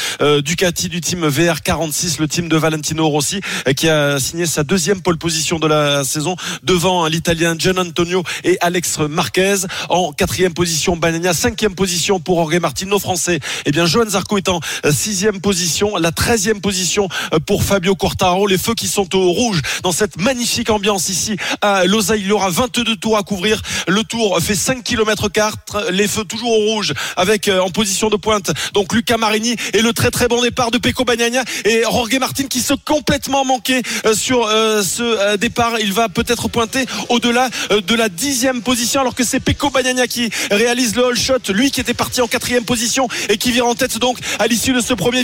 Ducati 0.43 0.89
du 0.89 1.01
team 1.01 1.27
VR46, 1.27 2.19
le 2.19 2.27
team 2.27 2.49
de 2.49 2.57
Valentino 2.57 3.07
Rossi, 3.09 3.41
qui 3.75 3.89
a 3.89 4.19
signé 4.19 4.45
sa 4.45 4.63
deuxième 4.63 5.01
pole 5.01 5.17
position 5.17 5.59
de 5.59 5.67
la 5.67 6.03
saison 6.03 6.35
devant 6.63 7.07
l'Italien 7.07 7.55
Gian 7.57 7.77
Antonio 7.77 8.23
et 8.43 8.57
Alex 8.61 8.99
Marquez. 8.99 9.55
En 9.89 10.11
quatrième 10.11 10.53
position, 10.53 10.95
Banania. 10.95 11.33
Cinquième 11.33 11.75
position 11.75 12.19
pour 12.19 12.37
Jorge 12.37 12.59
Martino 12.59 12.99
français. 12.99 13.39
Eh 13.65 13.71
bien, 13.71 13.85
Johan 13.85 14.09
Zarco 14.09 14.37
est 14.37 14.49
en 14.49 14.59
sixième 14.91 15.38
position. 15.39 15.95
La 15.97 16.11
treizième 16.11 16.61
position 16.61 17.07
euh, 17.33 17.39
pour 17.39 17.63
Fabio 17.63 17.95
Quartaro. 17.95 18.47
Les 18.47 18.57
feux 18.57 18.75
qui 18.75 18.87
sont 18.87 19.15
au 19.15 19.31
rouge 19.31 19.61
dans 19.83 19.91
cette 19.91 20.17
magnifique 20.17 20.69
ambiance 20.69 21.09
ici 21.09 21.37
à 21.61 21.85
Lausanne. 21.85 22.19
Il 22.19 22.27
y 22.27 22.31
aura 22.31 22.49
22 22.49 22.95
tours 22.95 23.17
à 23.17 23.23
couvrir. 23.23 23.61
Le 23.87 24.03
tour 24.03 24.39
fait 24.41 24.55
5 24.55 24.83
km 24.83 25.29
4. 25.29 25.91
Les 25.91 26.07
feux 26.07 26.23
toujours 26.23 26.51
au 26.51 26.73
rouge 26.73 26.93
avec 27.15 27.47
euh, 27.47 27.59
en 27.59 27.69
position 27.69 28.09
de 28.09 28.15
pointe. 28.15 28.51
Donc 28.73 28.93
Luca 28.93 29.17
Marini 29.17 29.55
et 29.73 29.81
le 29.81 29.93
très 29.93 30.11
très 30.11 30.27
bon 30.27 30.41
départ 30.41 30.71
de 30.71 30.77
Pecco 30.77 31.03
Bagnaia 31.03 31.43
et 31.65 31.83
Jorge 31.83 32.17
Martin 32.19 32.45
qui 32.45 32.61
se 32.61 32.73
complètement 32.73 33.45
manqué 33.45 33.81
euh, 34.05 34.13
sur 34.13 34.47
ce 34.49 35.35
départ. 35.37 35.79
Il 35.79 35.93
va 35.93 36.09
peut-être 36.09 36.47
pointer 36.47 36.85
au-delà 37.09 37.49
de 37.69 37.95
la 37.95 38.09
dixième 38.09 38.61
position 38.61 39.01
alors 39.01 39.15
que 39.15 39.23
c'est 39.23 39.39
Pecco 39.39 39.69
Bagnaia 39.69 40.07
qui 40.07 40.29
réalise 40.51 40.95
le 40.95 41.05
all 41.05 41.17
shot. 41.17 41.51
Lui 41.53 41.71
qui 41.71 41.81
était 41.81 41.93
parti 41.93 42.21
en 42.21 42.27
quatrième 42.27 42.65
position 42.65 43.07
et 43.29 43.37
qui 43.37 43.51
vire 43.51 43.65
en 43.65 43.75
tête 43.75 43.97
donc 43.97 44.19
à 44.39 44.47
l'issue 44.47 44.73
de 44.73 44.81
ce 44.81 44.93
premier 44.93 45.23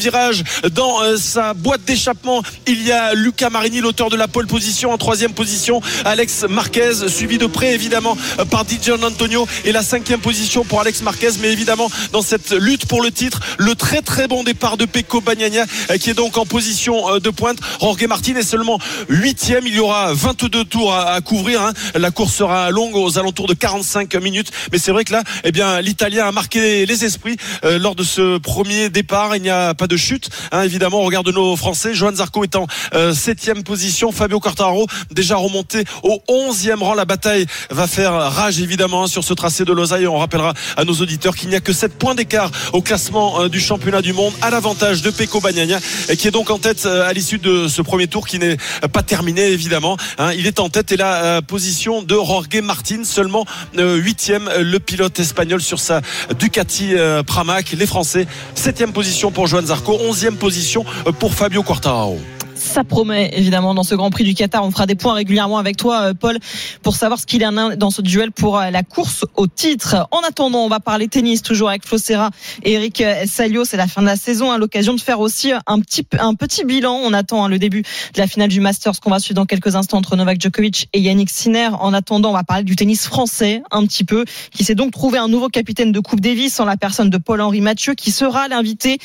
dans 0.71 1.01
euh, 1.01 1.17
sa 1.17 1.53
boîte 1.53 1.83
d'échappement. 1.85 2.43
Il 2.67 2.81
y 2.83 2.91
a 2.91 3.13
Luca 3.13 3.49
Marini, 3.49 3.79
l'auteur 3.79 4.09
de 4.09 4.15
la 4.15 4.27
pole 4.27 4.45
position, 4.45 4.91
en 4.91 4.97
troisième 4.97 5.33
position. 5.33 5.81
Alex 6.03 6.45
Marquez, 6.47 7.07
suivi 7.07 7.37
de 7.37 7.47
près 7.47 7.73
évidemment 7.73 8.17
euh, 8.39 8.45
par 8.45 8.65
Dijon 8.65 9.01
Antonio 9.03 9.47
et 9.63 9.71
la 9.71 9.81
cinquième 9.81 10.19
position 10.19 10.63
pour 10.63 10.79
Alex 10.81 11.01
Marquez. 11.01 11.31
Mais 11.41 11.51
évidemment, 11.51 11.89
dans 12.11 12.21
cette 12.21 12.51
lutte 12.51 12.85
pour 12.85 13.01
le 13.01 13.11
titre, 13.11 13.39
le 13.57 13.73
très 13.75 14.01
très 14.01 14.27
bon 14.27 14.43
départ 14.43 14.77
de 14.77 14.85
Pecco 14.85 15.21
Bagnaia 15.21 15.65
euh, 15.89 15.97
qui 15.97 16.11
est 16.11 16.13
donc 16.13 16.37
en 16.37 16.45
position 16.45 17.17
de 17.19 17.29
pointe. 17.29 17.57
Jorge 17.81 18.05
Martin 18.05 18.35
est 18.35 18.43
seulement 18.43 18.79
huitième. 19.09 19.65
Il 19.65 19.75
y 19.75 19.79
aura 19.79 20.13
22 20.13 20.65
tours 20.65 20.93
à, 20.93 21.19
couvrir. 21.21 21.61
Hein. 21.61 21.73
La 21.95 22.11
course 22.11 22.35
sera 22.35 22.69
longue 22.69 22.95
aux 22.95 23.17
alentours 23.17 23.47
de 23.47 23.53
45 23.53 24.13
minutes. 24.15 24.51
Mais 24.71 24.77
c'est 24.77 24.91
vrai 24.91 25.03
que 25.03 25.13
là, 25.13 25.23
eh 25.43 25.51
bien, 25.51 25.81
l'Italien 25.81 26.27
a 26.27 26.31
marqué 26.31 26.85
les 26.85 27.05
esprits 27.05 27.37
lors 27.63 27.95
de 27.95 28.03
ce 28.03 28.37
premier 28.37 28.89
départ. 28.89 29.35
Il 29.35 29.41
n'y 29.41 29.49
a 29.49 29.73
pas 29.73 29.84
de 29.88 29.97
chute. 29.97 30.29
Hein, 30.51 30.63
évidemment, 30.63 31.01
on 31.01 31.05
regarde 31.05 31.29
nos 31.29 31.55
Français. 31.55 31.93
Johan 31.93 32.15
Zarco 32.15 32.43
est 32.43 32.55
en 32.55 32.67
euh, 32.93 33.13
septième 33.13 33.63
position. 33.63 34.11
Fabio 34.11 34.39
Quartaro 34.39 34.88
déjà 35.11 35.36
remonté 35.36 35.83
au 36.03 36.21
onzième 36.27 36.81
rang. 36.81 36.93
La 36.93 37.05
bataille 37.05 37.45
va 37.69 37.88
faire 37.88 38.13
rage 38.13 38.59
évidemment 38.59 39.03
hein, 39.03 39.07
sur 39.07 39.23
ce 39.23 39.33
tracé 39.33 39.65
de 39.65 39.73
Lausanne. 39.73 40.07
On 40.07 40.17
rappellera 40.17 40.53
à 40.77 40.83
nos 40.83 40.93
auditeurs 40.93 41.36
qu'il 41.36 41.49
n'y 41.49 41.55
a 41.55 41.59
que 41.59 41.73
7 41.73 41.97
points 41.97 42.15
d'écart 42.15 42.51
au 42.73 42.81
classement 42.81 43.41
euh, 43.41 43.49
du 43.49 43.59
championnat 43.59 44.01
du 44.01 44.13
monde 44.13 44.33
à 44.41 44.49
l'avantage 44.49 45.01
de 45.01 45.09
Pecco 45.09 45.39
Bagnaia 45.39 45.79
qui 46.17 46.27
est 46.27 46.31
donc 46.31 46.49
en 46.49 46.59
tête 46.59 46.86
euh, 46.86 47.07
à 47.07 47.13
l'issue 47.13 47.38
de 47.38 47.67
ce 47.67 47.81
premier 47.81 48.07
tour 48.07 48.27
qui 48.27 48.39
n'est 48.39 48.57
pas 48.91 49.03
terminé 49.03 49.47
évidemment. 49.47 49.97
Hein. 50.17 50.33
il 50.33 50.47
est 50.47 50.59
en 50.59 50.69
tête 50.69 50.91
et 50.91 50.97
la 50.97 51.41
position 51.41 52.01
de 52.01 52.15
Jorge 52.15 52.47
Martin 52.61 53.03
seulement 53.03 53.45
huitième 53.75 54.49
le 54.59 54.79
pilote 54.79 55.19
espagnol 55.19 55.61
sur 55.61 55.79
sa 55.79 56.01
Ducati 56.38 56.93
Pramac. 57.25 57.71
Les 57.71 57.86
Français 57.86 58.27
septième 58.53 58.93
position 58.93 59.31
pour 59.31 59.47
Johan 59.47 59.65
Zarco, 59.65 59.74
onzième 60.01 60.38
position 60.38 60.86
pour 61.19 61.34
Fabio 61.34 61.63
Quartararo 61.63 62.19
ça 62.66 62.84
promet 62.84 63.32
évidemment 63.34 63.74
dans 63.74 63.84
ce 63.84 63.95
Grand 63.95 64.09
Prix 64.09 64.24
du 64.24 64.34
Qatar. 64.34 64.66
On 64.66 64.72
fera 64.72 64.86
des 64.86 64.95
points 64.95 65.13
régulièrement 65.13 65.57
avec 65.57 65.78
toi, 65.78 66.01
euh, 66.01 66.13
Paul, 66.13 66.38
pour 66.82 66.95
savoir 66.95 67.20
ce 67.20 67.26
qu'il 67.26 67.41
y 67.41 67.45
a 67.45 67.76
dans 67.76 67.91
ce 67.91 68.01
duel 68.01 68.32
pour 68.32 68.59
euh, 68.59 68.70
la 68.72 68.84
course 68.84 69.24
au 69.36 69.47
titre. 69.47 70.07
En 70.11 70.20
attendant, 70.22 70.66
on 70.66 70.68
va 70.68 70.80
parler 70.80 71.07
tennis 71.07 71.41
toujours 71.41 71.70
avec 71.70 71.86
Flo 71.86 71.97
Serra 71.97 72.32
et 72.63 72.74
Eric 72.74 73.01
euh, 73.01 73.24
Salio. 73.28 73.63
C'est 73.66 73.78
la 73.78 73.88
fin 73.88 74.01
de 74.01 74.07
la 74.07 74.16
saison, 74.16 74.51
à 74.51 74.55
hein, 74.55 74.57
l'occasion 74.57 74.93
de 74.93 74.99
faire 74.99 75.20
aussi 75.20 75.51
un 75.68 75.80
petit 75.80 76.05
un 76.20 76.34
petit 76.34 76.66
bilan. 76.66 76.99
On 77.03 77.13
attend 77.13 77.45
hein, 77.45 77.49
le 77.49 77.59
début 77.59 77.82
de 77.82 78.20
la 78.20 78.28
finale 78.28 78.49
du 78.49 78.59
Masters 78.59 78.99
qu'on 78.99 79.11
va 79.11 79.20
suivre 79.20 79.36
dans 79.36 79.45
quelques 79.45 79.76
instants 79.76 79.97
entre 79.97 80.16
Novak 80.16 80.41
Djokovic 80.41 80.89
et 80.91 80.99
Yannick 80.99 81.30
Sinner. 81.30 81.70
En 81.80 81.93
attendant, 81.93 82.32
on 82.32 82.34
va 82.34 82.43
parler 82.43 82.63
du 82.63 82.76
tennis 82.76 83.05
français 83.05 83.61
un 83.72 83.86
petit 83.86 84.03
peu, 84.03 84.26
qui 84.51 84.63
s'est 84.63 84.76
donc 84.76 84.91
trouvé 84.91 85.20
un 85.20 85.28
nouveau 85.28 85.49
capitaine 85.49 85.91
de 85.91 85.99
Coupe 85.99 86.20
Davis 86.20 86.59
en 86.59 86.66
la 86.66 86.78
personne 86.78 87.09
de 87.09 87.18
Paul-Henri 87.18 87.61
Mathieu, 87.61 87.93
qui 87.93 88.11
sera 88.11 88.47
l'invité 88.47 88.97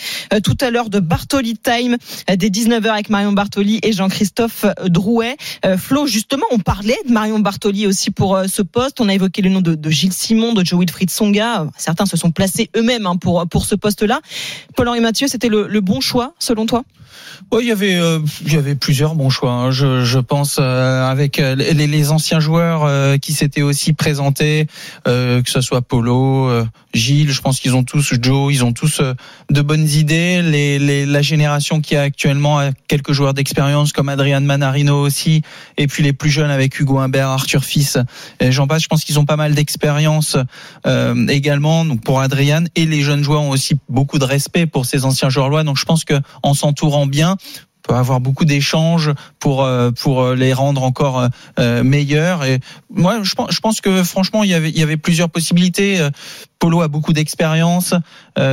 tout 0.42 0.56
à 0.60 0.70
l'heure 0.70 0.88
de 0.88 0.98
Bartoli 0.98 1.56
Time 1.56 1.96
dès 2.26 2.48
19h 2.48 2.88
avec 2.88 3.10
Marion 3.10 3.32
Bartoli 3.32 3.49
et 3.58 3.92
Jean-Christophe 3.92 4.64
Drouet. 4.86 5.36
Euh, 5.64 5.76
Flo, 5.76 6.06
justement, 6.06 6.46
on 6.50 6.58
parlait 6.58 6.98
de 7.06 7.12
Marion 7.12 7.38
Bartoli 7.38 7.86
aussi 7.86 8.10
pour 8.10 8.36
euh, 8.36 8.46
ce 8.46 8.62
poste. 8.62 9.00
On 9.00 9.08
a 9.08 9.14
évoqué 9.14 9.42
le 9.42 9.50
nom 9.50 9.60
de, 9.60 9.90
Gilles 9.90 10.12
Simon, 10.12 10.52
de 10.52 10.64
Joe 10.64 10.80
Wilfried 10.80 11.10
Songa. 11.10 11.66
Certains 11.76 12.06
se 12.06 12.16
sont 12.16 12.30
placés 12.30 12.70
eux-mêmes 12.76 13.06
hein, 13.06 13.16
pour, 13.16 13.46
pour 13.48 13.64
ce 13.64 13.74
poste-là. 13.74 14.20
Paul-Henri 14.76 15.00
Mathieu, 15.00 15.28
c'était 15.28 15.48
le 15.48 15.80
bon 15.80 16.00
choix, 16.00 16.34
selon 16.38 16.66
toi? 16.66 16.84
Il 17.58 17.66
y 17.66 17.72
avait, 17.72 17.96
euh, 17.96 18.20
il 18.44 18.52
y 18.52 18.56
avait 18.56 18.74
plusieurs 18.74 19.14
bons 19.14 19.30
choix. 19.30 19.52
Hein. 19.52 19.70
Je, 19.70 20.18
pense 20.18 20.58
euh, 20.60 21.10
avec 21.10 21.38
euh, 21.38 21.54
les, 21.54 22.10
anciens 22.10 22.40
joueurs 22.40 23.18
qui 23.20 23.32
s'étaient 23.32 23.62
aussi 23.62 23.92
présentés, 23.92 24.66
que 25.04 25.42
ce 25.46 25.60
soit 25.60 25.82
Polo, 25.82 26.50
Gilles. 26.94 27.30
Je 27.30 27.40
pense 27.40 27.60
qu'ils 27.60 27.74
ont 27.74 27.84
tous 27.84 28.14
Joe, 28.20 28.52
ils 28.52 28.64
ont 28.64 28.72
tous 28.72 29.00
de 29.50 29.62
bonnes 29.62 29.88
idées. 29.88 31.06
La 31.06 31.22
génération 31.22 31.80
qui 31.80 31.96
a 31.96 32.02
actuellement 32.02 32.70
quelques 32.88 33.12
joueurs 33.12 33.34
d'expérience 33.34 33.92
comme 33.92 34.08
Adrian 34.08 34.40
Manarino 34.40 35.00
aussi, 35.00 35.42
et 35.76 35.86
puis 35.86 36.02
les 36.02 36.12
plus 36.12 36.30
jeunes 36.30 36.50
avec 36.50 36.78
Hugo 36.80 36.98
Humbert, 36.98 37.28
Arthur 37.28 37.64
Fils, 37.64 37.98
j'en 38.40 38.66
passe. 38.66 38.82
Je 38.82 38.88
pense 38.88 39.04
qu'ils 39.04 39.18
ont 39.18 39.26
pas 39.26 39.36
mal 39.36 39.54
d'expérience 39.54 40.36
également. 41.28 41.84
Donc 41.84 42.02
pour 42.02 42.20
Adrian 42.20 42.64
et 42.74 42.86
les 42.86 43.02
jeunes 43.02 43.22
joueurs 43.22 43.42
ont 43.42 43.50
aussi 43.50 43.76
beaucoup 43.88 44.18
de 44.18 44.24
respect 44.24 44.66
pour 44.66 44.86
ces 44.86 45.04
anciens 45.04 45.28
joueurs 45.28 45.48
lois. 45.48 45.64
Donc 45.64 45.76
je 45.76 45.84
pense 45.84 46.04
que 46.04 46.14
en 46.42 46.54
s'entourant 46.54 47.06
bien, 47.10 47.36
peut 47.82 47.94
avoir 47.94 48.20
beaucoup 48.20 48.44
d'échanges 48.44 49.12
pour 49.38 49.64
euh, 49.64 49.90
pour 49.90 50.22
euh, 50.22 50.34
les 50.34 50.52
rendre 50.52 50.82
encore 50.82 51.28
euh, 51.58 51.82
meilleurs. 51.82 52.44
Et 52.44 52.60
moi 52.90 53.20
je 53.22 53.60
pense 53.60 53.80
que 53.80 54.02
franchement 54.02 54.44
il 54.44 54.50
y 54.50 54.82
avait 54.82 54.96
plusieurs 54.96 55.30
possibilités 55.30 56.08
Polo 56.58 56.82
a 56.82 56.88
beaucoup 56.88 57.12
d'expérience 57.12 57.94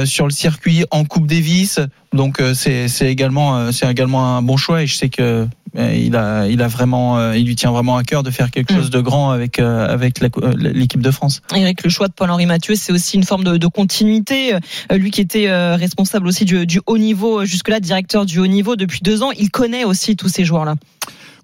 sur 0.05 0.25
le 0.25 0.31
circuit 0.31 0.85
en 0.91 1.03
Coupe 1.05 1.27
Davis. 1.27 1.79
Donc 2.13 2.41
c'est 2.53 2.87
c'est 2.87 3.11
également 3.11 3.71
c'est 3.71 3.89
également 3.89 4.37
un 4.37 4.41
bon 4.41 4.57
choix 4.57 4.83
et 4.83 4.87
je 4.87 4.95
sais 4.95 5.09
que 5.09 5.47
il 5.77 6.15
a, 6.15 6.47
il 6.47 6.61
a 6.61 6.67
vraiment, 6.67 7.17
euh, 7.17 7.37
il 7.37 7.45
lui 7.45 7.55
tient 7.55 7.71
vraiment 7.71 7.97
à 7.97 8.03
cœur 8.03 8.23
de 8.23 8.31
faire 8.31 8.51
quelque 8.51 8.73
mm. 8.73 8.77
chose 8.77 8.89
de 8.89 8.99
grand 8.99 9.31
avec 9.31 9.59
euh, 9.59 9.87
avec 9.87 10.19
l'équipe 10.19 11.01
de 11.01 11.11
France. 11.11 11.41
Eric, 11.55 11.83
le 11.83 11.89
choix 11.89 12.07
de 12.07 12.13
Paul-Henri 12.13 12.45
Mathieu, 12.45 12.75
c'est 12.75 12.91
aussi 12.91 13.15
une 13.15 13.23
forme 13.23 13.43
de, 13.43 13.57
de, 13.57 13.67
continuité. 13.67 14.55
Lui 14.91 15.11
qui 15.11 15.21
était 15.21 15.51
responsable 15.75 16.27
aussi 16.27 16.45
du, 16.45 16.65
du 16.65 16.81
haut 16.85 16.97
niveau 16.97 17.45
jusque-là, 17.45 17.79
directeur 17.79 18.25
du 18.25 18.39
haut 18.39 18.47
niveau 18.47 18.75
depuis 18.75 19.01
deux 19.03 19.23
ans, 19.23 19.31
il 19.37 19.51
connaît 19.51 19.83
aussi 19.83 20.15
tous 20.15 20.29
ces 20.29 20.45
joueurs-là. 20.45 20.75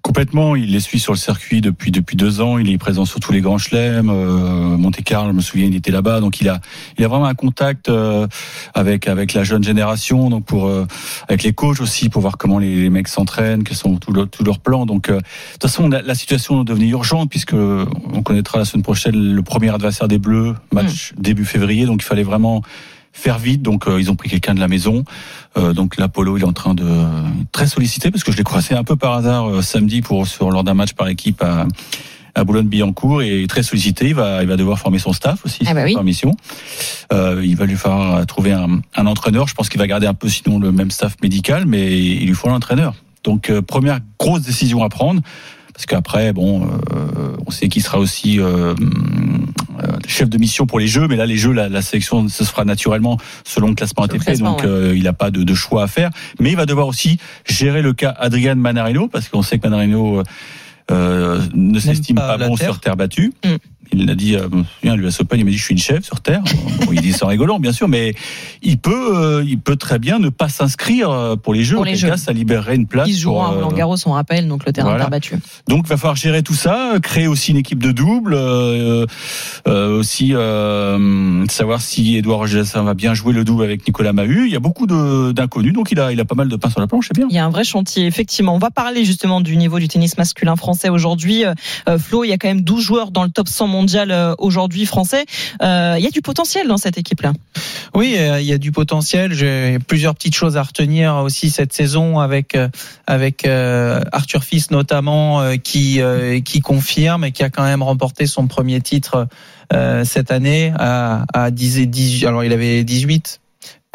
Complètement, 0.04 0.54
il 0.54 0.70
les 0.70 0.80
suit 0.80 1.00
sur 1.00 1.14
le 1.14 1.18
circuit 1.18 1.62
depuis 1.62 1.90
depuis 1.90 2.14
deux 2.14 2.42
ans. 2.42 2.58
Il 2.58 2.70
est 2.70 2.76
présent 2.76 3.06
sur 3.06 3.20
tous 3.20 3.32
les 3.32 3.40
grands 3.40 3.56
chelems. 3.56 4.10
Euh, 4.10 4.76
Monte 4.76 5.02
Carlo, 5.02 5.30
je 5.30 5.36
me 5.36 5.40
souviens, 5.40 5.66
il 5.66 5.74
était 5.74 5.90
là-bas, 5.90 6.20
donc 6.20 6.42
il 6.42 6.48
a 6.50 6.60
il 6.98 7.04
a 7.06 7.08
vraiment 7.08 7.24
un 7.24 7.34
contact 7.34 7.88
euh, 7.88 8.26
avec 8.74 9.08
avec 9.08 9.32
la 9.32 9.44
jeune 9.44 9.64
génération, 9.64 10.28
donc 10.28 10.44
pour 10.44 10.66
euh, 10.66 10.86
avec 11.26 11.42
les 11.42 11.54
coachs 11.54 11.80
aussi 11.80 12.10
pour 12.10 12.20
voir 12.20 12.36
comment 12.36 12.58
les, 12.58 12.82
les 12.82 12.90
mecs 12.90 13.08
s'entraînent, 13.08 13.64
quels 13.64 13.78
sont 13.78 13.96
tous 13.96 14.44
leurs 14.44 14.58
plans. 14.58 14.84
Donc 14.84 15.08
euh, 15.08 15.16
de 15.16 15.22
toute 15.52 15.62
façon, 15.62 15.88
la, 15.88 16.02
la 16.02 16.14
situation 16.14 16.60
est 16.60 16.64
devenue 16.66 16.90
urgente 16.90 17.30
puisque 17.30 17.54
on 17.54 18.22
connaîtra 18.22 18.58
la 18.58 18.66
semaine 18.66 18.82
prochaine 18.82 19.16
le 19.34 19.42
premier 19.42 19.70
adversaire 19.70 20.06
des 20.06 20.18
Bleus, 20.18 20.54
match 20.70 21.14
début 21.16 21.46
février, 21.46 21.86
donc 21.86 22.02
il 22.02 22.06
fallait 22.06 22.24
vraiment 22.24 22.60
faire 23.14 23.38
vite. 23.38 23.62
Donc 23.62 23.88
euh, 23.88 23.98
ils 23.98 24.10
ont 24.10 24.16
pris 24.16 24.28
quelqu'un 24.28 24.52
de 24.54 24.60
la 24.60 24.68
maison. 24.68 25.04
Euh, 25.56 25.72
donc 25.72 25.96
l'Apollo, 25.96 26.36
il 26.36 26.42
est 26.42 26.46
en 26.46 26.52
train 26.52 26.74
de 26.74 26.84
très 27.52 27.66
sollicité 27.66 28.10
parce 28.10 28.24
que 28.24 28.32
je 28.32 28.36
l'ai 28.36 28.44
croisé 28.44 28.74
un 28.74 28.84
peu 28.84 28.96
par 28.96 29.14
hasard 29.14 29.48
euh, 29.48 29.62
samedi 29.62 30.02
pour 30.02 30.26
sur 30.26 30.50
lors 30.50 30.64
d'un 30.64 30.74
match 30.74 30.92
par 30.92 31.08
équipe 31.08 31.40
à 31.42 31.66
à 32.36 32.42
Boulogne-Billancourt 32.42 33.22
et 33.22 33.46
très 33.46 33.62
sollicité. 33.62 34.08
Il 34.08 34.16
va, 34.16 34.42
il 34.42 34.48
va 34.48 34.56
devoir 34.56 34.80
former 34.80 34.98
son 34.98 35.12
staff 35.12 35.44
aussi, 35.46 35.60
Ah 35.68 35.72
bah 35.72 35.82
c'est 35.82 35.86
oui. 35.86 35.94
par 35.94 36.02
mission. 36.02 36.34
Euh, 37.12 37.40
il 37.44 37.54
va 37.54 37.64
lui 37.64 37.76
falloir 37.76 38.26
trouver 38.26 38.50
un, 38.52 38.80
un 38.96 39.06
entraîneur. 39.06 39.46
Je 39.46 39.54
pense 39.54 39.68
qu'il 39.68 39.78
va 39.78 39.86
garder 39.86 40.08
un 40.08 40.14
peu 40.14 40.28
sinon 40.28 40.58
le 40.58 40.72
même 40.72 40.90
staff 40.90 41.14
médical, 41.22 41.64
mais 41.64 41.96
il 41.96 42.26
lui 42.26 42.34
faut 42.34 42.48
un 42.48 42.54
entraîneur. 42.54 42.96
Donc 43.22 43.50
euh, 43.50 43.62
première 43.62 44.00
grosse 44.18 44.42
décision 44.42 44.82
à 44.82 44.88
prendre, 44.88 45.22
parce 45.74 45.86
qu'après, 45.86 46.32
bon, 46.32 46.66
euh, 46.66 47.36
on 47.46 47.50
sait 47.50 47.68
qu'il 47.68 47.82
sera 47.82 47.98
aussi 47.98 48.40
euh, 48.40 48.74
euh, 49.82 49.86
chef 50.06 50.28
de 50.30 50.38
mission 50.38 50.66
pour 50.66 50.78
les 50.78 50.86
Jeux, 50.86 51.08
mais 51.08 51.16
là 51.16 51.26
les 51.26 51.36
Jeux, 51.36 51.52
la, 51.52 51.68
la 51.68 51.82
sélection 51.82 52.28
se 52.28 52.44
fera 52.44 52.64
naturellement 52.64 53.18
selon 53.44 53.68
le 53.68 53.74
classement 53.74 54.04
ATP, 54.04 54.20
classement, 54.20 54.52
donc 54.52 54.60
ouais. 54.62 54.68
euh, 54.68 54.96
il 54.96 55.02
n'a 55.02 55.12
pas 55.12 55.32
de, 55.32 55.42
de 55.42 55.54
choix 55.54 55.82
à 55.82 55.86
faire. 55.88 56.10
Mais 56.38 56.50
il 56.50 56.56
va 56.56 56.64
devoir 56.64 56.86
aussi 56.86 57.18
gérer 57.44 57.82
le 57.82 57.92
cas 57.92 58.14
Adrian 58.18 58.54
Manarino, 58.54 59.08
parce 59.08 59.28
qu'on 59.28 59.42
sait 59.42 59.58
que 59.58 59.66
Manarino 59.66 60.22
euh, 60.90 61.42
ne 61.54 61.78
s'estime 61.80 62.16
pas 62.16 62.38
bon 62.38 62.56
terre. 62.56 62.68
sur 62.68 62.80
terre 62.80 62.96
battue. 62.96 63.32
Mm. 63.44 63.56
Il 63.92 64.06
l'a 64.06 64.14
dit, 64.14 64.36
euh, 64.36 64.48
à 64.84 64.96
l'US 64.96 65.20
Open, 65.20 65.38
il 65.38 65.44
m'a 65.44 65.50
dit, 65.50 65.56
je 65.56 65.64
suis 65.64 65.74
une 65.74 65.80
chef 65.80 66.04
sur 66.04 66.20
terre. 66.20 66.42
Bon, 66.84 66.92
il 66.92 67.00
dit 67.00 67.12
ça 67.12 67.26
en 67.26 67.28
rigolant, 67.28 67.58
bien 67.58 67.72
sûr, 67.72 67.88
mais 67.88 68.14
il 68.62 68.78
peut, 68.78 69.16
euh, 69.16 69.44
il 69.46 69.58
peut 69.58 69.76
très 69.76 69.98
bien 69.98 70.18
ne 70.18 70.28
pas 70.28 70.48
s'inscrire 70.48 71.10
euh, 71.10 71.36
pour 71.36 71.54
les 71.54 71.64
Jeux. 71.64 71.76
Pour 71.76 71.84
les 71.84 71.96
Jeux. 71.96 72.08
cas, 72.08 72.16
ça 72.16 72.32
libérerait 72.32 72.76
une 72.76 72.86
place. 72.86 73.08
Ils 73.08 73.16
joueront 73.16 73.44
à 73.44 73.52
euh, 73.52 73.54
Roland 73.56 73.72
Garros, 73.72 73.96
on 74.06 74.12
rappelle, 74.12 74.48
donc 74.48 74.64
le 74.66 74.72
terrain 74.72 74.90
voilà. 74.90 75.08
battu. 75.08 75.36
donc, 75.68 75.84
il 75.84 75.88
va 75.88 75.96
falloir 75.96 76.16
gérer 76.16 76.42
tout 76.42 76.54
ça, 76.54 76.94
créer 77.02 77.26
aussi 77.26 77.52
une 77.52 77.56
équipe 77.56 77.82
de 77.82 77.92
double, 77.92 78.34
euh, 78.34 79.06
euh, 79.68 79.98
aussi 79.98 80.34
euh, 80.34 81.46
savoir 81.48 81.80
si 81.80 82.16
Edouard 82.16 82.38
Rogessin 82.38 82.82
va 82.82 82.94
bien 82.94 83.14
jouer 83.14 83.32
le 83.32 83.44
double 83.44 83.64
avec 83.64 83.86
Nicolas 83.86 84.12
Mahut. 84.12 84.46
Il 84.46 84.52
y 84.52 84.56
a 84.56 84.60
beaucoup 84.60 84.86
d'inconnus, 84.86 85.72
donc 85.72 85.92
il 85.92 86.00
a, 86.00 86.12
il 86.12 86.20
a 86.20 86.24
pas 86.24 86.34
mal 86.34 86.48
de 86.48 86.56
pain 86.56 86.70
sur 86.70 86.80
la 86.80 86.86
planche, 86.86 87.08
c'est 87.08 87.16
bien. 87.16 87.26
Il 87.30 87.36
y 87.36 87.38
a 87.38 87.44
un 87.44 87.50
vrai 87.50 87.64
chantier, 87.64 88.06
effectivement. 88.06 88.54
On 88.54 88.58
va 88.58 88.70
parler 88.70 89.04
justement 89.04 89.40
du 89.40 89.56
niveau 89.56 89.78
du 89.78 89.88
tennis 89.88 90.16
masculin 90.18 90.56
français 90.56 90.88
aujourd'hui. 90.88 91.44
Euh, 91.44 91.54
euh, 91.88 91.98
Flo, 91.98 92.24
il 92.24 92.28
y 92.28 92.32
a 92.32 92.38
quand 92.38 92.48
même 92.48 92.62
12 92.62 92.82
joueurs 92.82 93.10
dans 93.10 93.24
le 93.24 93.30
top 93.30 93.48
100 93.48 93.66
mondial 93.74 94.10
euh, 94.10 94.34
aujourd'hui 94.38 94.86
français. 94.86 95.24
Euh, 95.62 95.96
il 95.98 96.04
y 96.04 96.06
a 96.06 96.10
du 96.10 96.22
potentiel 96.22 96.68
dans 96.68 96.76
cette 96.76 96.96
équipe-là. 96.96 97.32
Oui, 97.94 98.14
euh, 98.16 98.40
il 98.40 98.46
y 98.46 98.52
a 98.52 98.58
du 98.58 98.72
potentiel. 98.72 99.32
J'ai 99.32 99.78
plusieurs 99.78 100.14
petites 100.14 100.34
choses 100.34 100.56
à 100.56 100.62
retenir 100.62 101.16
aussi 101.16 101.50
cette 101.50 101.72
saison 101.72 102.20
avec 102.20 102.54
euh, 102.54 102.68
avec 103.06 103.46
euh, 103.46 104.00
Arthur 104.12 104.44
Fils 104.44 104.70
notamment 104.70 105.40
euh, 105.40 105.56
qui 105.56 106.00
euh, 106.00 106.40
qui 106.40 106.60
confirme 106.60 107.24
et 107.24 107.32
qui 107.32 107.42
a 107.42 107.50
quand 107.50 107.64
même 107.64 107.82
remporté 107.82 108.26
son 108.26 108.46
premier 108.46 108.80
titre 108.80 109.26
euh, 109.72 110.04
cette 110.04 110.30
année 110.30 110.72
à, 110.78 111.24
à 111.32 111.50
10 111.50 111.78
et 111.78 111.86
18. 111.86 112.26
Alors 112.26 112.44
il 112.44 112.52
avait 112.52 112.84
18. 112.84 113.40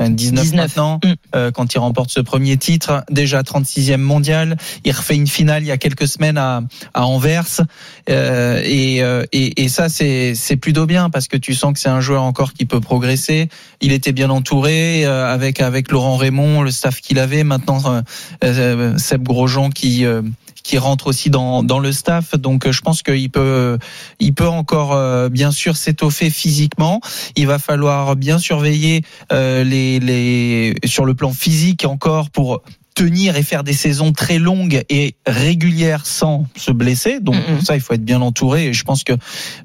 Euh, 0.01 0.09
19, 0.09 0.43
19. 0.43 0.55
maintenant, 0.55 0.99
Mm. 1.03 1.13
euh, 1.35 1.51
quand 1.51 1.73
il 1.73 1.79
remporte 1.79 2.09
ce 2.09 2.19
premier 2.19 2.57
titre, 2.57 3.03
déjà 3.11 3.41
36e 3.43 3.97
mondial. 3.97 4.57
Il 4.85 4.91
refait 4.91 5.15
une 5.15 5.27
finale 5.27 5.63
il 5.63 5.67
y 5.67 5.71
a 5.71 5.77
quelques 5.77 6.07
semaines 6.07 6.37
à, 6.37 6.63
à 6.93 7.05
Anvers, 7.05 7.61
euh, 8.09 8.61
et, 8.63 9.01
euh, 9.03 9.25
et, 9.31 9.63
et 9.63 9.69
ça 9.69 9.89
c'est 9.89 10.33
c'est 10.35 10.55
plutôt 10.57 10.85
bien 10.85 11.09
parce 11.09 11.27
que 11.27 11.37
tu 11.37 11.53
sens 11.53 11.73
que 11.73 11.79
c'est 11.79 11.89
un 11.89 12.01
joueur 12.01 12.23
encore 12.23 12.53
qui 12.53 12.65
peut 12.65 12.79
progresser. 12.81 13.49
Il 13.81 13.91
était 13.91 14.11
bien 14.11 14.29
entouré 14.29 15.05
euh, 15.05 15.31
avec 15.33 15.61
avec 15.61 15.91
Laurent 15.91 16.15
Raymond, 16.17 16.61
le 16.61 16.71
staff 16.71 17.01
qu'il 17.01 17.19
avait. 17.19 17.43
Maintenant, 17.43 17.81
euh, 17.85 18.01
euh, 18.43 18.97
Seb 18.97 19.23
Grosjean 19.23 19.69
qui 19.69 20.05
euh, 20.05 20.21
qui 20.69 20.77
rentre 20.77 21.07
aussi 21.07 21.31
dans 21.31 21.63
dans 21.63 21.79
le 21.79 21.91
staff. 21.91 22.35
Donc 22.35 22.67
euh, 22.67 22.71
je 22.71 22.81
pense 22.81 23.01
qu'il 23.01 23.31
peut 23.31 23.79
il 24.19 24.35
peut 24.35 24.47
encore 24.47 24.93
euh, 24.93 25.27
bien 25.27 25.49
sûr 25.49 25.75
s'étoffer 25.75 26.29
physiquement. 26.29 27.01
Il 27.35 27.47
va 27.47 27.57
falloir 27.57 28.15
bien 28.15 28.37
surveiller 28.37 29.01
euh, 29.33 29.63
les 29.63 29.99
les 29.99 30.75
sur 30.85 31.05
le 31.05 31.15
plan 31.15 31.33
physique 31.33 31.85
encore 31.85 32.29
pour 32.29 32.61
tenir 32.99 33.37
et 33.37 33.43
faire 33.43 33.63
des 33.63 33.73
saisons 33.73 34.11
très 34.11 34.39
longues 34.39 34.83
et 34.89 35.15
régulières 35.25 36.05
sans 36.05 36.45
se 36.57 36.71
blesser. 36.71 37.19
Donc 37.21 37.35
pour 37.45 37.61
ça, 37.65 37.75
il 37.75 37.81
faut 37.81 37.93
être 37.93 38.03
bien 38.03 38.21
entouré. 38.21 38.67
Et 38.67 38.73
je 38.73 38.83
pense 38.83 39.03
que 39.03 39.13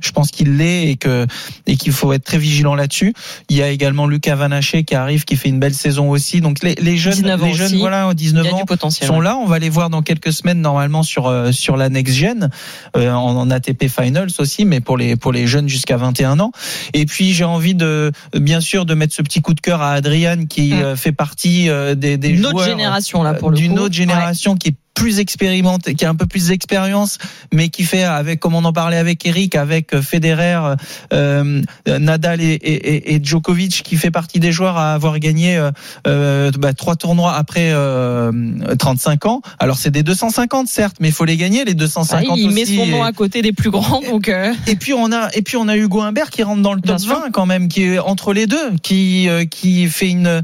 je 0.01 0.11
pense 0.13 0.31
qu'il 0.31 0.57
l'est 0.57 0.91
et 0.91 0.97
que 0.97 1.27
et 1.67 1.77
qu'il 1.77 1.93
faut 1.93 2.13
être 2.13 2.25
très 2.25 2.39
vigilant 2.39 2.75
là-dessus. 2.75 3.13
Il 3.49 3.57
y 3.57 3.63
a 3.63 3.71
également 3.71 4.07
Lucas 4.07 4.37
Vanaché 4.37 4.85
qui 4.85 4.95
arrive, 4.95 5.25
qui 5.25 5.37
fait 5.37 5.49
une 5.49 5.59
belle 5.59 5.75
saison 5.75 6.11
aussi. 6.11 6.41
Donc 6.41 6.63
les, 6.63 6.75
les 6.77 6.97
jeunes, 6.97 7.15
19 7.15 7.43
ans 7.43 7.47
les 7.47 7.53
jeunes, 7.55 7.77
voilà, 7.79 8.09
Il 8.11 8.15
19 8.15 8.45
y 8.45 8.49
a 8.49 8.55
ans 8.55 8.91
sont 8.91 9.21
là. 9.21 9.37
On 9.37 9.47
va 9.47 9.59
les 9.59 9.71
voir 9.71 9.91
dans 9.91 10.03
quelques 10.03 10.33
semaines 10.33 10.61
normalement 10.61 11.03
sur 11.03 11.27
euh, 11.27 11.51
sur 11.51 11.77
la 11.77 11.89
next 11.89 12.15
gen 12.15 12.51
euh, 12.97 13.11
en, 13.11 13.37
en 13.37 13.51
ATP 13.51 13.89
Finals 13.89 14.31
aussi, 14.39 14.65
mais 14.65 14.81
pour 14.81 14.97
les 14.97 15.17
pour 15.17 15.33
les 15.33 15.47
jeunes 15.47 15.69
jusqu'à 15.69 15.97
21 15.97 16.39
ans. 16.41 16.53
Et 16.93 17.07
puis 17.07 17.33
j'ai 17.33 17.45
envie 17.45 17.75
de 17.75 18.13
bien 18.35 18.61
sûr 18.61 18.85
de 18.87 18.95
mettre 18.95 19.15
ce 19.15 19.23
petit 19.23 19.41
coup 19.41 19.55
de 19.55 19.61
cœur 19.61 19.83
à 19.83 19.93
Adrian 19.93 20.47
qui 20.47 20.75
Mm. 20.75 20.83
euh, 20.83 20.97
fait 20.97 21.13
partie 21.13 21.69
euh, 21.69 21.95
des, 21.95 22.17
des 22.17 22.29
Une 22.31 22.47
autre 22.47 22.51
joueurs 22.59 22.69
génération 22.69 23.24
là 23.25 23.35
pour 23.35 23.51
le 23.51 23.57
d'une 23.57 23.79
autre 23.79 23.95
génération 23.95 24.55
qui 24.57 24.69
est 24.69 24.77
plus 24.95 25.19
expérimentée, 25.19 25.95
qui 25.95 26.05
a 26.05 26.09
un 26.11 26.15
peu 26.15 26.27
plus 26.27 26.49
d'expérience, 26.49 27.19
mais 27.53 27.69
qui 27.69 27.85
fait 27.85 28.05
avec, 28.05 28.41
comme 28.41 28.55
on 28.55 28.65
en 28.65 28.73
parlait 28.73 28.97
avec 28.97 29.27
Eric, 29.27 29.57
avec 29.57 29.93
euh, 29.95 30.01
Federer, 30.03 30.75
euh, 31.13 31.63
Nadal 31.87 32.41
et, 32.41 32.53
et, 32.55 33.15
et 33.15 33.21
Djokovic, 33.23 33.83
qui 33.83 33.97
fait 33.97 34.11
partie 34.11 34.41
des 34.41 34.53
joueurs 34.53 34.77
à 34.77 34.95
avoir 34.95 35.19
gagné 35.19 35.57
euh, 35.57 35.71
euh, 36.07 36.51
bah, 36.59 36.73
trois 36.75 36.97
tournois 36.97 37.35
après 37.35 37.71
euh, 37.73 38.31
35 38.79 39.27
ans. 39.27 39.43
Alors 39.59 39.79
c'est 39.79 39.91
des 39.91 40.03
250 40.03 40.69
certes, 40.69 40.97
mais 41.01 41.09
il 41.09 41.15
faut 41.15 41.25
les 41.25 41.37
gagner 41.37 41.65
les 41.65 41.73
Ah, 41.73 41.75
250 41.75 42.39
il 42.39 42.51
met 42.51 42.63
aussi. 42.63 42.77
son 42.77 42.87
nom 42.87 43.05
Et- 43.05 43.09
à 43.09 43.13
côté 43.13 43.43
des 43.43 43.53
plus 43.53 43.71
grands, 43.71 44.01
donc 44.01 44.29
euh, 44.29 44.53
et 44.67 44.77
puis 44.77 44.93
on 44.93 45.11
a 45.13 45.29
et 45.35 45.43
puis 45.43 45.57
on 45.57 45.69
a 45.69 45.77
Hugo 45.77 46.01
Humbert 46.03 46.31
qui 46.31 46.43
rentre 46.43 46.63
dans 46.63 46.73
le 46.75 46.81
top 46.81 46.99
sûr. 46.99 47.19
20 47.21 47.31
quand 47.33 47.47
même, 47.47 47.69
qui 47.69 47.83
est 47.83 47.99
entre 47.99 48.33
les 48.33 48.47
deux, 48.47 48.73
qui 48.83 49.29
euh, 49.29 49.45
qui 49.45 49.87
fait 49.89 50.09
une 50.11 50.43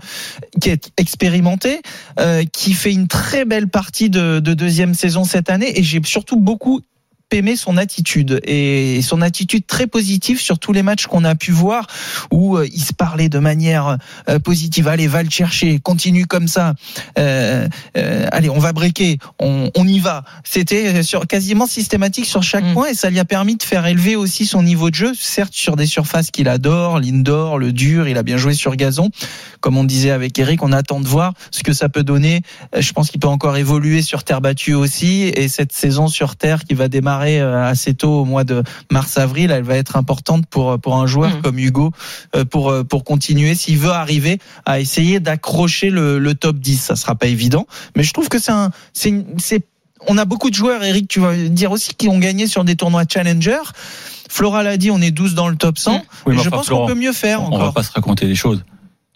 qui 0.60 0.70
est 0.70 0.90
expérimenté, 0.96 1.80
euh, 2.18 2.44
qui 2.52 2.72
fait 2.72 2.92
une 2.92 3.06
très 3.08 3.44
belle 3.44 3.68
partie 3.68 4.10
de, 4.10 4.39
de 4.40 4.54
deuxième 4.54 4.94
saison 4.94 5.24
cette 5.24 5.50
année. 5.50 5.78
Et 5.78 5.82
j'ai 5.82 6.00
surtout 6.04 6.38
beaucoup 6.38 6.80
aimé 7.32 7.56
son 7.56 7.76
attitude. 7.76 8.40
Et 8.44 9.00
son 9.02 9.22
attitude 9.22 9.66
très 9.66 9.86
positive 9.86 10.40
sur 10.40 10.58
tous 10.58 10.72
les 10.72 10.82
matchs 10.82 11.06
qu'on 11.06 11.24
a 11.24 11.34
pu 11.34 11.52
voir 11.52 11.86
où 12.30 12.56
euh, 12.56 12.66
il 12.72 12.80
se 12.80 12.92
parlait 12.92 13.28
de 13.28 13.38
manière 13.38 13.98
euh, 14.28 14.38
positive. 14.38 14.88
Allez 14.88 15.06
va 15.06 15.22
le 15.22 15.30
chercher 15.30 15.78
continue 15.78 16.26
comme 16.26 16.48
ça. 16.48 16.74
Euh, 17.18 17.68
euh, 17.96 18.26
allez 18.32 18.50
on 18.50 18.58
va 18.58 18.72
breaker 18.72 19.18
on, 19.38 19.70
on 19.76 19.86
y 19.86 19.98
va. 19.98 20.24
C'était 20.44 21.02
sur 21.02 21.26
quasiment 21.26 21.66
systématique 21.66 22.26
sur 22.26 22.42
chaque 22.42 22.64
Mm. 22.64 22.74
point 22.74 22.88
et 22.88 22.94
ça 22.94 23.08
lui 23.10 23.18
a 23.18 23.24
permis 23.24 23.56
de 23.56 23.62
faire 23.62 23.86
élever 23.86 24.16
aussi 24.16 24.44
son 24.44 24.62
niveau 24.62 24.90
de 24.90 24.94
jeu 24.94 25.12
certes 25.18 25.54
sur 25.54 25.76
des 25.76 25.86
surfaces 25.86 26.30
qu'il 26.30 26.48
adore 26.48 26.98
l'indoor 26.98 27.58
le 27.58 27.72
dur 27.72 28.06
il 28.06 28.18
a 28.18 28.22
bien 28.22 28.36
joué 28.36 28.54
sur 28.54 28.76
gazon. 28.76 29.10
Comme 29.60 29.76
on 29.76 29.84
disait 29.84 30.10
avec 30.10 30.38
Eric 30.38 30.62
on 30.62 30.72
attend 30.72 31.00
de 31.00 31.06
voir 31.08 31.32
ce 31.50 31.62
que 31.62 31.72
ça 31.72 31.88
peut 31.88 32.02
donner. 32.02 32.42
Je 32.78 32.92
pense 32.92 33.10
qu'il 33.10 33.20
peut 33.20 33.28
encore 33.28 33.56
évoluer 33.56 34.02
sur 34.02 34.24
terre 34.24 34.40
battue 34.40 34.74
aussi 34.74 35.22
et 35.34 35.48
cette 35.48 35.72
saison 35.72 36.08
sur 36.08 36.36
terre 36.36 36.64
qui 36.64 36.74
va 36.74 36.88
démarrer 36.88 37.19
euh, 37.28 37.64
assez 37.64 37.94
tôt 37.94 38.20
au 38.20 38.24
mois 38.24 38.44
de 38.44 38.62
mars-avril 38.90 39.50
elle 39.50 39.62
va 39.62 39.76
être 39.76 39.96
importante 39.96 40.46
pour 40.46 40.78
pour 40.80 40.96
un 40.96 41.06
joueur 41.06 41.30
Mm. 41.30 41.42
comme 41.42 41.58
Hugo 41.58 41.92
euh, 42.34 42.44
pour 42.44 42.70
euh, 42.70 42.84
pour 42.84 43.04
continuer 43.04 43.54
s'il 43.54 43.78
veut 43.78 43.90
arriver 43.90 44.38
à 44.64 44.80
essayer 44.80 45.20
d'accrocher 45.20 45.90
le, 45.90 46.18
le 46.18 46.34
top 46.34 46.56
10 46.58 46.76
ça 46.80 46.96
sera 46.96 47.14
pas 47.14 47.26
évident 47.26 47.66
mais 47.96 48.02
je 48.02 48.12
trouve 48.12 48.28
que 48.28 48.38
c'est 48.38 48.52
un 48.52 48.70
c'est 48.92 49.64
on 50.08 50.16
a 50.18 50.24
beaucoup 50.24 50.50
de 50.50 50.54
joueurs 50.54 50.82
Eric 50.82 51.06
tu 51.08 51.20
vas 51.20 51.34
dire 51.36 51.70
aussi 51.72 51.94
qui 51.94 52.08
ont 52.08 52.18
gagné 52.18 52.46
sur 52.46 52.64
des 52.64 52.74
tournois 52.76 53.04
challenger 53.08 53.58
Flora 54.28 54.62
l'a 54.62 54.76
dit 54.76 54.90
on 54.90 55.00
est 55.00 55.10
12 55.10 55.34
dans 55.34 55.48
le 55.48 55.56
top 55.56 55.76
100 55.78 55.92
Oui, 55.92 55.98
mais 56.28 56.36
mais 56.36 56.42
je 56.42 56.48
pense 56.48 56.68
qu'on 56.68 56.86
peut 56.86 56.94
mieux 56.94 57.12
faire 57.12 57.42
on 57.42 57.50
va 57.50 57.56
encore 57.56 57.74
pas 57.74 57.82
se 57.82 57.92
raconter 57.92 58.26
des 58.26 58.34
choses. 58.36 58.64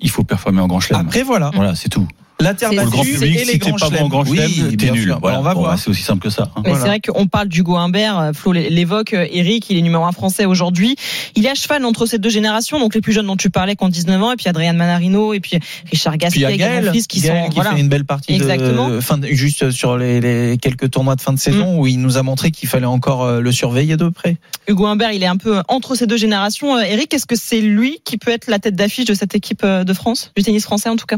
Il 0.01 0.11
faut 0.11 0.25
performer 0.25 0.61
en 0.61 0.67
grand 0.67 0.81
chelem. 0.81 1.01
après 1.01 1.23
voilà 1.23 1.51
Voilà, 1.55 1.75
c'est 1.75 1.89
tout. 1.89 2.07
La 2.41 2.55
terre 2.55 2.71
C'est 2.71 2.77
Pour 2.77 2.85
le 2.85 2.91
grand 2.91 2.99
battue 3.03 3.13
public, 3.13 3.37
et 3.37 3.45
les 3.45 3.53
si 3.53 3.59
t'es 3.59 3.71
grands 3.71 3.77
pas 3.79 3.91
bon 3.91 4.05
en 4.05 4.09
grand 4.09 4.25
Oui, 4.29 4.77
t'es 4.77 4.91
nul. 4.91 5.15
Voilà. 5.21 5.39
on 5.39 5.43
va 5.43 5.55
Bon, 5.55 5.61
voir 5.61 5.79
C'est 5.79 5.89
aussi 5.91 6.03
simple 6.03 6.23
que 6.23 6.31
ça. 6.31 6.51
hein. 6.57 6.63
Voilà. 6.65 6.79
c'est 6.81 6.87
vrai 6.87 7.01
qu'on 7.01 7.27
parle 7.27 7.49
d'Hugo 7.49 7.77
Humbert, 7.77 8.19
euh, 8.19 8.33
Flo 8.33 8.53
l'é- 8.53 8.71
l'évoque, 8.71 9.15
euh, 9.15 9.27
Eric, 9.31 9.71
il 9.71 9.79
est 9.79 9.83
numéro 9.83 10.05
un 10.05 10.13
français 10.13 10.45
aujourd'hui. 10.45 10.97
Il 11.37 11.47
est 11.47 11.51
à 11.51 11.55
cheval 11.55 11.85
entre 11.85 12.07
ces 12.07 12.19
deux 12.19 12.29
générations, 12.31 12.79
donc 12.81 12.95
les 12.95 13.01
plus 13.01 13.13
jeunes 13.13 13.27
dont 13.27 13.37
tu 13.37 13.51
parlais 13.51 13.77
qui 13.77 13.85
ont 13.85 13.89
19 13.89 14.23
ans, 14.23 14.33
et 14.33 14.37
puis 14.37 14.49
Adrien 14.49 14.73
Manarino, 14.73 15.33
et 15.33 15.41
puis 15.41 15.59
Richard 15.91 16.17
Gasquet, 16.19 16.41
Gaël, 16.41 16.57
Gaël 16.59 16.91
fils 16.93 17.07
qui 17.07 17.21
Gaël 17.21 17.45
sont 17.45 17.49
qui 17.51 17.55
voilà. 17.55 17.73
fait 17.73 17.81
une 17.81 17.89
belle 17.89 18.05
partie 18.05 18.35
Exactement. 18.35 18.89
de 18.89 19.01
fin 19.01 19.19
juste 19.31 19.71
sur 19.71 19.97
les, 19.97 20.21
les 20.21 20.59
quelques 20.59 20.91
tournois 20.91 21.15
de 21.17 21.21
fin 21.21 21.33
de 21.33 21.39
saison 21.39 21.79
où 21.81 21.87
il 21.87 22.01
nous 22.01 22.17
a 22.19 22.23
montré 22.23 22.51
qu'il 22.51 22.69
fallait 22.69 22.85
encore 22.87 23.23
euh, 23.25 23.41
le 23.41 23.53
surveiller 23.53 23.97
de 23.97 24.09
près. 24.09 24.37
Hugo 24.69 24.87
Humbert, 24.87 25.13
il 25.13 25.23
est 25.23 25.27
un 25.27 25.37
peu 25.37 25.61
entre 25.69 25.95
ces 25.95 26.07
deux 26.07 26.17
générations. 26.17 26.79
Eric, 26.81 27.13
est-ce 27.15 27.27
que 27.27 27.37
c'est 27.37 27.61
lui 27.61 27.99
qui 28.05 28.19
peut 28.19 28.31
être 28.31 28.49
la 28.49 28.59
tête 28.59 28.75
d'affiche 28.75 29.05
de 29.05 29.15
cette 29.15 29.35
équipe 29.35 29.65
de 29.65 29.93
France, 29.93 30.33
du 30.37 30.43
tennis 30.43 30.65
français 30.65 30.89
en 30.89 30.97
tout 30.97 31.07
cas? 31.07 31.17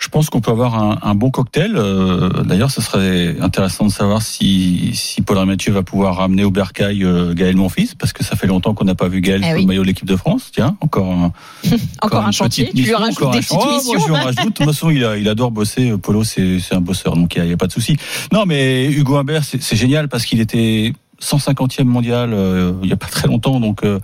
Je 0.00 0.08
pense 0.08 0.30
qu'on 0.30 0.40
peut 0.40 0.50
avoir 0.50 0.74
un, 0.82 0.98
un 1.02 1.14
bon 1.14 1.30
cocktail. 1.30 1.72
Euh, 1.76 2.30
D'ailleurs, 2.44 2.70
ce 2.70 2.80
serait 2.80 3.36
intéressant 3.40 3.84
de 3.84 3.90
savoir 3.92 4.22
si, 4.22 4.92
si 4.94 5.20
Paul 5.20 5.44
Mathieu 5.44 5.72
va 5.72 5.82
pouvoir 5.82 6.16
ramener 6.16 6.42
au 6.42 6.50
bercail 6.50 7.04
euh, 7.04 7.34
Gaël 7.34 7.54
Monfils, 7.54 7.94
parce 7.98 8.14
que 8.14 8.24
ça 8.24 8.34
fait 8.34 8.46
longtemps 8.46 8.72
qu'on 8.72 8.86
n'a 8.86 8.94
pas 8.94 9.08
vu 9.08 9.20
Gaël 9.20 9.42
Eh 9.44 9.46
sur 9.48 9.54
oui. 9.56 9.60
le 9.60 9.66
maillot 9.66 9.82
de 9.82 9.86
l'équipe 9.88 10.06
de 10.08 10.16
France. 10.16 10.50
Tiens, 10.54 10.74
encore 10.80 11.12
un, 11.12 11.32
Encore 12.02 12.22
un 12.24 12.28
une 12.28 12.32
chantier. 12.32 12.70
Tu 12.74 12.82
lui 12.82 12.94
rajoutes 12.94 13.30
des 13.32 13.40
petites 13.40 13.52
Oh, 13.60 13.66
missions. 13.76 13.92
moi, 13.92 14.00
je 14.00 14.06
lui 14.06 14.12
en 14.18 14.24
rajoute. 14.24 14.38
De 14.46 14.50
toute 14.54 14.64
façon, 14.66 14.88
il, 14.88 15.04
a- 15.04 15.18
il 15.18 15.28
adore 15.28 15.50
bosser. 15.50 15.92
Polo, 15.98 16.24
c'est 16.24 16.58
c'est 16.60 16.74
un 16.74 16.80
bosseur, 16.80 17.14
donc 17.14 17.36
il 17.36 17.42
n'y 17.44 17.52
a, 17.52 17.56
pas 17.58 17.66
de 17.66 17.72
souci. 17.72 17.98
Non, 18.32 18.46
mais 18.46 18.86
Hugo 18.90 19.16
Humbert, 19.16 19.44
c'est 19.44 19.62
c'est 19.62 19.76
génial 19.76 20.08
parce 20.08 20.24
qu'il 20.24 20.40
était 20.40 20.94
150e 21.22 21.84
mondial 21.84 22.32
euh, 22.32 22.72
il 22.82 22.86
n'y 22.86 22.92
a 22.94 22.96
pas 22.96 23.06
très 23.08 23.28
longtemps, 23.28 23.60
donc 23.60 23.84
euh, 23.84 24.00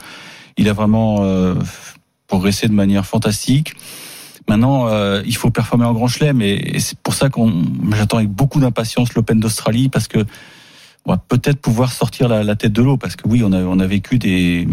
il 0.59 0.69
a 0.69 0.75
vraiment 0.75 1.21
euh, 1.23 1.55
progressé 2.29 2.69
de 2.69 2.75
manière 2.75 3.07
fantastique. 3.07 3.73
Maintenant, 4.49 4.89
euh, 4.89 5.23
il 5.27 5.37
faut 5.37 5.51
performer 5.51 5.85
en 5.85 5.93
Grand 5.93 6.07
Chelem 6.07 6.41
et, 6.41 6.55
et 6.55 6.81
c'est 6.81 6.99
pour 6.99 7.15
ça 7.15 7.29
qu'on 7.29 7.65
j'attends 7.97 8.19
avec 8.19 8.31
beaucoup 8.31 8.61
d'impatience 8.61 9.15
l'Open 9.15 9.41
d'Australie 9.41 9.89
parce 9.89 10.07
que 10.07 10.25
on 11.07 11.13
va 11.13 11.19
peut-être 11.19 11.61
pouvoir 11.61 11.93
sortir 11.93 12.29
la, 12.29 12.43
la 12.43 12.57
tête 12.57 12.73
de 12.73 12.83
l'eau 12.83 12.97
parce 12.97 13.15
que 13.17 13.29
oui, 13.29 13.43
on 13.45 13.53
a 13.53 13.61
on 13.63 13.79
a 13.79 13.87
vécu 13.87 14.19
des 14.19 14.67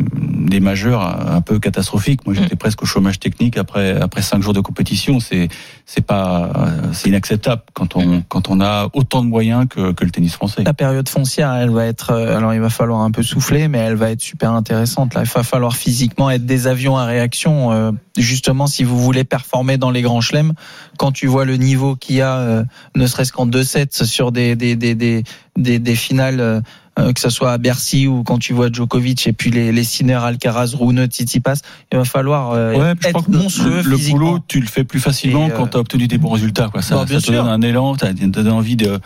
des 0.53 0.59
majeurs 0.59 1.01
un 1.31 1.41
peu 1.41 1.59
catastrophiques. 1.59 2.25
Moi, 2.25 2.35
j'étais 2.35 2.55
presque 2.55 2.81
au 2.83 2.85
chômage 2.85 3.19
technique 3.19 3.55
après 3.57 4.01
après 4.01 4.21
cinq 4.21 4.41
jours 4.41 4.53
de 4.53 4.59
compétition. 4.59 5.19
C'est 5.19 5.47
c'est 5.85 6.05
pas 6.05 6.51
c'est 6.91 7.09
inacceptable 7.09 7.61
quand 7.73 7.95
on 7.95 8.23
quand 8.27 8.49
on 8.49 8.59
a 8.61 8.89
autant 8.93 9.23
de 9.23 9.27
moyens 9.29 9.67
que 9.69 9.91
que 9.93 10.03
le 10.03 10.11
tennis 10.11 10.33
français. 10.33 10.63
La 10.63 10.73
période 10.73 11.07
foncière, 11.07 11.53
elle 11.53 11.69
va 11.69 11.85
être. 11.85 12.09
euh, 12.11 12.35
Alors, 12.37 12.53
il 12.53 12.59
va 12.61 12.69
falloir 12.69 13.01
un 13.01 13.11
peu 13.11 13.21
souffler, 13.23 13.67
mais 13.67 13.77
elle 13.77 13.95
va 13.95 14.09
être 14.11 14.21
super 14.21 14.51
intéressante. 14.53 15.13
Là, 15.13 15.21
il 15.23 15.29
va 15.29 15.43
falloir 15.43 15.75
physiquement 15.75 16.29
être 16.31 16.45
des 16.45 16.67
avions 16.67 16.97
à 16.97 17.05
réaction. 17.05 17.71
euh, 17.71 17.91
Justement, 18.17 18.67
si 18.67 18.83
vous 18.83 18.99
voulez 18.99 19.23
performer 19.23 19.77
dans 19.77 19.89
les 19.89 20.03
grands 20.03 20.21
chelems, 20.21 20.53
quand 20.97 21.11
tu 21.11 21.25
vois 21.25 21.45
le 21.45 21.57
niveau 21.57 21.95
qu'il 21.95 22.17
y 22.17 22.21
a, 22.21 22.37
euh, 22.37 22.63
ne 22.95 23.07
serait-ce 23.07 23.31
qu'en 23.31 23.47
2-7 23.47 24.03
sur 24.05 24.31
des 24.31 24.55
des 24.55 24.75
des 24.75 24.93
des 24.93 25.23
des, 25.57 25.79
des 25.79 25.95
finales. 25.95 26.61
Euh, 26.99 27.11
que 27.13 27.19
ce 27.19 27.29
soit 27.29 27.51
à 27.51 27.57
Bercy 27.57 28.07
ou 28.07 28.23
quand 28.23 28.37
tu 28.37 28.53
vois 28.53 28.71
Djokovic 28.71 29.25
et 29.27 29.33
puis 29.33 29.49
les, 29.49 29.71
les 29.71 29.83
Sinner, 29.83 30.13
Alcaraz, 30.15 30.73
Rune, 30.79 31.05
Tsitsipas, 31.07 31.55
il 31.91 31.97
va 31.97 32.05
falloir 32.05 32.51
euh, 32.51 32.73
Ouais, 32.75 32.93
être 33.03 33.29
monstrueux 33.29 33.81
le, 33.83 33.89
le 33.91 33.97
boulot, 34.11 34.39
tu 34.47 34.59
le 34.59 34.67
fais 34.67 34.83
plus 34.83 34.99
facilement 34.99 35.47
euh, 35.47 35.55
quand 35.55 35.67
tu 35.67 35.77
as 35.77 35.79
obtenu 35.79 36.07
des 36.07 36.17
bons 36.17 36.29
résultats. 36.31 36.69
Quoi. 36.71 36.81
Ça, 36.81 36.95
Bon, 36.95 37.03
bien 37.05 37.19
ça 37.19 37.27
te 37.27 37.31
sûr. 37.33 37.43
donne 37.43 37.51
un 37.51 37.61
élan, 37.61 37.95
tu 37.95 38.05
as, 38.05 38.53
envie 38.53 38.75
de, 38.75 38.99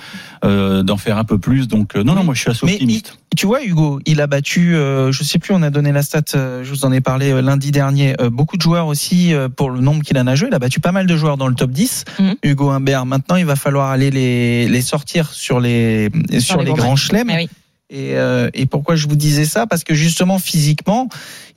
euh, 0.43 0.83
d'en 0.83 0.97
faire 0.97 1.17
un 1.17 1.23
peu 1.23 1.37
plus. 1.37 1.67
Donc, 1.67 1.95
euh, 1.95 2.03
non, 2.03 2.13
non, 2.15 2.23
moi 2.23 2.33
je 2.33 2.41
suis 2.41 2.49
assez 2.51 2.65
Mais 2.65 2.73
optimiste. 2.73 3.17
tu 3.35 3.45
vois, 3.45 3.63
Hugo, 3.63 3.99
il 4.05 4.19
a 4.21 4.27
battu, 4.27 4.75
euh, 4.75 5.11
je 5.11 5.23
sais 5.23 5.39
plus, 5.39 5.53
on 5.53 5.61
a 5.63 5.69
donné 5.69 5.91
la 5.93 6.01
stat, 6.01 6.21
euh, 6.35 6.63
je 6.65 6.69
vous 6.71 6.83
en 6.85 6.91
ai 6.91 6.99
parlé 7.01 7.31
euh, 7.31 7.41
lundi 7.41 7.71
dernier, 7.71 8.15
euh, 8.21 8.29
beaucoup 8.29 8.57
de 8.57 8.61
joueurs 8.61 8.87
aussi 8.87 9.33
euh, 9.33 9.47
pour 9.49 9.69
le 9.69 9.79
nombre 9.79 10.03
qu'il 10.03 10.17
en 10.19 10.27
a 10.27 10.35
joué. 10.35 10.49
Il 10.49 10.53
a 10.53 10.59
battu 10.59 10.79
pas 10.81 10.91
mal 10.91 11.07
de 11.07 11.15
joueurs 11.15 11.37
dans 11.37 11.47
le 11.47 11.55
top 11.55 11.71
10. 11.71 12.03
Mhm. 12.19 12.35
Hugo 12.43 12.69
Humbert, 12.69 13.05
maintenant, 13.05 13.37
il 13.37 13.45
va 13.45 13.55
falloir 13.55 13.89
aller 13.89 14.11
les, 14.11 14.67
les 14.67 14.81
sortir 14.81 15.31
sur 15.31 15.59
les, 15.61 16.09
sur 16.39 16.59
les 16.59 16.65
les 16.65 16.73
grands 16.73 16.95
chelems. 16.97 17.29
Ah 17.31 17.35
oui. 17.37 17.49
Et, 17.89 18.17
euh, 18.17 18.49
et 18.53 18.65
pourquoi 18.65 18.95
je 18.95 19.07
vous 19.07 19.15
disais 19.15 19.45
ça? 19.45 19.65
Parce 19.65 19.83
que 19.83 19.93
justement, 19.93 20.39
physiquement, 20.39 21.07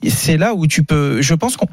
c'est 0.07 0.37
là 0.37 0.53
où 0.53 0.67
tu 0.67 0.83
peux. 0.83 1.21
Je 1.21 1.33
pense 1.33 1.57
qu'on 1.57 1.67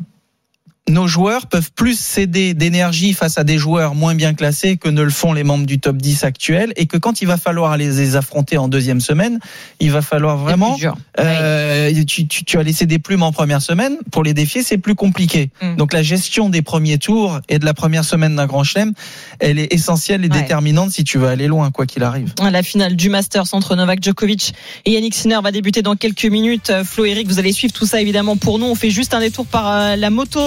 nos 0.88 1.06
joueurs 1.06 1.46
peuvent 1.46 1.70
plus 1.74 1.98
céder 1.98 2.54
d'énergie 2.54 3.12
face 3.12 3.38
à 3.38 3.44
des 3.44 3.58
joueurs 3.58 3.94
moins 3.94 4.14
bien 4.14 4.34
classés 4.34 4.76
que 4.76 4.88
ne 4.88 5.02
le 5.02 5.10
font 5.10 5.32
les 5.32 5.44
membres 5.44 5.66
du 5.66 5.78
top 5.78 5.96
10 5.96 6.24
actuels 6.24 6.72
et 6.76 6.86
que 6.86 6.96
quand 6.96 7.20
il 7.22 7.26
va 7.26 7.36
falloir 7.36 7.76
les 7.76 8.16
affronter 8.16 8.56
en 8.58 8.68
deuxième 8.68 9.00
semaine, 9.00 9.38
il 9.80 9.90
va 9.90 10.02
falloir 10.02 10.36
vraiment 10.36 10.76
euh, 11.18 11.92
tu, 12.06 12.26
tu, 12.26 12.44
tu 12.44 12.58
as 12.58 12.62
laissé 12.62 12.86
des 12.86 12.98
plumes 12.98 13.22
en 13.22 13.32
première 13.32 13.62
semaine. 13.62 13.96
Pour 14.10 14.22
les 14.22 14.34
défier, 14.34 14.62
c'est 14.62 14.78
plus 14.78 14.94
compliqué. 14.94 15.50
Mm. 15.62 15.76
Donc 15.76 15.92
la 15.92 16.02
gestion 16.02 16.48
des 16.48 16.62
premiers 16.62 16.98
tours 16.98 17.40
et 17.48 17.58
de 17.58 17.64
la 17.64 17.74
première 17.74 18.04
semaine 18.04 18.36
d'un 18.36 18.46
grand 18.46 18.64
chelem, 18.64 18.92
elle 19.40 19.58
est 19.58 19.72
essentielle 19.72 20.24
et 20.24 20.28
Ouais. 20.28 20.42
déterminante 20.42 20.90
si 20.92 21.04
tu 21.04 21.18
veux 21.18 21.26
aller 21.28 21.46
loin, 21.46 21.70
quoi 21.70 21.86
qu'il 21.86 22.02
arrive. 22.02 22.32
La 22.50 22.62
finale 22.62 22.96
du 22.96 23.08
Masters 23.08 23.46
entre 23.52 23.76
Novak 23.76 24.02
Djokovic 24.02 24.54
et 24.84 24.92
Yannick 24.92 25.14
Sinner 25.14 25.38
va 25.42 25.52
débuter 25.52 25.82
dans 25.82 25.96
quelques 25.96 26.26
minutes. 26.26 26.70
Euh, 26.70 26.84
Flo, 26.84 27.04
Eric, 27.06 27.26
vous 27.28 27.38
allez 27.38 27.52
suivre 27.52 27.72
tout 27.72 27.86
ça 27.86 28.00
évidemment 28.00 28.36
pour 28.36 28.58
nous. 28.58 28.66
On 28.66 28.74
fait 28.74 28.90
juste 28.90 29.14
un 29.14 29.20
détour 29.20 29.46
par 29.46 29.68
euh, 29.70 29.96
la 29.96 30.10
moto. 30.10 30.40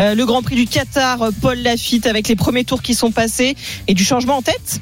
Euh, 0.00 0.14
le 0.14 0.26
Grand 0.26 0.42
Prix 0.42 0.56
du 0.56 0.66
Qatar, 0.66 1.22
euh, 1.22 1.30
Paul 1.40 1.58
Lafitte 1.58 2.06
avec 2.06 2.28
les 2.28 2.36
premiers 2.36 2.64
tours 2.64 2.82
qui 2.82 2.94
sont 2.94 3.10
passés 3.10 3.56
et 3.86 3.94
du 3.94 4.04
changement 4.04 4.36
en 4.36 4.42
tête? 4.42 4.80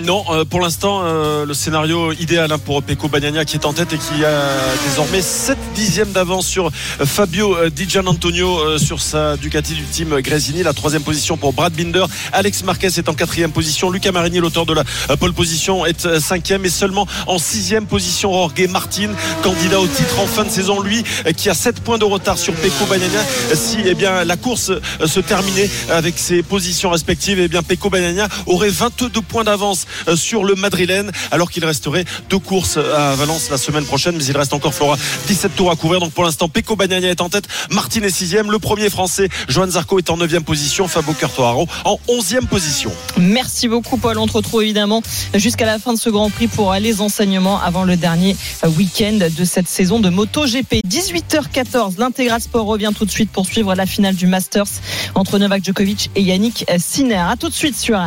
Non, 0.00 0.24
euh, 0.30 0.46
pour 0.46 0.60
l'instant, 0.60 1.02
euh, 1.04 1.44
le 1.44 1.52
scénario 1.52 2.12
idéal 2.12 2.50
hein, 2.50 2.58
pour 2.58 2.82
Pecco 2.82 3.08
Bagnaia 3.08 3.44
qui 3.44 3.56
est 3.56 3.66
en 3.66 3.74
tête 3.74 3.92
et 3.92 3.98
qui 3.98 4.24
a 4.24 4.40
désormais 4.88 5.20
7 5.20 5.58
dixièmes 5.74 6.12
d'avance 6.12 6.46
sur 6.46 6.68
euh, 6.68 7.04
Fabio 7.04 7.68
Di 7.68 7.86
Gianantonio 7.86 8.78
sur 8.78 9.02
sa 9.02 9.36
Ducati 9.36 9.74
du 9.74 9.84
team 9.84 10.18
Gresini. 10.20 10.62
La 10.62 10.72
troisième 10.72 11.02
position 11.02 11.36
pour 11.36 11.52
Brad 11.52 11.74
Binder. 11.74 12.06
Alex 12.32 12.64
Marquez 12.64 12.86
est 12.86 13.08
en 13.08 13.14
quatrième 13.14 13.52
position. 13.52 13.90
Lucas 13.90 14.12
Marini, 14.12 14.38
l'auteur 14.38 14.64
de 14.64 14.72
la 14.72 14.84
pole 15.18 15.34
position, 15.34 15.84
est 15.84 16.18
cinquième 16.18 16.64
et 16.64 16.70
seulement 16.70 17.06
en 17.26 17.38
sixième 17.38 17.86
position 17.86 18.32
Jorge 18.32 18.68
Martin, 18.70 19.10
candidat 19.42 19.78
au 19.78 19.86
titre 19.86 20.20
en 20.20 20.26
fin 20.26 20.44
de 20.44 20.50
saison. 20.50 20.80
Lui, 20.80 21.04
qui 21.36 21.50
a 21.50 21.54
7 21.54 21.80
points 21.80 21.98
de 21.98 22.04
retard 22.04 22.38
sur 22.38 22.54
Pecco 22.54 22.86
Bagnaia. 22.88 23.20
Euh, 23.50 23.54
Si 23.56 23.78
eh 23.84 23.94
bien, 23.94 24.24
la 24.24 24.36
course 24.36 24.72
se 25.04 25.20
terminait 25.20 25.68
avec 25.90 26.18
ses 26.18 26.42
positions 26.42 26.90
respectives, 26.90 27.38
eh 27.40 27.48
bien, 27.48 27.62
Pecco 27.62 27.90
Bagnaia 27.90 28.28
aurait 28.46 28.70
22 28.70 29.20
points 29.20 29.44
d'avance 29.44 29.81
euh, 30.08 30.16
sur 30.16 30.44
le 30.44 30.54
madrilène 30.54 31.10
alors 31.30 31.50
qu'il 31.50 31.64
resterait 31.64 32.04
deux 32.30 32.38
courses 32.38 32.76
à 32.76 33.14
Valence 33.14 33.50
la 33.50 33.58
semaine 33.58 33.84
prochaine 33.84 34.16
mais 34.16 34.24
il 34.24 34.36
reste 34.36 34.52
encore 34.52 34.74
Flora 34.74 34.96
17 35.26 35.56
tours 35.56 35.70
à 35.70 35.76
couvrir 35.76 36.00
donc 36.00 36.12
pour 36.12 36.24
l'instant 36.24 36.48
Pecco 36.48 36.76
Bagnaia 36.76 37.10
est 37.10 37.20
en 37.20 37.28
tête 37.28 37.44
Martin 37.70 38.02
est 38.02 38.10
sixième 38.10 38.50
le 38.50 38.58
premier 38.58 38.90
français 38.90 39.28
Johan 39.48 39.70
Zarco 39.70 39.98
est 39.98 40.10
en 40.10 40.16
neuvième 40.16 40.44
position 40.44 40.88
Fabio 40.88 41.14
Quartararo 41.14 41.66
en 41.84 41.98
onzième 42.08 42.46
position 42.46 42.92
Merci 43.18 43.68
beaucoup 43.68 43.96
Paul. 43.96 44.18
On 44.18 44.26
te 44.26 44.32
retrouve 44.32 44.62
évidemment 44.62 45.02
jusqu'à 45.34 45.66
la 45.66 45.78
fin 45.78 45.92
de 45.92 45.98
ce 45.98 46.10
Grand 46.10 46.30
Prix 46.30 46.48
pour 46.48 46.72
euh, 46.72 46.78
les 46.78 47.00
enseignements 47.00 47.60
avant 47.60 47.84
le 47.84 47.96
dernier 47.96 48.36
euh, 48.64 48.68
week-end 48.68 49.18
de 49.18 49.44
cette 49.44 49.68
saison 49.68 50.00
de 50.00 50.08
MotoGP. 50.10 50.80
18h14, 50.86 51.98
l'intégral 51.98 52.40
sport 52.40 52.66
revient 52.66 52.90
tout 52.96 53.04
de 53.04 53.10
suite 53.10 53.30
pour 53.30 53.46
suivre 53.46 53.74
la 53.74 53.86
finale 53.86 54.14
du 54.14 54.26
Masters 54.26 54.66
entre 55.14 55.38
Novak 55.38 55.64
Djokovic 55.64 56.10
et 56.14 56.22
Yannick 56.22 56.64
Sinner. 56.78 57.24
À 57.30 57.36
tout 57.36 57.48
de 57.48 57.54
suite 57.54 57.76
sur 57.76 57.98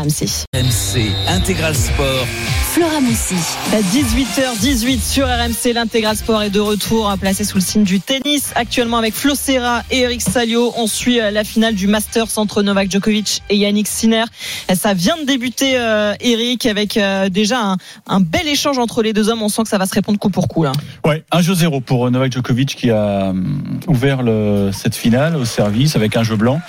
Intégral 1.27 1.64
Sport. 1.73 2.27
Flora 2.73 2.99
Moussi. 2.99 3.35
À 3.73 3.79
18h18 3.79 4.99
sur 4.99 5.25
RMC, 5.25 5.73
l'intégral 5.73 6.15
sport 6.15 6.43
est 6.43 6.49
de 6.49 6.59
retour, 6.59 7.09
hein, 7.09 7.17
placé 7.17 7.43
sous 7.43 7.57
le 7.57 7.63
signe 7.63 7.83
du 7.83 7.99
tennis. 7.99 8.51
Actuellement 8.55 8.97
avec 8.97 9.15
Flo 9.15 9.33
Serra 9.33 9.81
et 9.89 10.01
Eric 10.01 10.21
Salio, 10.21 10.73
on 10.77 10.85
suit 10.85 11.19
euh, 11.19 11.31
la 11.31 11.43
finale 11.43 11.73
du 11.73 11.87
Masters 11.87 12.37
entre 12.37 12.61
Novak 12.61 12.91
Djokovic 12.91 13.41
et 13.49 13.55
Yannick 13.55 13.87
Sinner. 13.87 14.25
Ça 14.73 14.93
vient 14.93 15.17
de 15.17 15.25
débuter, 15.25 15.77
euh, 15.77 16.13
Eric, 16.19 16.65
avec 16.67 16.97
euh, 16.97 17.29
déjà 17.29 17.59
un, 17.61 17.77
un 18.05 18.19
bel 18.19 18.47
échange 18.47 18.77
entre 18.77 19.01
les 19.01 19.13
deux 19.13 19.29
hommes. 19.29 19.41
On 19.41 19.49
sent 19.49 19.63
que 19.63 19.69
ça 19.69 19.77
va 19.77 19.87
se 19.87 19.93
répondre 19.93 20.19
coup 20.19 20.29
pour 20.29 20.47
coup 20.47 20.63
là. 20.63 20.73
Ouais, 21.03 21.23
1 21.31 21.41
jeu 21.41 21.55
0 21.55 21.79
pour 21.79 22.11
Novak 22.11 22.31
Djokovic 22.31 22.75
qui 22.75 22.91
a 22.91 23.29
hum, 23.29 23.79
ouvert 23.87 24.21
le, 24.21 24.69
cette 24.71 24.95
finale 24.95 25.35
au 25.35 25.45
service 25.45 25.95
avec 25.95 26.15
un 26.15 26.23
jeu 26.23 26.35
blanc. 26.35 26.61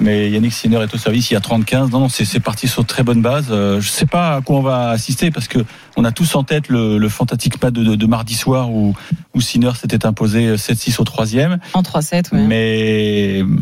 Mais 0.00 0.30
Yannick 0.30 0.52
Sinner 0.52 0.76
est 0.82 0.94
au 0.94 0.98
service, 0.98 1.30
il 1.30 1.34
y 1.34 1.36
a 1.36 1.40
35. 1.40 1.90
Non, 1.90 2.00
non, 2.00 2.08
c'est 2.08 2.40
parti 2.40 2.68
sur 2.68 2.84
très 2.86 3.02
bonne 3.02 3.20
base. 3.20 3.46
Euh, 3.50 3.80
je 3.80 3.88
sais 3.88 4.06
pas 4.06 4.36
à 4.36 4.40
quoi 4.40 4.56
on 4.58 4.62
va 4.62 4.90
assister 4.90 5.30
parce 5.30 5.48
que 5.48 5.58
on 5.96 6.04
a 6.04 6.12
tous 6.12 6.36
en 6.36 6.44
tête 6.44 6.68
le, 6.68 6.98
le 6.98 7.08
fantastique 7.08 7.58
pas 7.58 7.70
de, 7.70 7.82
de, 7.82 7.94
de 7.96 8.06
mardi 8.06 8.34
soir 8.34 8.70
où, 8.70 8.94
où 9.34 9.40
Sinner 9.40 9.72
s'était 9.74 10.06
imposé 10.06 10.54
7-6 10.54 11.00
au 11.00 11.04
troisième. 11.04 11.58
En 11.74 11.82
3-7, 11.82 12.32
ouais. 12.32 12.46
Mais 12.46 13.42
hum, 13.42 13.60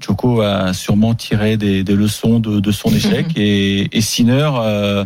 Djoko 0.00 0.42
a 0.42 0.74
sûrement 0.74 1.14
tiré 1.14 1.56
des, 1.56 1.82
des 1.84 1.94
leçons 1.94 2.38
de, 2.38 2.60
de 2.60 2.72
son 2.72 2.90
échec 2.90 3.26
et, 3.36 3.96
et 3.96 4.00
Sinner. 4.00 4.50
euh, 4.60 5.04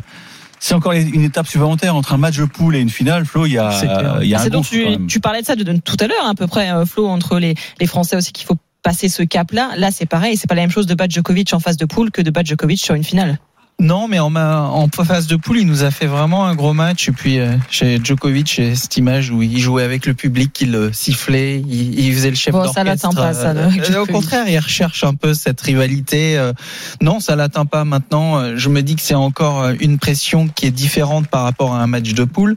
c'est 0.59 0.75
encore 0.75 0.93
une 0.93 1.23
étape 1.25 1.49
supplémentaire 1.49 1.97
entre 1.97 2.13
un 2.15 2.19
match 2.19 2.37
de 2.37 2.45
poule 2.45 2.77
et 2.77 2.81
une 2.81 2.89
finale. 2.89 3.25
Flo, 3.25 3.47
il 3.47 3.53
y 3.55 3.59
a, 3.59 4.21
il 4.23 4.29
y 4.29 4.35
a 4.37 4.41
un 4.41 4.49
donc 4.49 4.65
tu, 4.65 4.87
tu 5.09 5.19
parlais 5.19 5.41
de 5.41 5.47
ça 5.47 5.57
de, 5.57 5.65
de 5.65 5.77
tout 5.79 5.97
à 5.99 6.07
l'heure 6.07 6.25
à 6.25 6.35
peu 6.37 6.47
près, 6.47 6.71
euh, 6.71 6.87
Flo, 6.87 7.09
entre 7.09 7.41
les, 7.41 7.57
les 7.81 7.87
Français 7.89 8.15
aussi 8.15 8.33
qu'il 8.33 8.47
faut 8.47 8.57
passer 8.83 9.09
ce 9.09 9.23
cap-là. 9.23 9.73
Là, 9.77 9.91
c'est 9.91 10.07
pareil, 10.07 10.37
c'est 10.37 10.49
pas 10.49 10.55
la 10.55 10.63
même 10.63 10.71
chose 10.71 10.87
de 10.87 10.95
battre 10.95 11.15
Djokovic 11.15 11.53
en 11.55 11.61
phase 11.61 11.77
de 11.77 11.85
poule 11.85 12.11
que 12.11 12.23
de 12.23 12.31
battre 12.31 12.49
Djokovic 12.49 12.81
sur 12.81 12.95
une 12.95 13.05
finale. 13.05 13.39
Non, 13.83 14.07
mais 14.07 14.21
en, 14.21 14.35
en 14.37 14.89
phase 14.89 15.27
de 15.27 15.35
poule, 15.35 15.59
il 15.59 15.67
nous 15.67 15.83
a 15.83 15.91
fait 15.91 16.07
vraiment 16.07 16.47
un 16.47 16.55
gros 16.55 16.73
match. 16.73 17.09
Et 17.09 17.13
puis, 17.13 17.41
euh, 17.41 17.57
chez 17.69 17.99
Djokovic, 18.03 18.53
j'ai 18.55 18.77
cette 18.77 18.97
image 18.97 19.31
où 19.31 19.43
il 19.43 19.59
jouait 19.59 19.83
avec 19.83 20.07
le 20.07 20.15
public, 20.15 20.57
il 20.61 20.71
le 20.71 20.93
sifflait, 20.93 21.59
il, 21.59 21.99
il 21.99 22.15
faisait 22.15 22.31
le 22.31 22.37
chef 22.37 22.53
Bon, 22.53 22.61
ça 22.73 22.85
d'orchestre. 22.85 23.09
l'atteint 23.09 23.23
pas, 23.23 23.35
ça, 23.35 23.51
Euh, 23.51 23.71
euh, 23.91 24.03
au 24.03 24.07
contraire, 24.07 24.45
il 24.49 24.57
recherche 24.59 25.03
un 25.03 25.15
peu 25.15 25.35
cette 25.35 25.61
rivalité. 25.61 26.39
Euh, 26.39 26.53
Non, 27.01 27.19
ça 27.19 27.35
l'atteint 27.35 27.67
pas 27.67 27.85
maintenant. 27.85 28.39
Euh, 28.39 28.53
Je 28.57 28.69
me 28.69 28.83
dis 28.83 28.95
que 28.95 29.03
c'est 29.03 29.15
encore 29.15 29.63
euh, 29.63 29.75
une 29.81 29.99
pression 29.99 30.47
qui 30.47 30.67
est 30.67 30.71
différente 30.71 31.27
par 31.27 31.43
rapport 31.43 31.75
à 31.75 31.83
un 31.83 31.89
match 31.89 32.15
de 32.15 32.23
poule. 32.25 32.55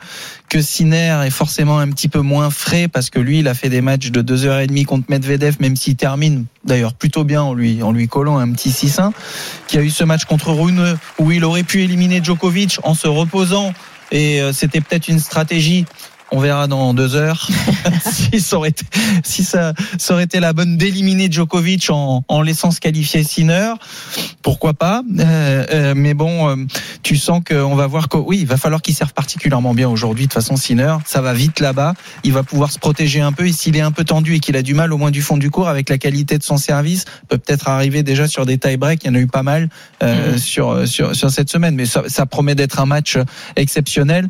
Que 0.47 0.61
Sinner 0.61 1.23
est 1.25 1.31
forcément 1.31 1.79
un 1.79 1.89
petit 1.89 2.07
peu 2.07 2.19
moins 2.21 2.51
frais 2.51 2.87
parce 2.87 3.09
que 3.09 3.19
lui, 3.19 3.39
il 3.39 3.47
a 3.47 3.55
fait 3.55 3.69
des 3.69 3.81
matchs 3.81 4.11
de 4.11 4.21
2h30 4.21 4.85
contre 4.85 5.05
Medvedev, 5.09 5.55
même 5.59 5.75
s'il 5.75 5.95
termine 5.95 6.45
d'ailleurs 6.63 6.93
plutôt 6.93 7.23
bien 7.23 7.41
en 7.41 7.53
lui, 7.55 7.81
en 7.81 7.91
lui 7.91 8.07
collant 8.07 8.37
un 8.37 8.51
petit 8.51 8.69
6-1 8.69 9.11
qui 9.67 9.77
a 9.79 9.81
eu 9.81 9.89
ce 9.89 10.03
match 10.03 10.25
contre 10.25 10.51
Rune 10.51 10.97
où 11.19 11.31
il 11.31 11.43
aurait 11.45 11.63
pu 11.63 11.83
éliminer 11.83 12.23
Djokovic 12.23 12.79
en 12.83 12.93
se 12.93 13.07
reposant 13.07 13.73
et 14.11 14.41
euh, 14.41 14.53
c'était 14.53 14.81
peut-être 14.81 15.07
une 15.07 15.19
stratégie. 15.19 15.85
On 16.35 16.39
verra 16.41 16.67
dans 16.67 16.93
deux 16.93 17.15
heures 17.15 17.47
si 18.11 18.41
ça 18.41 18.57
aurait 18.57 18.67
été, 18.67 18.85
si 19.23 19.45
ça, 19.45 19.73
ça 19.97 20.13
aurait 20.13 20.25
été 20.25 20.41
la 20.41 20.51
bonne 20.51 20.75
d'éliminer 20.75 21.31
Djokovic 21.31 21.89
en, 21.89 22.25
en 22.27 22.41
laissant 22.41 22.71
se 22.71 22.81
qualifier 22.81 23.23
Sinner. 23.23 23.71
Pourquoi 24.41 24.73
pas? 24.73 25.01
Euh, 25.17 25.65
euh, 25.71 25.93
Mais 25.95 26.13
bon, 26.13 26.49
euh, 26.49 26.55
tu 27.03 27.15
sens 27.15 27.41
qu'on 27.47 27.75
va 27.75 27.87
voir 27.87 28.09
que 28.09 28.17
oui, 28.17 28.39
il 28.41 28.47
va 28.47 28.57
falloir 28.57 28.81
qu'il 28.81 28.93
serve 28.93 29.13
particulièrement 29.13 29.73
bien 29.73 29.87
aujourd'hui. 29.87 30.25
De 30.25 30.29
toute 30.29 30.33
façon, 30.33 30.57
Sinner, 30.57 30.97
ça 31.05 31.21
va 31.21 31.33
vite 31.33 31.61
là-bas. 31.61 31.93
Il 32.25 32.33
va 32.33 32.43
pouvoir 32.43 32.69
se 32.69 32.79
protéger 32.79 33.21
un 33.21 33.31
peu. 33.31 33.47
Et 33.47 33.53
s'il 33.53 33.77
est 33.77 33.81
un 33.81 33.91
peu 33.91 34.03
tendu 34.03 34.35
et 34.35 34.39
qu'il 34.41 34.57
a 34.57 34.61
du 34.61 34.73
mal 34.73 34.91
au 34.91 34.97
moins 34.97 35.11
du 35.11 35.21
fond 35.21 35.37
du 35.37 35.49
cours 35.49 35.69
avec 35.69 35.87
la 35.87 35.97
qualité 35.97 36.37
de 36.37 36.43
son 36.43 36.57
service, 36.57 37.05
peut 37.29 37.37
peut-être 37.37 37.69
arriver 37.69 38.03
déjà 38.03 38.27
sur 38.27 38.45
des 38.45 38.57
tie 38.57 38.75
breaks. 38.75 39.05
Il 39.05 39.07
y 39.07 39.09
en 39.09 39.15
a 39.15 39.19
eu 39.19 39.27
pas 39.27 39.43
mal 39.43 39.69
euh, 40.03 40.37
sur, 40.37 40.85
sur 40.85 41.15
sur 41.15 41.31
cette 41.31 41.49
semaine, 41.49 41.75
mais 41.75 41.85
ça, 41.85 42.03
ça 42.07 42.25
promet 42.25 42.55
d'être 42.55 42.81
un 42.81 42.85
match 42.85 43.17
exceptionnel. 43.55 44.27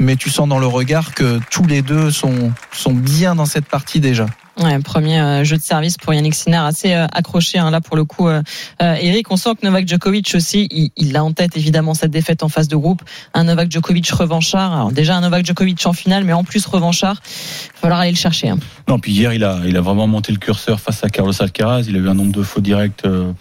Mais 0.00 0.14
tu 0.14 0.30
sens 0.30 0.48
dans 0.48 0.60
le 0.60 0.66
regard 0.68 1.12
que 1.14 1.40
tous 1.50 1.66
les 1.66 1.82
deux 1.82 2.10
sont 2.10 2.52
sont 2.72 2.94
bien 2.94 3.34
dans 3.34 3.46
cette 3.46 3.66
partie 3.66 4.00
déjà. 4.00 4.26
Ouais, 4.60 4.76
premier 4.80 5.20
euh, 5.20 5.44
jeu 5.44 5.56
de 5.56 5.62
service 5.62 5.96
pour 5.96 6.12
Yannick 6.12 6.34
Sinner 6.34 6.56
assez 6.56 6.92
euh, 6.92 7.06
accroché 7.12 7.58
hein, 7.58 7.70
là 7.70 7.80
pour 7.80 7.96
le 7.96 8.04
coup. 8.04 8.26
Euh, 8.26 8.42
euh, 8.82 8.96
Eric, 9.00 9.30
on 9.30 9.36
sent 9.36 9.50
que 9.54 9.64
Novak 9.64 9.86
Djokovic 9.86 10.32
aussi, 10.34 10.66
il, 10.72 10.90
il 10.96 11.16
a 11.16 11.22
en 11.22 11.32
tête 11.32 11.56
évidemment 11.56 11.94
cette 11.94 12.10
défaite 12.10 12.42
en 12.42 12.48
phase 12.48 12.66
de 12.66 12.74
groupe. 12.74 13.02
Un 13.34 13.44
Novak 13.44 13.70
Djokovic 13.70 14.10
revanchard. 14.10 14.72
Alors 14.72 14.90
déjà 14.90 15.16
un 15.16 15.20
Novak 15.20 15.46
Djokovic 15.46 15.86
en 15.86 15.92
finale, 15.92 16.24
mais 16.24 16.32
en 16.32 16.42
plus 16.42 16.66
revanchard. 16.66 17.22
Il 17.22 17.74
va 17.74 17.80
falloir 17.82 18.00
aller 18.00 18.10
le 18.10 18.16
chercher. 18.16 18.48
Hein. 18.48 18.58
Non, 18.88 18.98
puis 18.98 19.12
hier, 19.12 19.32
il 19.32 19.44
a, 19.44 19.60
il 19.64 19.76
a 19.76 19.80
vraiment 19.80 20.08
monté 20.08 20.32
le 20.32 20.38
curseur 20.38 20.80
face 20.80 21.04
à 21.04 21.08
Carlos 21.08 21.40
Alcaraz. 21.40 21.84
Il 21.86 21.94
a 21.94 22.00
eu 22.00 22.08
un 22.08 22.14
nombre 22.14 22.32
de 22.32 22.42
faux 22.42 22.60
directs 22.60 23.04
euh, 23.04 23.32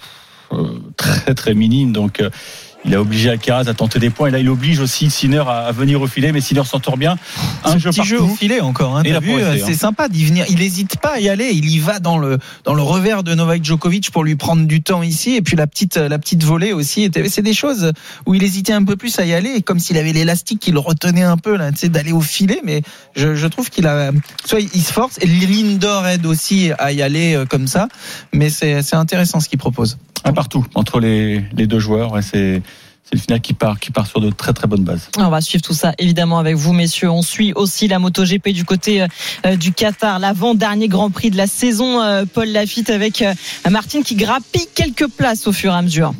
euh, 0.51 0.79
très 0.97 1.33
très 1.33 1.55
minime, 1.55 1.93
donc. 1.93 2.21
Euh, 2.85 2.89
il 2.89 2.95
a 2.95 3.01
obligé 3.01 3.29
Alcaraz 3.29 3.67
à 3.67 3.73
tenter 3.73 3.99
des 3.99 4.09
points 4.09 4.29
et 4.29 4.31
là 4.31 4.39
il 4.39 4.49
oblige 4.49 4.79
aussi 4.79 5.09
Sinner 5.09 5.43
à, 5.47 5.71
venir 5.71 6.01
au 6.01 6.07
filet 6.07 6.31
mais 6.31 6.41
Sinner 6.41 6.63
s'en 6.63 6.79
bien 6.95 7.17
un 7.63 7.73
Ce 7.73 7.77
jeu 7.79 7.89
petit 7.89 8.03
jeu 8.03 8.21
au 8.21 8.27
filet 8.29 8.61
encore. 8.61 8.97
Hein, 8.97 9.03
Et 9.03 9.11
progressé, 9.11 9.63
c'est 9.65 9.71
hein. 9.71 9.77
sympa 9.77 10.07
d'y 10.07 10.25
venir. 10.25 10.45
Il 10.49 10.61
hésite 10.61 10.97
pas 10.99 11.15
à 11.15 11.19
y 11.19 11.27
aller. 11.27 11.49
Il 11.53 11.69
y 11.69 11.79
va 11.79 11.99
dans 11.99 12.17
le 12.17 12.37
dans 12.63 12.73
le 12.73 12.81
revers 12.81 13.23
de 13.23 13.33
Novak 13.33 13.63
Djokovic 13.63 14.11
pour 14.11 14.23
lui 14.23 14.35
prendre 14.35 14.65
du 14.65 14.81
temps 14.81 15.03
ici. 15.03 15.35
Et 15.35 15.41
puis 15.41 15.57
la 15.57 15.67
petite 15.67 15.97
la 15.97 16.19
petite 16.19 16.43
volée 16.43 16.73
aussi. 16.73 17.09
C'est 17.27 17.41
des 17.41 17.53
choses 17.53 17.91
où 18.25 18.35
il 18.35 18.43
hésitait 18.43 18.73
un 18.73 18.83
peu 18.83 18.95
plus 18.95 19.19
à 19.19 19.25
y 19.25 19.33
aller, 19.33 19.61
comme 19.61 19.79
s'il 19.79 19.97
avait 19.97 20.13
l'élastique 20.13 20.59
qui 20.59 20.71
le 20.71 20.79
retenait 20.79 21.23
un 21.23 21.37
peu 21.37 21.57
là, 21.57 21.71
d'aller 21.71 22.11
au 22.11 22.21
filet. 22.21 22.61
Mais 22.63 22.81
je, 23.15 23.35
je 23.35 23.47
trouve 23.47 23.69
qu'il 23.69 23.87
a 23.87 24.11
soit 24.45 24.59
il 24.59 24.81
se 24.81 24.93
force. 24.93 25.17
Et 25.21 25.27
Lindor 25.27 26.07
aide 26.07 26.25
aussi 26.25 26.71
à 26.77 26.91
y 26.91 27.01
aller 27.01 27.35
euh, 27.35 27.45
comme 27.45 27.67
ça. 27.67 27.87
Mais 28.33 28.49
c'est 28.49 28.81
c'est 28.81 28.95
intéressant 28.95 29.39
ce 29.39 29.49
qu'il 29.49 29.59
propose. 29.59 29.97
un 30.23 30.33
partout 30.33 30.65
entre 30.75 30.99
les, 30.99 31.43
les 31.55 31.67
deux 31.67 31.79
joueurs 31.79 32.13
c'est 32.21 32.61
c'est 33.09 33.15
le 33.15 33.21
final 33.21 33.39
qui 33.41 33.53
part 33.53 33.79
qui 33.79 33.91
part 33.91 34.05
sur 34.05 34.19
de 34.19 34.29
très 34.29 34.51
très 34.51 34.67
bonnes 34.67 34.83
bases 34.83 35.09
On 35.17 35.29
va 35.29 35.39
suivre 35.39 35.63
tout 35.63 35.73
ça 35.73 35.93
évidemment 35.97 36.39
avec 36.39 36.55
vous, 36.55 36.73
messieurs. 36.73 37.09
On 37.09 37.21
suit 37.21 37.53
aussi 37.53 37.87
la 37.87 37.99
MotoGP 37.99 38.49
du 38.49 38.65
côté 38.65 39.05
euh, 39.45 39.55
du 39.55 39.71
Qatar, 39.71 40.19
l'avant-dernier 40.19 40.89
Grand 40.89 41.09
Prix 41.09 41.31
de 41.31 41.37
la 41.37 41.47
saison. 41.47 42.01
euh, 42.01 42.25
Paul 42.25 42.49
Lafitte 42.49 42.89
avec 42.89 43.21
euh, 43.21 43.33
Martine 43.69 44.03
qui 44.03 44.15
grappille 44.15 44.67
quelques 44.75 45.07
places 45.07 45.47
au 45.47 45.53
fur 45.53 45.71
et 45.71 45.75
à 45.75 45.81
mesure. 45.81 46.13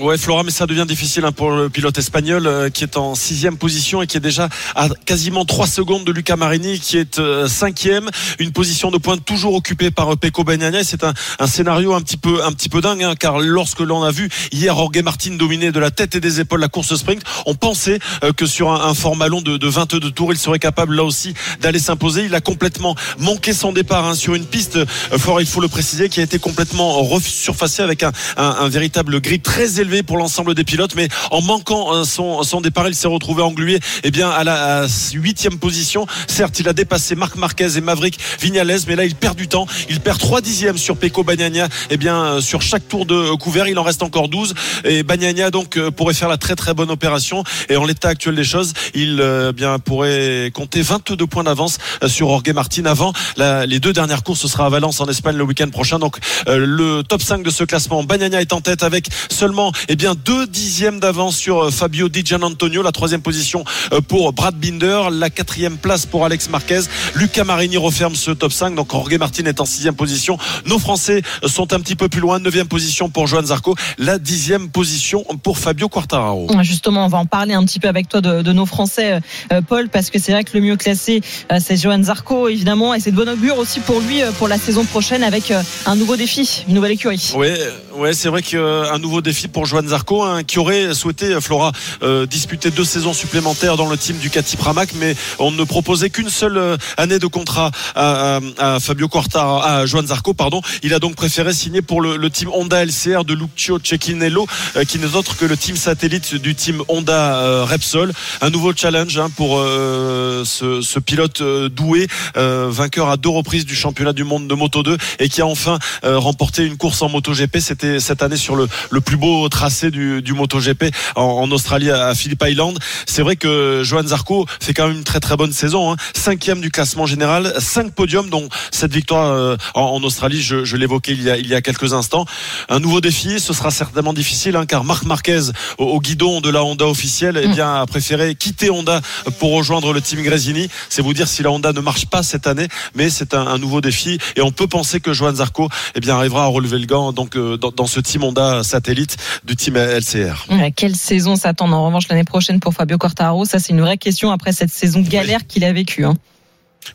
Ouais, 0.00 0.18
Flora, 0.18 0.42
mais 0.42 0.50
ça 0.50 0.66
devient 0.66 0.84
difficile 0.86 1.24
hein, 1.24 1.32
pour 1.32 1.50
le 1.50 1.68
pilote 1.68 1.96
espagnol 1.98 2.46
euh, 2.46 2.70
qui 2.70 2.84
est 2.84 2.96
en 2.96 3.14
sixième 3.14 3.56
position 3.56 4.02
et 4.02 4.06
qui 4.06 4.16
est 4.16 4.20
déjà 4.20 4.48
à 4.74 4.88
quasiment 5.06 5.44
trois 5.44 5.66
secondes 5.66 6.04
de 6.04 6.12
Luca 6.12 6.36
Marini 6.36 6.78
qui 6.80 6.98
est 6.98 7.18
euh, 7.18 7.48
cinquième. 7.48 8.10
Une 8.38 8.52
position 8.52 8.90
de 8.90 8.98
pointe 8.98 9.24
toujours 9.24 9.54
occupée 9.54 9.90
par 9.90 10.12
euh, 10.12 10.16
Pecco 10.16 10.44
Bagnaia. 10.44 10.84
C'est 10.84 11.04
un, 11.04 11.14
un 11.38 11.46
scénario 11.46 11.94
un 11.94 12.00
petit 12.02 12.18
peu, 12.18 12.44
un 12.44 12.52
petit 12.52 12.68
peu 12.68 12.80
dingue, 12.80 13.02
hein, 13.02 13.14
car 13.18 13.40
lorsque 13.40 13.80
l'on 13.80 14.02
a 14.02 14.10
vu 14.10 14.28
hier 14.52 14.74
Jorge 14.74 15.02
Martin 15.02 15.36
dominer 15.36 15.72
de 15.72 15.80
la 15.80 15.90
tête 15.90 16.14
et 16.14 16.20
des 16.20 16.40
épaules 16.40 16.60
la 16.60 16.68
course 16.68 16.94
sprint, 16.94 17.22
on 17.46 17.54
pensait 17.54 17.98
que 18.36 18.46
sur 18.46 18.70
un, 18.70 18.88
un 18.88 18.94
format 18.94 19.28
long 19.28 19.40
de, 19.40 19.56
de 19.56 19.68
22 19.68 20.10
tours, 20.10 20.32
il 20.32 20.38
serait 20.38 20.58
capable 20.58 20.94
là 20.94 21.04
aussi 21.04 21.34
d'aller 21.60 21.78
s'imposer. 21.78 22.24
Il 22.24 22.34
a 22.34 22.40
complètement 22.40 22.94
manqué 23.18 23.52
son 23.52 23.72
départ 23.72 24.06
hein, 24.06 24.14
sur 24.14 24.34
une 24.34 24.44
piste, 24.44 24.78
Flora, 25.16 25.40
il 25.40 25.46
faut 25.46 25.60
le 25.60 25.68
préciser, 25.68 26.08
qui 26.08 26.20
a 26.20 26.22
été 26.22 26.38
complètement 26.38 27.08
surfacée 27.20 27.82
avec 27.82 28.02
un, 28.02 28.12
un, 28.36 28.56
un 28.60 28.68
véritable 28.68 29.20
grip 29.20 29.42
très 29.42 29.69
élevé 29.78 30.02
pour 30.02 30.16
l'ensemble 30.16 30.54
des 30.54 30.64
pilotes, 30.64 30.94
mais 30.94 31.08
en 31.30 31.42
manquant 31.42 31.94
euh, 31.94 32.04
son, 32.04 32.42
son 32.42 32.60
départ, 32.60 32.88
il 32.88 32.94
s'est 32.94 33.08
retrouvé 33.08 33.42
englué 33.42 33.78
eh 34.04 34.10
bien, 34.10 34.30
à 34.30 34.44
la 34.44 34.86
huitième 35.12 35.58
position. 35.58 36.06
Certes, 36.26 36.58
il 36.60 36.68
a 36.68 36.72
dépassé 36.72 37.14
Marc 37.14 37.36
Marquez 37.36 37.76
et 37.76 37.80
Maverick 37.80 38.18
Vignales, 38.40 38.80
mais 38.86 38.96
là, 38.96 39.04
il 39.04 39.14
perd 39.14 39.36
du 39.36 39.48
temps. 39.48 39.66
Il 39.88 40.00
perd 40.00 40.18
3 40.18 40.40
dixièmes 40.40 40.78
sur 40.78 40.96
Pecco 40.96 41.24
Bagnaia. 41.24 41.68
Eh 41.90 41.96
bien, 41.96 42.16
euh, 42.16 42.40
sur 42.40 42.62
chaque 42.62 42.88
tour 42.88 43.06
de 43.06 43.34
couvert, 43.34 43.68
il 43.68 43.78
en 43.78 43.82
reste 43.82 44.02
encore 44.02 44.28
12. 44.28 44.54
Et 44.84 45.02
Bagnaia, 45.02 45.50
donc, 45.50 45.76
euh, 45.76 45.90
pourrait 45.90 46.14
faire 46.14 46.28
la 46.28 46.36
très 46.36 46.56
très 46.56 46.74
bonne 46.74 46.90
opération. 46.90 47.44
Et 47.68 47.76
en 47.76 47.84
l'état 47.84 48.08
actuel 48.08 48.34
des 48.34 48.44
choses, 48.44 48.72
il 48.94 49.20
euh, 49.20 49.52
bien 49.52 49.78
pourrait 49.78 50.50
compter 50.54 50.82
22 50.82 51.26
points 51.26 51.44
d'avance 51.44 51.78
sur 52.06 52.28
Jorge 52.28 52.50
Martin 52.54 52.86
avant 52.86 53.12
les 53.36 53.80
deux 53.80 53.92
dernières 53.92 54.22
courses. 54.22 54.40
Ce 54.40 54.48
sera 54.48 54.66
à 54.66 54.68
Valence 54.68 55.00
en 55.00 55.06
Espagne 55.06 55.36
le 55.36 55.44
week-end 55.44 55.68
prochain. 55.68 55.98
Donc, 55.98 56.16
le 56.46 57.02
top 57.02 57.22
5 57.22 57.42
de 57.42 57.50
ce 57.50 57.64
classement, 57.64 58.02
Bagnaia 58.02 58.40
est 58.40 58.52
en 58.52 58.60
tête 58.60 58.82
avec 58.82 59.08
seulement 59.30 59.59
eh 59.88 59.96
bien 59.96 60.14
deux 60.14 60.46
dixièmes 60.46 61.00
d'avance 61.00 61.36
sur 61.36 61.64
euh, 61.64 61.70
Fabio 61.70 62.08
Di 62.08 62.22
Gianantonio. 62.24 62.82
La 62.82 62.92
troisième 62.92 63.22
position 63.22 63.64
euh, 63.92 64.00
pour 64.00 64.32
Brad 64.32 64.54
Binder, 64.54 65.08
la 65.12 65.30
quatrième 65.30 65.76
place 65.76 66.06
pour 66.06 66.24
Alex 66.24 66.48
Marquez. 66.50 66.80
Lucas 67.14 67.44
Marini 67.44 67.76
referme 67.76 68.14
ce 68.14 68.30
top 68.30 68.52
5. 68.52 68.74
Donc 68.74 68.92
Jorge 68.92 69.14
Martin 69.18 69.44
est 69.44 69.60
en 69.60 69.66
sixième 69.66 69.94
position. 69.94 70.38
Nos 70.66 70.78
Français 70.78 71.22
sont 71.46 71.72
un 71.72 71.80
petit 71.80 71.96
peu 71.96 72.08
plus 72.08 72.20
loin. 72.20 72.38
Neuvième 72.38 72.68
position 72.68 73.08
pour 73.10 73.26
Johan 73.26 73.44
Zarco. 73.44 73.74
La 73.98 74.18
dixième 74.18 74.70
position 74.70 75.24
pour 75.42 75.58
Fabio 75.58 75.88
Quartararo. 75.88 76.48
Justement, 76.62 77.04
on 77.04 77.08
va 77.08 77.18
en 77.18 77.26
parler 77.26 77.54
un 77.54 77.64
petit 77.64 77.80
peu 77.80 77.88
avec 77.88 78.08
toi 78.08 78.20
de, 78.20 78.42
de 78.42 78.52
nos 78.52 78.66
Français, 78.66 79.20
euh, 79.52 79.60
Paul, 79.62 79.88
parce 79.88 80.10
que 80.10 80.18
c'est 80.18 80.32
vrai 80.32 80.44
que 80.44 80.56
le 80.56 80.62
mieux 80.62 80.76
classé, 80.76 81.20
euh, 81.52 81.58
c'est 81.60 81.76
Johan 81.76 82.02
Zarco, 82.02 82.48
évidemment, 82.48 82.94
et 82.94 83.00
c'est 83.00 83.10
de 83.10 83.16
bon 83.16 83.28
augure 83.28 83.58
aussi 83.58 83.80
pour 83.80 84.00
lui 84.00 84.22
euh, 84.22 84.30
pour 84.32 84.48
la 84.48 84.58
saison 84.58 84.84
prochaine 84.84 85.22
avec 85.22 85.50
euh, 85.50 85.62
un 85.86 85.96
nouveau 85.96 86.16
défi, 86.16 86.64
une 86.68 86.74
nouvelle 86.74 86.92
écurie. 86.92 87.32
Ouais, 87.36 87.58
ouais, 87.96 88.12
c'est 88.12 88.28
vrai 88.28 88.42
qu'un 88.42 88.98
nouveau 88.98 89.20
défi 89.20 89.48
pour 89.50 89.66
Johan 89.66 89.86
Zarco, 89.86 90.22
hein, 90.22 90.42
qui 90.44 90.58
aurait 90.58 90.94
souhaité 90.94 91.26
euh, 91.26 91.40
Flora 91.40 91.72
euh, 92.02 92.24
disputer 92.26 92.70
deux 92.70 92.84
saisons 92.84 93.12
supplémentaires 93.12 93.76
dans 93.76 93.88
le 93.88 93.96
team 93.96 94.16
du 94.16 94.30
Ducati 94.30 94.56
Pramac, 94.56 94.90
mais 94.94 95.16
on 95.40 95.50
ne 95.50 95.64
proposait 95.64 96.08
qu'une 96.10 96.30
seule 96.30 96.56
euh, 96.56 96.76
année 96.96 97.18
de 97.18 97.26
contrat 97.26 97.70
à, 97.96 98.36
à- 98.58 98.74
à 98.76 98.80
Fabio 98.80 99.08
Quartaro, 99.08 99.60
à 99.62 99.86
Johan 99.86 100.06
Zarco, 100.06 100.34
pardon. 100.34 100.62
Il 100.82 100.94
a 100.94 100.98
donc 101.00 101.16
préféré 101.16 101.52
signer 101.52 101.82
pour 101.82 102.00
le, 102.00 102.16
le 102.16 102.30
team 102.30 102.48
Honda 102.52 102.84
LCR 102.84 103.24
de 103.24 103.34
Lucio 103.34 103.78
Cecchinello, 103.82 104.46
euh, 104.76 104.84
qui 104.84 104.98
n'est 104.98 105.14
autre 105.16 105.36
que 105.36 105.44
le 105.44 105.56
team 105.56 105.74
satellite 105.76 106.36
du 106.36 106.54
team 106.54 106.82
Honda 106.88 107.38
euh, 107.38 107.64
Repsol. 107.64 108.12
Un 108.40 108.50
nouveau 108.50 108.72
challenge 108.74 109.18
hein, 109.18 109.28
pour 109.36 109.58
euh, 109.58 110.44
ce, 110.44 110.80
ce 110.80 110.98
pilote 111.00 111.42
doué, 111.42 112.06
vainqueur 112.36 113.08
à 113.08 113.16
deux 113.16 113.28
reprises 113.28 113.66
du 113.66 113.74
championnat 113.74 114.12
du 114.12 114.22
monde 114.24 114.46
de 114.46 114.54
Moto 114.54 114.82
2 114.82 114.96
et 115.18 115.28
qui 115.28 115.40
a 115.40 115.46
enfin 115.46 115.78
remporté 116.02 116.64
une 116.64 116.76
course 116.76 117.02
en 117.02 117.08
MotoGP. 117.08 117.58
C'était 117.58 117.98
cette 118.00 118.22
année 118.22 118.36
sur 118.36 118.54
le, 118.56 118.68
le 118.90 119.00
plus 119.00 119.16
beau 119.16 119.39
tracé 119.48 119.90
du, 119.90 120.22
du 120.22 120.32
MotoGP 120.34 120.84
en, 121.16 121.22
en 121.22 121.50
Australie 121.50 121.90
à 121.90 122.14
Phillip 122.14 122.42
Island. 122.46 122.78
C'est 123.06 123.22
vrai 123.22 123.36
que 123.36 123.82
Johan 123.84 124.06
Zarco 124.06 124.46
fait 124.60 124.74
quand 124.74 124.88
même 124.88 124.98
une 124.98 125.04
très 125.04 125.20
très 125.20 125.36
bonne 125.36 125.52
saison. 125.52 125.92
Hein. 125.92 125.96
Cinquième 126.14 126.60
du 126.60 126.70
classement 126.70 127.06
général, 127.06 127.54
cinq 127.58 127.92
podiums, 127.92 128.30
dont 128.30 128.48
cette 128.70 128.92
victoire 128.92 129.32
euh, 129.32 129.56
en, 129.74 129.82
en 129.82 130.02
Australie, 130.02 130.42
je, 130.42 130.64
je 130.64 130.76
l'évoquais 130.76 131.12
il 131.12 131.22
y, 131.22 131.30
a, 131.30 131.36
il 131.36 131.46
y 131.46 131.54
a 131.54 131.62
quelques 131.62 131.92
instants. 131.92 132.24
Un 132.68 132.80
nouveau 132.80 133.00
défi, 133.00 133.40
ce 133.40 133.52
sera 133.52 133.70
certainement 133.70 134.12
difficile, 134.12 134.56
hein, 134.56 134.66
car 134.66 134.84
Marc 134.84 135.04
Marquez, 135.04 135.50
au, 135.78 135.84
au 135.84 136.00
guidon 136.00 136.40
de 136.40 136.50
la 136.50 136.64
Honda 136.64 136.86
officielle, 136.86 137.40
eh 137.42 137.48
bien, 137.48 137.80
a 137.80 137.86
préféré 137.86 138.34
quitter 138.34 138.70
Honda 138.70 139.00
pour 139.38 139.52
rejoindre 139.52 139.92
le 139.92 140.00
team 140.00 140.22
Gresini. 140.22 140.68
C'est 140.88 141.02
vous 141.02 141.14
dire 141.14 141.28
si 141.28 141.42
la 141.42 141.50
Honda 141.50 141.72
ne 141.72 141.80
marche 141.80 142.06
pas 142.06 142.22
cette 142.22 142.46
année, 142.46 142.68
mais 142.94 143.10
c'est 143.10 143.34
un, 143.34 143.46
un 143.46 143.58
nouveau 143.58 143.80
défi 143.80 144.18
et 144.36 144.40
on 144.42 144.52
peut 144.52 144.66
penser 144.66 145.00
que 145.00 145.12
Johan 145.12 145.34
Zarco 145.34 145.68
eh 145.94 146.00
bien, 146.00 146.16
arrivera 146.16 146.44
à 146.44 146.46
relever 146.46 146.78
le 146.78 146.86
gant 146.86 147.12
donc, 147.12 147.36
euh, 147.36 147.56
dans, 147.56 147.70
dans 147.70 147.86
ce 147.86 148.00
team 148.00 148.24
Honda 148.24 148.62
satellite 148.62 149.16
du 149.44 149.56
team 149.56 149.76
LCR. 149.76 150.46
Ouais, 150.50 150.72
Quelle 150.72 150.96
saison 150.96 151.36
s'attend 151.36 151.70
en 151.72 151.86
revanche 151.86 152.08
l'année 152.08 152.24
prochaine 152.24 152.60
pour 152.60 152.74
Fabio 152.74 152.98
Quartararo 152.98 153.44
Ça, 153.44 153.58
c'est 153.58 153.72
une 153.72 153.80
vraie 153.80 153.98
question 153.98 154.30
après 154.30 154.52
cette 154.52 154.70
saison 154.70 155.00
galère 155.00 155.46
qu'il 155.46 155.64
a 155.64 155.72
vécue. 155.72 156.04
Hein. 156.04 156.14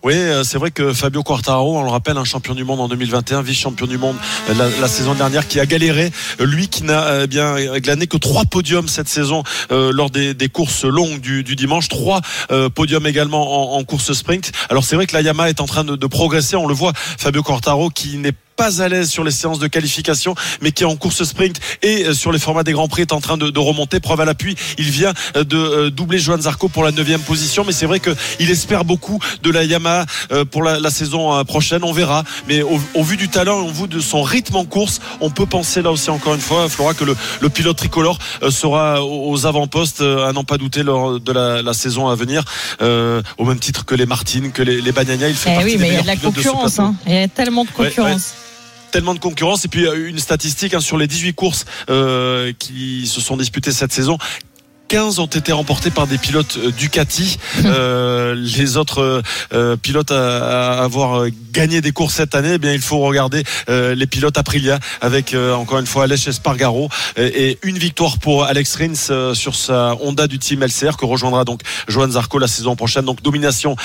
Oui, 0.03 0.13
euh, 0.15 0.43
c'est 0.43 0.57
vrai 0.57 0.71
que 0.71 0.93
Fabio 0.93 1.21
Quartararo, 1.21 1.77
on 1.77 1.83
le 1.83 1.89
rappelle, 1.91 2.17
un 2.17 2.23
champion 2.23 2.55
du 2.55 2.63
monde 2.63 2.79
en 2.81 2.87
2021, 2.87 3.43
vice-champion 3.43 3.85
du 3.85 3.99
monde 3.99 4.15
euh, 4.49 4.53
la, 4.55 4.67
la 4.81 4.87
saison 4.87 5.13
dernière, 5.13 5.47
qui 5.47 5.59
a 5.59 5.65
galéré. 5.67 6.11
Euh, 6.41 6.45
Lui 6.45 6.67
qui 6.67 6.83
n'a 6.83 7.27
bien 7.27 7.55
glané 7.77 8.07
que 8.07 8.17
trois 8.17 8.45
podiums 8.45 8.87
cette 8.87 9.07
saison 9.07 9.43
euh, 9.71 9.91
lors 9.93 10.09
des, 10.09 10.33
des 10.33 10.49
courses 10.49 10.85
longues 10.85 11.19
du, 11.21 11.43
du 11.43 11.55
dimanche, 11.55 11.87
trois 11.87 12.21
euh, 12.51 12.67
podiums 12.67 13.05
également 13.05 13.75
en, 13.75 13.79
en 13.79 13.83
course 13.83 14.11
sprint. 14.13 14.51
Alors 14.69 14.83
c'est 14.83 14.95
vrai 14.95 15.05
que 15.05 15.13
la 15.13 15.21
Yamaha 15.21 15.49
est 15.49 15.61
en 15.61 15.67
train 15.67 15.83
de, 15.83 15.95
de 15.95 16.07
progresser. 16.07 16.55
On 16.55 16.67
le 16.67 16.73
voit, 16.73 16.91
Fabio 16.95 17.43
Quartararo 17.43 17.89
qui 17.91 18.17
n'est 18.17 18.33
pas 18.55 18.81
à 18.81 18.87
l'aise 18.87 19.09
sur 19.09 19.23
les 19.23 19.31
séances 19.31 19.59
de 19.59 19.67
qualification, 19.67 20.35
mais 20.61 20.71
qui 20.71 20.85
en 20.85 20.95
course 20.95 21.23
sprint 21.23 21.59
et 21.81 22.13
sur 22.13 22.31
les 22.31 22.39
formats 22.39 22.63
des 22.63 22.71
grands 22.71 22.87
prix 22.87 23.01
est 23.01 23.11
en 23.13 23.21
train 23.21 23.37
de, 23.37 23.49
de 23.49 23.59
remonter. 23.59 23.99
Preuve 23.99 24.21
à 24.21 24.25
l'appui, 24.25 24.55
il 24.77 24.89
vient 24.89 25.13
de 25.35 25.89
doubler 25.89 26.19
Johan 26.19 26.39
Zarco 26.39 26.69
pour 26.69 26.83
la 26.83 26.91
neuvième 26.91 27.21
position, 27.21 27.63
mais 27.65 27.71
c'est 27.73 27.85
vrai 27.85 27.99
qu'il 27.99 28.49
espère 28.49 28.85
beaucoup 28.85 29.19
de 29.43 29.51
la 29.51 29.63
Yamaha 29.63 30.05
pour 30.51 30.63
la, 30.63 30.79
la 30.79 30.89
saison 30.89 31.43
prochaine. 31.45 31.83
On 31.83 31.91
verra, 31.91 32.23
mais 32.47 32.61
au, 32.61 32.79
au, 32.93 33.03
vu 33.03 33.17
du 33.17 33.27
talent, 33.29 33.59
au 33.59 33.71
vu 33.71 33.87
de 33.87 33.99
son 33.99 34.23
rythme 34.23 34.55
en 34.55 34.65
course, 34.65 34.99
on 35.21 35.29
peut 35.29 35.45
penser 35.45 35.81
là 35.81 35.91
aussi 35.91 36.09
encore 36.09 36.33
une 36.35 36.41
fois, 36.41 36.69
Flora, 36.69 36.93
que 36.93 37.03
le, 37.03 37.15
le 37.41 37.49
pilote 37.49 37.77
tricolore 37.77 38.17
sera 38.49 39.03
aux 39.03 39.45
avant-postes, 39.45 40.01
à 40.01 40.31
n'en 40.33 40.43
pas 40.43 40.57
douter 40.57 40.83
lors 40.83 41.19
de 41.19 41.31
la, 41.31 41.61
la 41.61 41.73
saison 41.73 42.07
à 42.07 42.15
venir, 42.15 42.43
euh, 42.81 43.21
au 43.37 43.45
même 43.45 43.59
titre 43.59 43.85
que 43.85 43.95
les 43.95 44.05
Martines, 44.05 44.51
que 44.51 44.61
les, 44.63 44.79
les 44.81 44.91
Bagnagna. 44.91 45.27
Il 45.27 45.35
fait 45.35 45.49
eh 45.51 45.55
partie 45.55 45.71
oui, 45.71 45.77
des 45.77 45.81
mais 45.83 45.87
il 45.89 45.93
y 45.95 45.97
a 45.97 46.01
de 46.01 46.07
la 46.07 46.15
concurrence. 46.15 46.79
hein. 46.79 46.95
Il 47.05 47.13
y 47.13 47.17
a 47.17 47.27
tellement 47.27 47.63
de 47.63 47.69
Ouais, 47.77 47.89
concurrence. 47.89 48.33
Tellement 48.95 49.13
de 49.13 49.19
concurrence. 49.19 49.65
Et 49.65 49.67
puis 49.67 49.85
euh, 49.85 50.07
une 50.07 50.19
statistique 50.19 50.73
hein, 50.73 50.79
sur 50.79 50.97
les 50.97 51.05
18 51.05 51.33
courses 51.33 51.65
euh, 51.89 52.53
qui 52.57 53.07
se 53.07 53.19
sont 53.19 53.35
disputées 53.35 53.73
cette 53.73 53.91
saison 53.91 54.17
15 54.95 55.19
ont 55.19 55.25
été 55.25 55.51
remportés 55.51 55.91
par 55.91 56.07
des 56.07 56.17
pilotes 56.17 56.57
euh, 56.57 56.71
Ducati. 56.71 57.37
Euh, 57.65 58.35
les 58.35 58.77
autres 58.77 59.01
euh, 59.01 59.21
euh, 59.53 59.75
pilotes 59.75 60.11
à, 60.11 60.73
à 60.79 60.83
avoir 60.83 61.25
gagné 61.51 61.81
des 61.81 61.91
courses 61.91 62.13
cette 62.13 62.35
année, 62.35 62.53
eh 62.53 62.57
bien 62.57 62.73
il 62.73 62.81
faut 62.81 62.99
regarder 62.99 63.43
euh, 63.69 63.95
les 63.95 64.05
pilotes 64.05 64.37
Aprilia 64.37 64.79
avec 65.01 65.33
encore 65.33 65.79
une 65.79 65.87
fois 65.87 66.03
Aleix 66.03 66.27
Espargaro 66.27 66.89
et, 67.17 67.49
et 67.49 67.59
une 67.63 67.77
victoire 67.77 68.19
pour 68.19 68.43
Alex 68.43 68.75
Rins 68.75 69.33
sur 69.33 69.55
sa 69.55 69.95
Honda 70.01 70.27
du 70.27 70.37
team 70.37 70.63
LCR 70.63 70.95
que 70.97 71.05
rejoindra 71.05 71.43
donc 71.43 71.61
Johan 71.87 72.11
Zarco 72.11 72.37
la 72.37 72.47
saison 72.47 72.75
prochaine. 72.75 73.05
Donc 73.05 73.21
domination 73.23 73.75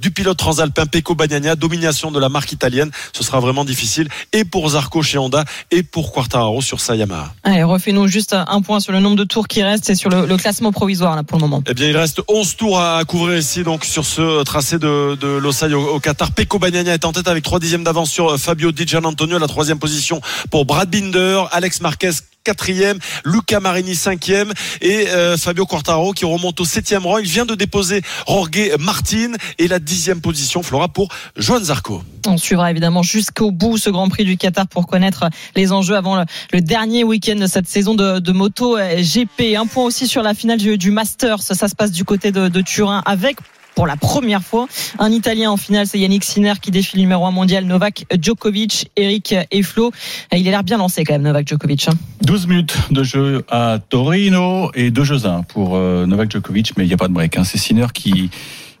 du 0.00 0.10
pilote 0.10 0.38
transalpin 0.38 0.86
Pecco 0.86 1.14
Bagnaia, 1.14 1.54
domination 1.54 2.10
de 2.10 2.18
la 2.18 2.28
marque 2.28 2.52
italienne. 2.52 2.90
Ce 3.12 3.22
sera 3.22 3.40
vraiment 3.40 3.64
difficile 3.64 4.08
et 4.32 4.44
pour 4.44 4.70
Zarco 4.70 5.02
chez 5.02 5.18
Honda 5.18 5.44
et 5.70 5.82
pour 5.82 6.12
Quartararo 6.12 6.62
sur 6.62 6.80
sa 6.80 6.96
Yamaha. 6.96 7.34
Allez, 7.42 7.62
refais-nous 7.62 8.06
juste 8.06 8.34
un 8.34 8.62
point 8.62 8.80
sur 8.80 8.92
le 8.92 9.00
nombre 9.00 9.16
de 9.16 9.24
tours 9.24 9.48
qui 9.48 9.62
restent 9.62 9.90
et 9.90 9.94
sur 9.94 10.08
le, 10.08 10.24
le 10.26 10.31
classement 10.36 10.72
provisoire 10.72 11.16
là 11.16 11.22
pour 11.22 11.38
le 11.38 11.42
moment. 11.42 11.62
Eh 11.68 11.74
bien, 11.74 11.88
il 11.88 11.96
reste 11.96 12.22
11 12.28 12.56
tours 12.56 12.80
à 12.80 13.04
couvrir 13.04 13.38
ici, 13.38 13.62
donc 13.62 13.84
sur 13.84 14.04
ce 14.04 14.42
tracé 14.44 14.78
de, 14.78 15.14
de 15.16 15.74
au, 15.74 16.00
Qatar. 16.00 16.32
Pecco 16.32 16.58
Bagnaia 16.58 16.94
est 16.94 17.04
en 17.04 17.12
tête 17.12 17.28
avec 17.28 17.44
3 17.44 17.58
dixièmes 17.58 17.84
d'avance 17.84 18.10
sur 18.10 18.32
euh, 18.32 18.36
Fabio 18.38 18.72
Di 18.72 18.86
Gianantonio, 18.86 19.38
la 19.38 19.46
troisième 19.46 19.78
position 19.78 20.20
pour 20.50 20.64
Brad 20.64 20.90
Binder, 20.90 21.44
Alex 21.50 21.80
Marquez 21.80 22.10
quatrième, 22.44 22.98
Luca 23.24 23.60
Marini 23.60 23.94
cinquième 23.94 24.52
et 24.80 25.08
euh, 25.08 25.36
Fabio 25.36 25.66
Quartaro 25.66 26.12
qui 26.12 26.24
remonte 26.24 26.60
au 26.60 26.64
septième 26.64 27.06
rang. 27.06 27.18
Il 27.18 27.26
vient 27.26 27.46
de 27.46 27.54
déposer 27.54 28.02
Jorge 28.26 28.76
Martin 28.78 29.32
et 29.58 29.68
la 29.68 29.78
dixième 29.78 30.20
position, 30.20 30.62
Flora, 30.62 30.88
pour 30.88 31.08
Johan 31.36 31.60
Zarco. 31.60 32.02
On 32.26 32.36
suivra 32.36 32.70
évidemment 32.70 33.02
jusqu'au 33.02 33.50
bout 33.50 33.78
ce 33.78 33.90
Grand 33.90 34.08
Prix 34.08 34.24
du 34.24 34.36
Qatar 34.36 34.68
pour 34.68 34.86
connaître 34.86 35.28
les 35.56 35.72
enjeux 35.72 35.96
avant 35.96 36.16
le, 36.52 36.60
dernier 36.60 37.04
week-end 37.04 37.36
de 37.36 37.46
cette 37.46 37.68
saison 37.68 37.94
de, 37.94 38.32
moto 38.32 38.76
GP. 38.78 39.56
Un 39.56 39.66
point 39.66 39.84
aussi 39.84 40.06
sur 40.06 40.22
la 40.22 40.34
finale 40.34 40.58
du, 40.58 40.90
Masters. 40.90 41.42
Ça 41.42 41.68
se 41.68 41.74
passe 41.74 41.90
du 41.90 42.04
côté 42.04 42.32
de 42.32 42.60
Turin 42.60 43.02
avec 43.04 43.36
pour 43.74 43.86
la 43.86 43.96
première 43.96 44.42
fois. 44.42 44.66
Un 44.98 45.10
Italien 45.10 45.50
en 45.50 45.56
finale, 45.56 45.86
c'est 45.86 45.98
Yannick 45.98 46.24
Sinner 46.24 46.54
qui 46.60 46.70
défie 46.70 46.96
le 46.96 47.02
numéro 47.02 47.24
1 47.26 47.30
mondial, 47.30 47.64
Novak 47.64 48.04
Djokovic, 48.20 48.90
Eric 48.96 49.34
et 49.50 49.62
Flo. 49.62 49.92
Il 50.32 50.46
a 50.48 50.50
l'air 50.50 50.64
bien 50.64 50.78
lancé 50.78 51.04
quand 51.04 51.14
même, 51.14 51.22
Novak 51.22 51.48
Djokovic. 51.48 51.88
hein. 51.88 51.92
12 52.22 52.46
minutes 52.46 52.76
de 52.90 53.02
jeu 53.02 53.44
à 53.50 53.78
Torino 53.88 54.70
et 54.74 54.90
deux 54.90 55.04
jeux 55.04 55.26
1 55.26 55.42
pour 55.44 55.76
euh, 55.76 56.06
Novak 56.06 56.30
Djokovic, 56.30 56.76
mais 56.76 56.84
il 56.84 56.88
n'y 56.88 56.94
a 56.94 56.98
pas 56.98 57.08
de 57.08 57.12
break. 57.12 57.36
hein. 57.36 57.44
C'est 57.44 57.58
Sinner 57.58 57.86
qui, 57.94 58.30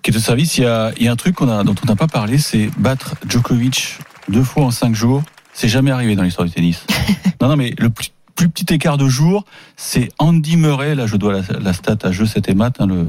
qui 0.02 0.10
est 0.10 0.14
de 0.14 0.18
service. 0.18 0.58
Il 0.58 0.64
y 0.64 0.66
a, 0.66 0.92
il 0.98 1.04
y 1.04 1.08
a 1.08 1.12
un 1.12 1.16
truc 1.16 1.36
qu'on 1.36 1.48
a, 1.48 1.64
dont 1.64 1.74
on 1.82 1.86
n'a 1.86 1.96
pas 1.96 2.06
parlé, 2.08 2.38
c'est 2.38 2.68
battre 2.78 3.14
Djokovic 3.28 3.98
deux 4.28 4.44
fois 4.44 4.64
en 4.64 4.70
cinq 4.70 4.94
jours. 4.94 5.22
C'est 5.54 5.68
jamais 5.68 5.90
arrivé 5.90 6.14
dans 6.16 6.22
l'histoire 6.22 6.46
du 6.46 6.52
tennis. 6.54 6.86
non, 7.40 7.48
non, 7.48 7.56
mais 7.56 7.74
le 7.78 7.90
plus, 7.90 8.08
plus 8.34 8.48
petit 8.48 8.72
écart 8.72 8.96
de 8.96 9.08
jour, 9.08 9.44
c'est 9.76 10.08
Andy 10.18 10.56
Murray. 10.56 10.94
Là, 10.94 11.06
je 11.06 11.16
dois 11.16 11.32
la, 11.34 11.58
la 11.60 11.72
stat 11.74 11.96
à 12.04 12.10
jeu 12.12 12.24
7 12.24 12.48
et 12.48 12.54
mat, 12.54 12.74
hein, 12.80 12.86
le 12.86 13.06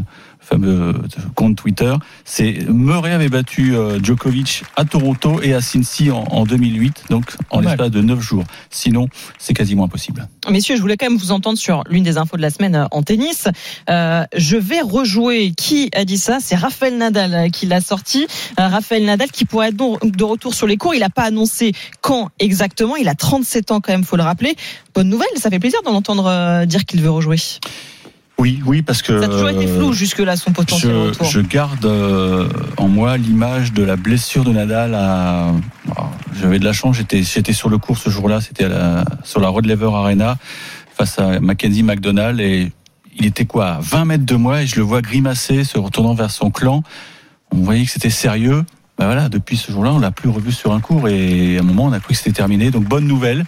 fameux 0.53 0.93
compte 1.35 1.55
Twitter. 1.55 1.93
C'est 2.25 2.65
Murray 2.69 3.11
avait 3.11 3.29
battu 3.29 3.75
euh, 3.75 3.99
Djokovic 4.01 4.63
à 4.75 4.85
Toronto 4.85 5.41
et 5.41 5.53
à 5.53 5.61
Cincy 5.61 6.11
en, 6.11 6.23
en 6.29 6.45
2008, 6.45 7.05
donc 7.09 7.35
en 7.49 7.61
l'espace 7.61 7.89
de 7.89 8.01
9 8.01 8.19
jours. 8.19 8.43
Sinon, 8.69 9.07
c'est 9.39 9.53
quasiment 9.53 9.85
impossible. 9.85 10.27
Messieurs, 10.49 10.75
je 10.75 10.81
voulais 10.81 10.97
quand 10.97 11.09
même 11.09 11.17
vous 11.17 11.31
entendre 11.31 11.57
sur 11.57 11.83
l'une 11.89 12.03
des 12.03 12.17
infos 12.17 12.37
de 12.37 12.41
la 12.41 12.49
semaine 12.49 12.75
euh, 12.75 12.85
en 12.91 13.01
tennis. 13.01 13.47
Euh, 13.89 14.25
je 14.35 14.57
vais 14.57 14.81
rejouer. 14.81 15.53
Qui 15.57 15.89
a 15.95 16.05
dit 16.05 16.17
ça? 16.17 16.37
C'est 16.39 16.55
Raphaël 16.55 16.97
Nadal 16.97 17.33
euh, 17.33 17.49
qui 17.49 17.65
l'a 17.65 17.81
sorti. 17.81 18.27
Euh, 18.59 18.67
Raphaël 18.67 19.05
Nadal 19.05 19.31
qui 19.31 19.45
pourrait 19.45 19.69
être 19.69 19.75
donc 19.75 20.05
de 20.05 20.23
retour 20.23 20.53
sur 20.53 20.67
les 20.67 20.77
cours. 20.77 20.93
Il 20.93 20.99
n'a 20.99 21.09
pas 21.09 21.23
annoncé 21.23 21.73
quand 22.01 22.29
exactement. 22.39 22.95
Il 22.95 23.07
a 23.07 23.15
37 23.15 23.71
ans 23.71 23.81
quand 23.81 23.91
même, 23.91 24.03
faut 24.03 24.17
le 24.17 24.23
rappeler. 24.23 24.55
Bonne 24.93 25.09
nouvelle, 25.09 25.27
ça 25.37 25.49
fait 25.49 25.59
plaisir 25.59 25.81
d'en 25.83 25.93
entendre 25.93 26.27
euh, 26.27 26.65
dire 26.65 26.85
qu'il 26.85 27.01
veut 27.01 27.09
rejouer. 27.09 27.37
Ça 28.43 28.49
Oui, 28.49 28.61
oui, 28.65 28.81
parce 28.81 29.01
que 29.01 29.21
a 29.21 29.27
toujours 29.27 29.49
été 29.49 29.67
flou 29.67 29.93
jusque-là 29.93 30.35
son 30.35 30.51
potentiel 30.51 30.91
je, 30.91 30.97
retour. 30.97 31.25
je 31.25 31.39
garde 31.39 31.85
euh, 31.85 32.47
en 32.77 32.87
moi 32.87 33.17
l'image 33.17 33.71
de 33.73 33.83
la 33.83 33.95
blessure 33.95 34.43
de 34.43 34.51
Nadal. 34.51 34.93
À... 34.95 35.47
alors, 35.91 36.11
J'avais 36.39 36.59
de 36.59 36.65
la 36.65 36.73
chance, 36.73 36.97
j'étais 36.97 37.23
j'étais 37.23 37.53
sur 37.53 37.69
le 37.69 37.77
cours 37.77 37.97
ce 37.97 38.09
jour-là, 38.09 38.41
c'était 38.41 38.67
la- 38.67 39.05
sur 39.23 39.39
la 39.39 39.47
Rod 39.49 39.65
Laver 39.65 39.89
Arena 39.93 40.37
face 40.95 41.17
à 41.19 41.39
Mackenzie 41.39 41.83
McDonald 41.83 42.39
et 42.39 42.71
il 43.17 43.25
était 43.25 43.45
quoi, 43.45 43.75
à 43.75 43.79
20 43.79 44.05
mètres 44.05 44.25
de 44.25 44.35
moi 44.35 44.63
et 44.63 44.67
je 44.67 44.75
le 44.75 44.81
vois 44.81 45.01
grimacer, 45.01 45.63
se 45.63 45.77
retournant 45.77 46.13
vers 46.13 46.31
son 46.31 46.51
clan. 46.51 46.83
On 47.51 47.57
voyait 47.57 47.85
que 47.85 47.91
c'était 47.91 48.09
sérieux. 48.09 48.63
Ben 48.97 49.05
voilà, 49.05 49.27
depuis 49.27 49.57
ce 49.57 49.71
jour-là, 49.71 49.91
on 49.91 49.99
l'a 49.99 50.11
plus 50.11 50.29
revu 50.29 50.51
sur 50.51 50.71
un 50.71 50.79
cours 50.79 51.09
et 51.09 51.57
à 51.57 51.61
un 51.61 51.63
moment, 51.63 51.85
on 51.85 51.93
a 51.93 51.99
cru 51.99 52.13
que 52.13 52.19
c'était 52.19 52.31
terminé. 52.31 52.69
Donc 52.69 52.83
bonne 52.83 53.07
nouvelle. 53.07 53.43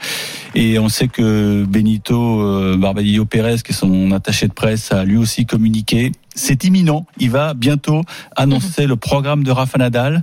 Et 0.55 0.79
on 0.79 0.89
sait 0.89 1.07
que 1.07 1.63
Benito 1.65 2.41
euh, 2.41 2.77
Barbadillo 2.77 3.25
Pérez, 3.25 3.57
qui 3.63 3.71
est 3.71 3.75
son 3.75 4.11
attaché 4.11 4.47
de 4.47 4.53
presse, 4.53 4.91
a 4.91 5.03
lui 5.03 5.17
aussi 5.17 5.45
communiqué. 5.45 6.11
C'est 6.33 6.63
imminent. 6.63 7.05
Il 7.19 7.29
va 7.29 7.53
bientôt 7.53 8.01
annoncer 8.35 8.87
le 8.87 8.95
programme 8.95 9.43
de 9.43 9.51
Rafa 9.51 9.77
Nadal. 9.77 10.21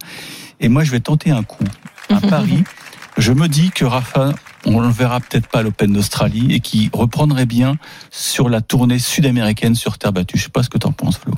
Et 0.61 0.69
moi, 0.69 0.83
je 0.83 0.91
vais 0.91 1.01
tenter 1.01 1.31
un 1.31 1.45
coup 1.45 1.65
à 2.09 2.21
Paris. 2.29 2.65
Je 3.17 3.33
me 3.33 3.47
dis 3.47 3.71
que 3.71 3.85
Rafa, 3.85 4.33
on 4.65 4.81
le 4.81 4.89
verra 4.89 5.21
peut-être 5.21 5.47
pas 5.47 5.61
à 5.61 5.63
l'Open 5.63 5.93
d'Australie 5.93 6.53
et 6.53 6.61
qui 6.61 6.91
reprendrait 6.93 7.47
bien 7.47 7.77
sur 8.11 8.49
la 8.49 8.61
tournée 8.61 8.99
sud-américaine 8.99 9.75
sur 9.75 9.99
terre 9.99 10.13
battue. 10.13 10.39
Je 10.39 10.45
sais 10.45 10.51
pas 10.51 10.63
ce 10.63 10.71
que 10.71 10.79
t'en 10.79 10.93
penses, 10.93 11.19
Flo. 11.19 11.35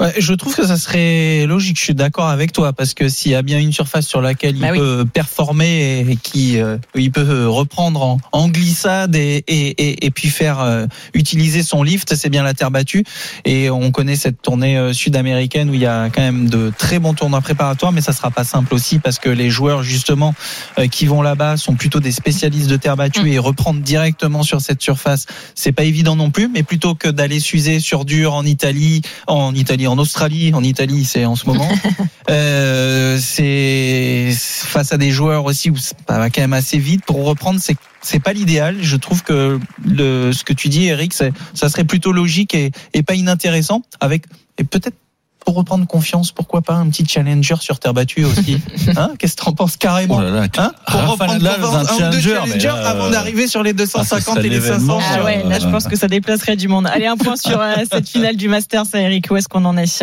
Ouais, 0.00 0.14
je 0.18 0.32
trouve 0.32 0.56
que 0.56 0.66
ça 0.66 0.78
serait 0.78 1.44
logique. 1.46 1.76
Je 1.78 1.84
suis 1.84 1.94
d'accord 1.94 2.28
avec 2.28 2.52
toi 2.52 2.72
parce 2.72 2.94
que 2.94 3.08
s'il 3.10 3.32
y 3.32 3.34
a 3.34 3.42
bien 3.42 3.58
une 3.58 3.72
surface 3.72 4.06
sur 4.06 4.22
laquelle 4.22 4.56
il 4.56 4.60
Bah 4.62 4.68
oui. 4.72 4.78
peut 4.78 5.04
performer 5.12 6.00
et 6.08 6.16
qui 6.16 6.58
euh, 6.58 6.78
il 6.94 7.10
peut 7.12 7.46
reprendre 7.46 8.02
en, 8.02 8.18
en 8.32 8.48
glissade 8.48 9.14
et, 9.14 9.44
et, 9.46 9.68
et, 9.68 10.06
et 10.06 10.10
puis 10.10 10.28
faire 10.30 10.60
euh, 10.60 10.86
utiliser 11.14 11.62
son 11.62 11.82
lift, 11.82 12.14
c'est 12.14 12.30
bien 12.30 12.42
la 12.42 12.54
terre 12.54 12.70
battue. 12.70 13.04
Et 13.44 13.68
on 13.68 13.90
connaît 13.90 14.16
cette 14.16 14.40
tournée 14.40 14.78
euh, 14.78 14.92
sud-américaine 14.94 15.68
où 15.70 15.74
il 15.74 15.80
y 15.80 15.86
a 15.86 16.08
quand 16.08 16.22
même 16.22 16.48
de 16.48 16.72
très 16.78 16.98
bons 16.98 17.12
tournois 17.14 17.42
préparatoires, 17.42 17.92
mais 17.92 18.00
ça 18.00 18.12
sera 18.12 18.30
pas 18.30 18.44
simple 18.44 18.72
aussi 18.74 18.98
parce 19.00 19.18
que 19.18 19.28
les 19.28 19.50
joueurs 19.50 19.82
justement 19.82 20.34
euh, 20.78 20.86
qui 20.86 21.04
vont 21.06 21.20
là-bas 21.20 21.56
sont 21.58 21.74
plutôt 21.74 22.00
des 22.00 22.12
spécialistes 22.12 22.68
de 22.70 22.76
terre 22.76 22.96
battue 22.96 23.20
Mm. 23.20 23.26
et 23.26 23.38
reprendre 23.38 23.80
directement 23.80 24.42
sur 24.42 24.60
cette 24.62 24.80
surface, 24.80 25.26
c'est 25.54 25.72
pas 25.72 25.84
évident 25.84 26.16
non 26.16 26.30
plus. 26.30 26.48
Mais 26.48 26.62
plutôt 26.62 26.94
que 26.94 27.08
d'aller 27.08 27.38
s'user 27.40 27.80
sur 27.80 28.06
dur 28.06 28.32
en 28.32 28.46
Italie, 28.46 29.02
en 29.26 29.54
Italie, 29.54 29.88
en 29.90 29.98
Australie, 29.98 30.52
en 30.54 30.62
Italie, 30.62 31.04
c'est 31.04 31.24
en 31.24 31.36
ce 31.36 31.46
moment. 31.46 31.68
euh, 32.30 33.18
c'est 33.20 34.30
face 34.34 34.92
à 34.92 34.96
des 34.96 35.10
joueurs 35.10 35.44
aussi 35.44 35.70
où 35.70 35.76
ça 35.76 35.94
va 36.06 36.30
quand 36.30 36.40
même 36.40 36.52
assez 36.52 36.78
vite 36.78 37.04
pour 37.04 37.24
reprendre. 37.24 37.60
C'est 37.60 37.76
c'est 38.02 38.20
pas 38.20 38.32
l'idéal. 38.32 38.78
Je 38.80 38.96
trouve 38.96 39.22
que 39.22 39.60
le 39.84 40.32
ce 40.32 40.44
que 40.44 40.52
tu 40.52 40.68
dis, 40.68 40.86
Eric, 40.86 41.12
ça 41.12 41.68
serait 41.68 41.84
plutôt 41.84 42.12
logique 42.12 42.54
et, 42.54 42.70
et 42.94 43.02
pas 43.02 43.14
inintéressant. 43.14 43.82
Avec 44.00 44.24
et 44.58 44.64
peut-être 44.64 44.96
pour 45.44 45.54
reprendre 45.54 45.86
confiance, 45.86 46.32
pourquoi 46.32 46.62
pas 46.62 46.74
un 46.74 46.88
petit 46.88 47.06
challenger 47.06 47.56
sur 47.60 47.78
terre 47.78 47.94
battue 47.94 48.24
aussi. 48.24 48.60
Hein 48.96 49.12
Qu'est-ce 49.18 49.36
que 49.36 49.44
t'en 49.44 49.52
penses 49.52 49.76
carrément 49.76 50.16
Oh 50.18 50.22
là 50.22 50.30
là, 50.30 50.46
Hein 50.58 50.72
pour 50.86 51.00
reprendre 51.12 51.34
Nadal, 51.34 51.60
pour 51.60 51.74
un 51.74 51.80
un 51.80 51.82
ou 51.82 51.86
deux 52.10 52.20
challenger, 52.20 52.34
challengers 52.34 52.68
mais, 52.68 52.86
euh, 52.86 52.90
avant 52.90 53.10
d'arriver 53.10 53.46
sur 53.46 53.62
les 53.62 53.70
ah, 53.70 53.74
250 53.74 54.34
ce 54.34 54.40
et 54.40 54.48
les 54.48 54.60
serait 54.60 54.68
500. 54.78 54.80
l'événement, 54.80 54.98
Ah 55.12 55.24
ouais, 55.24 55.44
là 55.48 55.58
je 55.58 55.68
pense 55.68 55.86
que 55.86 55.96
ça 55.96 56.08
déplacerait 56.08 56.56
du 56.56 56.68
monde. 56.68 56.86
Allez, 56.86 57.06
un 57.06 57.16
point 57.16 57.36
sur 57.36 57.60
euh, 57.60 57.74
cette 57.90 58.08
finale 58.08 58.36
du 58.36 58.48
Masters, 58.48 58.84
Eric. 58.94 59.30
Où 59.30 59.36
est-ce 59.36 59.48
qu'on 59.48 59.64
en 59.64 59.76
est? 59.76 60.02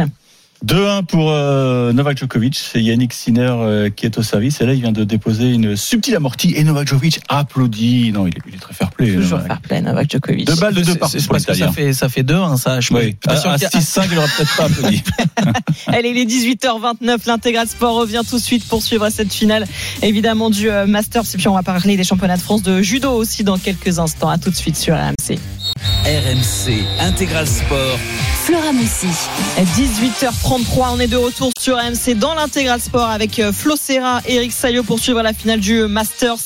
2-1 0.65 1.05
pour 1.05 1.31
euh, 1.31 1.93
Novak 1.93 2.17
Djokovic. 2.17 2.55
C'est 2.57 2.81
Yannick 2.81 3.13
Sinner 3.13 3.51
euh, 3.59 3.89
qui 3.89 4.05
est 4.05 4.17
au 4.17 4.23
service. 4.23 4.59
Et 4.61 4.65
là, 4.65 4.73
il 4.73 4.81
vient 4.81 4.91
de 4.91 5.03
déposer 5.03 5.51
une 5.51 5.75
subtile 5.75 6.15
amortie. 6.15 6.53
Et 6.55 6.63
Novak 6.63 6.87
Djokovic 6.87 7.19
applaudit. 7.29 8.11
Non, 8.11 8.25
il 8.27 8.29
est, 8.35 8.41
il 8.47 8.55
est 8.55 8.59
très 8.59 8.73
fair 8.73 8.89
play. 8.91 9.13
Toujours 9.13 9.37
Novak. 9.39 9.47
fair 9.47 9.61
play, 9.61 9.81
Novak 9.81 10.11
Djokovic. 10.11 10.45
Deux 10.47 10.55
balles 10.55 10.73
de 10.73 10.79
deux 10.81 10.85
c'est 10.93 10.97
pour 10.97 11.09
parce 11.31 11.45
que 11.45 11.53
ça 11.53 11.71
fait 11.71 11.93
ça 11.93 12.09
fait 12.09 12.23
deux, 12.23 12.35
hein, 12.35 12.57
ça. 12.57 12.79
Je 12.79 12.93
Oui, 12.93 13.13
pas 13.13 13.33
à, 13.33 13.37
sûr 13.37 13.49
à 13.49 13.53
a- 13.53 13.57
6-5, 13.57 14.07
il 14.11 14.17
aurait 14.17 14.27
peut-être 14.35 14.57
pas 14.57 14.63
applaudi. 14.65 15.03
Allez, 15.87 16.09
il 16.09 16.17
est 16.17 16.25
18h29. 16.25 17.17
L'intégral 17.27 17.67
sport 17.67 17.95
revient 17.95 18.21
tout 18.27 18.37
de 18.37 18.41
suite 18.43 18.67
pour 18.67 18.81
suivre 18.81 19.07
cette 19.09 19.31
finale, 19.33 19.65
évidemment, 20.01 20.49
du 20.49 20.69
euh, 20.69 20.85
Masters. 20.87 21.23
Et 21.33 21.37
puis, 21.37 21.47
on 21.47 21.53
va 21.53 21.63
parler 21.63 21.97
des 21.97 22.03
championnats 22.03 22.37
de 22.37 22.41
France 22.41 22.63
de 22.63 22.81
judo 22.81 23.11
aussi 23.11 23.43
dans 23.43 23.57
quelques 23.57 23.99
instants. 23.99 24.29
À 24.29 24.37
tout 24.37 24.49
de 24.49 24.55
suite 24.55 24.75
sur 24.77 24.95
RMC. 24.95 25.37
RMC 26.05 26.83
Intégral 26.99 27.47
Sport. 27.47 27.99
Flora 28.45 28.71
Moussi. 28.71 29.07
18h33, 29.75 30.93
on 30.95 30.99
est 30.99 31.07
de 31.07 31.17
retour 31.17 31.49
sur 31.59 31.77
AMC 31.77 32.15
dans 32.17 32.33
l'intégral 32.33 32.79
sport 32.79 33.09
avec 33.09 33.39
euh, 33.39 33.51
Flo 33.51 33.75
Serra 33.75 34.21
et 34.25 34.35
Eric 34.35 34.53
Salio 34.53 34.83
pour 34.83 34.99
suivre 34.99 35.21
la 35.21 35.33
finale 35.33 35.59
du 35.59 35.81
Masters. 35.87 36.37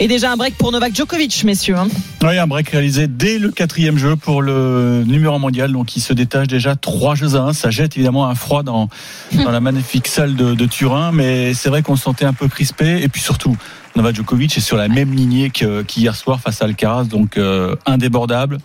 Et 0.00 0.08
déjà 0.08 0.32
un 0.32 0.36
break 0.36 0.54
pour 0.56 0.72
Novak 0.72 0.94
Djokovic, 0.96 1.44
messieurs. 1.44 1.76
hein. 1.76 1.88
Oui, 2.22 2.38
un 2.38 2.46
break 2.46 2.70
réalisé 2.70 3.06
dès 3.06 3.38
le 3.38 3.50
quatrième 3.50 3.98
jeu 3.98 4.16
pour 4.16 4.40
le 4.40 5.04
numéro 5.06 5.34
un 5.34 5.38
mondial. 5.38 5.72
Donc, 5.72 5.94
il 5.96 6.00
se 6.00 6.14
détache 6.14 6.46
déjà 6.48 6.74
trois 6.74 7.14
jeux 7.14 7.34
à 7.34 7.40
1. 7.40 7.52
Ça 7.52 7.70
jette 7.70 7.96
évidemment 7.96 8.26
un 8.28 8.34
froid 8.34 8.62
dans, 8.62 8.88
dans 9.34 9.50
la 9.50 9.60
magnifique 9.60 10.08
salle 10.08 10.36
de, 10.36 10.54
de 10.54 10.66
Turin. 10.66 11.12
Mais 11.12 11.52
c'est 11.52 11.68
vrai 11.68 11.82
qu'on 11.82 11.96
se 11.96 12.02
sentait 12.04 12.24
un 12.24 12.32
peu 12.32 12.48
crispé. 12.48 13.02
Et 13.02 13.08
puis 13.08 13.20
surtout, 13.20 13.56
Novak 13.96 14.16
Djokovic 14.16 14.56
est 14.56 14.60
sur 14.60 14.76
la 14.76 14.88
même 14.88 15.12
lignée 15.14 15.50
que- 15.50 15.82
qu'hier 15.82 16.16
soir 16.16 16.40
face 16.40 16.62
à 16.62 16.64
Alcaraz. 16.64 17.04
Donc, 17.04 17.36
euh, 17.36 17.76
indébordable. 17.86 18.58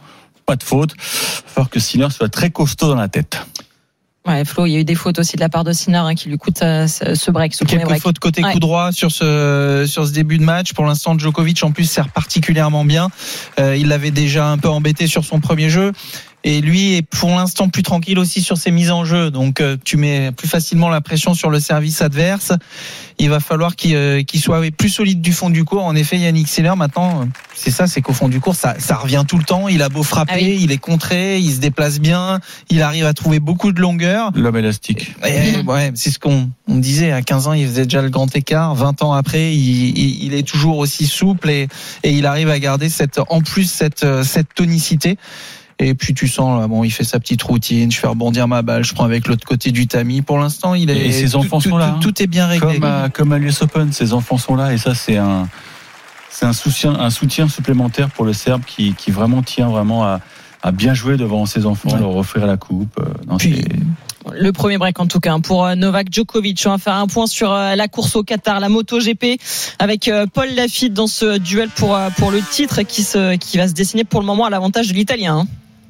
Pas 0.45 0.55
de 0.55 0.63
faute. 0.63 0.91
Il 0.93 1.01
va 1.01 1.49
falloir 1.53 1.69
que 1.69 1.79
Sinner 1.79 2.07
soit 2.09 2.29
très 2.29 2.49
costaud 2.49 2.87
dans 2.87 2.95
la 2.95 3.09
tête. 3.09 3.41
Ouais, 4.25 4.43
Flo, 4.43 4.65
il 4.65 4.71
y 4.71 4.75
a 4.75 4.79
eu 4.79 4.83
des 4.83 4.95
fautes 4.95 5.19
aussi 5.19 5.37
de 5.37 5.41
la 5.41 5.47
part 5.47 5.63
de 5.63 5.71
Sinner 5.71 5.99
hein, 5.99 6.13
qui 6.13 6.27
lui 6.27 6.37
coûte 6.37 6.61
euh, 6.61 6.85
ce 6.87 7.31
break, 7.31 7.53
ce 7.53 7.63
Quelques 7.63 7.85
break. 7.85 8.01
fautes 8.01 8.19
côté 8.19 8.43
Ouais. 8.43 8.51
coup 8.51 8.59
droit 8.59 8.91
sur 8.91 9.09
ce 9.09 9.85
sur 9.87 10.05
ce 10.05 10.11
début 10.11 10.37
de 10.37 10.43
match. 10.43 10.73
Pour 10.73 10.85
l'instant, 10.85 11.17
Djokovic 11.17 11.63
en 11.63 11.71
plus 11.71 11.85
sert 11.89 12.09
particulièrement 12.09 12.83
bien. 12.83 13.09
Euh, 13.57 13.77
il 13.77 13.87
l'avait 13.87 14.11
déjà 14.11 14.49
un 14.49 14.57
peu 14.57 14.67
embêté 14.67 15.07
sur 15.07 15.23
son 15.23 15.39
premier 15.39 15.69
jeu. 15.69 15.93
Et 16.43 16.61
lui 16.61 16.95
est 16.95 17.01
pour 17.01 17.29
l'instant 17.31 17.67
plus 17.67 17.83
tranquille 17.83 18.17
aussi 18.19 18.41
sur 18.41 18.57
ses 18.57 18.71
mises 18.71 18.91
en 18.91 19.03
jeu. 19.03 19.31
Donc 19.31 19.59
euh, 19.59 19.75
tu 19.83 19.97
mets 19.97 20.31
plus 20.31 20.47
facilement 20.47 20.87
la 20.87 21.01
pression 21.01 21.33
sur 21.33 21.49
le 21.49 21.59
service 21.59 22.01
adverse. 22.01 22.53
Il 23.19 23.29
va 23.29 23.39
falloir 23.39 23.75
qu'il 23.75 23.95
euh, 23.95 24.21
qu'il 24.23 24.39
soit 24.39 24.59
oui, 24.59 24.71
plus 24.71 24.87
solide 24.89 25.19
du 25.19 25.33
fond 25.33 25.49
du 25.49 25.65
cours. 25.65 25.83
En 25.83 25.95
effet, 25.95 26.17
Yannick 26.17 26.47
Sinner 26.47 26.73
maintenant, 26.77 27.21
euh, 27.21 27.25
c'est 27.55 27.71
ça, 27.71 27.87
c'est 27.87 28.01
qu'au 28.01 28.13
fond 28.13 28.29
du 28.29 28.39
cours, 28.39 28.55
ça, 28.55 28.75
ça 28.79 28.95
revient 28.95 29.25
tout 29.27 29.37
le 29.37 29.43
temps. 29.43 29.67
Il 29.67 29.81
a 29.81 29.89
beau 29.89 30.03
frapper, 30.03 30.33
Ah 30.35 30.39
oui. 30.39 30.59
il 30.61 30.71
est 30.71 30.77
contré, 30.77 31.39
il 31.39 31.51
se 31.51 31.59
déplace 31.59 31.99
bien, 31.99 32.39
il 32.69 32.81
arrive 32.83 33.05
à 33.07 33.13
trouver 33.13 33.39
beaucoup 33.39 33.73
de 33.73 33.81
longueur. 33.81 34.31
L'homme 34.35 34.57
élastique. 34.57 35.15
Et, 35.27 35.57
ouais, 35.65 35.91
c'est 35.95 36.11
ce 36.11 36.19
qu'on 36.19 36.49
on 36.69 36.75
disait. 36.77 37.11
À 37.11 37.23
15 37.23 37.47
ans, 37.47 37.53
il 37.53 37.65
faisait 37.67 37.83
déjà 37.85 38.01
le 38.03 38.09
grand 38.09 38.33
écart. 38.35 38.73
20 38.75 39.01
ans 39.01 39.11
après, 39.13 39.53
il, 39.53 39.97
il- 39.97 40.23
il 40.23 40.33
est 40.35 40.47
toujours 40.47 40.77
aussi 40.77 41.07
souple 41.07 41.49
et, 41.49 41.67
et 42.03 42.11
il 42.11 42.25
arrive 42.25 42.49
à 42.49 42.59
garder 42.59 42.87
cette, 42.89 43.19
en 43.29 43.41
plus 43.41 43.69
cette, 43.69 44.05
cette 44.23 44.53
tonicité. 44.53 45.17
Et 45.79 45.93
puis 45.93 46.13
tu 46.15 46.27
sens, 46.27 46.59
là, 46.59 46.67
bon, 46.67 46.83
il 46.83 46.89
fait 46.89 47.03
sa 47.03 47.19
petite 47.19 47.43
routine. 47.43 47.91
Je 47.91 47.99
fais 47.99 48.07
rebondir 48.07 48.47
ma 48.47 48.63
balle, 48.63 48.83
je 48.83 48.93
prends 48.95 49.03
avec 49.05 49.27
l'autre 49.27 49.45
côté 49.45 49.71
du 49.71 49.85
tamis. 49.87 50.21
Pour 50.23 50.39
l'instant, 50.39 50.73
il 50.73 50.89
est. 50.89 50.97
Et 51.07 51.11
ses 51.11 51.35
enfants 51.35 51.59
tout, 51.59 51.69
sont 51.69 51.77
là, 51.77 51.89
Tout, 51.89 51.95
hein. 51.95 51.99
tout 52.01 52.23
est 52.23 52.27
bien 52.27 52.47
réglé. 52.47 52.75
Comme 52.79 52.83
à, 52.83 53.09
comme 53.09 53.31
à 53.31 53.37
l'US 53.37 53.61
Open, 53.61 53.91
ses 53.91 54.13
enfants 54.13 54.37
sont 54.39 54.55
là 54.55 54.73
et 54.73 54.77
ça 54.79 54.95
c'est 54.95 55.17
un 55.17 55.47
c'est 56.29 56.45
un 56.45 56.53
soutien 56.53 56.93
un 56.99 57.09
soutien 57.11 57.47
supplémentaire 57.47 58.09
pour 58.09 58.25
le 58.25 58.33
Serbe 58.33 58.63
qui, 58.65 58.93
qui 58.95 59.11
vraiment 59.11 59.43
tient 59.43 59.69
vraiment 59.69 60.03
à, 60.03 60.19
à 60.63 60.71
bien 60.71 60.93
jouer 60.95 61.15
devant 61.15 61.45
ses 61.45 61.65
enfants, 61.67 61.89
Ouais. 61.91 61.99
leur 61.99 62.15
offrir 62.15 62.47
la 62.47 62.57
coupe. 62.57 62.97
Euh, 62.99 63.05
non, 63.27 63.37
Puis- 63.37 63.63
Le 64.33 64.51
premier 64.51 64.77
break 64.79 64.99
en 64.99 65.05
tout 65.07 65.19
cas 65.19 65.31
hein, 65.33 65.39
pour 65.41 65.63
euh, 65.65 65.75
Novak 65.75 66.07
Djokovic. 66.11 66.61
On 66.65 66.71
va 66.71 66.77
faire 66.79 66.95
un 66.95 67.07
point 67.07 67.27
sur 67.27 67.51
euh, 67.51 67.75
la 67.75 67.87
course 67.87 68.15
au 68.15 68.23
Qatar, 68.23 68.59
la 68.59 68.67
Moto 68.69 68.99
GP, 68.99 69.39
avec 69.79 70.09
Paul 70.33 70.47
Lafitte 70.55 70.93
dans 70.93 71.07
ce 71.07 71.37
duel 71.37 71.69
pour 71.69 71.97
pour 72.17 72.31
le 72.31 72.41
titre 72.41 72.81
qui 72.81 73.03
se 73.03 73.35
qui 73.37 73.57
va 73.57 73.67
se 73.67 73.73
dessiner 73.73 74.03
pour 74.05 74.19
le 74.21 74.25
moment 74.25 74.45
à 74.45 74.49
l'avantage 74.49 74.87
de 74.89 74.93
l'Italien. 74.95 75.45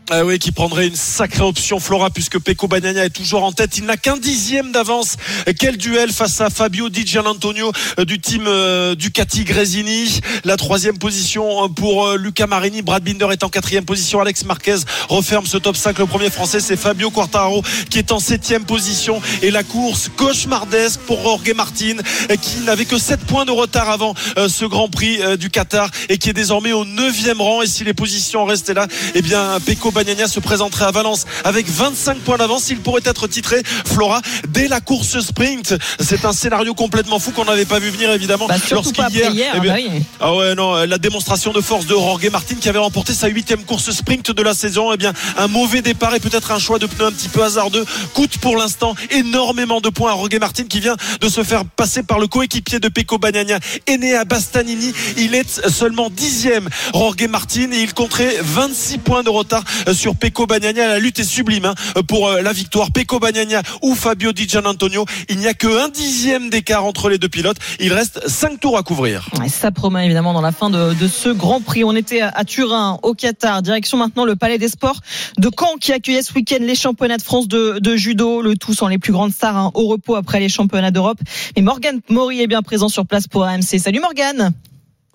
Ah 0.10 0.24
oui, 0.24 0.40
qui 0.40 0.54
prendrait 0.54 0.88
une 0.88 0.96
sacrée 0.96 1.44
option 1.44 1.82
Flora 1.82 2.10
puisque 2.10 2.40
Pecco 2.40 2.70
Bagnaia 2.70 3.04
est 3.04 3.10
toujours 3.10 3.44
en 3.44 3.52
tête. 3.52 3.78
Il 3.78 3.84
n'a 3.84 3.98
qu'un 3.98 4.16
dixième 4.16 4.72
d'avance. 4.72 5.18
Quel 5.60 5.76
duel 5.76 6.14
face 6.14 6.40
à 6.40 6.50
Fabio 6.50 6.88
Di 6.88 7.06
Gianantonio 7.06 7.74
euh, 8.00 8.06
du 8.06 8.18
team 8.22 8.46
euh, 8.48 8.96
Ducati 8.96 9.44
Gresini. 9.44 10.22
La 10.46 10.56
troisième 10.56 10.98
position 10.98 11.66
euh, 11.66 11.68
pour 11.68 12.14
Luca 12.14 12.48
Marini. 12.48 12.84
Brad 12.84 13.04
Binder 13.04 13.28
est 13.34 13.44
en 13.44 13.50
quatrième 13.50 13.84
position. 13.84 14.22
Alex 14.22 14.46
Marquez 14.46 14.78
referme 15.10 15.46
ce 15.46 15.58
top 15.58 15.76
5. 15.76 16.00
Le 16.00 16.06
premier 16.06 16.30
français, 16.30 16.62
c'est 16.62 16.78
Fabio 16.78 17.12
Quartararo 17.12 17.62
qui 17.90 18.00
est 18.00 18.14
en 18.14 18.20
septième 18.20 18.64
position. 18.64 19.22
Et 19.42 19.52
la 19.52 19.64
course 19.64 20.10
cauchemardesque 20.16 21.02
pour 21.02 21.22
Jorge 21.22 21.52
Martin 21.54 21.98
qui 22.42 22.60
n'avait 22.62 22.86
que 22.86 22.98
7 22.98 23.26
points 23.26 23.44
de 23.44 23.52
retard 23.52 23.90
avant 23.90 24.14
ce 24.38 24.64
Grand 24.64 24.88
Prix 24.88 25.20
du 25.38 25.50
Qatar 25.50 25.92
et 26.08 26.18
qui 26.18 26.30
est 26.30 26.34
désormais 26.34 26.72
au 26.72 26.86
neuvième 26.86 27.42
rang. 27.42 27.62
Et 27.62 27.68
si 27.68 27.84
les 27.84 27.94
positions 27.94 28.46
restaient 28.46 28.74
là, 28.74 28.88
eh 29.14 29.22
bien 29.22 29.60
Pecco 29.66 29.92
Bagnaia 29.98 30.28
se 30.28 30.40
présenterait 30.40 30.86
à 30.86 30.92
Valence 30.92 31.26
avec 31.44 31.68
25 31.68 32.20
points 32.20 32.38
d'avance. 32.38 32.70
Il 32.70 32.82
pourrait 32.82 33.02
être 33.04 33.26
titré 33.26 33.64
Flora 33.66 34.22
dès 34.48 34.68
la 34.68 34.80
course 34.80 35.20
sprint. 35.22 35.74
C'est 36.00 36.24
un 36.24 36.34
scénario 36.34 36.76
complètement 36.76 37.18
fou 37.18 37.32
qu'on 37.32 37.46
n'avait 37.46 37.66
pas 37.66 37.80
vu 37.80 37.90
venir 37.90 38.12
évidemment. 38.12 38.46
Bah, 38.46 38.58
surtout 38.64 38.92
pas 38.92 39.06
après 39.06 39.32
hier. 39.32 39.54
eh 39.56 39.60
bien, 39.60 39.74
bah 39.74 39.80
oui. 39.80 40.04
ah 40.20 40.36
ouais 40.36 40.54
non 40.54 40.76
la 40.86 41.00
démonstration 41.00 41.52
de 41.52 41.62
force 41.62 41.88
de 41.88 41.96
Jorge 41.96 42.30
Martin 42.30 42.58
qui 42.62 42.70
avait 42.70 42.78
remporté 42.78 43.12
sa 43.14 43.28
huitième 43.28 43.64
course 43.64 43.90
sprint 43.90 44.30
de 44.30 44.42
la 44.44 44.54
saison 44.54 44.94
eh 44.94 44.98
bien 44.98 45.14
un 45.36 45.48
mauvais 45.48 45.82
départ 45.82 46.14
et 46.14 46.20
peut-être 46.20 46.52
un 46.52 46.60
choix 46.60 46.78
de 46.78 46.86
pneus 46.86 47.08
un 47.08 47.12
petit 47.12 47.30
peu 47.30 47.44
hasardeux 47.44 47.84
coûte 48.14 48.38
pour 48.38 48.56
l'instant 48.56 48.94
énormément 49.10 49.82
de 49.82 49.90
points 49.90 50.12
à 50.14 50.16
Jorge 50.16 50.38
Martin 50.40 50.66
qui 50.66 50.80
vient 50.80 50.96
de 51.22 51.28
se 51.28 51.42
faire 51.44 51.66
passer 51.66 52.04
par 52.04 52.20
le 52.20 52.28
coéquipier 52.28 52.80
de 52.80 52.88
Pecco 52.88 53.18
Bagnaia 53.18 53.58
né 53.90 54.16
à 54.16 54.26
Bastanini 54.26 54.94
il 55.18 55.34
est 55.34 55.68
seulement 55.70 56.12
dixième 56.12 56.70
Jorge 56.94 57.28
Martin 57.28 57.72
et 57.72 57.80
il 57.82 57.96
compterait 57.96 58.38
26 58.42 59.00
points 59.00 59.24
de 59.24 59.30
retard 59.30 59.64
sur 59.94 60.16
Pecco 60.16 60.46
Bagnaia 60.46 60.88
la 60.88 61.00
lutte 61.00 61.20
est 61.20 61.24
sublime 61.24 61.66
hein, 61.66 61.76
pour 62.08 62.28
euh, 62.28 62.42
la 62.42 62.54
victoire 62.54 62.92
Pecco 62.92 63.20
Bagnaia 63.20 63.62
ou 63.82 63.96
Fabio 63.96 64.32
Di 64.32 64.48
Gianantonio 64.48 65.06
il 65.30 65.38
n'y 65.38 65.48
a 65.48 65.54
que 65.54 65.84
un 65.84 65.90
dixième 65.90 66.50
d'écart 66.50 66.86
entre 66.86 67.10
les 67.10 67.18
deux 67.18 67.30
pilotes 67.30 67.58
il 67.80 67.94
reste 67.94 68.28
cinq 68.28 68.60
tours 68.60 68.78
à 68.78 68.84
couvrir 68.84 69.30
ça 69.48 69.72
promet 69.72 70.06
évidemment 70.06 70.34
dans 70.34 70.42
la 70.42 70.52
fin 70.52 70.70
de, 70.70 70.94
de 70.94 71.08
ce 71.08 71.30
Grand 71.30 71.62
Prix. 71.62 71.84
On 71.84 71.96
était 71.96 72.22
à, 72.22 72.44
Turin, 72.46 73.00
au 73.04 73.14
Qatar. 73.14 73.62
Direction 73.62 73.98
maintenant 73.98 74.26
le 74.26 74.36
Palais 74.36 74.58
des 74.58 74.68
Sports 74.68 75.02
de 75.38 75.50
Caen 75.58 75.78
qui 75.80 75.92
accueillait 75.94 76.22
ce 76.22 76.34
week-end 76.34 76.58
les 76.62 76.76
championnats 76.76 77.18
de 77.18 77.22
France 77.22 77.48
de, 77.48 77.80
de 77.80 77.96
judo. 77.96 78.42
Le 78.42 78.56
tout 78.56 78.74
sans 78.74 78.88
les 78.88 78.98
plus 78.98 79.12
grandes 79.12 79.34
stars 79.34 79.58
hein, 79.58 79.72
au 79.74 79.88
repos 79.88 80.16
après 80.16 80.40
les 80.40 80.50
championnats 80.50 80.92
d'Europe. 80.92 81.20
Mais 81.56 81.62
Morgane 81.62 82.02
Maury 82.10 82.42
est 82.42 82.48
bien 82.48 82.62
présent 82.62 82.90
sur 82.90 83.06
place 83.06 83.28
pour 83.28 83.44
AMC. 83.44 83.80
Salut 83.80 84.00
Morgane. 84.00 84.54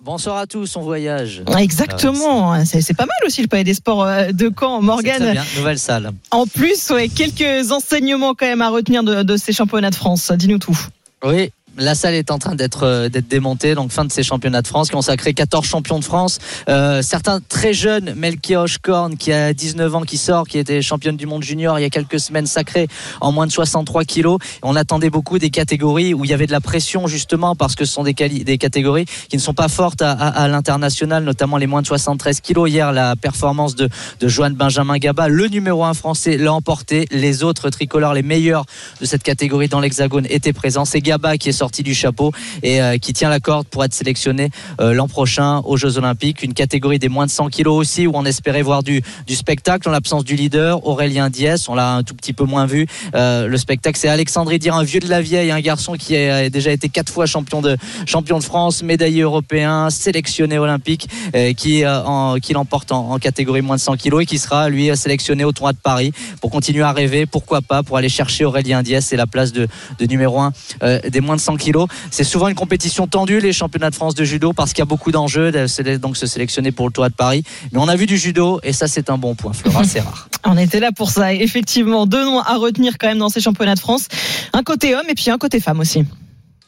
Bonsoir 0.03 0.37
à 0.37 0.47
tous, 0.47 0.75
on 0.75 0.81
voyage. 0.81 1.43
Exactement. 1.57 2.65
C'est 2.65 2.81
c'est 2.81 2.93
pas 2.93 3.05
mal 3.05 3.15
aussi 3.25 3.41
le 3.41 3.47
Palais 3.47 3.63
des 3.63 3.73
Sports 3.73 4.03
euh, 4.03 4.31
de 4.33 4.51
Caen. 4.57 4.81
Morgane. 4.81 5.31
bien, 5.31 5.43
nouvelle 5.55 5.79
salle. 5.79 6.11
En 6.31 6.45
plus, 6.45 6.89
ouais, 6.89 7.07
quelques 7.07 7.71
enseignements 7.71 8.33
quand 8.33 8.45
même 8.45 8.61
à 8.61 8.69
retenir 8.69 9.03
de, 9.03 9.23
de 9.23 9.37
ces 9.37 9.53
championnats 9.53 9.91
de 9.91 9.95
France. 9.95 10.29
Dis-nous 10.31 10.57
tout. 10.57 10.77
Oui. 11.23 11.51
La 11.79 11.95
salle 11.95 12.13
est 12.13 12.29
en 12.29 12.37
train 12.37 12.53
d'être 12.53 12.83
euh, 12.83 13.09
d'être 13.09 13.27
démontée, 13.27 13.73
donc 13.73 13.91
fin 13.91 14.05
de 14.05 14.11
ces 14.11 14.21
championnats 14.21 14.61
de 14.61 14.67
France 14.67 14.89
qui 14.89 14.95
ont 14.95 15.01
sacré 15.01 15.33
14 15.33 15.65
champions 15.65 15.97
de 15.97 16.03
France. 16.03 16.37
Euh, 16.69 17.01
certains 17.01 17.39
très 17.41 17.73
jeunes, 17.73 18.13
Melchior 18.15 18.67
Korn 18.83 19.17
qui 19.17 19.33
a 19.33 19.55
19 19.55 19.95
ans, 19.95 20.01
qui 20.03 20.19
sort, 20.19 20.47
qui 20.47 20.59
était 20.59 20.83
championne 20.83 21.17
du 21.17 21.25
monde 21.25 21.41
junior 21.41 21.79
il 21.79 21.81
y 21.81 21.85
a 21.85 21.89
quelques 21.89 22.19
semaines, 22.19 22.45
sacrée 22.45 22.87
en 23.21 23.31
moins 23.31 23.47
de 23.47 23.51
63 23.51 24.03
kilos. 24.03 24.37
On 24.61 24.75
attendait 24.75 25.09
beaucoup 25.09 25.39
des 25.39 25.49
catégories 25.49 26.13
où 26.13 26.23
il 26.25 26.29
y 26.29 26.33
avait 26.35 26.45
de 26.45 26.51
la 26.51 26.61
pression 26.61 27.07
justement 27.07 27.55
parce 27.55 27.73
que 27.73 27.85
ce 27.85 27.93
sont 27.93 28.03
des, 28.03 28.13
catégories 28.13 29.05
qui 29.29 29.37
ne 29.37 29.41
sont 29.41 29.55
pas 29.55 29.67
fortes 29.67 30.03
à 30.03 30.47
l'international, 30.47 31.23
notamment 31.23 31.57
les 31.57 31.65
moins 31.65 31.81
de 31.81 31.87
73 31.87 32.39
kilos. 32.41 32.69
Hier, 32.69 32.91
la 32.91 33.15
performance 33.15 33.75
de, 33.75 33.89
de 34.19 34.27
Joanne 34.27 34.53
Benjamin 34.53 34.97
Gaba, 34.97 35.27
le 35.27 35.47
numéro 35.47 35.83
1 35.83 35.95
français, 35.95 36.37
l'a 36.37 36.53
emporté. 36.53 37.07
Les 37.09 37.43
autres 37.43 37.71
tricolores, 37.71 38.13
les 38.13 38.21
meilleurs 38.21 38.65
de 39.01 39.05
cette 39.07 39.23
catégorie 39.23 39.69
dans 39.69 39.79
l'Hexagone 39.79 40.27
étaient 40.29 40.53
présents. 40.53 40.85
C'est 40.85 41.01
Gaba 41.01 41.37
qui 41.37 41.49
est 41.49 41.51
sorti 41.51 41.62
du 41.71 41.93
chapeau 41.93 42.31
et 42.61 42.81
euh, 42.81 42.97
qui 42.97 43.13
tient 43.13 43.29
la 43.29 43.39
corde 43.39 43.67
pour 43.67 43.83
être 43.83 43.93
sélectionné 43.93 44.49
euh, 44.81 44.93
l'an 44.93 45.07
prochain 45.07 45.59
aux 45.65 45.77
Jeux 45.77 45.97
Olympiques. 45.97 46.43
Une 46.43 46.53
catégorie 46.53 46.99
des 46.99 47.09
moins 47.09 47.25
de 47.25 47.31
100 47.31 47.47
kilos 47.49 47.75
aussi 47.75 48.07
où 48.07 48.11
on 48.13 48.25
espérait 48.25 48.61
voir 48.61 48.83
du, 48.83 49.01
spectacle 49.29 49.89
en 49.89 49.91
l'absence 49.91 50.23
du 50.23 50.35
leader 50.35 50.85
Aurélien 50.85 51.29
Diès. 51.29 51.67
On 51.69 51.75
l'a 51.75 51.95
un 51.95 52.03
tout 52.03 52.13
petit 52.13 52.33
peu 52.33 52.43
moins 52.43 52.65
vu. 52.65 52.85
Euh, 53.15 53.47
le 53.47 53.57
spectacle, 53.57 53.97
c'est 53.97 54.09
Alexandre 54.09 54.53
Idir, 54.53 54.75
un 54.75 54.83
vieux 54.83 54.99
de 54.99 55.09
la 55.09 55.21
vieille, 55.21 55.51
un 55.51 55.59
garçon 55.61 55.93
qui 55.93 56.15
a 56.15 56.49
déjà 56.49 56.71
été 56.71 56.89
quatre 56.89 57.11
fois 57.11 57.25
champion 57.25 57.61
de 57.61 57.77
champion 58.05 58.37
de 58.37 58.43
France, 58.43 58.83
médaillé 58.83 59.21
européen, 59.21 59.89
sélectionné 59.89 60.57
olympique, 60.57 61.07
qui 61.57 61.83
qui 62.41 62.53
l'emporte 62.53 62.91
en, 62.91 63.17
catégorie 63.17 63.61
moins 63.61 63.77
de 63.77 63.81
100 63.81 63.97
kilos 63.97 64.23
et 64.23 64.25
qui 64.25 64.37
sera 64.37 64.69
lui 64.69 64.95
sélectionné 64.95 65.43
au 65.43 65.51
tournoi 65.51 65.73
de 65.73 65.77
Paris 65.77 66.11
pour 66.41 66.51
continuer 66.51 66.83
à 66.83 66.91
rêver, 66.91 67.25
pourquoi 67.25 67.61
pas, 67.61 67.83
pour 67.83 67.97
aller 67.97 68.09
chercher 68.09 68.45
Aurélien 68.45 68.83
Diès 68.83 69.11
et 69.13 69.15
la 69.15 69.27
place 69.27 69.51
de, 69.51 69.67
numéro 70.07 70.39
1 70.39 70.53
euh, 70.83 70.99
des 71.09 71.21
moins 71.21 71.35
de 71.35 71.41
100 71.41 71.52
C'est 72.11 72.23
souvent 72.23 72.47
une 72.47 72.55
compétition 72.55 73.07
tendue, 73.07 73.39
les 73.39 73.53
championnats 73.53 73.89
de 73.89 73.95
France 73.95 74.15
de 74.15 74.23
judo, 74.23 74.53
parce 74.53 74.73
qu'il 74.73 74.79
y 74.79 74.83
a 74.83 74.85
beaucoup 74.85 75.11
d'enjeux, 75.11 75.51
donc 75.99 76.17
se 76.17 76.25
sélectionner 76.25 76.71
pour 76.71 76.87
le 76.87 76.93
tournoi 76.93 77.09
de 77.09 77.15
Paris. 77.15 77.43
Mais 77.71 77.79
on 77.79 77.87
a 77.87 77.95
vu 77.95 78.05
du 78.05 78.17
judo 78.17 78.59
et 78.63 78.73
ça, 78.73 78.87
c'est 78.87 79.09
un 79.09 79.17
bon 79.17 79.35
point. 79.35 79.53
Flora, 79.53 79.83
c'est 79.83 79.99
rare. 79.99 80.29
On 80.45 80.57
était 80.57 80.81
là 80.81 80.91
pour 80.91 81.09
ça. 81.09 81.33
Effectivement, 81.33 82.05
deux 82.05 82.25
noms 82.25 82.41
à 82.41 82.57
retenir 82.57 82.97
quand 82.97 83.07
même 83.07 83.19
dans 83.19 83.29
ces 83.29 83.39
championnats 83.39 83.75
de 83.75 83.79
France. 83.79 84.07
Un 84.51 84.61
côté 84.61 84.93
homme 84.93 85.05
et 85.07 85.15
puis 85.15 85.31
un 85.31 85.37
côté 85.37 85.61
femme 85.61 85.79
aussi. 85.79 86.03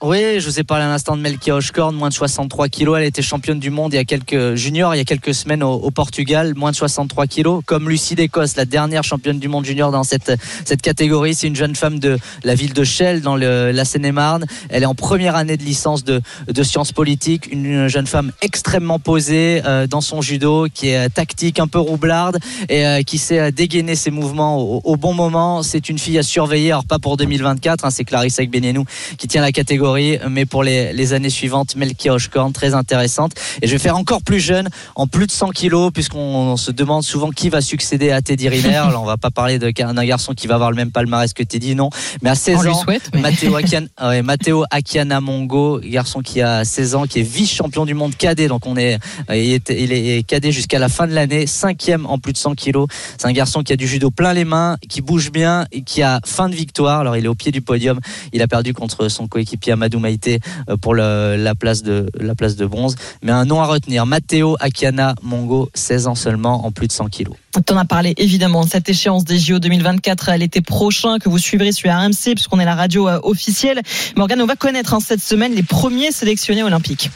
Oui, 0.02 0.42
je 0.42 0.46
vous 0.46 0.60
ai 0.60 0.64
parlé 0.66 0.84
à 0.84 0.90
l'instant 0.90 1.16
de 1.16 1.22
Melkia 1.22 1.56
Oshkorn, 1.56 1.96
moins 1.96 2.10
de 2.10 2.14
63 2.14 2.68
kilos. 2.68 2.98
Elle 3.00 3.06
était 3.06 3.22
championne 3.22 3.60
du 3.60 3.70
monde 3.70 3.94
il 3.94 3.96
y 3.96 4.00
a 4.00 4.04
quelques 4.04 4.56
juniors, 4.56 4.94
il 4.94 4.98
y 4.98 5.02
a 5.02 5.06
quelques 5.06 5.34
semaines 5.34 5.64
au, 5.64 5.90
Portugal, 5.90 6.54
moins 6.54 6.72
de 6.72 6.76
63 6.76 7.28
kilos. 7.28 7.64
Comme 7.66 7.90
Lucie 7.90 8.14
d'Écosse, 8.14 8.58
la 8.58 8.66
dernière 8.66 9.06
championne 9.06 9.40
du 9.40 9.48
monde 9.48 9.64
junior 9.64 9.92
dans 9.92 10.04
cette, 10.04 10.34
cette 10.66 10.82
catégorie. 10.82 11.34
C'est 11.34 11.48
une 11.48 11.56
jeune 11.56 11.76
femme 11.76 12.00
de 12.00 12.20
la 12.44 12.56
ville 12.56 12.74
de 12.74 12.84
Chelles, 12.84 13.22
dans 13.22 13.38
la 13.38 13.86
Seine-et-Marne. 13.86 14.46
Elle 14.68 14.84
est 14.84 14.86
en 14.86 14.96
première 14.96 15.38
année 15.38 15.56
de 15.56 15.64
licence 15.64 16.04
de, 16.04 16.22
sciences 16.62 16.92
politiques. 16.92 17.48
Une 17.50 17.88
jeune 17.88 18.06
femme 18.06 18.34
extrêmement 18.42 19.00
posée 19.00 19.62
euh, 19.66 19.88
dans 19.88 20.02
son 20.02 20.22
judo, 20.22 20.68
qui 20.74 20.90
est 20.90 21.08
tactique, 21.10 21.58
un 21.58 21.68
peu 21.68 21.80
roublarde 21.80 22.40
et 22.68 22.86
euh, 22.86 23.02
qui 23.02 23.18
sait 23.18 23.54
dégainer 23.54 23.96
ses 23.96 24.12
mouvements 24.12 24.60
au, 24.60 24.82
au 24.84 24.98
bon 24.98 25.14
moment. 25.14 25.64
C'est 25.64 25.88
une 25.88 26.00
fille 26.00 26.20
à 26.20 26.24
surveiller. 26.24 26.72
Alors 26.72 26.86
pas 26.86 27.00
pour 27.00 27.16
2024, 27.16 27.86
hein, 27.86 27.90
c'est 27.92 28.04
Clarisse 28.04 28.40
Agbenienou 28.40 28.84
qui 29.18 29.30
tient 29.30 29.42
la 29.42 29.54
catégorie 29.54 29.85
mais 30.30 30.46
pour 30.46 30.64
les, 30.64 30.94
les 30.94 31.14
années 31.14 31.30
suivantes, 31.30 31.76
Melkia 31.76 32.14
Oshkorn, 32.14 32.52
très 32.54 32.74
intéressante. 32.74 33.34
Et 33.62 33.68
je 33.68 33.72
vais 33.72 33.78
faire 33.80 33.98
encore 33.98 34.22
plus 34.22 34.40
jeune, 34.40 34.70
en 34.96 35.08
plus 35.08 35.28
de 35.28 35.32
100 35.32 35.50
kilos, 35.52 35.92
puisqu'on 35.94 36.58
se 36.58 36.72
demande 36.72 37.04
souvent 37.04 37.30
qui 37.30 37.50
va 37.50 37.62
succéder 37.62 38.12
à 38.12 38.22
Teddy 38.22 38.50
Riner. 38.50 38.76
Alors, 38.76 39.04
on 39.04 39.06
va 39.06 39.18
pas 39.18 39.32
parler 39.32 39.60
d'un 39.60 39.72
garçon 40.06 40.34
qui 40.34 40.48
va 40.48 40.56
avoir 40.56 40.72
le 40.72 40.76
même 40.76 40.92
palmarès 40.92 41.34
que 41.34 41.44
Teddy, 41.44 41.76
non. 41.76 41.90
Mais 42.22 42.30
à 42.30 42.36
16 42.36 42.58
On 42.58 42.62
lui 42.62 42.70
ans, 42.70 42.82
souhaite, 42.84 43.10
mais- 43.14 43.22
Matteo, 43.22 43.56
Akian, 43.58 43.86
ouais, 44.02 44.22
Matteo 44.22 44.66
Akiana 44.72 45.22
Mongo, 45.22 45.80
garçon 45.84 46.22
qui 46.22 46.42
a 46.42 46.66
16 46.66 46.96
ans, 46.96 47.04
qui 47.06 47.20
est 47.20 47.24
vice-champion 47.24 47.86
du 47.86 47.94
monde 47.94 48.16
cadet. 48.16 48.48
Donc, 48.48 48.66
on 48.66 48.76
est, 48.78 48.98
euh, 49.30 49.36
il 49.38 49.54
est, 49.54 49.70
il 49.70 49.92
est 49.94 50.24
cadet 50.26 50.52
jusqu'à 50.52 50.80
la 50.80 50.90
fin 50.90 51.08
de 51.08 51.14
l'année, 51.14 51.48
cinquième 51.48 52.06
en 52.06 52.18
plus 52.18 52.34
de 52.34 52.38
100 52.38 52.56
kilos. 52.56 52.88
C'est 53.18 53.28
un 53.28 53.32
garçon 53.34 53.62
qui 53.64 53.72
a 53.74 53.76
du 53.76 53.88
judo 53.88 54.12
plein 54.12 54.34
les 54.34 54.46
mains, 54.46 54.78
qui 54.90 55.02
bouge 55.02 55.32
bien 55.32 55.66
et 55.72 55.82
qui 55.82 56.02
a 56.02 56.20
fin 56.26 56.50
de 56.50 56.56
victoire. 56.56 57.00
Alors, 57.02 57.18
il 57.18 57.26
est 57.26 57.30
au 57.30 57.36
pied 57.36 57.52
du 57.52 57.62
podium. 57.62 58.00
Il 58.34 58.42
a 58.42 58.48
perdu 58.48 58.74
contre 58.74 59.08
son 59.10 59.28
coéquipier 59.28 59.75
Amadou 59.76 60.00
Maïté 60.00 60.40
euh, 60.70 60.78
pour 60.78 60.96
la 60.96 61.56
place 61.56 61.84
de 61.84 62.08
la 62.20 62.36
place 62.36 62.56
de 62.56 62.66
bronze. 62.66 62.96
Mais 63.24 63.32
un 63.32 63.46
nom 63.46 63.62
à 63.62 63.66
retenir 63.66 64.06
Matteo 64.06 64.58
Akiana 64.60 65.16
Mongo, 65.22 65.70
16 65.74 66.08
ans 66.08 66.16
seulement, 66.16 66.66
en 66.66 66.72
plus 66.72 66.88
de 66.88 66.92
100 66.92 67.08
kilos. 67.08 67.36
T'en 67.66 67.78
as 67.78 67.86
parlé 67.86 68.14
évidemment 68.18 68.66
de 68.66 68.70
cette 68.70 68.90
échéance 68.90 69.24
des 69.24 69.40
JO 69.40 69.60
2024 69.60 70.30
à 70.30 70.38
l'été 70.38 70.62
prochain 70.62 71.20
que 71.20 71.30
vous 71.30 71.38
suivrez 71.38 71.72
sur 71.72 71.90
RMC 71.90 72.34
puisqu'on 72.36 72.60
est 72.60 72.66
la 72.66 72.76
radio 72.76 73.08
euh, 73.08 73.20
officielle. 73.24 73.82
Morgane, 74.18 74.42
on 74.42 74.46
va 74.46 74.56
connaître 74.56 74.94
hein, 74.94 75.00
cette 75.00 75.22
semaine 75.22 75.54
les 75.54 75.64
premiers 75.64 76.12
sélectionnés 76.12 76.64
olympiques. 76.64 77.10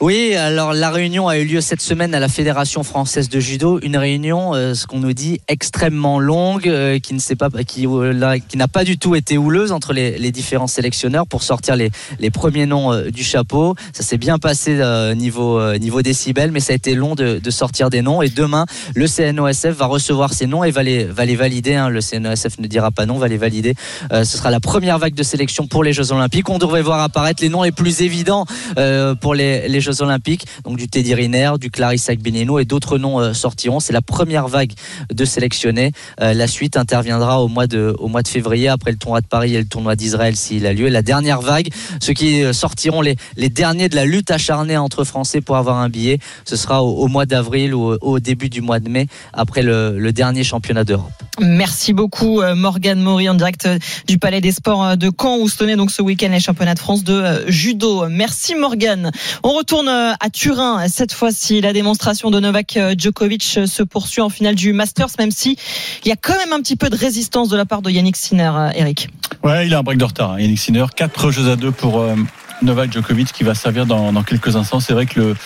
Oui, 0.00 0.34
alors 0.34 0.72
la 0.72 0.90
réunion 0.90 1.28
a 1.28 1.36
eu 1.36 1.44
lieu 1.44 1.60
cette 1.60 1.82
semaine 1.82 2.14
à 2.14 2.20
la 2.20 2.28
Fédération 2.28 2.82
française 2.82 3.28
de 3.28 3.38
judo, 3.38 3.78
une 3.82 3.98
réunion, 3.98 4.54
euh, 4.54 4.72
ce 4.72 4.86
qu'on 4.86 4.98
nous 4.98 5.12
dit, 5.12 5.42
extrêmement 5.46 6.18
longue, 6.18 6.66
euh, 6.68 6.96
euh, 6.96 8.38
qui 8.48 8.56
n'a 8.56 8.66
pas 8.66 8.84
du 8.84 8.96
tout 8.96 9.14
été 9.14 9.36
houleuse 9.36 9.72
entre 9.72 9.92
les, 9.92 10.32
différents 10.32 10.68
sélectionneurs 10.68 11.26
pour 11.26 11.42
sortir 11.42 11.76
les, 11.76 11.90
premiers 12.30 12.64
noms 12.64 13.10
du 13.10 13.22
chapeau. 13.22 13.74
Ça 13.92 14.02
s'est 14.02 14.16
bien 14.16 14.38
passé 14.38 14.80
niveau 15.16 15.60
niveau 15.76 16.00
décibels, 16.00 16.50
mais 16.50 16.60
ça 16.60 16.72
a 16.72 16.76
été 16.76 16.94
long 16.94 17.14
de, 17.14 17.50
sortir 17.50 17.90
des 17.90 18.00
noms. 18.00 18.22
Et 18.22 18.30
demain, 18.30 18.64
le 18.94 19.06
CNOSF 19.06 19.76
va 19.76 19.86
recevoir 19.86 20.32
ces 20.32 20.46
noms 20.46 20.64
et 20.64 20.70
va 20.70 20.82
les 20.82 21.04
va 21.04 21.26
les 21.26 21.36
valider. 21.36 21.74
hein. 21.74 21.90
Le 21.90 22.00
CNOSF 22.00 22.58
ne 22.58 22.66
dira 22.68 22.90
pas 22.90 23.04
non, 23.04 23.18
va 23.18 23.28
les 23.28 23.36
valider. 23.36 23.74
Ce 24.10 24.24
sera 24.24 24.50
la 24.50 24.60
première 24.60 24.98
vague 24.98 25.14
de 25.14 25.22
sélection 25.22 25.66
pour 25.66 25.84
les 25.84 25.92
Jeux 25.92 26.12
Olympiques. 26.12 26.48
On 26.48 26.58
devrait 26.58 26.82
voir 26.82 27.00
apparaître 27.00 27.42
les 27.42 27.48
noms 27.48 27.64
les 27.64 27.72
plus 27.72 28.00
évidents 28.02 28.46
pour 29.20 29.34
les, 29.34 29.68
les 29.68 29.80
Jeux 29.80 29.89
Olympiques, 30.00 30.46
donc 30.64 30.76
du 30.76 30.88
Teddy 30.88 31.14
Riner, 31.14 31.52
du 31.60 31.70
Clarisse 31.70 32.08
Agbenino 32.08 32.58
et 32.58 32.64
d'autres 32.64 32.98
noms 32.98 33.20
euh, 33.20 33.32
sortiront. 33.32 33.80
C'est 33.80 33.92
la 33.92 34.02
première 34.02 34.48
vague 34.48 34.72
de 35.12 35.24
sélectionnés. 35.24 35.92
Euh, 36.20 36.34
la 36.34 36.46
suite 36.46 36.76
interviendra 36.76 37.42
au 37.42 37.48
mois 37.48 37.66
de 37.66 37.94
au 37.98 38.08
mois 38.08 38.22
de 38.22 38.28
février 38.28 38.68
après 38.68 38.90
le 38.90 38.96
tournoi 38.96 39.20
de 39.20 39.26
Paris 39.26 39.54
et 39.54 39.58
le 39.58 39.66
tournoi 39.66 39.96
d'Israël 39.96 40.36
s'il 40.36 40.66
a 40.66 40.72
lieu. 40.72 40.88
La 40.88 41.02
dernière 41.02 41.40
vague, 41.40 41.68
ceux 42.00 42.12
qui 42.12 42.42
euh, 42.42 42.52
sortiront 42.52 43.00
les, 43.00 43.16
les 43.36 43.48
derniers 43.48 43.88
de 43.88 43.96
la 43.96 44.04
lutte 44.04 44.30
acharnée 44.30 44.76
entre 44.76 45.04
Français 45.04 45.40
pour 45.40 45.56
avoir 45.56 45.78
un 45.78 45.88
billet, 45.88 46.18
ce 46.44 46.56
sera 46.56 46.82
au, 46.82 47.08
mois 47.08 47.26
d'avril 47.26 47.74
ou 47.74 47.96
au, 48.00 48.20
début 48.20 48.48
du 48.48 48.60
mois 48.60 48.80
de 48.80 48.88
mai 48.88 49.06
après 49.32 49.62
le, 49.62 50.10
dernier 50.12 50.44
championnat 50.44 50.84
d'Europe. 50.84 51.10
Merci 51.40 51.92
beaucoup 51.92 52.42
Morgane 52.56 53.00
Maury 53.00 53.28
en 53.28 53.34
direct 53.34 53.68
du 54.06 54.18
Palais 54.18 54.40
des 54.40 54.52
Sports 54.52 54.96
de 54.96 55.10
Caen 55.16 55.38
où 55.38 55.48
se 55.48 55.56
tenaient 55.56 55.76
donc 55.76 55.90
ce 55.90 56.02
week-end 56.02 56.28
les 56.30 56.40
championnats 56.40 56.74
de 56.74 56.80
France 56.80 57.04
de 57.04 57.44
judo. 57.46 58.08
Merci 58.08 58.54
Morgane. 58.54 59.12
On 59.42 59.52
retourne 59.52 59.79
euh, 59.88 60.12
à 60.18 60.30
Turin 60.30 60.86
cette 60.88 61.12
fois-ci. 61.12 61.60
La 61.60 61.72
démonstration 61.72 62.30
de 62.30 62.40
Novak 62.40 62.76
euh, 62.76 62.94
Djokovic 62.96 63.54
euh, 63.56 63.66
se 63.66 63.82
poursuit 63.82 64.20
en 64.20 64.28
finale 64.28 64.54
du 64.54 64.72
Masters 64.72 65.08
même 65.18 65.30
si 65.30 65.56
il 66.04 66.08
y 66.08 66.12
a 66.12 66.16
quand 66.16 66.36
même 66.36 66.52
un 66.52 66.60
petit 66.60 66.76
peu 66.76 66.90
de 66.90 66.96
résistance 66.96 67.48
de 67.48 67.56
la 67.56 67.64
part 67.64 67.82
de 67.82 67.90
Yannick 67.90 68.16
Sinner, 68.16 68.52
Eric. 68.74 69.08
Ouais, 69.42 69.66
il 69.66 69.74
a 69.74 69.78
un 69.78 69.82
break 69.82 69.98
de 69.98 70.04
retard. 70.04 70.32
hein. 70.32 70.40
Yannick 70.40 70.58
Sinner, 70.58 70.86
4 70.94 71.30
jeux 71.30 71.50
à 71.50 71.56
2 71.56 71.70
pour 71.72 72.04
Novak 72.62 72.92
Djokovic 72.92 73.32
qui 73.32 73.44
va 73.44 73.54
servir 73.54 73.86
dans 73.86 74.22
quelques 74.22 74.56
instants. 74.56 74.80
C'est 74.80 74.92
vrai 74.92 75.06
que 75.06 75.20
le, 75.20 75.36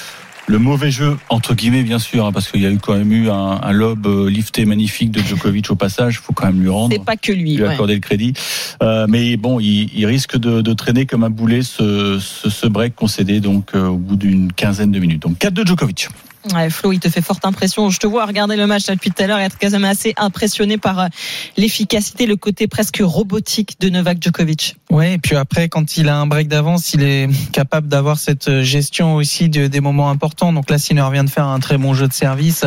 le 0.47 0.59
mauvais 0.59 0.91
jeu, 0.91 1.17
entre 1.31 1.55
guillemets, 1.55 1.83
bien 1.83 1.99
sûr, 1.99 2.27
hein, 2.27 2.33
parce 2.33 2.51
qu'il 2.51 2.61
y 2.61 2.67
a 2.67 2.71
eu 2.71 2.79
quand 2.79 2.97
même 2.97 3.13
eu 3.13 3.31
un, 3.31 3.61
un 3.63 3.73
lob 3.73 4.07
euh, 4.07 4.29
lifté 4.29 4.65
magnifique 4.65 5.11
de 5.11 5.21
Djokovic 5.21 5.71
au 5.71 5.75
passage. 5.77 6.21
faut 6.21 6.33
quand 6.33 6.47
même 6.47 6.61
lui 6.61 6.69
rendre. 6.69 6.93
C'est 6.93 7.05
pas 7.05 7.17
que 7.17 7.33
lui. 7.33 7.57
lui 7.57 7.63
ouais. 7.63 7.69
accorder 7.69 7.95
le 7.95 8.01
crédit. 8.01 8.35
Euh, 8.83 9.07
mais 9.09 9.37
bon, 9.37 9.59
il, 9.61 9.91
il 9.95 10.07
risque 10.07 10.37
de, 10.37 10.61
de 10.61 10.73
traîner 10.75 11.07
comme 11.07 11.25
un 11.25 11.31
boulet 11.31 11.63
ce, 11.63 12.19
ce, 12.21 12.51
ce 12.51 12.67
break 12.67 12.95
concédé 12.95 13.41
donc 13.41 13.71
euh, 13.75 13.89
au 13.89 13.97
bout 13.97 14.17
d'une 14.17 14.53
quinzaine 14.53 14.93
de 14.93 14.99
minutes. 14.99 15.23
Donc 15.23 15.39
4 15.39 15.55
de 15.55 15.67
Djokovic. 15.67 16.09
Ouais, 16.53 16.69
Flo, 16.69 16.93
il 16.93 17.01
te 17.01 17.09
fait 17.09 17.23
forte 17.23 17.45
impression. 17.47 17.89
Je 17.89 17.99
te 17.99 18.07
vois 18.07 18.27
regarder 18.27 18.57
le 18.57 18.67
match 18.67 18.87
depuis 18.87 19.11
tout 19.11 19.23
à 19.23 19.27
l'heure 19.27 19.39
et 19.39 19.45
être 19.45 19.57
quand 19.59 19.71
même 19.71 19.85
assez 19.85 20.13
impressionné 20.17 20.77
par 20.77 20.99
euh, 20.99 21.07
l'efficacité, 21.57 22.27
le 22.27 22.37
côté 22.37 22.67
presque 22.67 23.01
robotique 23.03 23.77
de 23.81 23.89
Novak 23.89 24.23
Djokovic. 24.23 24.77
Ouais, 24.91 25.15
et 25.15 25.19
puis 25.19 25.37
après, 25.37 25.69
quand 25.69 25.97
il 25.97 26.09
a 26.09 26.17
un 26.17 26.27
break 26.27 26.49
d'avance, 26.49 26.93
il 26.93 27.03
est 27.03 27.29
capable 27.53 27.89
d'avoir 27.89 28.19
cette 28.19 28.61
gestion 28.63 29.15
aussi 29.15 29.49
de, 29.49 29.69
des 29.69 29.81
moments 29.81 30.11
importants. 30.11 30.53
Donc 30.53 30.71
là, 30.71 30.79
Sinner 30.79 31.07
vient 31.13 31.25
de 31.25 31.31
faire 31.31 31.47
un 31.47 31.61
très 31.61 31.79
bon 31.79 31.95
jeu 31.95 32.09
de 32.09 32.13
service. 32.13 32.65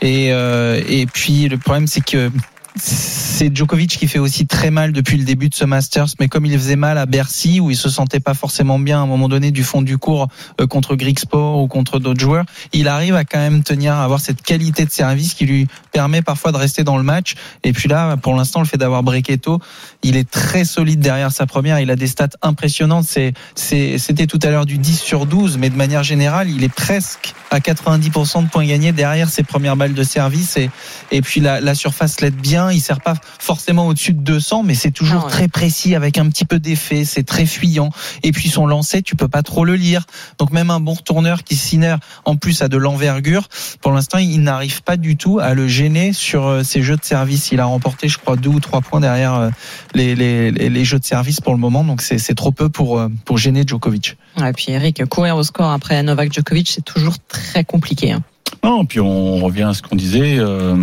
Et, 0.00 0.28
euh, 0.30 0.80
et 0.88 1.06
puis 1.06 1.48
le 1.48 1.58
problème, 1.58 1.86
c'est 1.88 2.04
que 2.04 2.30
c'est 2.76 3.54
Djokovic 3.54 3.98
qui 3.98 4.06
fait 4.06 4.18
aussi 4.18 4.46
très 4.46 4.70
mal 4.70 4.92
depuis 4.92 5.16
le 5.16 5.24
début 5.24 5.48
de 5.48 5.54
ce 5.54 5.64
Masters, 5.64 6.08
mais 6.20 6.28
comme 6.28 6.46
il 6.46 6.52
faisait 6.58 6.76
mal 6.76 6.98
à 6.98 7.06
Bercy, 7.06 7.60
où 7.60 7.70
il 7.70 7.76
se 7.76 7.88
sentait 7.88 8.20
pas 8.20 8.34
forcément 8.34 8.78
bien 8.78 9.00
à 9.00 9.02
un 9.02 9.06
moment 9.06 9.28
donné 9.28 9.50
du 9.50 9.64
fond 9.64 9.82
du 9.82 9.98
cours 9.98 10.28
euh, 10.60 10.66
contre 10.66 10.94
Greek 10.94 11.18
Sport 11.18 11.60
ou 11.60 11.68
contre 11.68 11.98
d'autres 11.98 12.20
joueurs, 12.20 12.44
il 12.72 12.88
arrive 12.88 13.14
à 13.14 13.24
quand 13.24 13.38
même 13.38 13.62
tenir, 13.62 13.94
à 13.94 14.04
avoir 14.04 14.20
cette 14.20 14.42
qualité 14.42 14.84
de 14.84 14.90
service 14.90 15.34
qui 15.34 15.46
lui 15.46 15.68
permet 15.92 16.22
parfois 16.22 16.52
de 16.52 16.56
rester 16.58 16.84
dans 16.84 16.96
le 16.96 17.02
match. 17.02 17.34
Et 17.64 17.72
puis 17.72 17.88
là, 17.88 18.16
pour 18.16 18.34
l'instant, 18.34 18.60
le 18.60 18.66
fait 18.66 18.76
d'avoir 18.76 19.02
breaké 19.02 19.38
tôt, 19.38 19.58
il 20.02 20.16
est 20.16 20.28
très 20.28 20.64
solide 20.64 21.00
derrière 21.00 21.32
sa 21.32 21.46
première. 21.46 21.80
Il 21.80 21.90
a 21.90 21.96
des 21.96 22.06
stats 22.06 22.28
impressionnantes. 22.42 23.06
C'était 23.54 24.26
tout 24.26 24.40
à 24.42 24.50
l'heure 24.50 24.66
du 24.66 24.78
10 24.78 25.00
sur 25.00 25.26
12, 25.26 25.58
mais 25.58 25.70
de 25.70 25.76
manière 25.76 26.02
générale, 26.02 26.50
il 26.50 26.64
est 26.64 26.72
presque 26.72 27.34
à 27.50 27.60
90% 27.60 28.44
de 28.44 28.48
points 28.48 28.66
gagnés 28.66 28.92
derrière 28.92 29.28
ses 29.28 29.42
premières 29.42 29.76
balles 29.76 29.94
de 29.94 30.04
service. 30.04 30.56
Et, 30.56 30.70
et 31.10 31.22
puis 31.22 31.40
la, 31.40 31.60
la 31.60 31.74
surface 31.74 32.20
l'aide 32.20 32.36
bien. 32.36 32.65
Il 32.70 32.80
sert 32.80 33.00
pas 33.00 33.14
forcément 33.38 33.86
au-dessus 33.88 34.12
de 34.12 34.20
200, 34.20 34.62
mais 34.62 34.74
c'est 34.74 34.90
toujours 34.90 35.24
ouais. 35.24 35.30
très 35.30 35.48
précis 35.48 35.94
avec 35.94 36.18
un 36.18 36.28
petit 36.28 36.44
peu 36.44 36.58
d'effet. 36.58 37.04
C'est 37.04 37.22
très 37.24 37.46
fuyant. 37.46 37.90
Et 38.22 38.32
puis 38.32 38.48
son 38.48 38.66
lancer, 38.66 39.02
tu 39.02 39.16
peux 39.16 39.28
pas 39.28 39.42
trop 39.42 39.64
le 39.64 39.74
lire. 39.76 40.04
Donc 40.38 40.50
même 40.52 40.70
un 40.70 40.80
bon 40.80 40.94
retourneur 40.94 41.44
qui 41.44 41.56
Sinner 41.56 41.96
en 42.24 42.36
plus 42.36 42.62
a 42.62 42.68
de 42.68 42.76
l'envergure. 42.76 43.48
Pour 43.80 43.92
l'instant, 43.92 44.18
il 44.18 44.42
n'arrive 44.42 44.82
pas 44.82 44.96
du 44.96 45.16
tout 45.16 45.38
à 45.38 45.54
le 45.54 45.68
gêner 45.68 46.12
sur 46.12 46.46
euh, 46.46 46.62
ses 46.62 46.82
jeux 46.82 46.96
de 46.96 47.04
service. 47.04 47.50
Il 47.52 47.60
a 47.60 47.64
remporté, 47.66 48.08
je 48.08 48.18
crois, 48.18 48.36
deux 48.36 48.50
ou 48.50 48.60
trois 48.60 48.80
points 48.80 49.00
derrière 49.00 49.34
euh, 49.34 49.50
les, 49.94 50.14
les, 50.14 50.50
les 50.50 50.68
les 50.68 50.84
jeux 50.84 50.98
de 50.98 51.04
service 51.04 51.40
pour 51.40 51.52
le 51.54 51.58
moment. 51.60 51.84
Donc 51.84 52.02
c'est 52.02 52.18
c'est 52.18 52.34
trop 52.34 52.52
peu 52.52 52.68
pour 52.68 52.98
euh, 52.98 53.08
pour 53.24 53.38
gêner 53.38 53.64
Djokovic. 53.66 54.16
Ouais, 54.38 54.50
et 54.50 54.52
puis 54.52 54.66
Eric, 54.70 55.04
courir 55.06 55.36
au 55.36 55.42
score 55.42 55.70
après 55.70 56.02
Novak 56.02 56.32
Djokovic, 56.32 56.68
c'est 56.70 56.84
toujours 56.84 57.16
très 57.28 57.64
compliqué. 57.64 58.12
hein. 58.12 58.22
Non, 58.64 58.84
puis 58.84 59.00
on 59.00 59.38
revient 59.38 59.62
à 59.64 59.74
ce 59.74 59.82
qu'on 59.82 59.96
disait. 59.96 60.36
euh, 60.38 60.76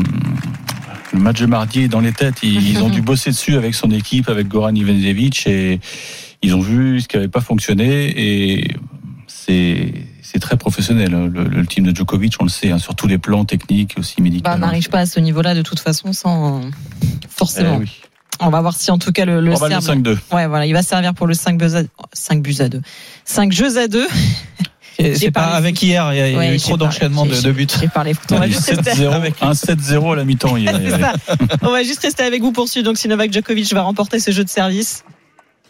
le 1.13 1.19
match 1.19 1.39
de 1.39 1.45
mardi 1.45 1.81
est 1.83 1.87
dans 1.87 1.99
les 2.01 2.11
têtes. 2.11 2.39
Ils, 2.43 2.69
ils 2.71 2.81
ont 2.83 2.89
dû 2.89 3.01
bosser 3.09 3.29
dessus 3.31 3.55
avec 3.55 3.75
son 3.75 3.91
équipe, 3.91 4.29
avec 4.29 4.47
Goran 4.47 4.73
Ivanisevic, 4.73 5.47
et 5.47 5.79
ils 6.41 6.53
ont 6.55 6.61
vu 6.61 7.01
ce 7.01 7.07
qui 7.07 7.15
n'avait 7.17 7.29
pas 7.29 7.41
fonctionné. 7.41 8.13
Et 8.15 8.75
c'est 9.27 9.93
c'est 10.21 10.39
très 10.39 10.57
professionnel. 10.57 11.13
hein. 11.13 11.29
Le, 11.31 11.43
le 11.43 11.65
team 11.65 11.83
de 11.85 11.95
Djokovic, 11.95 12.33
on 12.39 12.43
le 12.45 12.49
sait, 12.49 12.71
hein, 12.71 12.79
sur 12.79 12.95
tous 12.95 13.07
les 13.07 13.17
plans 13.19 13.45
techniques, 13.45 13.95
aussi 13.99 14.21
médicaux. 14.21 14.45
Bah, 14.45 14.53
on 14.55 14.59
n'arrive 14.59 14.89
pas 14.89 14.99
à 14.99 15.05
ce 15.05 15.19
niveau-là 15.19 15.53
de 15.53 15.61
toute 15.61 15.79
façon 15.79 16.11
sans 16.13 16.61
forcément. 17.29 17.75
Eh 17.79 17.83
oui. 17.83 17.91
On 18.39 18.49
va 18.49 18.61
voir 18.61 18.75
si 18.75 18.89
en 18.89 18.97
tout 18.97 19.11
cas 19.11 19.25
le, 19.25 19.39
le 19.41 19.51
On 19.51 19.55
va 19.55 19.69
le 19.69 19.79
Serbe- 19.79 20.03
5-2. 20.03 20.17
Ouais, 20.35 20.47
voilà, 20.47 20.65
il 20.65 20.73
va 20.73 20.81
servir 20.81 21.13
pour 21.13 21.27
le 21.27 21.35
5 21.35 21.57
buts 21.59 21.75
à 21.75 21.83
5 22.13 22.41
buts 22.41 22.55
à 22.59 22.67
2. 22.67 22.81
5 23.25 23.51
jeux 23.51 23.77
à 23.77 23.87
2. 23.87 24.07
C'est 24.97 25.31
pas 25.31 25.41
parlé 25.41 25.57
avec 25.57 25.81
hier, 25.81 26.13
il 26.13 26.17
y 26.17 26.21
a, 26.21 26.37
Ouais, 26.37 26.55
eu 26.55 26.59
trop 26.59 26.77
d'enchaînements 26.77 27.25
de, 27.25 27.39
de 27.39 27.51
buts. 27.51 27.67
J'ai 27.79 27.87
parlé 27.87 28.13
foot. 28.13 28.31
On 28.31 28.35
va 28.35 28.45
Un 28.45 28.47
juste 28.47 28.69
rester 28.69 28.91
7-0 28.91 29.33
un 29.41 29.51
7-0 29.51 30.13
à 30.13 30.15
la 30.15 30.25
mi-temps 30.25 30.57
hier. 30.57 30.79
On 31.61 31.71
va 31.71 31.83
juste 31.83 32.01
rester 32.01 32.23
avec 32.23 32.41
vous 32.41 32.51
pour 32.51 32.67
suivre. 32.67 32.85
Donc, 32.85 32.97
si 32.97 33.07
Novak 33.07 33.31
Djokovic 33.31 33.73
va 33.73 33.81
remporter 33.81 34.19
ce 34.19 34.31
jeu 34.31 34.43
de 34.43 34.49
service, 34.49 35.03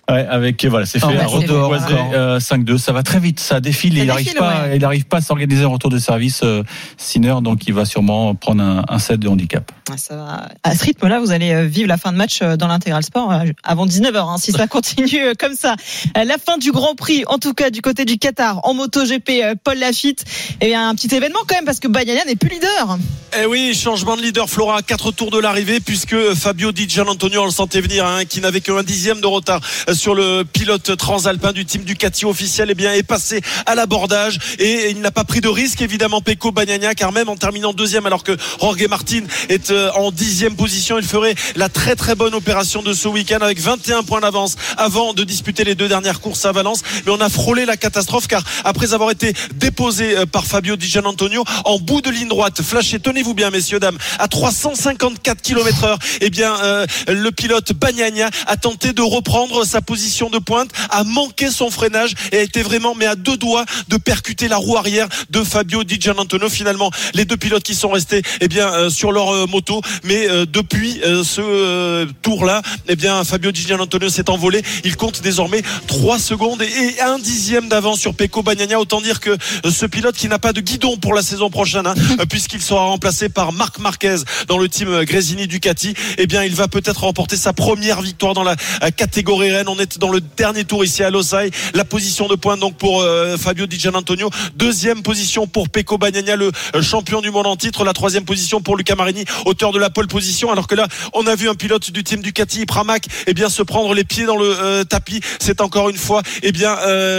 Ouais, 0.10 0.26
avec 0.30 0.66
voilà, 0.66 0.86
c'est 0.86 1.00
fait. 1.00 1.06
Oh, 1.06 1.30
retour 1.30 1.74
c'est 1.74 1.88
fait. 1.88 1.94
croisé, 1.94 2.14
euh, 2.14 2.40
5-2, 2.40 2.78
ça 2.78 2.92
va 2.92 3.04
très 3.04 3.20
vite, 3.20 3.40
ça 3.40 3.62
défile. 3.62 3.96
Ça 3.96 4.00
il 4.02 4.08
n'arrive 4.08 4.34
pas, 4.34 4.64
ouais. 4.64 4.76
il 4.76 4.82
n'arrive 4.82 5.06
pas 5.06 5.18
à 5.18 5.22
s'organiser 5.22 5.64
un 5.64 5.68
retour 5.68 5.90
de 5.90 5.98
service. 5.98 6.42
Euh, 6.44 6.64
Sinner, 6.98 7.36
donc 7.42 7.68
il 7.68 7.74
va 7.74 7.86
sûrement 7.86 8.36
prendre 8.36 8.62
un, 8.62 8.84
un 8.88 9.00
set 9.00 9.20
de 9.20 9.30
handicap. 9.30 9.72
Ah, 9.90 9.98
Ça 9.98 10.16
va. 10.16 10.50
À 10.64 10.76
ce 10.76 10.84
rythme-là, 10.86 11.20
vous 11.20 11.32
allez 11.32 11.54
euh, 11.54 11.66
vivre 11.66 11.88
la 11.88 11.98
fin 11.98 12.12
de 12.12 12.18
match 12.18 12.40
euh, 12.42 12.58
dans 12.58 12.68
l'intégral 12.68 13.04
sport 13.04 13.32
avant 13.64 13.86
19h, 13.86 14.18
hein, 14.18 14.38
si 14.38 14.52
ça 14.52 14.68
continue 14.68 15.34
comme 15.40 15.56
ça. 15.56 15.76
La 16.16 16.38
fin 16.38 16.58
du 16.58 16.72
Grand 16.72 16.96
Prix, 16.96 17.24
en 17.28 17.38
tout 17.38 17.54
cas 17.54 17.70
du 17.70 17.82
côté 17.82 18.04
du 18.04 18.18
Qatar, 18.18 18.60
en 18.64 18.74
MotoGP, 18.74 19.30
euh, 19.30 19.56
Paul 19.62 19.78
Lafitte. 19.78 20.26
Et 20.62 20.68
bien 20.68 20.90
un 20.90 20.96
petit 20.96 21.14
événement 21.16 21.40
quand 21.48 21.56
même 21.56 21.66
parce 21.66 21.80
que 21.80 21.88
Bagnaia 21.88 22.26
n'est 22.26 22.36
plus 22.36 22.50
leader. 22.50 22.98
Eh 23.42 23.46
oui, 23.46 23.74
changement 23.74 24.16
de 24.16 24.22
leader, 24.22 24.50
Flora, 24.50 24.78
à 24.78 24.82
4 24.82 25.12
tours 25.12 25.32
de 25.32 25.40
l'arrivée, 25.40 25.80
puisque 25.80 26.16
Fabio 26.36 26.72
Di 26.72 26.88
Gianantonio, 26.88 27.42
on 27.42 27.46
le 27.46 27.52
sentait 27.52 27.82
venir, 27.82 28.06
hein, 28.06 28.26
qui 28.26 28.42
n'avait 28.42 28.62
qu'un 28.62 28.84
dixième 28.84 29.22
de 29.22 29.26
retard 29.28 29.60
sur 29.94 30.16
le 30.16 30.44
pilote 30.44 30.98
transalpin 30.98 31.52
du 31.52 31.66
team 31.66 31.84
Ducati 31.84 32.26
officiel, 32.26 32.70
eh 32.72 32.76
bien, 32.76 32.94
est 32.94 33.04
passé 33.04 33.42
à 33.66 33.76
l'abordage 33.76 34.40
et 34.60 34.90
il 34.90 35.02
n'a 35.02 35.12
pas 35.12 35.24
pris 35.24 35.42
de 35.42 35.48
risque, 35.48 35.82
évidemment, 35.82 36.22
Pecco 36.22 36.52
Bagnaia, 36.52 36.96
car 36.96 37.12
même 37.12 37.30
en 37.30 37.36
terminant 37.36 37.74
deuxième, 37.74 38.06
alors 38.06 38.24
que 38.24 38.36
Jorge 38.60 38.88
Martin 38.88 39.24
est 39.50 39.72
euh, 39.72 39.92
en 39.94 40.12
dixième 40.12 40.56
position, 40.56 40.98
il 40.98 41.06
ferait 41.06 41.36
la 41.56 41.70
très 41.70 41.96
très 41.96 42.16
bonne 42.16 42.34
opération 42.34 42.82
de 42.82 42.94
ce 42.94 43.08
week-end 43.08 43.40
avec 43.42 43.60
21 43.60 44.04
points 44.04 44.22
d'avance 44.22 44.56
avant 44.78 45.14
de 45.14 45.24
disputer 45.24 45.64
les 45.64 45.76
deux 45.76 45.88
dernières 45.88 46.22
courses 46.22 46.46
à 46.46 46.52
Valence. 46.52 46.82
Mais 47.06 47.12
on 47.12 47.22
a 47.22 47.30
frôlé 47.30 47.66
la 47.66 47.78
catastrophe, 47.78 48.28
car 48.28 48.44
après 48.64 48.94
avoir 48.94 49.12
été 49.12 49.34
déposé 49.56 50.18
euh, 50.18 50.26
par 50.26 50.46
Fabio 50.46 50.76
Di 50.76 50.88
Gianantonio 50.88 51.44
en 51.66 51.80
bout 51.80 52.02
de 52.02 52.10
ligne 52.10 52.30
droite, 52.30 52.62
flashé, 52.62 53.00
tenez-vous 53.00 53.34
bien, 53.34 53.50
messieurs, 53.50 53.80
dames, 53.80 53.98
à 54.20 54.28
354 54.28 55.42
km 55.42 55.84
heure, 55.84 56.00
eh 56.22 56.30
bien, 56.30 56.56
euh, 56.64 56.86
le 57.08 57.32
pilote 57.32 57.74
Bagnaia 57.74 58.30
a 58.48 58.58
tenté 58.58 58.94
de 58.94 59.02
reprendre 59.02 59.66
sa 59.66 59.82
position 59.84 60.30
de 60.30 60.40
pointe, 60.40 60.72
a 60.90 61.04
manqué 61.04 61.50
son 61.50 61.70
freinage 61.70 62.14
et 62.32 62.38
a 62.38 62.42
été 62.42 62.64
vraiment, 62.64 62.96
mais 62.96 63.06
à 63.06 63.16
deux 63.16 63.38
doigts 63.38 63.66
de 63.88 63.98
percuter 63.98 64.48
la 64.48 64.58
roue 64.58 64.78
arrière 64.78 65.08
de 65.30 65.44
Fabio 65.44 65.84
Di 65.84 66.00
Gianantonio. 66.00 66.50
Finalement, 66.50 66.92
les 67.14 67.26
deux 67.26 67.38
pilotes 67.38 67.64
qui 67.64 67.76
sont 67.76 67.90
restés, 67.90 68.22
eh 68.42 68.48
bien, 68.48 68.72
euh, 68.74 68.90
sur 68.90 69.12
leur 69.12 69.34
euh, 69.34 69.46
moto, 69.48 69.82
mais 70.04 70.30
euh, 70.30 70.46
depuis 70.46 71.02
ce 71.04 72.06
tour-là, 72.22 72.62
eh 72.88 72.96
bien, 72.96 73.24
Fabio 73.24 73.52
Di 73.52 73.62
Gianantonio 73.62 74.10
s'est 74.10 74.30
envolé. 74.30 74.62
Il 74.84 74.96
compte 74.96 75.22
désormais 75.22 75.62
3 75.88 76.20
secondes 76.20 76.62
et 76.62 77.02
un 77.02 77.20
dixième 77.20 77.70
d'avance 77.70 78.00
sur 78.00 78.14
Pecco 78.14 78.42
Bagnaia. 78.42 78.80
Autant 78.80 79.02
dire 79.02 79.20
que 79.20 79.38
ce 79.70 79.86
pilote 79.86 80.16
qui 80.16 80.28
n'a 80.28 80.40
pas 80.40 80.54
de 80.54 80.62
guidon 80.62 80.98
pour 80.98 81.14
la 81.14 81.22
saison 81.22 81.50
prochaine, 81.50 81.88
hein, 81.88 81.96
puisqu'il 82.30 82.62
sera 82.62 82.82
remplacé 82.82 83.30
par 83.30 83.52
Marc 83.52 83.80
Marquez 83.80 84.18
dans 84.48 84.58
le 84.58 84.70
team 84.70 85.04
Grésini 85.04 85.48
Ducati, 85.48 85.94
eh 86.18 86.28
bien, 86.28 86.44
il 86.44 86.56
va 86.56 86.68
peut-être 86.68 87.02
remporter 87.02 87.38
sa 87.38 87.54
première 87.54 88.02
victoire 88.02 88.34
dans 88.34 88.44
la 88.44 88.56
catégorie 88.96 89.52
Rennes. 89.52 89.70
On 89.76 89.80
est 89.80 89.98
dans 89.98 90.12
le 90.12 90.22
dernier 90.22 90.66
tour 90.66 90.86
ici 90.86 91.04
à 91.04 91.10
Losail. 91.10 91.50
La 91.74 91.84
position 91.84 92.28
de 92.28 92.36
pointe 92.36 92.60
donc 92.60 92.78
pour 92.78 93.02
euh, 93.02 93.38
Fabio 93.38 93.66
Di 93.66 93.80
Gianantonio. 93.80 94.30
Deuxième 94.56 95.02
position 95.02 95.48
pour 95.48 95.68
Pecco 95.68 95.98
Bagnaia, 95.98 96.36
le 96.36 96.52
euh, 96.76 96.82
champion 96.84 97.22
du 97.22 97.32
monde 97.32 97.48
en 97.48 97.56
titre. 97.56 97.84
La 97.84 97.94
troisième 97.94 98.24
position 98.24 98.62
pour 98.62 98.78
Luca 98.78 98.94
Marini, 98.94 99.26
auteur 99.46 99.72
de 99.72 99.80
la 99.80 99.90
pole 99.90 100.08
position. 100.08 100.52
Alors 100.52 100.68
que 100.68 100.76
là, 100.76 100.88
on 101.14 101.26
a 101.26 101.34
vu 101.34 101.50
un 101.50 101.56
pilote 101.56 101.90
du 101.90 102.04
team 102.04 102.22
Ducati, 102.22 102.68
Pramac, 102.68 103.08
eh 103.26 103.34
bien, 103.34 103.50
se 103.50 103.64
prendre 103.64 103.96
les 103.96 104.04
pieds 104.04 104.26
dans 104.26 104.38
le 104.38 104.46
euh, 104.46 104.84
tapis. 104.84 105.22
C'est 105.40 105.60
encore 105.60 105.90
une 105.90 105.98
fois, 105.98 106.22
eh 106.44 106.52
bien, 106.52 106.76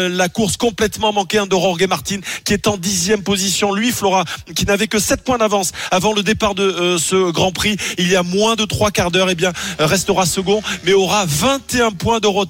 la 0.08 0.28
course 0.28 0.56
complètement 0.56 1.12
manquée 1.12 1.38
hein, 1.38 1.46
de 1.46 1.56
Jorge 1.56 1.82
Martin, 1.88 2.20
qui 2.44 2.52
est 2.52 2.68
en 2.68 2.76
dixième 2.76 3.24
position. 3.24 3.74
Lui, 3.74 3.90
Flora, 3.90 4.24
qui 4.54 4.64
n'avait 4.64 4.86
que 4.86 5.00
7 5.00 5.24
points 5.24 5.38
d'avance 5.38 5.72
avant 5.90 6.12
le 6.12 6.22
départ 6.22 6.54
de 6.54 6.98
ce 7.00 7.32
Grand 7.32 7.50
Prix, 7.50 7.76
il 7.98 8.08
y 8.08 8.14
a 8.14 8.22
moins 8.22 8.54
de 8.54 8.64
trois 8.64 8.92
quarts 8.92 9.10
d'heure, 9.10 9.28
eh 9.28 9.34
bien, 9.34 9.52
restera 9.80 10.24
second, 10.24 10.62
mais 10.84 10.92
aura 10.92 11.24
21 11.26 11.90
points 11.90 12.20
de 12.20 12.28
retard 12.28 12.43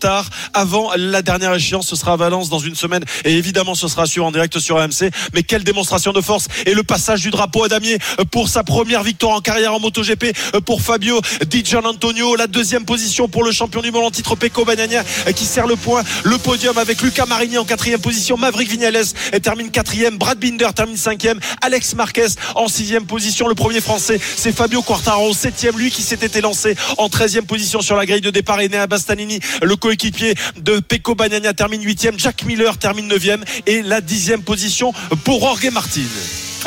avant 0.52 0.92
la 0.96 1.22
dernière 1.22 1.54
échéance. 1.54 1.88
Ce 1.88 1.96
sera 1.96 2.12
à 2.14 2.16
Valence 2.16 2.48
dans 2.48 2.58
une 2.58 2.74
semaine, 2.74 3.04
et 3.24 3.34
évidemment, 3.34 3.74
ce 3.74 3.88
sera 3.88 4.06
suivre 4.06 4.26
en 4.26 4.32
direct 4.32 4.58
sur 4.58 4.78
AMC. 4.78 5.10
Mais 5.34 5.42
quelle 5.42 5.64
démonstration 5.64 6.12
de 6.12 6.20
force 6.20 6.48
et 6.66 6.74
le 6.74 6.82
passage 6.82 7.20
du 7.20 7.30
drapeau 7.30 7.64
à 7.64 7.68
damier 7.68 7.98
pour 8.30 8.48
sa 8.48 8.64
première 8.64 9.02
victoire 9.02 9.36
en 9.36 9.40
carrière 9.40 9.74
en 9.74 9.80
MotoGP 9.80 10.26
pour 10.64 10.82
Fabio 10.82 11.20
Di 11.46 11.64
Gianantonio. 11.64 12.36
La 12.36 12.46
deuxième 12.46 12.84
position 12.84 13.28
pour 13.28 13.44
le 13.44 13.52
champion 13.52 13.82
du 13.82 13.90
monde 13.90 14.04
en 14.04 14.10
titre 14.10 14.34
Pecco 14.36 14.64
Bagnaia 14.64 15.04
qui 15.34 15.44
serre 15.44 15.66
le 15.66 15.76
point. 15.76 16.02
Le 16.24 16.38
podium 16.38 16.76
avec 16.78 17.02
Luca 17.02 17.26
Marini 17.26 17.58
en 17.58 17.64
quatrième 17.64 18.00
position. 18.00 18.36
Maverick 18.36 18.68
Vignales 18.68 19.04
termine 19.42 19.70
quatrième. 19.70 20.18
Brad 20.18 20.38
Binder 20.38 20.68
termine 20.74 20.96
cinquième. 20.96 21.38
Alex 21.60 21.94
Marquez 21.94 22.26
en 22.54 22.68
sixième 22.68 23.06
position. 23.06 23.48
Le 23.48 23.54
premier 23.54 23.80
français, 23.80 24.20
c'est 24.36 24.52
Fabio 24.52 24.82
Quartaro, 24.82 25.32
septième. 25.32 25.78
Lui 25.78 25.90
qui 25.90 26.02
s'était 26.02 26.40
lancé 26.40 26.76
en 26.98 27.08
treizième 27.08 27.46
position 27.46 27.80
sur 27.80 27.96
la 27.96 28.06
grille 28.06 28.20
de 28.20 28.30
départ. 28.30 28.58
Enea 28.58 28.86
Bastanini, 28.86 29.40
le 29.62 29.76
coéquipier 29.84 30.34
de 30.56 30.80
Pecco 30.80 31.14
Bagnaia 31.14 31.52
termine 31.52 31.84
huitième. 31.84 32.18
Jack 32.18 32.44
Miller 32.44 32.78
termine 32.78 33.06
neuvième. 33.06 33.44
Et 33.66 33.82
la 33.82 34.00
dixième 34.00 34.42
position 34.42 34.94
pour 35.24 35.40
Jorge 35.40 35.70
Martin. 35.70 36.00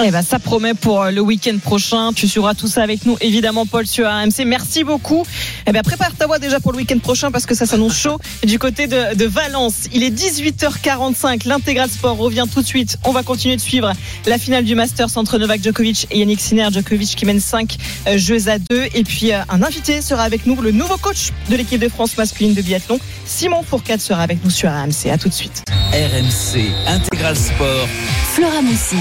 Eh 0.03 0.11
ben, 0.11 0.21
ça 0.21 0.37
promet 0.37 0.75
pour 0.75 1.01
euh, 1.01 1.11
le 1.11 1.21
week-end 1.21 1.57
prochain. 1.57 2.11
Tu 2.13 2.27
suivras 2.27 2.53
tout 2.53 2.67
ça 2.67 2.83
avec 2.83 3.05
nous, 3.07 3.17
évidemment, 3.19 3.65
Paul, 3.65 3.87
sur 3.87 4.07
AMC. 4.07 4.45
Merci 4.45 4.83
beaucoup. 4.83 5.25
Eh 5.65 5.71
ben, 5.71 5.81
prépare 5.81 6.13
ta 6.15 6.27
voix 6.27 6.37
déjà 6.37 6.59
pour 6.59 6.71
le 6.71 6.77
week-end 6.77 6.99
prochain 6.99 7.31
parce 7.31 7.47
que 7.47 7.55
ça 7.55 7.65
s'annonce 7.65 7.97
chaud 7.97 8.19
du 8.45 8.59
côté 8.59 8.85
de, 8.85 9.15
de 9.15 9.25
Valence. 9.25 9.87
Il 9.93 10.03
est 10.03 10.11
18h45. 10.11 11.47
L'intégral 11.47 11.89
sport 11.89 12.15
revient 12.15 12.45
tout 12.51 12.61
de 12.61 12.67
suite. 12.67 12.99
On 13.05 13.11
va 13.11 13.23
continuer 13.23 13.55
de 13.55 13.61
suivre 13.61 13.91
la 14.27 14.37
finale 14.37 14.65
du 14.65 14.75
Masters 14.75 15.17
entre 15.17 15.39
Novak 15.39 15.63
Djokovic 15.63 16.07
et 16.11 16.19
Yannick 16.19 16.41
Sinner. 16.41 16.67
Djokovic 16.71 17.15
qui 17.15 17.25
mène 17.25 17.39
5 17.39 17.77
euh, 18.07 18.17
jeux 18.19 18.49
à 18.49 18.59
2. 18.59 18.89
Et 18.93 19.03
puis, 19.03 19.33
euh, 19.33 19.39
un 19.49 19.63
invité 19.63 20.01
sera 20.01 20.23
avec 20.23 20.45
nous, 20.45 20.61
le 20.61 20.71
nouveau 20.71 20.97
coach 20.97 21.31
de 21.49 21.55
l'équipe 21.55 21.81
de 21.81 21.89
France 21.89 22.15
masculine 22.17 22.53
de 22.53 22.61
biathlon. 22.61 22.99
Simon 23.25 23.63
Fourcade 23.63 24.01
sera 24.01 24.21
avec 24.21 24.43
nous 24.43 24.51
sur 24.51 24.69
AMC. 24.69 25.07
À 25.11 25.17
tout 25.17 25.29
de 25.29 25.33
suite. 25.33 25.63
RMC 25.91 26.71
Intégral 26.85 27.35
Sport. 27.35 27.87
Flora 28.33 28.61
Moussi. 28.61 28.97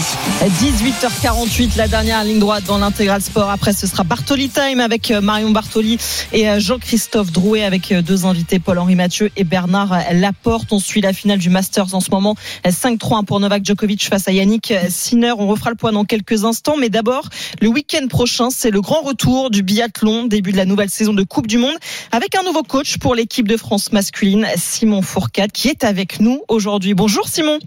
18h48, 0.87 1.77
la 1.77 1.89
dernière 1.89 2.23
ligne 2.23 2.39
droite 2.39 2.63
dans 2.63 2.79
l'intégral 2.79 3.21
sport. 3.21 3.51
Après, 3.51 3.73
ce 3.73 3.89
sera 3.89 4.05
Bartoli 4.05 4.49
Time 4.49 4.79
avec 4.79 5.11
euh, 5.11 5.21
Marion 5.21 5.51
Bartoli 5.51 5.99
et 6.33 6.49
euh, 6.49 6.61
Jean-Christophe 6.61 7.33
Drouet 7.33 7.65
avec 7.65 7.91
euh, 7.91 8.03
deux 8.03 8.25
invités, 8.25 8.61
Paul-Henri 8.61 8.95
Mathieu 8.95 9.33
et 9.37 9.43
Bernard 9.43 9.99
Laporte. 10.13 10.73
On 10.73 10.79
suit 10.79 11.01
la 11.01 11.13
finale 11.13 11.41
du 11.41 11.51
Masters 11.51 11.93
en 11.93 11.99
ce 11.99 12.13
moment. 12.13 12.37
5-3 12.65 13.25
pour 13.25 13.41
Novak 13.41 13.65
Djokovic 13.65 14.09
face 14.09 14.29
à 14.29 14.31
Yannick 14.31 14.73
Sinner. 14.89 15.33
On 15.37 15.49
refera 15.49 15.71
le 15.71 15.77
point 15.77 15.91
dans 15.91 16.05
quelques 16.05 16.45
instants. 16.45 16.77
Mais 16.77 16.89
d'abord, 16.89 17.31
le 17.61 17.67
week-end 17.67 18.07
prochain, 18.07 18.51
c'est 18.51 18.71
le 18.71 18.81
grand 18.81 19.01
retour 19.01 19.51
du 19.51 19.65
biathlon, 19.65 20.27
début 20.27 20.53
de 20.53 20.57
la 20.57 20.67
nouvelle 20.67 20.91
saison 20.91 21.15
de 21.15 21.25
Coupe 21.25 21.49
du 21.49 21.59
Monde, 21.59 21.75
avec 22.13 22.37
un 22.37 22.45
nouveau 22.45 22.63
coach 22.63 22.99
pour 22.99 23.17
l'équipe 23.17 23.49
de 23.49 23.57
France 23.57 23.91
masculine, 23.91 24.47
Simon 24.55 25.03
Fourcade, 25.03 25.51
qui 25.51 25.67
est 25.67 25.83
avec 25.83 26.21
nous 26.21 26.43
aujourd'hui. 26.47 26.95
Bonjour 26.95 27.27
Simon. 27.27 27.59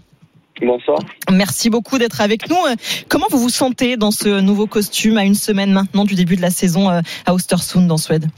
Bonsoir. 0.62 0.98
Merci 1.30 1.70
beaucoup 1.70 1.98
d'être 1.98 2.20
avec 2.20 2.48
nous. 2.48 2.56
Euh, 2.56 2.74
Comment 3.08 3.26
vous 3.30 3.38
vous 3.38 3.48
sentez 3.48 3.96
dans 3.96 4.10
ce 4.10 4.40
nouveau 4.40 4.66
costume 4.66 5.18
à 5.18 5.24
une 5.24 5.34
semaine 5.34 5.72
maintenant 5.72 6.04
du 6.04 6.14
début 6.14 6.36
de 6.36 6.42
la 6.42 6.50
saison 6.50 6.90
euh, 6.90 7.00
à 7.26 7.34
Östersund 7.34 7.90
en 7.90 7.96
Suède? 7.96 8.28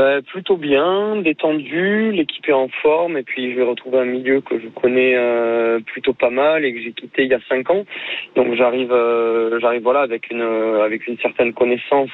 Euh, 0.00 0.20
plutôt 0.22 0.56
bien, 0.56 1.16
détendu, 1.16 2.12
l'équipe 2.12 2.48
est 2.48 2.52
en 2.52 2.68
forme 2.68 3.16
et 3.16 3.24
puis 3.24 3.50
je 3.50 3.56
vais 3.56 3.64
retrouver 3.64 3.98
un 3.98 4.04
milieu 4.04 4.40
que 4.40 4.60
je 4.60 4.68
connais 4.68 5.14
euh, 5.16 5.80
plutôt 5.80 6.12
pas 6.12 6.30
mal 6.30 6.64
et 6.64 6.72
que 6.72 6.80
j'ai 6.80 6.92
quitté 6.92 7.24
il 7.24 7.30
y 7.30 7.34
a 7.34 7.40
cinq 7.48 7.68
ans. 7.70 7.84
Donc 8.36 8.54
j'arrive, 8.54 8.92
euh, 8.92 9.58
j'arrive 9.60 9.82
voilà 9.82 10.02
avec 10.02 10.30
une 10.30 10.42
avec 10.42 11.08
une 11.08 11.18
certaine 11.18 11.52
connaissance 11.52 12.10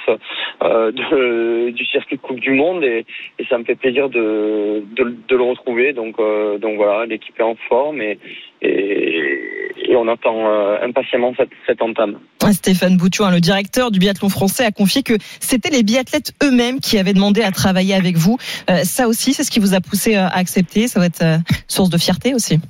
euh, 0.63 0.93
de, 0.93 1.71
du 1.77 1.85
circuit 1.85 2.17
de 2.17 2.23
Coupe 2.23 2.41
du 2.41 2.53
Monde 2.53 2.83
et, 2.85 3.05
et 3.39 3.45
ça 3.51 3.59
me 3.59 3.65
fait 3.65 3.75
plaisir 3.75 4.09
de 4.09 4.83
de, 4.97 5.17
de 5.29 5.37
le 5.37 5.43
retrouver. 5.43 5.93
Donc 5.93 6.19
euh, 6.19 6.57
donc 6.57 6.77
voilà, 6.77 7.05
l'équipe 7.05 7.39
est 7.39 7.43
en 7.43 7.57
forme 7.69 8.01
et 8.01 8.19
et, 8.63 9.91
et 9.91 9.97
on 9.97 10.09
attend 10.09 10.47
euh, 10.47 10.79
impatiemment 10.83 11.35
cette, 11.37 11.51
cette 11.67 11.83
entame. 11.83 12.19
Stéphane 12.53 12.97
Boutio, 12.97 13.25
hein, 13.25 13.31
le 13.31 13.41
directeur 13.41 13.91
du 13.91 13.99
biathlon 13.99 14.29
français, 14.29 14.65
a 14.65 14.71
confié 14.71 15.03
que 15.03 15.15
c'était 15.41 15.71
les 15.71 15.83
biathlètes 15.83 16.33
eux-mêmes 16.43 16.81
qui 16.81 16.99
avaient 16.99 17.13
demandé 17.13 17.43
à 17.43 17.51
travailler 17.51 17.74
avec 17.77 18.17
vous. 18.17 18.39
Euh, 18.71 18.85
ça 18.85 19.09
aussi, 19.09 19.35
c'est 19.35 19.45
ce 19.45 19.51
qui 19.51 19.61
vous 19.61 19.75
a 19.75 19.81
poussé 19.81 20.17
euh, 20.17 20.27
à 20.27 20.37
accepter. 20.37 20.89
Ça 20.89 21.01
va 21.01 21.07
être 21.07 21.23
euh, 21.23 21.39
source 21.69 21.91
de 21.91 21.99
fierté 21.99 22.35
aussi. 22.35 22.61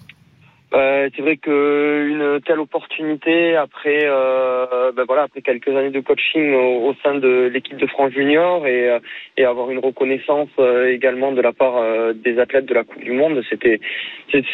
Euh, 0.75 1.09
c'est 1.15 1.23
vrai 1.23 1.37
que 1.37 2.07
une 2.09 2.41
telle 2.41 2.59
opportunité 2.59 3.55
après 3.55 4.01
euh, 4.05 4.91
ben 4.93 5.05
voilà 5.07 5.23
après 5.23 5.41
quelques 5.41 5.69
années 5.69 5.91
de 5.91 6.01
coaching 6.01 6.53
au, 6.53 6.93
sein 7.03 7.15
de 7.15 7.49
l'équipe 7.53 7.77
de 7.77 7.87
France 7.87 8.11
Junior 8.11 8.67
et, 8.67 8.89
euh, 8.91 8.99
et 9.37 9.45
avoir 9.45 9.71
une 9.71 9.79
reconnaissance 9.79 10.49
euh, 10.59 10.91
également 10.91 11.31
de 11.31 11.41
la 11.41 11.53
part 11.53 11.77
euh, 11.77 12.13
des 12.13 12.41
athlètes 12.41 12.67
de 12.67 12.75
la 12.75 12.83
Coupe 12.83 13.05
du 13.05 13.13
Monde 13.13 13.41
c'était 13.51 13.79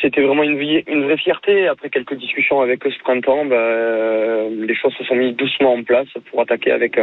c'était 0.02 0.20
vraiment 0.20 0.42
une, 0.42 0.58
vie- 0.58 0.84
une 0.88 1.04
vraie 1.04 1.16
fierté. 1.16 1.66
Après 1.68 1.88
quelques 1.88 2.14
discussions 2.14 2.60
avec 2.60 2.86
eux 2.86 2.90
ce 2.90 2.98
printemps 2.98 3.46
ben, 3.46 3.56
euh, 3.56 4.50
les 4.50 4.74
choses 4.74 4.92
se 4.98 5.04
sont 5.04 5.14
mises 5.14 5.36
doucement 5.36 5.72
en 5.72 5.82
place 5.84 6.08
pour 6.30 6.42
attaquer 6.42 6.72
avec 6.72 7.00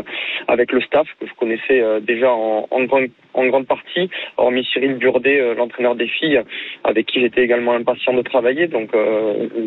avec 0.48 0.72
le 0.72 0.82
staff 0.82 1.08
que 1.20 1.26
je 1.26 1.34
connaissais 1.34 1.82
déjà 2.02 2.32
en, 2.32 2.68
en 2.70 2.84
grande 2.84 3.08
en 3.34 3.48
grande 3.48 3.68
partie 3.68 4.10
hormis 4.38 4.66
Cyril 4.66 4.96
Burdet 4.96 5.56
l'entraîneur 5.56 5.96
des 5.96 6.08
filles 6.08 6.42
avec 6.84 7.08
qui 7.08 7.20
j'étais 7.22 7.42
également 7.42 7.74
impatient 7.74 8.14
de 8.14 8.22
travailler. 8.22 8.68
Donc 8.68 8.92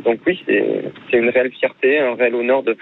donc 0.05 0.21
oui, 0.27 0.39
c'est 0.47 1.17
une 1.17 1.29
réelle 1.29 1.51
fierté, 1.53 1.99
un 1.99 2.15
réel 2.15 2.35
honneur 2.35 2.63
de, 2.63 2.77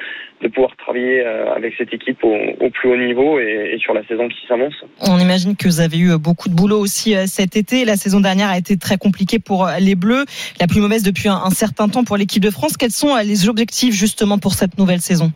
pouvoir 0.54 0.76
travailler 0.76 1.22
avec 1.22 1.74
cette 1.76 1.92
équipe 1.92 2.22
au, 2.22 2.70
plus 2.70 2.88
haut 2.88 2.96
niveau 2.96 3.38
et, 3.38 3.76
sur 3.80 3.92
la 3.92 4.06
saison 4.06 4.28
qui 4.28 4.46
s'annonce. 4.46 4.74
On 5.00 5.18
imagine 5.18 5.56
que 5.56 5.66
vous 5.66 5.80
avez 5.80 5.98
eu 5.98 6.16
beaucoup 6.18 6.48
de 6.48 6.54
boulot 6.54 6.78
aussi 6.78 7.14
cet 7.26 7.56
été. 7.56 7.84
La 7.84 7.96
saison 7.96 8.20
dernière 8.20 8.48
a 8.48 8.56
été 8.56 8.76
très 8.76 8.98
compliquée 8.98 9.38
pour 9.38 9.68
les 9.80 9.94
Bleus, 9.94 10.24
la 10.60 10.66
plus 10.66 10.80
mauvaise 10.80 11.02
depuis 11.02 11.28
un 11.28 11.50
certain 11.50 11.88
temps 11.88 12.04
pour 12.04 12.16
l'équipe 12.16 12.42
de 12.42 12.50
France. 12.50 12.76
Quels 12.76 12.92
sont 12.92 13.16
les 13.16 13.48
objectifs 13.48 13.94
justement 13.94 14.38
pour 14.38 14.54
cette 14.54 14.78
nouvelle 14.78 15.00
saison? 15.00 15.32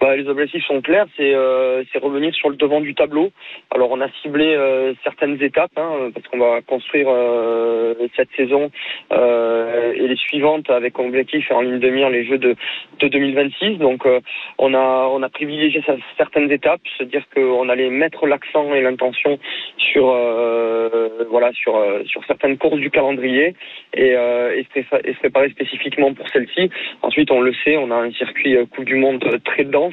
Bah, 0.00 0.16
les 0.16 0.26
objectifs 0.28 0.64
sont 0.64 0.80
clairs, 0.80 1.06
c'est 1.16 1.34
euh, 1.34 1.84
revenir 2.00 2.34
sur 2.34 2.48
le 2.48 2.56
devant 2.56 2.80
du 2.80 2.94
tableau. 2.94 3.30
Alors 3.70 3.90
on 3.90 4.00
a 4.00 4.08
ciblé 4.22 4.54
euh, 4.54 4.94
certaines 5.04 5.40
étapes, 5.42 5.72
hein, 5.76 6.10
parce 6.14 6.26
qu'on 6.28 6.38
va 6.38 6.62
construire 6.62 7.08
euh, 7.10 7.94
cette 8.16 8.30
saison 8.34 8.70
euh, 9.12 9.92
et 9.92 10.08
les 10.08 10.16
suivantes 10.16 10.70
avec 10.70 10.98
objectif 10.98 11.50
en 11.50 11.60
ligne 11.60 11.80
de 11.80 11.90
mire 11.90 12.08
les 12.08 12.24
Jeux 12.24 12.38
de, 12.38 12.56
de 12.98 13.08
2026. 13.08 13.76
Donc 13.76 14.06
euh, 14.06 14.20
on 14.58 14.72
a 14.72 15.08
on 15.12 15.22
a 15.22 15.28
privilégié 15.28 15.84
certaines 16.16 16.50
étapes, 16.50 16.80
se 16.98 17.04
dire 17.04 17.24
qu'on 17.34 17.68
allait 17.68 17.90
mettre 17.90 18.26
l'accent 18.26 18.72
et 18.74 18.80
l'intention 18.80 19.38
sur 19.76 20.06
voilà 21.30 21.52
sur 21.52 21.78
sur 22.06 22.24
certaines 22.24 22.56
courses 22.56 22.80
du 22.80 22.90
calendrier 22.90 23.54
et, 23.94 24.10
et, 24.10 24.66
se 24.74 25.18
préparer 25.18 25.50
spécifiquement 25.50 26.14
pour 26.14 26.28
celle-ci. 26.30 26.70
Ensuite 27.02 27.30
on 27.30 27.40
le 27.40 27.52
sait, 27.64 27.76
on 27.76 27.90
a 27.90 27.96
un 27.96 28.10
circuit 28.12 28.56
Coupe 28.68 28.84
du 28.84 28.96
Monde 28.96 29.24
très 29.44 29.64
dense 29.64 29.89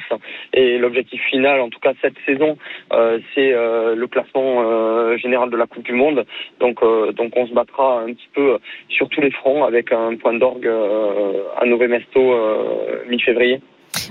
et 0.52 0.78
l'objectif 0.78 1.20
final, 1.30 1.60
en 1.60 1.68
tout 1.68 1.80
cas 1.80 1.92
cette 2.02 2.14
saison, 2.26 2.56
euh, 2.92 3.18
c'est 3.34 3.52
euh, 3.52 3.94
le 3.94 4.06
classement 4.06 4.62
euh, 4.62 5.16
général 5.18 5.50
de 5.50 5.56
la 5.56 5.66
Coupe 5.66 5.84
du 5.84 5.92
Monde. 5.92 6.24
Donc, 6.60 6.80
donc 7.14 7.32
on 7.36 7.46
se 7.46 7.52
battra 7.52 8.00
un 8.00 8.12
petit 8.12 8.28
peu 8.34 8.58
sur 8.88 9.08
tous 9.08 9.20
les 9.20 9.30
fronts 9.30 9.64
avec 9.64 9.92
un 9.92 10.16
point 10.16 10.34
d'orgue 10.34 10.68
à 10.68 11.64
Nové 11.66 11.88
Mesto 11.88 12.20
mi-février. 13.08 13.60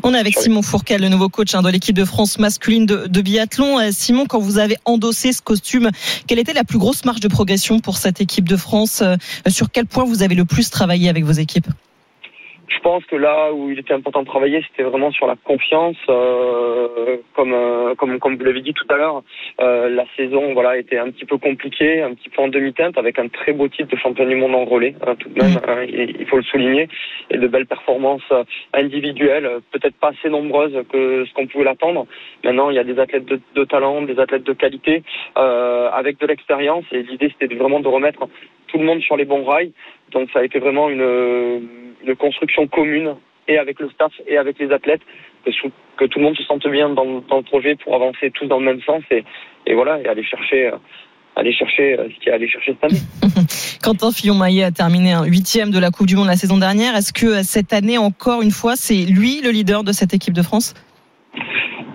On 0.04 0.14
est 0.14 0.18
avec 0.18 0.38
Simon 0.38 0.62
Fourquet, 0.62 0.98
le 0.98 1.10
nouveau 1.10 1.30
coach 1.30 1.54
hein, 1.56 1.62
de 1.62 1.70
l'équipe 1.70 1.96
de 1.96 2.06
France 2.06 2.40
masculine 2.40 2.86
de, 2.86 3.08
de, 3.08 3.22
biathlon. 3.22 3.80
Simon, 3.92 4.26
quand 4.26 4.40
vous 4.40 4.60
avez 4.60 4.76
endossé 4.86 5.32
ce 5.32 5.42
costume, 5.42 5.92
quelle 6.28 6.40
était 6.40 6.54
la 6.54 6.64
plus 6.64 6.80
grosse 6.80 7.06
marge 7.06 7.20
de 7.20 7.28
progression 7.28 7.80
pour 7.80 7.98
cette 7.98 8.22
équipe 8.22 8.48
de 8.48 8.58
France 8.58 9.04
Sur 9.48 9.72
quel 9.72 9.86
point 9.86 10.04
vous 10.04 10.24
avez 10.24 10.36
le 10.36 10.46
plus 10.46 10.70
travaillé 10.70 11.10
avec 11.10 11.24
vos 11.24 11.34
équipes? 11.34 11.68
Je 12.68 12.80
pense 12.80 13.06
que 13.06 13.16
là 13.16 13.54
où 13.54 13.70
il 13.72 13.80
était 13.80 13.94
important 13.94 14.22
de 14.22 14.28
travailler, 14.28 14.64
c'était 14.70 14.84
vraiment 14.84 15.12
sur 15.12 15.28
la 15.28 15.36
confiance, 15.36 15.98
euh, 16.10 17.18
comme, 17.34 17.54
euh, 17.54 17.96
comme 17.96 18.20
comme 18.20 18.36
vous 18.36 18.44
l'avez 18.44 18.62
dit 18.62 18.74
tout 18.74 18.88
à 18.90 18.98
l'heure. 18.98 19.24
Euh, 19.62 19.90
la 19.90 20.06
saison, 20.16 20.54
voilà, 20.54 20.78
était 20.78 20.98
un 20.98 21.10
petit 21.12 21.26
peu 21.26 21.38
compliquée, 21.38 22.02
un 22.02 22.14
petit 22.14 22.30
peu 22.30 22.42
en 22.42 22.48
demi-teinte, 22.48 22.98
avec 22.98 23.20
un 23.20 23.28
très 23.28 23.54
beau 23.54 23.68
titre 23.68 23.90
de 23.90 23.98
champion 23.98 24.26
du 24.26 24.36
monde 24.36 24.56
en 24.56 24.66
relais, 24.66 24.96
hein, 25.06 25.16
tout 25.16 25.30
de 25.30 25.42
même. 25.42 25.54
Mm. 25.54 25.70
Hein, 25.70 25.86
il, 25.88 26.26
faut 26.28 26.38
le 26.38 26.44
souligner, 26.44 26.90
et 27.30 27.38
de 27.38 27.48
belles 27.48 27.68
performances 27.68 28.34
individuelles, 28.74 29.50
peut-être 29.72 29.96
pas 29.96 30.10
assez 30.10 30.30
nombreuses 30.30 30.78
que 30.92 31.26
ce 31.26 31.34
qu'on 31.34 31.48
pouvait 31.48 31.64
l'attendre. 31.64 32.06
Maintenant, 32.44 32.70
il 32.70 32.76
y 32.76 32.80
a 32.80 32.84
des 32.84 33.00
athlètes 33.00 33.26
de, 33.26 33.40
de 33.56 33.64
talent, 33.64 34.02
des 34.02 34.20
athlètes 34.20 34.44
de 34.44 34.54
qualité, 34.54 35.04
euh, 35.38 35.90
avec 35.92 36.20
de 36.20 36.28
l'expérience, 36.28 36.86
et 36.92 37.04
l'idée 37.04 37.32
c'était 37.40 37.54
vraiment 37.56 37.80
de 37.80 37.88
remettre 37.88 38.28
tout 38.68 38.78
le 38.78 38.86
monde 38.86 39.02
sur 39.02 39.16
les 39.16 39.26
bons 39.26 39.46
rails. 39.46 39.72
Donc 40.12 40.30
ça 40.32 40.40
a 40.40 40.44
été 40.44 40.60
vraiment 40.60 40.90
une 40.90 42.16
construction 42.18 42.68
commune 42.68 43.16
et 43.48 43.58
avec 43.58 43.80
le 43.80 43.90
staff 43.90 44.12
et 44.28 44.38
avec 44.38 44.60
les 44.60 44.72
athlètes, 44.72 45.02
que, 45.98 46.06
tout 46.06 46.20
le 46.20 46.26
monde 46.26 46.36
se 46.36 46.44
sente 46.44 46.68
bien 46.68 46.90
dans, 46.90 47.06
le 47.06 47.42
projet 47.44 47.76
pour 47.76 47.96
avancer 47.96 48.32
tous 48.32 48.46
dans 48.48 48.60
le 48.60 48.66
même 48.66 48.82
sens 48.82 49.04
et, 49.12 49.24
et 49.66 49.74
voilà, 49.74 50.00
et 50.02 50.08
aller 50.08 50.24
chercher, 50.24 50.68
euh, 50.68 50.78
aller 51.36 51.54
chercher 51.54 51.98
euh, 51.98 52.10
ce 52.14 52.20
qu'il 52.20 52.28
y 52.28 52.30
a 52.30 52.34
à 52.34 52.36
aller 52.36 52.50
chercher 52.50 52.74
cette 52.74 52.84
année. 52.84 53.02
Quentin 53.84 54.12
Fillon-Maillet 54.12 54.64
a 54.64 54.72
terminé 54.72 55.14
un 55.14 55.24
huitième 55.24 55.72
de 55.72 55.80
la 55.80 55.92
Coupe 55.92 56.08
du 56.08 56.16
Monde 56.16 56.28
la 56.28 56.36
saison 56.36 56.58
dernière. 56.58 56.96
Est-ce 56.96 57.14
que 57.14 57.28
euh, 57.28 57.44
cette 57.44 57.74
année, 57.74 57.98
encore 57.98 58.42
une 58.42 58.52
fois, 58.52 58.76
c'est 58.76 59.06
lui 59.06 59.42
le 59.42 59.52
leader 59.52 59.84
de 59.84 59.92
cette 59.92 60.14
équipe 60.14 60.34
de 60.34 60.42
France? 60.42 60.74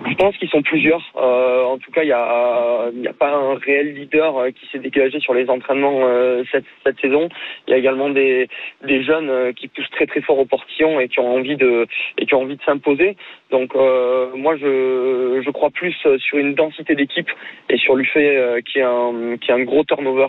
Je 0.09 0.15
pense 0.15 0.35
qu'ils 0.37 0.49
sont 0.49 0.61
plusieurs. 0.61 1.01
Euh, 1.15 1.63
en 1.63 1.77
tout 1.77 1.91
cas, 1.91 2.03
il 2.03 2.07
n'y 2.07 2.11
a, 2.11 3.09
a 3.09 3.13
pas 3.17 3.31
un 3.33 3.55
réel 3.55 3.93
leader 3.93 4.37
euh, 4.37 4.49
qui 4.51 4.67
s'est 4.71 4.79
dégagé 4.79 5.19
sur 5.19 5.33
les 5.33 5.49
entraînements 5.49 6.01
euh, 6.03 6.43
cette, 6.51 6.65
cette, 6.85 6.99
saison. 6.99 7.29
Il 7.67 7.71
y 7.71 7.73
a 7.73 7.77
également 7.77 8.09
des, 8.09 8.47
des 8.85 9.03
jeunes 9.03 9.29
euh, 9.29 9.53
qui 9.53 9.67
poussent 9.67 9.89
très 9.91 10.05
très 10.05 10.21
fort 10.21 10.39
au 10.39 10.45
portillon 10.45 10.99
et 10.99 11.07
qui 11.07 11.19
ont 11.19 11.33
envie 11.33 11.55
de 11.55 11.87
et 12.17 12.25
qui 12.25 12.35
ont 12.35 12.41
envie 12.41 12.57
de 12.57 12.63
s'imposer. 12.63 13.15
Donc 13.51 13.75
moi, 13.75 14.57
je, 14.57 15.41
je 15.45 15.49
crois 15.51 15.69
plus 15.69 15.95
sur 16.17 16.37
une 16.39 16.55
densité 16.55 16.95
d'équipe 16.95 17.29
et 17.69 17.77
sur 17.77 17.95
le 17.95 18.03
fait 18.03 18.63
qu'il 18.65 18.81
y, 18.81 18.83
un, 18.83 19.37
qu'il 19.37 19.49
y 19.49 19.51
a 19.51 19.55
un 19.55 19.63
gros 19.63 19.83
turnover 19.83 20.25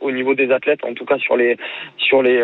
au 0.00 0.10
niveau 0.10 0.34
des 0.34 0.50
athlètes, 0.50 0.82
en 0.82 0.94
tout 0.94 1.04
cas 1.04 1.18
sur 1.18 1.36
les 1.36 1.58
sur 1.98 2.22
les 2.22 2.38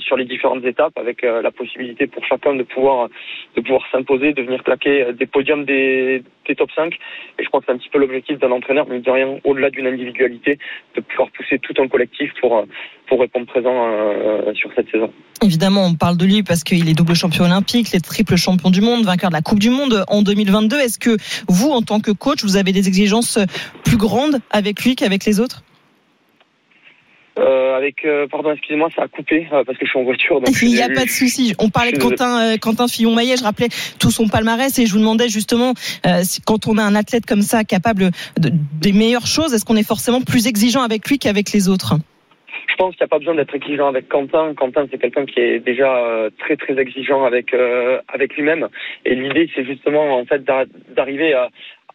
sur 0.00 0.18
les 0.18 0.26
différentes 0.26 0.66
étapes, 0.66 0.92
avec 0.98 1.22
la 1.22 1.50
possibilité 1.50 2.06
pour 2.06 2.22
chacun 2.26 2.56
de 2.56 2.62
pouvoir 2.62 3.08
de 3.56 3.62
pouvoir 3.62 3.82
s'imposer, 3.90 4.34
de 4.34 4.42
venir 4.42 4.62
claquer 4.62 5.14
des 5.14 5.26
podiums 5.26 5.64
des 5.64 5.87
des, 5.88 6.54
top 6.54 6.70
5. 6.74 6.94
Et 7.38 7.44
je 7.44 7.48
crois 7.48 7.60
que 7.60 7.66
c'est 7.66 7.72
un 7.72 7.78
petit 7.78 7.90
peu 7.90 7.98
l'objectif 7.98 8.38
d'un 8.38 8.50
entraîneur, 8.50 8.86
mais 8.88 9.00
de 9.00 9.10
rien 9.10 9.38
au-delà 9.44 9.70
d'une 9.70 9.86
individualité, 9.86 10.58
de 10.96 11.00
pouvoir 11.02 11.28
pousser 11.32 11.58
tout 11.58 11.74
un 11.78 11.88
collectif 11.88 12.30
pour, 12.40 12.64
pour 13.06 13.20
répondre 13.20 13.46
présent 13.46 13.86
euh, 13.86 14.54
sur 14.54 14.70
cette 14.74 14.90
saison. 14.90 15.12
Évidemment, 15.42 15.84
on 15.84 15.94
parle 15.94 16.16
de 16.16 16.24
lui 16.24 16.42
parce 16.42 16.64
qu'il 16.64 16.88
est 16.88 16.94
double 16.94 17.14
champion 17.14 17.44
olympique, 17.44 17.92
les 17.92 18.00
triple 18.00 18.36
champions 18.36 18.70
du 18.70 18.80
monde, 18.80 19.04
vainqueur 19.04 19.30
de 19.30 19.34
la 19.34 19.42
Coupe 19.42 19.58
du 19.58 19.70
Monde 19.70 20.04
en 20.08 20.22
2022. 20.22 20.76
Est-ce 20.78 20.98
que 20.98 21.16
vous, 21.48 21.70
en 21.70 21.82
tant 21.82 22.00
que 22.00 22.10
coach, 22.10 22.42
vous 22.42 22.56
avez 22.56 22.72
des 22.72 22.88
exigences 22.88 23.38
plus 23.84 23.98
grandes 23.98 24.40
avec 24.50 24.82
lui 24.84 24.96
qu'avec 24.96 25.24
les 25.26 25.40
autres? 25.40 25.62
Euh, 27.38 27.76
avec, 27.76 28.04
euh, 28.04 28.26
pardon, 28.26 28.50
excusez-moi, 28.52 28.88
ça 28.96 29.02
a 29.02 29.08
coupé 29.08 29.46
euh, 29.52 29.62
parce 29.64 29.78
que 29.78 29.84
je 29.84 29.90
suis 29.90 29.98
en 29.98 30.02
voiture. 30.02 30.40
Donc 30.40 30.54
Il 30.62 30.74
n'y 30.74 30.82
a 30.82 30.88
pas 30.88 31.04
de 31.04 31.10
souci. 31.10 31.54
On 31.58 31.70
parlait 31.70 31.92
de 31.92 31.98
Quentin, 31.98 32.58
Quentin 32.58 32.88
Fillon-Maillet. 32.88 33.36
Je 33.36 33.44
rappelais 33.44 33.68
tout 34.00 34.10
son 34.10 34.28
palmarès 34.28 34.76
et 34.78 34.86
je 34.86 34.92
vous 34.92 34.98
demandais 34.98 35.28
justement 35.28 35.74
quand 36.46 36.66
on 36.66 36.78
a 36.78 36.82
un 36.82 36.94
athlète 36.94 37.26
comme 37.26 37.42
ça 37.42 37.64
capable 37.64 38.10
de, 38.38 38.50
des 38.80 38.92
meilleures 38.92 39.26
choses, 39.26 39.54
est-ce 39.54 39.64
qu'on 39.64 39.76
est 39.76 39.86
forcément 39.86 40.20
plus 40.20 40.46
exigeant 40.46 40.82
avec 40.82 41.08
lui 41.08 41.18
qu'avec 41.18 41.52
les 41.52 41.68
autres? 41.68 41.94
Je 42.68 42.74
pense 42.76 42.94
qu'il 42.94 43.02
n'y 43.02 43.06
a 43.06 43.08
pas 43.08 43.18
besoin 43.18 43.34
d'être 43.34 43.54
exigeant 43.54 43.88
avec 43.88 44.08
Quentin. 44.08 44.54
Quentin, 44.54 44.86
c'est 44.90 44.98
quelqu'un 44.98 45.26
qui 45.26 45.40
est 45.40 45.58
déjà 45.58 46.28
très 46.38 46.56
très 46.56 46.78
exigeant 46.78 47.24
avec 47.24 47.54
avec 48.08 48.36
lui-même. 48.36 48.68
Et 49.04 49.14
l'idée, 49.14 49.50
c'est 49.54 49.64
justement 49.64 50.18
en 50.18 50.24
fait 50.24 50.44
d'arriver 50.94 51.34
à, 51.34 51.48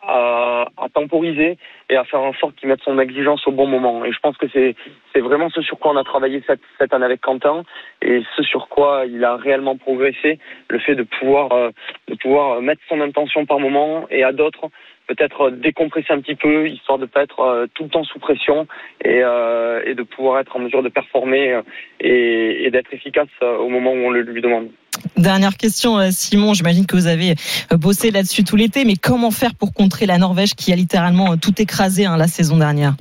à, 0.07 0.67
à, 0.77 0.89
temporiser 0.89 1.57
et 1.89 1.95
à 1.95 2.03
faire 2.03 2.21
en 2.21 2.34
sorte 2.34 2.55
qu'il 2.55 2.69
mette 2.69 2.81
son 2.81 2.99
exigence 2.99 3.45
au 3.47 3.51
bon 3.51 3.67
moment. 3.67 4.05
Et 4.05 4.11
je 4.11 4.19
pense 4.19 4.38
que 4.38 4.47
c'est 4.51 4.75
c'est 5.13 5.21
vraiment 5.21 5.49
ce 5.49 5.61
sur 5.61 5.80
quoi 5.80 5.91
on 5.91 5.97
a 5.97 6.03
travaillé 6.03 6.43
cette, 6.47 6.61
cette 6.80 6.93
année 6.93 7.05
avec 7.05 7.21
Quentin 7.21 7.63
et 8.01 8.23
ce 8.35 8.43
sur 8.43 8.67
quoi 8.67 9.05
il 9.05 9.23
a 9.23 9.35
réellement 9.35 9.77
progressé, 9.77 10.39
le 10.69 10.80
fait 10.80 10.95
de 10.95 11.03
pouvoir 11.03 11.51
euh, 11.51 11.69
de 12.07 12.15
pouvoir 12.15 12.61
mettre 12.61 12.81
son 12.89 12.99
intention 13.01 13.45
par 13.45 13.59
moment 13.59 14.05
et 14.09 14.23
à 14.23 14.31
d'autres 14.31 14.69
peut-être 15.14 15.49
décompresser 15.49 16.11
un 16.14 16.22
petit 16.22 16.35
peu, 16.35 16.68
histoire 16.68 16.98
de 16.98 17.06
pas 17.06 17.23
être 17.23 17.40
euh, 17.40 17.68
tout 17.73 17.84
le 17.84 17.90
temps 17.90 18.03
sous 18.03 18.19
pression 18.19 18.68
et, 19.03 19.22
euh, 19.23 19.81
et 19.85 19.95
de 19.95 20.03
pouvoir 20.03 20.40
être 20.40 20.56
en 20.56 20.60
mesure 20.60 20.84
de 20.84 20.90
performer 20.90 21.61
et, 21.99 22.65
et 22.65 22.72
d'être 22.72 22.94
efficace 22.94 23.30
au 23.41 23.69
moment 23.69 23.91
où 23.91 24.06
on 24.06 24.10
le 24.10 24.22
lui 24.22 24.41
demande. 24.41 24.69
Dernière 25.18 25.57
question, 25.57 25.98
euh, 25.98 26.10
Simon. 26.11 26.53
J'imagine 26.53 26.85
que 26.85 26.95
vous 26.95 27.07
avez 27.07 27.31
euh, 27.72 27.77
bossé 27.77 28.11
là-dessus 28.11 28.44
tout 28.44 28.56
l'été, 28.56 28.85
mais 28.85 28.95
comment 28.95 29.31
faire 29.31 29.56
pour 29.57 29.73
contrer 29.73 30.06
la 30.06 30.18
Norvège 30.18 30.53
qui 30.53 30.72
a 30.72 30.76
littéralement 30.76 31.34
euh, 31.34 31.35
tout 31.41 31.53
écrasé 31.60 32.06
hein, 32.06 32.18
la 32.18 32.27
saison 32.27 32.57
dernière? 32.57 32.94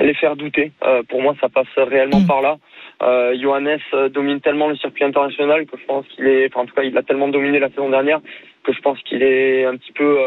Les 0.00 0.14
faire 0.14 0.36
douter. 0.36 0.72
pour 1.08 1.22
moi, 1.22 1.34
ça 1.40 1.48
passe 1.48 1.72
réellement 1.76 2.20
mm. 2.20 2.26
par 2.26 2.42
là. 2.42 2.58
Johannes 3.40 3.78
domine 4.10 4.40
tellement 4.40 4.68
le 4.68 4.76
circuit 4.76 5.04
international 5.04 5.64
que 5.64 5.78
je 5.78 5.86
pense 5.86 6.06
qu'il 6.08 6.26
est, 6.26 6.48
enfin, 6.48 6.62
en 6.62 6.66
tout 6.66 6.74
cas, 6.74 6.82
il 6.82 6.96
a 6.98 7.02
tellement 7.02 7.28
dominé 7.28 7.58
la 7.58 7.70
saison 7.70 7.88
dernière 7.88 8.20
que 8.62 8.74
je 8.74 8.80
pense 8.80 9.00
qu'il 9.02 9.22
est 9.22 9.64
un 9.64 9.76
petit 9.76 9.92
peu 9.92 10.18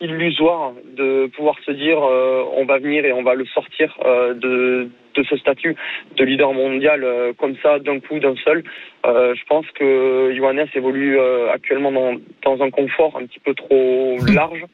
illusoire 0.00 0.72
de 0.96 1.26
pouvoir 1.34 1.58
se 1.66 1.72
dire 1.72 1.98
on 1.98 2.64
va 2.64 2.78
venir 2.78 3.04
et 3.04 3.12
on 3.12 3.22
va 3.22 3.34
le 3.34 3.44
sortir 3.46 3.96
de 4.04 4.88
de 5.18 5.24
ce 5.24 5.36
statut 5.36 5.76
de 6.16 6.24
leader 6.24 6.52
mondial 6.52 7.02
euh, 7.04 7.32
comme 7.32 7.56
ça 7.62 7.78
d'un 7.78 8.00
coup, 8.00 8.18
d'un 8.18 8.36
seul. 8.36 8.62
Euh, 9.06 9.34
je 9.34 9.44
pense 9.44 9.66
que 9.72 10.32
Johannes 10.36 10.68
évolue 10.74 11.18
euh, 11.18 11.50
actuellement 11.50 11.92
dans, 11.92 12.14
dans, 12.42 12.62
un 12.62 12.70
confort 12.70 13.16
un 13.16 13.26
petit 13.26 13.40
peu 13.40 13.54
trop 13.54 14.16
large. 14.34 14.64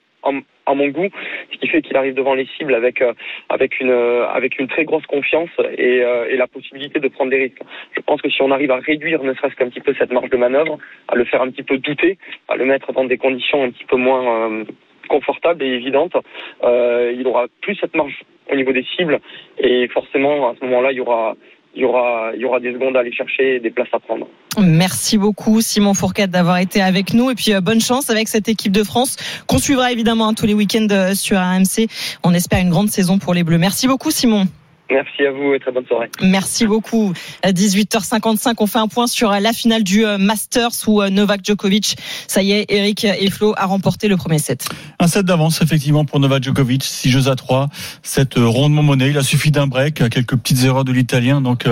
À 0.67 0.73
mon 0.73 0.89
goût, 0.89 1.11
ce 1.53 1.59
qui 1.59 1.69
fait 1.69 1.83
qu'il 1.83 1.95
arrive 1.99 2.15
devant 2.15 2.33
les 2.33 2.49
cibles 2.57 2.75
avec 2.75 3.05
avec 3.51 3.79
une 3.81 3.91
avec 3.91 4.59
une 4.59 4.69
très 4.69 4.87
grosse 4.87 5.05
confiance 5.05 5.51
et, 5.77 5.97
et, 6.31 6.37
la 6.39 6.47
possibilité 6.47 6.99
de 6.99 7.09
prendre 7.09 7.31
des 7.31 7.37
risques. 7.37 7.61
Je 7.95 8.01
pense 8.01 8.23
que 8.23 8.31
si 8.31 8.41
on 8.41 8.51
arrive 8.51 8.71
à 8.71 8.79
réduire 8.79 9.23
ne 9.23 9.35
serait-ce 9.35 9.55
qu'un 9.55 9.69
petit 9.69 9.83
peu 9.83 9.93
cette 9.99 10.11
marge 10.11 10.31
de 10.31 10.39
manœuvre, 10.39 10.79
à 11.09 11.15
le 11.15 11.27
faire 11.27 11.43
un 11.43 11.51
petit 11.51 11.63
peu 11.63 11.77
douter, 11.77 12.17
à 12.49 12.57
le 12.57 12.65
mettre 12.65 12.91
dans 12.95 13.05
des 13.05 13.19
conditions 13.19 13.65
un 13.65 13.71
petit 13.71 13.85
peu 13.85 13.97
moins 13.97 14.65
confortables 15.09 15.62
et 15.62 15.68
évidentes, 15.68 16.16
il 16.62 17.22
aura 17.26 17.47
plus 17.60 17.76
cette 17.76 17.94
marge 17.94 18.22
au 18.51 18.56
niveau 18.56 18.72
des 18.72 18.85
cibles. 18.97 19.20
Et 19.59 19.89
forcément, 19.89 20.51
à 20.51 20.55
ce 20.59 20.64
moment-là, 20.64 20.93
il 20.93 20.98
y 20.98 21.01
aura, 21.01 21.35
il 21.74 21.82
y 21.82 21.85
aura, 21.85 22.31
il 22.35 22.40
y 22.40 22.44
aura 22.44 22.60
des 22.60 22.72
secondes 22.72 22.97
à 22.97 23.01
aller 23.01 23.12
chercher 23.12 23.56
et 23.56 23.60
des 23.60 23.70
places 23.70 23.89
à 23.93 23.98
prendre. 23.98 24.26
Merci 24.59 25.18
beaucoup 25.18 25.60
Simon 25.60 25.94
Fourquette 25.94 26.31
d'avoir 26.31 26.59
été 26.59 26.81
avec 26.81 27.12
nous 27.12 27.31
et 27.31 27.35
puis 27.35 27.52
euh, 27.52 27.60
bonne 27.60 27.81
chance 27.81 28.10
avec 28.10 28.28
cette 28.28 28.48
équipe 28.48 28.72
de 28.72 28.85
France 28.85 29.16
qu'on 29.48 29.59
suivra 29.59 29.90
évidemment 29.90 30.32
tous 30.35 30.47
les 30.47 30.55
week-ends 30.55 30.86
euh, 30.90 31.14
sur 31.14 31.39
AMC. 31.39 31.89
On 32.22 32.32
espère 32.32 32.60
une 32.60 32.70
grande 32.70 32.89
saison 32.89 33.18
pour 33.18 33.35
les 33.35 33.43
Bleus. 33.43 33.59
Merci 33.59 33.89
beaucoup 33.89 34.10
Simon. 34.10 34.47
Merci 34.90 35.27
à 35.27 35.32
vous 35.32 35.55
et 35.55 35.61
très 35.61 35.73
bonne 35.73 35.86
soirée. 35.86 36.11
Merci 36.23 36.66
beaucoup. 36.66 37.12
À 37.43 37.52
18h55, 37.52 38.55
on 38.59 38.66
fait 38.66 38.78
un 38.78 38.86
point 38.86 39.06
sur 39.06 39.31
la 39.31 39.52
finale 39.55 39.82
du 39.82 40.05
euh, 40.05 40.19
Masters 40.19 40.70
où 40.86 41.01
euh, 41.01 41.09
Novak 41.09 41.40
Djokovic, 41.43 41.97
ça 42.28 42.43
y 42.43 42.52
est, 42.52 42.66
Eric 42.69 43.05
et 43.05 43.31
Flo 43.31 43.55
a 43.56 43.65
remporté 43.65 44.09
le 44.09 44.16
premier 44.19 44.39
set. 44.39 44.69
Un 45.01 45.06
set 45.06 45.24
d'avance, 45.24 45.62
effectivement, 45.62 46.05
pour 46.05 46.20
Novak 46.20 46.44
Djokovic. 46.44 46.85
6 46.85 47.11
jeux 47.11 47.28
à 47.28 47.35
3. 47.35 47.69
Set 48.02 48.36
euh, 48.36 48.47
rondement 48.47 48.82
monnaie. 48.82 49.09
Il 49.09 49.16
a 49.19 49.23
suffi 49.23 49.51
d'un 49.51 49.66
break, 49.66 50.09
quelques 50.11 50.36
petites 50.36 50.62
erreurs 50.65 50.85
de 50.85 50.93
l'italien. 50.93 51.40
Donc, 51.40 51.66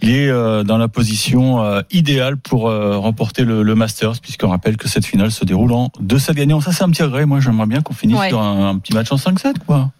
il 0.00 0.10
est 0.10 0.28
dans 0.64 0.78
la 0.78 0.88
position 0.88 1.82
idéale 1.90 2.36
pour 2.38 2.62
remporter 2.62 3.44
le, 3.44 3.62
le 3.62 3.74
Masters, 3.74 4.20
puisqu'on 4.20 4.48
rappelle 4.48 4.76
que 4.76 4.88
cette 4.88 5.04
finale 5.06 5.30
se 5.30 5.44
déroule 5.44 5.72
en 5.72 5.90
2 6.00 6.18
sets 6.18 6.34
gagnants. 6.34 6.60
Ça, 6.60 6.72
c'est 6.72 6.84
un 6.84 6.90
petit 6.90 7.02
regret. 7.02 7.26
Moi, 7.26 7.40
j'aimerais 7.40 7.66
bien 7.66 7.82
qu'on 7.82 7.94
finisse 7.94 8.18
Ouais. 8.18 8.28
sur 8.28 8.40
un, 8.40 8.70
un 8.70 8.78
petit 8.78 8.94
match 8.94 9.12
en 9.12 9.16
5-7, 9.16 9.54
quoi. 9.66 9.90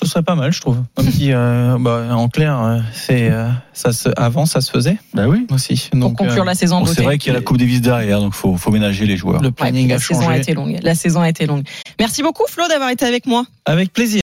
Ce 0.00 0.06
serait 0.06 0.22
pas 0.22 0.34
mal, 0.34 0.52
je 0.52 0.60
trouve. 0.60 0.76
Un 0.98 1.04
petit, 1.04 1.32
euh, 1.32 1.78
bah, 1.80 2.05
en 2.12 2.28
clair, 2.28 2.60
euh, 2.62 2.78
c'est 2.92 3.30
euh, 3.30 3.48
ça 3.72 3.92
se, 3.92 4.08
avant 4.16 4.46
ça 4.46 4.60
se 4.60 4.70
faisait 4.70 4.96
Bah 5.14 5.26
oui. 5.28 5.46
aussi. 5.50 5.88
Pour 5.90 6.00
Donc, 6.00 6.18
conclure 6.18 6.42
euh, 6.42 6.46
la 6.46 6.54
saison 6.54 6.80
Bon, 6.80 6.86
c'est 6.86 7.02
vrai 7.02 7.18
qu'il 7.18 7.32
y 7.32 7.36
a 7.36 7.38
la 7.38 7.44
Coupe 7.44 7.58
Davis 7.58 7.80
derrière, 7.80 8.20
donc 8.20 8.34
faut, 8.34 8.56
faut 8.56 8.70
ménager 8.70 9.06
les 9.06 9.16
joueurs. 9.16 9.40
le 9.40 9.48
Ouais, 9.48 9.52
planning 9.52 9.88
la 9.88 9.96
a 9.96 9.98
saison 9.98 10.20
a 10.20 10.24
changé. 10.24 10.38
été 10.40 10.54
longue. 10.54 10.78
La 10.82 10.94
saison 10.94 11.20
a 11.20 11.28
été 11.28 11.46
longue. 11.46 11.64
Merci 11.98 12.22
beaucoup 12.22 12.44
Flo 12.48 12.66
d'avoir 12.68 12.90
été 12.90 13.04
avec 13.04 13.26
moi. 13.26 13.44
Avec 13.64 13.92
plaisir. 13.92 14.14